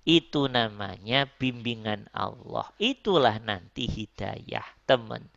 Itu 0.09 0.49
namanya 0.49 1.29
bimbingan 1.37 2.09
Allah. 2.17 2.73
Itulah 2.81 3.37
nanti 3.45 3.85
hidayah, 3.85 4.65
teman. 4.89 5.29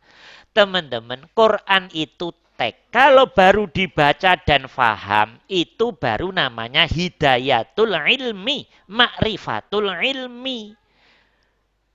Teman-teman, 0.56 1.28
Quran 1.36 1.92
itu 1.92 2.32
teks. 2.56 2.88
Kalau 2.88 3.28
baru 3.28 3.68
dibaca 3.68 4.32
dan 4.40 4.64
faham, 4.72 5.36
itu 5.44 5.92
baru 5.92 6.32
namanya 6.32 6.88
hidayatul 6.88 7.92
ilmi, 7.92 8.64
ma'rifatul 8.88 9.92
ilmi. 9.92 10.72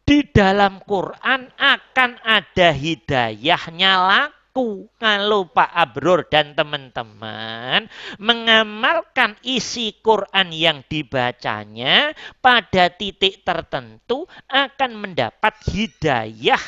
Di 0.08 0.24
dalam 0.32 0.80
Quran 0.86 1.52
akan 1.60 2.12
ada 2.24 2.70
hidayahnya 2.72 3.94
laku. 4.58 4.90
Kalau 4.98 5.46
Pak 5.54 5.70
Abrur 5.70 6.26
dan 6.26 6.58
teman-teman 6.58 7.86
mengamalkan 8.18 9.38
isi 9.46 9.94
Quran 10.02 10.50
yang 10.50 10.82
dibacanya 10.90 12.18
pada 12.42 12.90
titik 12.90 13.46
tertentu 13.46 14.26
akan 14.50 14.92
mendapat 14.98 15.54
hidayah, 15.70 16.62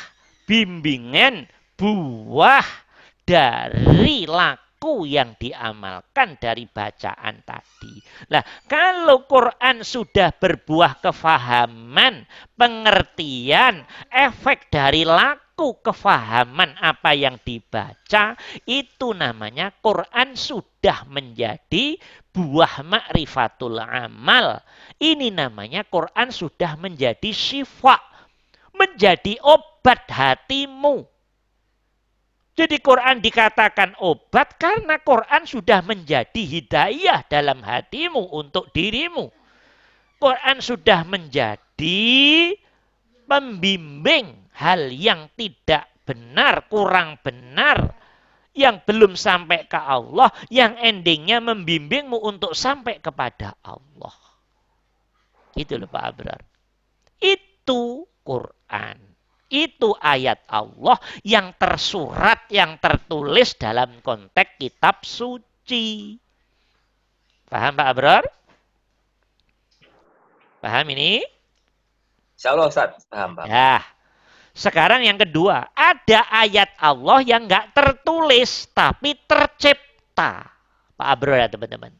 bimbingan, 0.46 1.50
buah 1.74 2.66
dari 3.26 4.22
laku 4.30 5.02
yang 5.10 5.34
diamalkan 5.34 6.38
dari 6.38 6.70
bacaan 6.70 7.42
tadi. 7.42 7.94
Nah, 8.30 8.46
kalau 8.70 9.26
Quran 9.26 9.82
sudah 9.82 10.30
berbuah 10.30 11.02
kefahaman, 11.02 12.22
pengertian, 12.54 13.82
efek 14.14 14.70
dari 14.70 15.02
laku 15.02 15.49
kefahaman 15.84 16.76
apa 16.80 17.12
yang 17.12 17.36
dibaca, 17.42 18.34
itu 18.64 19.08
namanya 19.12 19.70
Quran 19.84 20.32
sudah 20.32 21.04
menjadi 21.06 22.00
buah 22.32 22.82
ma'rifatul 22.86 23.78
amal. 23.82 24.62
Ini 24.96 25.34
namanya 25.34 25.84
Quran 25.86 26.30
sudah 26.32 26.78
menjadi 26.80 27.30
syifa, 27.30 27.98
menjadi 28.72 29.36
obat 29.44 30.08
hatimu. 30.08 31.04
Jadi 32.56 32.76
Quran 32.82 33.24
dikatakan 33.24 33.96
obat 34.04 34.60
karena 34.60 35.00
Quran 35.00 35.48
sudah 35.48 35.80
menjadi 35.80 36.42
hidayah 36.44 37.24
dalam 37.24 37.64
hatimu 37.64 38.36
untuk 38.36 38.68
dirimu. 38.76 39.32
Quran 40.20 40.60
sudah 40.60 41.00
menjadi 41.08 42.52
pembimbing 43.30 44.50
hal 44.58 44.90
yang 44.90 45.30
tidak 45.38 45.86
benar, 46.02 46.66
kurang 46.66 47.22
benar, 47.22 47.94
yang 48.50 48.82
belum 48.82 49.14
sampai 49.14 49.70
ke 49.70 49.78
Allah, 49.78 50.34
yang 50.50 50.74
endingnya 50.74 51.38
membimbingmu 51.38 52.18
untuk 52.18 52.58
sampai 52.58 52.98
kepada 52.98 53.54
Allah. 53.62 54.18
Gitu 55.54 55.78
loh 55.78 55.86
Pak 55.86 56.04
Abrar. 56.10 56.42
Itu 57.22 58.10
Quran. 58.26 58.98
Itu 59.50 59.98
ayat 59.98 60.46
Allah 60.46 60.98
yang 61.26 61.54
tersurat, 61.58 62.46
yang 62.50 62.78
tertulis 62.82 63.54
dalam 63.58 63.98
konteks 64.02 64.58
kitab 64.58 65.02
suci. 65.06 66.18
Paham 67.50 67.74
Pak 67.74 67.88
Abrar? 67.90 68.24
Paham 70.62 70.86
ini? 70.94 71.39
Insya 72.40 72.56
Allah 72.56 72.72
Ustaz, 72.72 73.04
paham 73.04 73.36
Pak. 73.36 73.52
Ya. 73.52 73.84
Sekarang 74.56 75.04
yang 75.04 75.20
kedua, 75.20 75.68
ada 75.76 76.24
ayat 76.32 76.72
Allah 76.80 77.20
yang 77.20 77.44
nggak 77.44 77.76
tertulis 77.76 78.64
tapi 78.72 79.12
tercipta. 79.28 80.48
Pak 80.96 81.04
Abro 81.04 81.36
ya 81.36 81.52
teman-teman. 81.52 81.92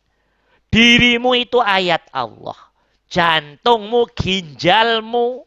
Dirimu 0.72 1.36
itu 1.36 1.60
ayat 1.60 2.08
Allah. 2.08 2.56
Jantungmu, 3.12 4.08
ginjalmu, 4.16 5.44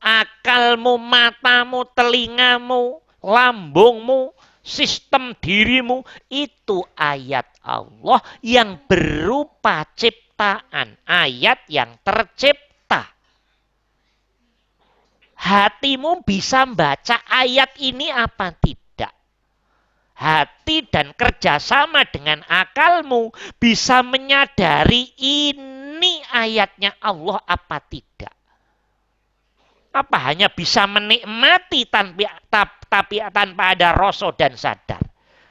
akalmu, 0.00 0.96
matamu, 0.96 1.84
telingamu, 1.92 3.04
lambungmu, 3.20 4.32
sistem 4.64 5.36
dirimu 5.36 6.00
itu 6.32 6.80
ayat 6.96 7.44
Allah 7.60 8.24
yang 8.40 8.88
berupa 8.88 9.84
ciptaan, 9.92 10.96
ayat 11.04 11.60
yang 11.68 12.00
tercipta. 12.00 12.72
Hatimu 15.44 16.24
bisa 16.24 16.64
membaca 16.64 17.20
ayat 17.28 17.76
ini 17.76 18.08
apa 18.08 18.56
tidak? 18.56 19.12
Hati 20.16 20.88
dan 20.88 21.12
kerjasama 21.12 22.08
dengan 22.08 22.40
akalmu 22.48 23.28
bisa 23.60 24.00
menyadari 24.00 25.12
ini 25.20 26.24
ayatnya 26.32 26.96
Allah 26.96 27.44
apa 27.44 27.76
tidak. 27.84 28.32
Apa 29.92 30.32
hanya 30.32 30.48
bisa 30.48 30.88
menikmati 30.88 31.92
tanpa, 31.92 32.40
tapi 32.88 33.20
tanpa 33.28 33.76
ada 33.76 33.92
rasa 33.92 34.32
dan 34.32 34.56
sadar. 34.56 35.04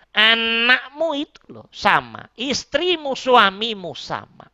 Anakmu 0.10 1.22
itu 1.22 1.54
loh 1.54 1.70
sama, 1.70 2.34
istrimu, 2.34 3.14
suamimu 3.14 3.94
sama, 3.94 4.50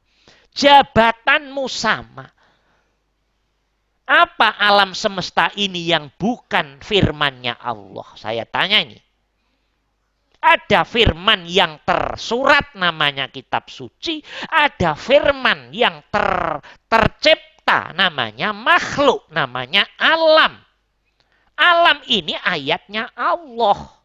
jabatanmu 0.52 1.64
sama. 1.72 2.28
Apa 4.10 4.58
alam 4.58 4.98
semesta 4.98 5.54
ini 5.54 5.86
yang 5.86 6.10
bukan 6.18 6.82
firmannya 6.82 7.54
Allah? 7.62 8.10
Saya 8.18 8.42
tanya 8.50 8.82
ini. 8.82 8.98
Ada 10.42 10.82
firman 10.82 11.46
yang 11.46 11.78
tersurat 11.86 12.74
namanya 12.74 13.30
kitab 13.30 13.70
suci, 13.70 14.24
ada 14.50 14.98
firman 14.98 15.70
yang 15.76 16.02
ter, 16.10 16.58
tercipta 16.90 17.94
namanya 17.94 18.50
makhluk, 18.50 19.30
namanya 19.30 19.86
alam. 20.00 20.58
Alam 21.60 22.02
ini 22.08 22.34
ayatnya 22.40 23.12
Allah 23.14 23.99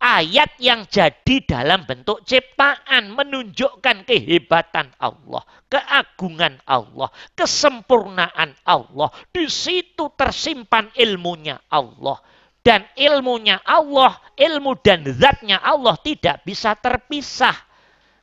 ayat 0.00 0.56
yang 0.56 0.88
jadi 0.88 1.44
dalam 1.44 1.84
bentuk 1.84 2.24
ciptaan 2.24 3.12
menunjukkan 3.12 4.08
kehebatan 4.08 4.88
Allah, 4.96 5.44
keagungan 5.68 6.56
Allah, 6.64 7.12
kesempurnaan 7.36 8.56
Allah. 8.64 9.12
Di 9.28 9.44
situ 9.52 10.08
tersimpan 10.16 10.88
ilmunya 10.96 11.60
Allah. 11.68 12.16
Dan 12.60 12.84
ilmunya 12.96 13.60
Allah, 13.64 14.20
ilmu 14.36 14.76
dan 14.84 15.04
zatnya 15.16 15.56
Allah 15.60 15.96
tidak 16.00 16.44
bisa 16.44 16.74
terpisah. 16.76 17.56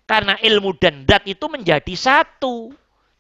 Karena 0.06 0.38
ilmu 0.38 0.78
dan 0.78 1.06
zat 1.10 1.26
itu 1.26 1.50
menjadi 1.50 1.96
satu. 1.98 2.70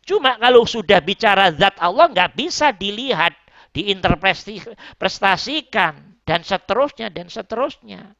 Cuma 0.05 0.37
kalau 0.39 0.63
sudah 0.63 1.01
bicara 1.01 1.51
zat 1.51 1.75
Allah 1.81 2.07
nggak 2.13 2.37
bisa 2.37 2.71
dilihat, 2.71 3.33
diinterpretasikan, 3.73 5.93
dan 6.23 6.43
seterusnya, 6.45 7.09
dan 7.11 7.27
seterusnya. 7.27 8.15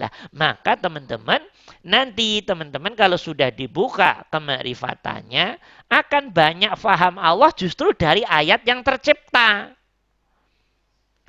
Lah, 0.00 0.08
maka 0.32 0.72
teman-teman, 0.80 1.44
nanti 1.84 2.40
teman-teman 2.40 2.96
kalau 2.96 3.20
sudah 3.20 3.52
dibuka 3.52 4.24
kemarifatannya, 4.32 5.60
akan 5.92 6.32
banyak 6.32 6.72
faham 6.80 7.20
Allah 7.20 7.52
justru 7.52 7.92
dari 7.92 8.24
ayat 8.24 8.64
yang 8.64 8.80
tercipta. 8.80 9.76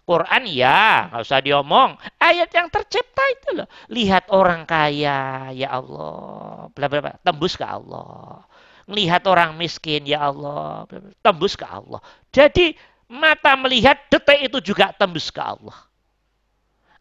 Quran 0.03 0.43
ya, 0.51 1.07
nggak 1.11 1.23
usah 1.23 1.39
diomong. 1.39 1.95
Ayat 2.19 2.51
yang 2.51 2.67
tercipta 2.67 3.23
itu 3.31 3.63
loh. 3.63 3.67
Lihat 3.87 4.27
orang 4.35 4.67
kaya, 4.67 5.47
ya 5.55 5.67
Allah, 5.79 6.67
bla 6.75 6.87
bla 6.91 6.99
bla, 6.99 7.13
tembus 7.23 7.55
ke 7.55 7.63
Allah. 7.63 8.43
Melihat 8.83 9.23
orang 9.31 9.55
miskin, 9.55 10.03
ya 10.03 10.27
Allah, 10.27 10.83
bla, 10.91 10.99
bla, 10.99 11.11
tembus 11.23 11.55
ke 11.55 11.63
Allah. 11.63 12.03
Jadi 12.35 12.75
mata 13.07 13.55
melihat 13.55 13.95
detik 14.11 14.51
itu 14.51 14.75
juga 14.75 14.91
tembus 14.91 15.31
ke 15.31 15.39
Allah. 15.39 15.75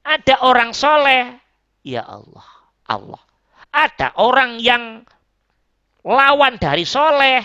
Ada 0.06 0.46
orang 0.46 0.70
soleh, 0.70 1.42
Ya 1.82 2.06
Allah, 2.06 2.48
Allah. 2.86 3.22
Ada 3.74 4.14
orang 4.18 4.62
yang 4.62 5.02
lawan 6.06 6.58
dari 6.58 6.86
soleh. 6.86 7.42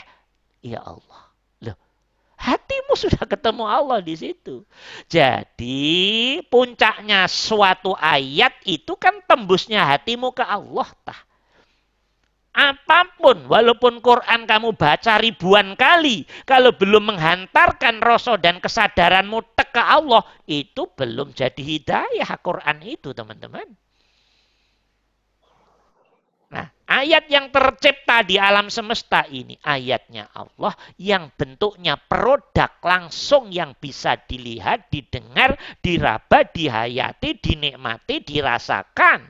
Ya 0.61 0.81
Allah. 0.81 1.21
Loh, 1.65 1.77
hatimu 2.37 2.93
sudah 2.93 3.25
ketemu 3.25 3.65
Allah 3.65 3.99
di 4.01 4.13
situ. 4.13 4.61
Jadi 5.09 6.37
puncaknya 6.49 7.25
suatu 7.25 7.97
ayat 7.97 8.53
itu 8.65 8.93
kan 8.97 9.21
tembusnya 9.25 9.85
hatimu 9.85 10.33
ke 10.33 10.45
Allah. 10.45 10.89
Tah. 11.01 11.27
Apa 12.57 13.05
pun, 13.13 13.45
walaupun 13.45 14.01
Quran 14.01 14.49
kamu 14.49 14.73
baca 14.73 15.21
ribuan 15.21 15.77
kali, 15.77 16.25
kalau 16.41 16.73
belum 16.73 17.13
menghantarkan 17.13 18.01
rasa 18.01 18.33
dan 18.41 18.57
kesadaranmu 18.57 19.45
ke 19.53 19.77
Allah, 19.77 20.25
itu 20.49 20.89
belum 20.89 21.37
jadi 21.37 21.61
hidayah 21.61 22.25
Quran 22.41 22.81
itu, 22.81 23.13
teman-teman. 23.13 23.69
Nah, 26.49 26.65
ayat 26.87 27.27
yang 27.27 27.51
tercipta 27.51 28.23
di 28.23 28.39
alam 28.39 28.71
semesta 28.71 29.27
ini 29.27 29.59
ayatnya 29.59 30.31
Allah 30.31 30.73
yang 30.95 31.29
bentuknya 31.35 31.99
produk 31.99 32.71
langsung 32.79 33.51
yang 33.51 33.75
bisa 33.75 34.15
dilihat, 34.15 34.87
didengar, 34.87 35.59
diraba, 35.83 36.47
dihayati, 36.47 37.37
dinikmati, 37.37 38.23
dirasakan. 38.23 39.27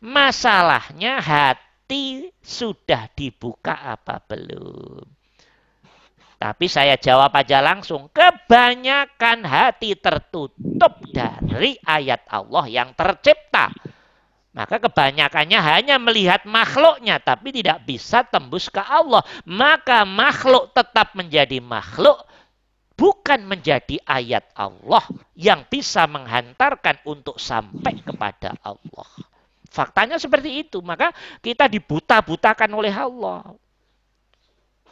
Masalahnya 0.00 1.20
hati 1.20 2.32
sudah 2.40 3.08
dibuka 3.16 3.76
apa 3.76 4.20
belum? 4.24 5.04
Tapi 6.40 6.72
saya 6.72 6.96
jawab 6.96 7.36
aja 7.36 7.60
langsung, 7.60 8.08
kebanyakan 8.16 9.44
hati 9.44 9.92
tertutup 10.00 10.96
dari 11.12 11.76
ayat 11.84 12.24
Allah 12.32 12.64
yang 12.64 12.96
tercipta 12.96 13.68
maka 14.50 14.82
kebanyakannya 14.82 15.58
hanya 15.62 15.96
melihat 16.02 16.42
makhluknya 16.42 17.22
tapi 17.22 17.54
tidak 17.54 17.86
bisa 17.86 18.26
tembus 18.26 18.66
ke 18.66 18.82
Allah. 18.82 19.22
Maka 19.46 20.02
makhluk 20.02 20.74
tetap 20.74 21.14
menjadi 21.14 21.62
makhluk 21.62 22.26
bukan 22.98 23.46
menjadi 23.46 24.02
ayat 24.02 24.50
Allah 24.58 25.06
yang 25.38 25.62
bisa 25.70 26.02
menghantarkan 26.10 26.98
untuk 27.06 27.38
sampai 27.38 28.02
kepada 28.02 28.58
Allah. 28.66 29.06
Faktanya 29.70 30.18
seperti 30.18 30.66
itu. 30.66 30.82
Maka 30.82 31.14
kita 31.38 31.70
dibuta-butakan 31.70 32.74
oleh 32.74 32.90
Allah. 32.90 33.54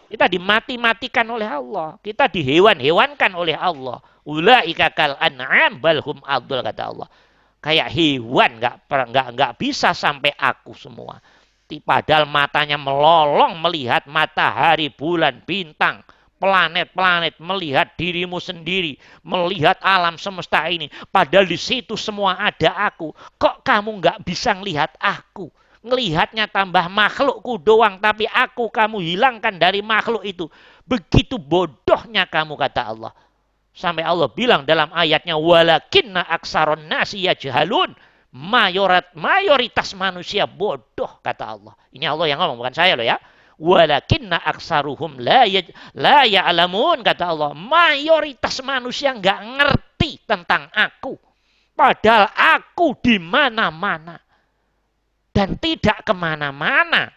Kita 0.06 0.30
dimati-matikan 0.30 1.26
oleh 1.26 1.50
Allah. 1.50 1.98
Kita 1.98 2.30
dihewan-hewankan 2.30 3.34
oleh 3.34 3.58
Allah. 3.58 3.98
Ulaika 4.22 4.94
kal 4.94 5.18
an'am 5.18 5.82
balhum 5.82 6.22
adul 6.22 6.62
kata 6.62 6.94
Allah 6.94 7.10
kayak 7.58 7.90
hewan 7.90 8.62
nggak 8.62 8.86
nggak 8.86 9.28
nggak 9.34 9.52
bisa 9.58 9.92
sampai 9.94 10.34
aku 10.34 10.74
semua. 10.74 11.18
Padahal 11.68 12.24
matanya 12.24 12.80
melolong 12.80 13.60
melihat 13.60 14.08
matahari, 14.08 14.88
bulan, 14.88 15.44
bintang, 15.44 16.00
planet-planet, 16.40 17.36
melihat 17.36 17.92
dirimu 17.98 18.40
sendiri, 18.40 18.96
melihat 19.20 19.76
alam 19.84 20.16
semesta 20.16 20.64
ini. 20.64 20.88
Padahal 21.12 21.44
di 21.44 21.60
situ 21.60 21.98
semua 21.98 22.40
ada 22.40 22.88
aku. 22.88 23.12
Kok 23.36 23.60
kamu 23.66 24.00
nggak 24.00 24.18
bisa 24.24 24.56
melihat 24.56 24.94
aku? 24.96 25.52
Ngelihatnya 25.84 26.50
tambah 26.50 26.88
makhlukku 26.90 27.60
doang, 27.62 28.00
tapi 28.02 28.26
aku 28.26 28.66
kamu 28.72 29.04
hilangkan 29.04 29.60
dari 29.60 29.84
makhluk 29.84 30.24
itu. 30.24 30.48
Begitu 30.88 31.36
bodohnya 31.36 32.24
kamu 32.24 32.56
kata 32.56 32.82
Allah. 32.96 33.12
Sampai 33.78 34.02
Allah 34.02 34.26
bilang 34.26 34.66
dalam 34.66 34.90
ayatnya 34.90 35.38
walakinna 35.38 36.26
aksaron 36.26 36.90
nasi 36.90 37.30
yajhalun. 37.30 37.94
Mayorat, 38.34 39.14
mayoritas 39.14 39.94
manusia 39.94 40.50
bodoh 40.50 41.22
kata 41.22 41.54
Allah. 41.54 41.78
Ini 41.94 42.10
Allah 42.10 42.26
yang 42.26 42.42
ngomong 42.42 42.58
bukan 42.58 42.74
saya 42.74 42.98
loh 42.98 43.06
ya. 43.06 43.22
Walakinna 43.54 44.42
aksaruhum 44.42 45.22
la 45.22 45.46
ya, 45.46 45.62
la 45.94 46.26
ya'lamun 46.26 47.06
kata 47.06 47.30
Allah. 47.30 47.54
Mayoritas 47.54 48.58
manusia 48.66 49.14
nggak 49.14 49.40
ngerti 49.46 50.26
tentang 50.26 50.66
aku. 50.74 51.14
Padahal 51.78 52.34
aku 52.34 52.98
di 52.98 53.22
mana-mana. 53.22 54.18
Dan 55.30 55.54
tidak 55.54 56.02
ke 56.02 56.10
mana-mana. 56.10 57.14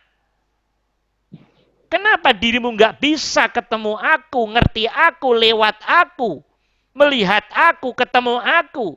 Kenapa 1.89 2.37
dirimu 2.37 2.69
nggak 2.77 3.01
bisa 3.01 3.49
ketemu 3.49 3.97
aku, 3.97 4.45
ngerti 4.53 4.85
aku, 4.85 5.33
lewat 5.33 5.81
aku? 5.89 6.50
Melihat 6.91 7.43
aku, 7.51 7.95
ketemu 7.95 8.39
aku. 8.39 8.95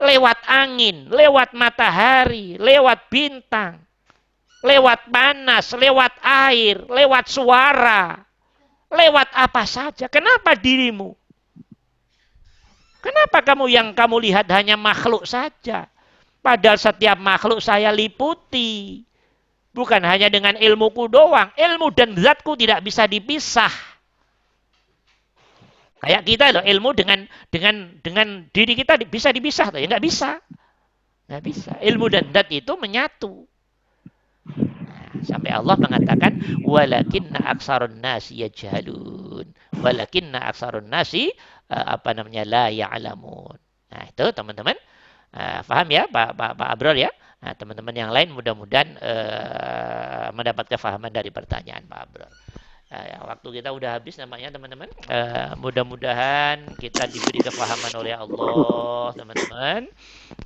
Lewat 0.00 0.40
angin, 0.48 1.12
lewat 1.12 1.52
matahari, 1.52 2.56
lewat 2.56 3.12
bintang, 3.12 3.84
lewat 4.64 5.12
panas, 5.12 5.76
lewat 5.76 6.16
air, 6.24 6.88
lewat 6.88 7.28
suara, 7.28 8.16
lewat 8.88 9.28
apa 9.36 9.68
saja. 9.68 10.08
Kenapa 10.08 10.56
dirimu? 10.56 11.12
Kenapa 13.00 13.40
kamu 13.40 13.68
yang 13.68 13.88
kamu 13.92 14.16
lihat 14.24 14.48
hanya 14.52 14.76
makhluk 14.76 15.24
saja? 15.24 15.88
Padahal 16.40 16.80
setiap 16.80 17.16
makhluk 17.20 17.60
saya 17.60 17.92
liputi. 17.92 19.04
Bukan 19.70 20.00
hanya 20.04 20.32
dengan 20.32 20.56
ilmuku 20.56 21.08
doang. 21.08 21.52
Ilmu 21.56 21.92
dan 21.92 22.16
zatku 22.16 22.56
tidak 22.56 22.84
bisa 22.84 23.04
dipisah. 23.04 23.89
Kayak 26.00 26.22
kita 26.24 26.44
loh 26.56 26.64
ilmu 26.64 26.96
dengan 26.96 27.28
dengan 27.52 27.92
dengan 28.00 28.48
diri 28.56 28.72
kita 28.72 28.96
bisa 29.04 29.28
dipisah 29.36 29.68
tuh 29.68 29.80
ya 29.84 29.86
nggak 29.86 30.04
bisa, 30.04 30.40
nggak 31.28 31.42
bisa. 31.44 31.72
Ilmu 31.76 32.08
dan 32.08 32.32
dat 32.32 32.48
itu 32.48 32.72
menyatu. 32.80 33.44
Nah, 34.48 35.20
sampai 35.20 35.52
Allah 35.52 35.76
mengatakan 35.76 36.40
walakinna 36.64 37.44
aksarun 37.52 38.00
nasi 38.00 38.40
yajhalun 38.40 39.52
walakinna 39.76 40.40
aksarun 40.48 40.88
nasi 40.88 41.28
uh, 41.68 42.00
apa 42.00 42.16
namanya 42.16 42.48
la 42.48 42.64
ya'lamun. 42.72 43.60
Nah 43.92 44.02
itu 44.08 44.24
teman-teman 44.32 44.80
uh, 45.36 45.60
paham 45.68 45.88
ya 45.92 46.08
Pak 46.08 46.32
Pak 46.32 46.52
Pak 46.56 46.68
Abrol 46.80 46.96
ya. 46.96 47.12
Nah 47.44 47.52
teman-teman 47.52 47.92
yang 47.92 48.08
lain 48.08 48.32
mudah-mudahan 48.32 48.88
uh, 49.00 50.28
mendapat 50.32 50.64
kefahaman 50.64 51.12
dari 51.12 51.28
pertanyaan 51.28 51.84
Pak 51.84 52.00
Abrol. 52.08 52.32
Nah, 52.90 53.06
ya, 53.06 53.22
waktu 53.22 53.62
kita 53.62 53.70
udah 53.70 54.02
habis 54.02 54.18
namanya 54.18 54.50
teman-teman. 54.50 54.90
Uh, 55.06 55.54
mudah-mudahan 55.62 56.74
kita 56.74 57.06
diberi 57.06 57.38
kefahaman 57.38 57.94
oleh 57.94 58.18
Allah, 58.18 59.14
teman-teman. 59.14 59.86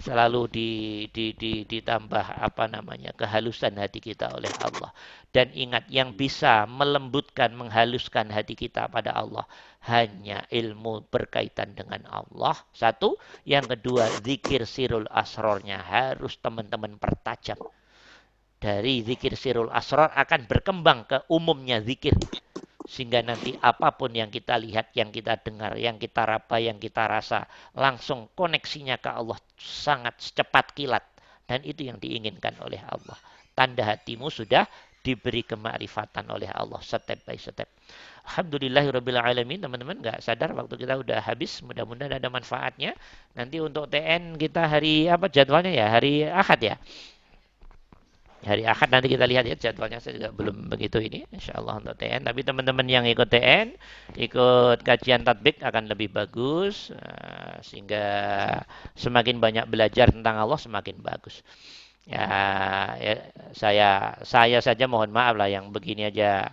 Selalu 0.05 0.43
di, 0.53 0.71
di, 1.09 1.33
di, 1.33 1.65
ditambah 1.65 2.21
apa 2.21 2.69
namanya 2.69 3.17
kehalusan 3.17 3.81
hati 3.81 3.97
kita 4.05 4.29
oleh 4.37 4.53
Allah. 4.61 4.93
Dan 5.33 5.57
ingat 5.57 5.89
yang 5.89 6.13
bisa 6.13 6.69
melembutkan, 6.69 7.57
menghaluskan 7.57 8.29
hati 8.29 8.53
kita 8.53 8.93
pada 8.93 9.17
Allah 9.17 9.49
hanya 9.89 10.45
ilmu 10.53 11.09
berkaitan 11.09 11.73
dengan 11.73 12.05
Allah. 12.13 12.61
Satu, 12.77 13.17
yang 13.49 13.65
kedua 13.65 14.21
zikir 14.21 14.69
sirul 14.69 15.09
asrornya 15.09 15.81
harus 15.81 16.37
teman-teman 16.45 17.01
pertajam 17.01 17.57
dari 18.65 19.05
zikir 19.05 19.37
sirul 19.37 19.69
asrar 19.69 20.09
akan 20.17 20.49
berkembang 20.49 21.05
ke 21.05 21.21
umumnya 21.29 21.85
zikir. 21.85 22.17
Sehingga 22.89 23.21
nanti 23.21 23.53
apa 23.61 23.93
pun 23.93 24.09
yang 24.17 24.33
kita 24.33 24.57
lihat, 24.57 24.97
yang 24.97 25.13
kita 25.13 25.37
dengar, 25.37 25.77
yang 25.77 26.01
kita 26.01 26.25
raba, 26.25 26.57
yang 26.57 26.81
kita 26.81 27.05
rasa 27.05 27.45
langsung 27.77 28.33
koneksinya 28.33 28.97
ke 28.97 29.13
Allah 29.13 29.37
sangat 29.61 30.17
secepat 30.17 30.73
kilat. 30.73 31.05
Dan 31.45 31.61
itu 31.69 31.85
yang 31.85 32.01
diinginkan 32.01 32.57
oleh 32.65 32.81
Allah. 32.89 33.21
Tanda 33.53 33.85
hatimu 33.85 34.33
sudah 34.33 34.65
diberi 35.05 35.45
kemarifatan 35.45 36.25
oleh 36.33 36.49
Allah 36.49 36.81
step 36.81 37.05
by 37.29 37.37
step. 37.37 37.69
Alhamdulillahirrahmanirrahim 38.25 39.61
teman-teman 39.61 40.01
nggak 40.01 40.25
sadar 40.25 40.57
waktu 40.57 40.81
kita 40.81 40.97
udah 40.97 41.21
habis 41.21 41.61
mudah-mudahan 41.61 42.17
ada 42.17 42.33
manfaatnya. 42.33 42.97
Nanti 43.37 43.61
untuk 43.61 43.93
TN 43.93 44.41
kita 44.41 44.65
hari 44.65 45.13
apa 45.13 45.29
jadwalnya 45.29 45.69
ya? 45.69 45.93
Hari 45.93 46.25
Ahad 46.33 46.61
ya 46.65 46.81
hari 48.45 48.63
Ahad 48.69 48.93
nanti 48.93 49.09
kita 49.09 49.25
lihat 49.25 49.49
ya 49.49 49.57
jadwalnya 49.57 49.99
saya 49.99 50.21
juga 50.21 50.31
belum 50.37 50.69
begitu 50.69 51.01
ini 51.01 51.25
Insya 51.33 51.57
Allah 51.59 51.81
untuk 51.81 51.97
TN 51.97 52.23
tapi 52.29 52.41
teman-teman 52.45 52.87
yang 52.87 53.05
ikut 53.09 53.29
TN 53.29 53.73
ikut 54.21 54.79
kajian 54.85 55.25
tatbik 55.25 55.65
akan 55.65 55.89
lebih 55.89 56.13
bagus 56.13 56.93
uh, 56.93 57.57
sehingga 57.65 58.05
semakin 58.95 59.41
banyak 59.41 59.65
belajar 59.69 60.13
tentang 60.13 60.37
Allah 60.41 60.61
semakin 60.61 61.01
bagus. 61.01 61.41
Ya, 62.05 62.29
ya 63.01 63.15
saya 63.57 64.21
saya 64.21 64.61
saja 64.61 64.85
mohon 64.85 65.09
maaf 65.09 65.41
lah 65.41 65.49
yang 65.49 65.73
begini 65.73 66.13
aja 66.13 66.53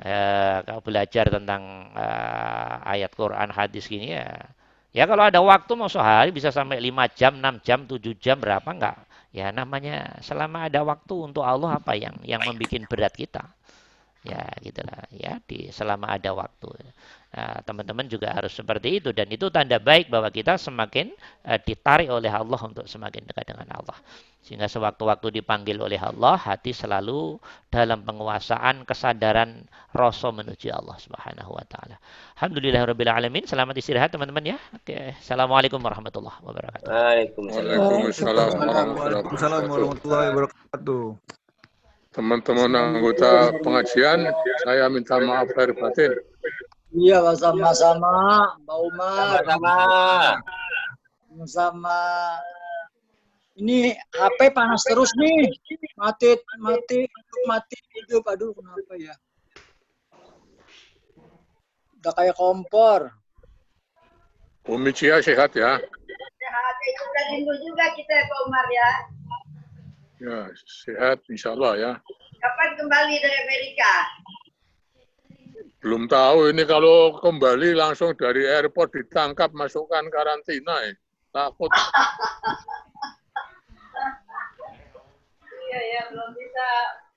uh, 0.00 0.56
kalau 0.64 0.80
belajar 0.80 1.28
tentang 1.28 1.92
uh, 1.92 2.88
ayat 2.88 3.12
Quran 3.12 3.52
hadis 3.52 3.84
gini 3.84 4.16
ya. 4.16 4.48
Ya 4.96 5.04
kalau 5.04 5.28
ada 5.28 5.44
waktu 5.44 5.72
mau 5.76 5.92
sehari 5.92 6.32
bisa 6.32 6.48
sampai 6.48 6.80
5 6.80 7.12
jam 7.12 7.32
6 7.36 7.60
jam 7.66 7.78
7 7.84 8.16
jam 8.16 8.40
berapa 8.40 8.64
enggak 8.64 9.07
ya 9.38 9.46
namanya 9.58 9.94
selama 10.28 10.58
ada 10.68 10.80
waktu 10.90 11.14
untuk 11.28 11.44
Allah 11.52 11.70
apa 11.80 11.92
yang 12.04 12.16
yang 12.32 12.42
membuat 12.46 12.82
berat 12.90 13.14
kita? 13.22 13.44
Ya 14.26 14.42
gitulah 14.66 15.06
ya 15.14 15.32
di 15.48 15.70
selama 15.78 16.06
ada 16.18 16.30
waktu 16.34 16.68
nah, 17.38 17.62
teman-teman 17.62 18.10
juga 18.10 18.34
harus 18.34 18.50
seperti 18.50 18.98
itu. 18.98 19.14
Dan 19.14 19.30
itu 19.30 19.46
tanda 19.54 19.78
baik 19.78 20.10
bahwa 20.10 20.26
kita 20.34 20.58
semakin 20.58 21.14
uh, 21.46 21.54
ditarik 21.62 22.10
oleh 22.10 22.26
Allah 22.26 22.58
untuk 22.58 22.90
semakin 22.90 23.22
dekat 23.30 23.54
dengan 23.54 23.70
Allah. 23.78 23.94
Sehingga 24.42 24.66
sewaktu-waktu 24.66 25.38
dipanggil 25.38 25.78
oleh 25.78 26.02
Allah 26.02 26.34
hati 26.34 26.74
selalu 26.74 27.38
dalam 27.70 28.02
penguasaan 28.02 28.82
kesadaran 28.82 29.70
rasa 29.94 30.34
menuju 30.34 30.72
Allah 30.74 30.98
Subhanahu 30.98 31.54
wa 31.54 31.62
taala. 31.70 32.02
Alhamdulillahirabbil 32.42 33.12
alamin. 33.12 33.46
Selamat 33.46 33.78
istirahat 33.78 34.10
teman-teman 34.10 34.54
ya. 34.54 34.58
Oke. 34.74 35.14
Assalamualaikum 35.22 35.78
warahmatullahi 35.78 36.42
wabarakatuh. 36.42 36.90
Waalaikumsalam 36.90 38.50
warahmatullahi 39.70 40.26
wabarakatuh. 40.34 41.04
Teman-teman 42.08 42.72
anggota 42.74 43.54
pengajian, 43.62 44.26
saya 44.66 44.90
minta 44.90 45.22
maaf 45.22 45.54
lahir 45.54 45.70
batin. 45.76 46.18
Iya, 46.88 47.20
sama-sama, 47.36 48.56
Mbak 48.64 48.78
Umar. 48.88 49.44
Sama-sama. 49.44 49.76
Sama. 51.44 52.02
Ini 53.58 53.92
HP 54.14 54.54
panas 54.56 54.86
terus 54.86 55.12
nih. 55.18 55.52
Mati, 56.00 56.38
mati, 56.62 57.04
mati 57.44 57.76
hidup. 57.92 58.24
Aduh, 58.30 58.56
kenapa 58.56 58.94
ya? 58.96 59.12
Udah 61.98 62.12
kayak 62.14 62.38
kompor. 62.38 63.12
Umi 64.68 64.92
Cia 64.94 65.20
sehat 65.20 65.52
ya? 65.58 65.76
Sehat. 65.76 66.74
Itu 66.88 67.04
rindu 67.34 67.52
juga 67.66 67.84
kita 67.92 68.14
Pak 68.30 68.38
Umar 68.48 68.66
ya. 68.70 68.90
Ya, 70.18 70.38
sehat 70.84 71.20
insya 71.28 71.52
Allah 71.52 71.72
ya. 71.76 71.92
Kapan 72.38 72.70
kembali 72.78 73.14
dari 73.18 73.36
Amerika? 73.44 73.92
Belum 75.78 76.10
tahu 76.10 76.50
ini 76.50 76.66
kalau 76.66 77.22
kembali 77.22 77.78
langsung 77.78 78.10
dari 78.18 78.42
airport 78.42 78.90
ditangkap 78.98 79.54
masukkan 79.54 80.02
karantina 80.10 80.74
ya. 80.82 80.92
Takut. 81.30 81.70
iya 85.70 85.80
ya, 85.94 86.02
belum 86.10 86.30
bisa 86.34 86.66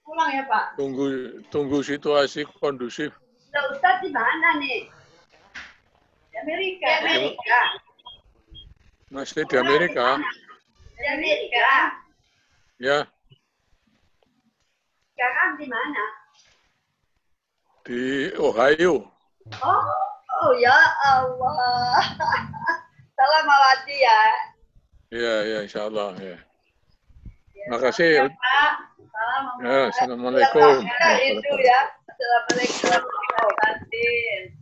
pulang 0.05 0.29
ya 0.29 0.43
Pak. 0.45 0.77
Tunggu 0.77 1.41
tunggu 1.49 1.81
situasi 1.81 2.45
kondusif. 2.61 3.09
Nah, 3.49 3.65
Ustaz 3.73 3.97
di 4.05 4.13
mana 4.13 4.61
nih? 4.61 4.85
Di 6.29 6.35
Amerika. 6.45 6.85
Di 6.85 7.09
Amerika. 7.17 7.59
Masih 9.09 9.41
di 9.49 9.55
Amerika. 9.57 10.21
Di 11.01 11.07
Amerika. 11.09 11.69
Ya. 12.77 13.09
Sekarang 15.17 15.57
di 15.57 15.65
mana? 15.65 16.20
Di 17.81 18.29
Ohio. 18.37 19.09
Oh, 19.57 19.85
oh 20.37 20.51
ya 20.61 20.77
Allah. 21.09 21.97
Salam 23.17 23.43
Mawati 23.49 23.95
ya. 23.97 24.21
Ya, 25.09 25.35
ya, 25.49 25.57
insya 25.65 25.89
Allah. 25.89 26.13
Ya. 26.21 26.37
Makasih. 27.73 28.21
Ya, 28.21 28.29
Pak. 28.29 28.73
Salam 29.09 29.45
Ya, 29.65 29.79
Assalamualaikum. 29.89 30.85
Itu 30.85 31.53
ya. 31.65 31.79
Assalamualaikum. 32.05 33.01
Wabarakatuh. 33.01 34.61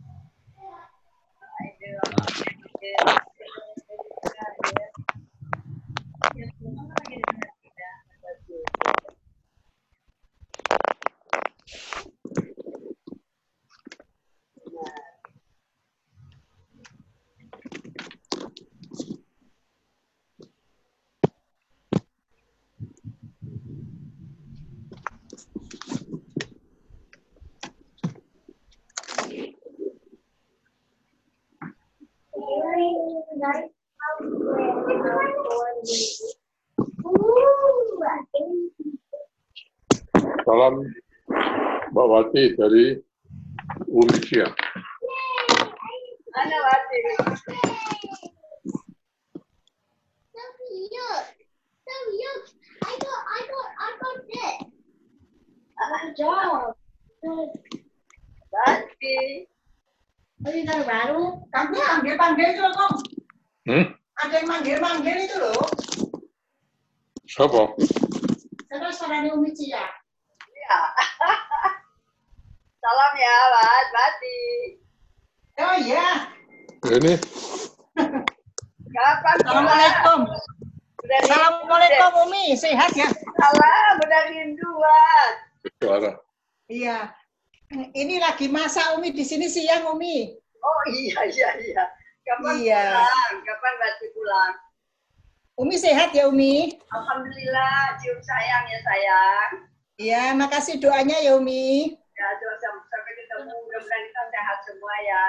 Salam 40.60 40.84
Mbak 41.88 42.06
Wati 42.12 42.52
dari 42.52 42.92
Unisia. 43.88 44.44
Mana 46.36 46.56
Wati? 46.60 46.96
Oh? 47.16 47.32
Kamu 61.56 61.72
panggil-panggil 61.72 62.46
itu 62.52 62.60
loh, 62.60 62.72
Kong. 62.76 62.96
Hmm? 63.64 63.84
Ada 64.20 64.44
yang 64.44 64.48
manggil-manggil 64.52 65.16
itu 65.24 65.40
loh. 65.40 65.64
Siapa? 67.24 67.72
Terus 68.68 69.00
suaranya 69.00 69.32
Umi 69.32 69.56
Cia. 69.56 69.88
Ya. 70.70 70.78
Salam 72.78 73.09
ya, 73.20 73.36
Wat, 73.52 73.86
Wati. 73.92 74.40
Oh 75.60 75.76
iya. 75.76 76.08
Ini 76.80 77.12
Kapan 78.90 79.34
Assalamualaikum. 79.44 80.20
Assalamualaikum 81.20 82.12
Umi, 82.26 82.56
sehat 82.56 82.90
ya? 82.96 83.06
Salam, 83.12 83.94
udah 84.00 84.22
rinduan. 84.32 85.30
suara. 85.84 86.12
Iya. 86.70 87.12
Ini 87.70 88.18
lagi 88.18 88.48
masak 88.48 88.96
Umi 88.98 89.12
di 89.12 89.22
sini 89.22 89.46
siang 89.46 89.84
Umi. 89.94 90.32
Oh 90.60 90.82
iya, 90.88 91.28
iya, 91.28 91.48
iya. 91.60 91.82
Kapan 92.24 92.54
Iya. 92.56 92.82
pulang? 92.88 93.32
Kapan 93.44 93.74
Wati 93.84 94.06
pulang? 94.16 94.52
Umi 95.60 95.76
sehat 95.76 96.16
ya 96.16 96.24
Umi? 96.26 96.72
Alhamdulillah, 96.88 98.00
cium 98.00 98.18
sayang 98.24 98.64
ya 98.64 98.78
sayang. 98.80 99.50
Iya, 100.00 100.22
makasih 100.32 100.80
doanya 100.80 101.20
ya 101.20 101.36
Umi. 101.36 101.99
Ya, 102.20 102.36
sampai 102.36 103.16
ketemu 103.16 103.48
mudah-mudahan 103.48 104.02
kita 104.12 104.22
sehat 104.28 104.58
semua 104.68 104.94
ya. 105.08 105.24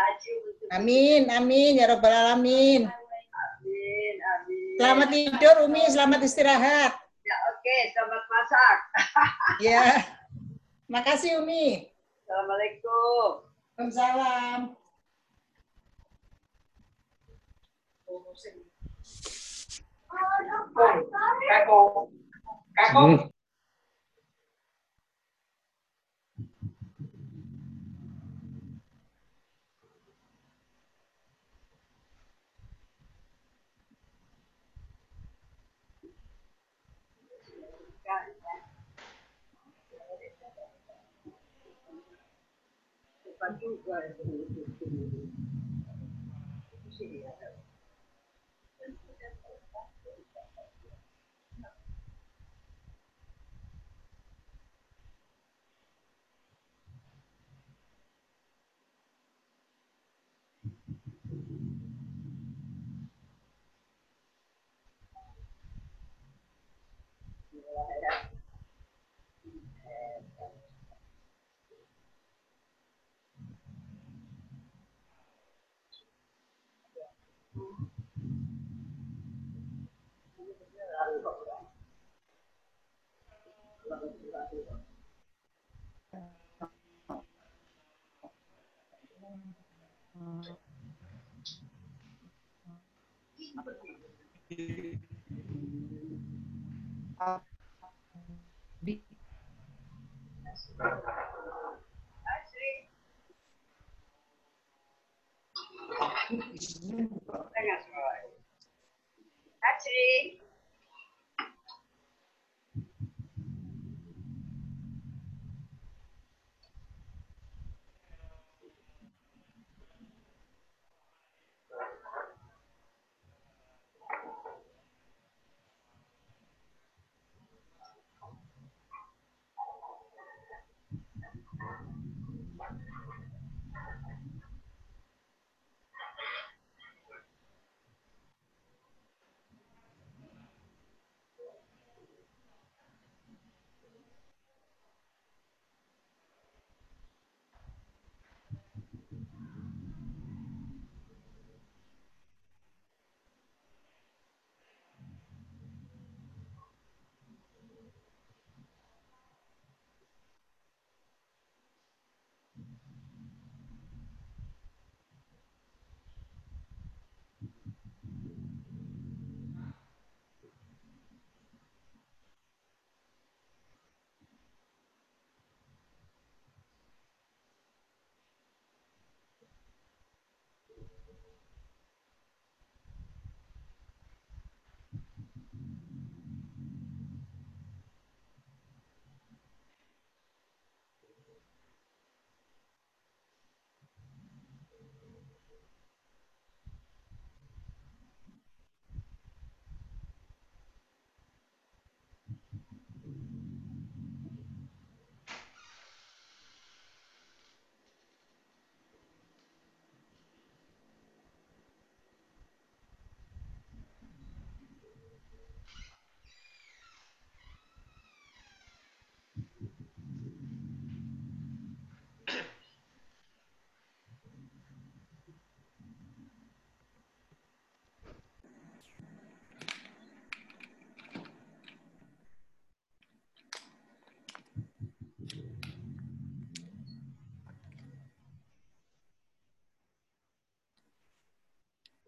Amin, 0.76 1.24
amin 1.32 1.80
ya 1.80 1.88
robbal 1.88 2.12
alamin. 2.12 2.92
Amin, 2.92 4.16
amin. 4.20 4.76
Selamat 4.76 5.08
tidur 5.08 5.56
Umi, 5.72 5.88
selamat 5.88 6.20
istirahat. 6.28 6.92
Ya, 7.24 7.36
oke, 7.48 7.78
selamat 7.96 8.24
masak. 8.28 8.78
Ya. 9.72 10.04
Makasih 10.92 11.40
Umi. 11.40 11.88
Assalamualaikum. 12.28 13.48
Waalaikumsalam. 13.80 14.76
Hmm. 22.92 23.16
Asri. 23.16 23.31
Obrigada. 44.20 44.41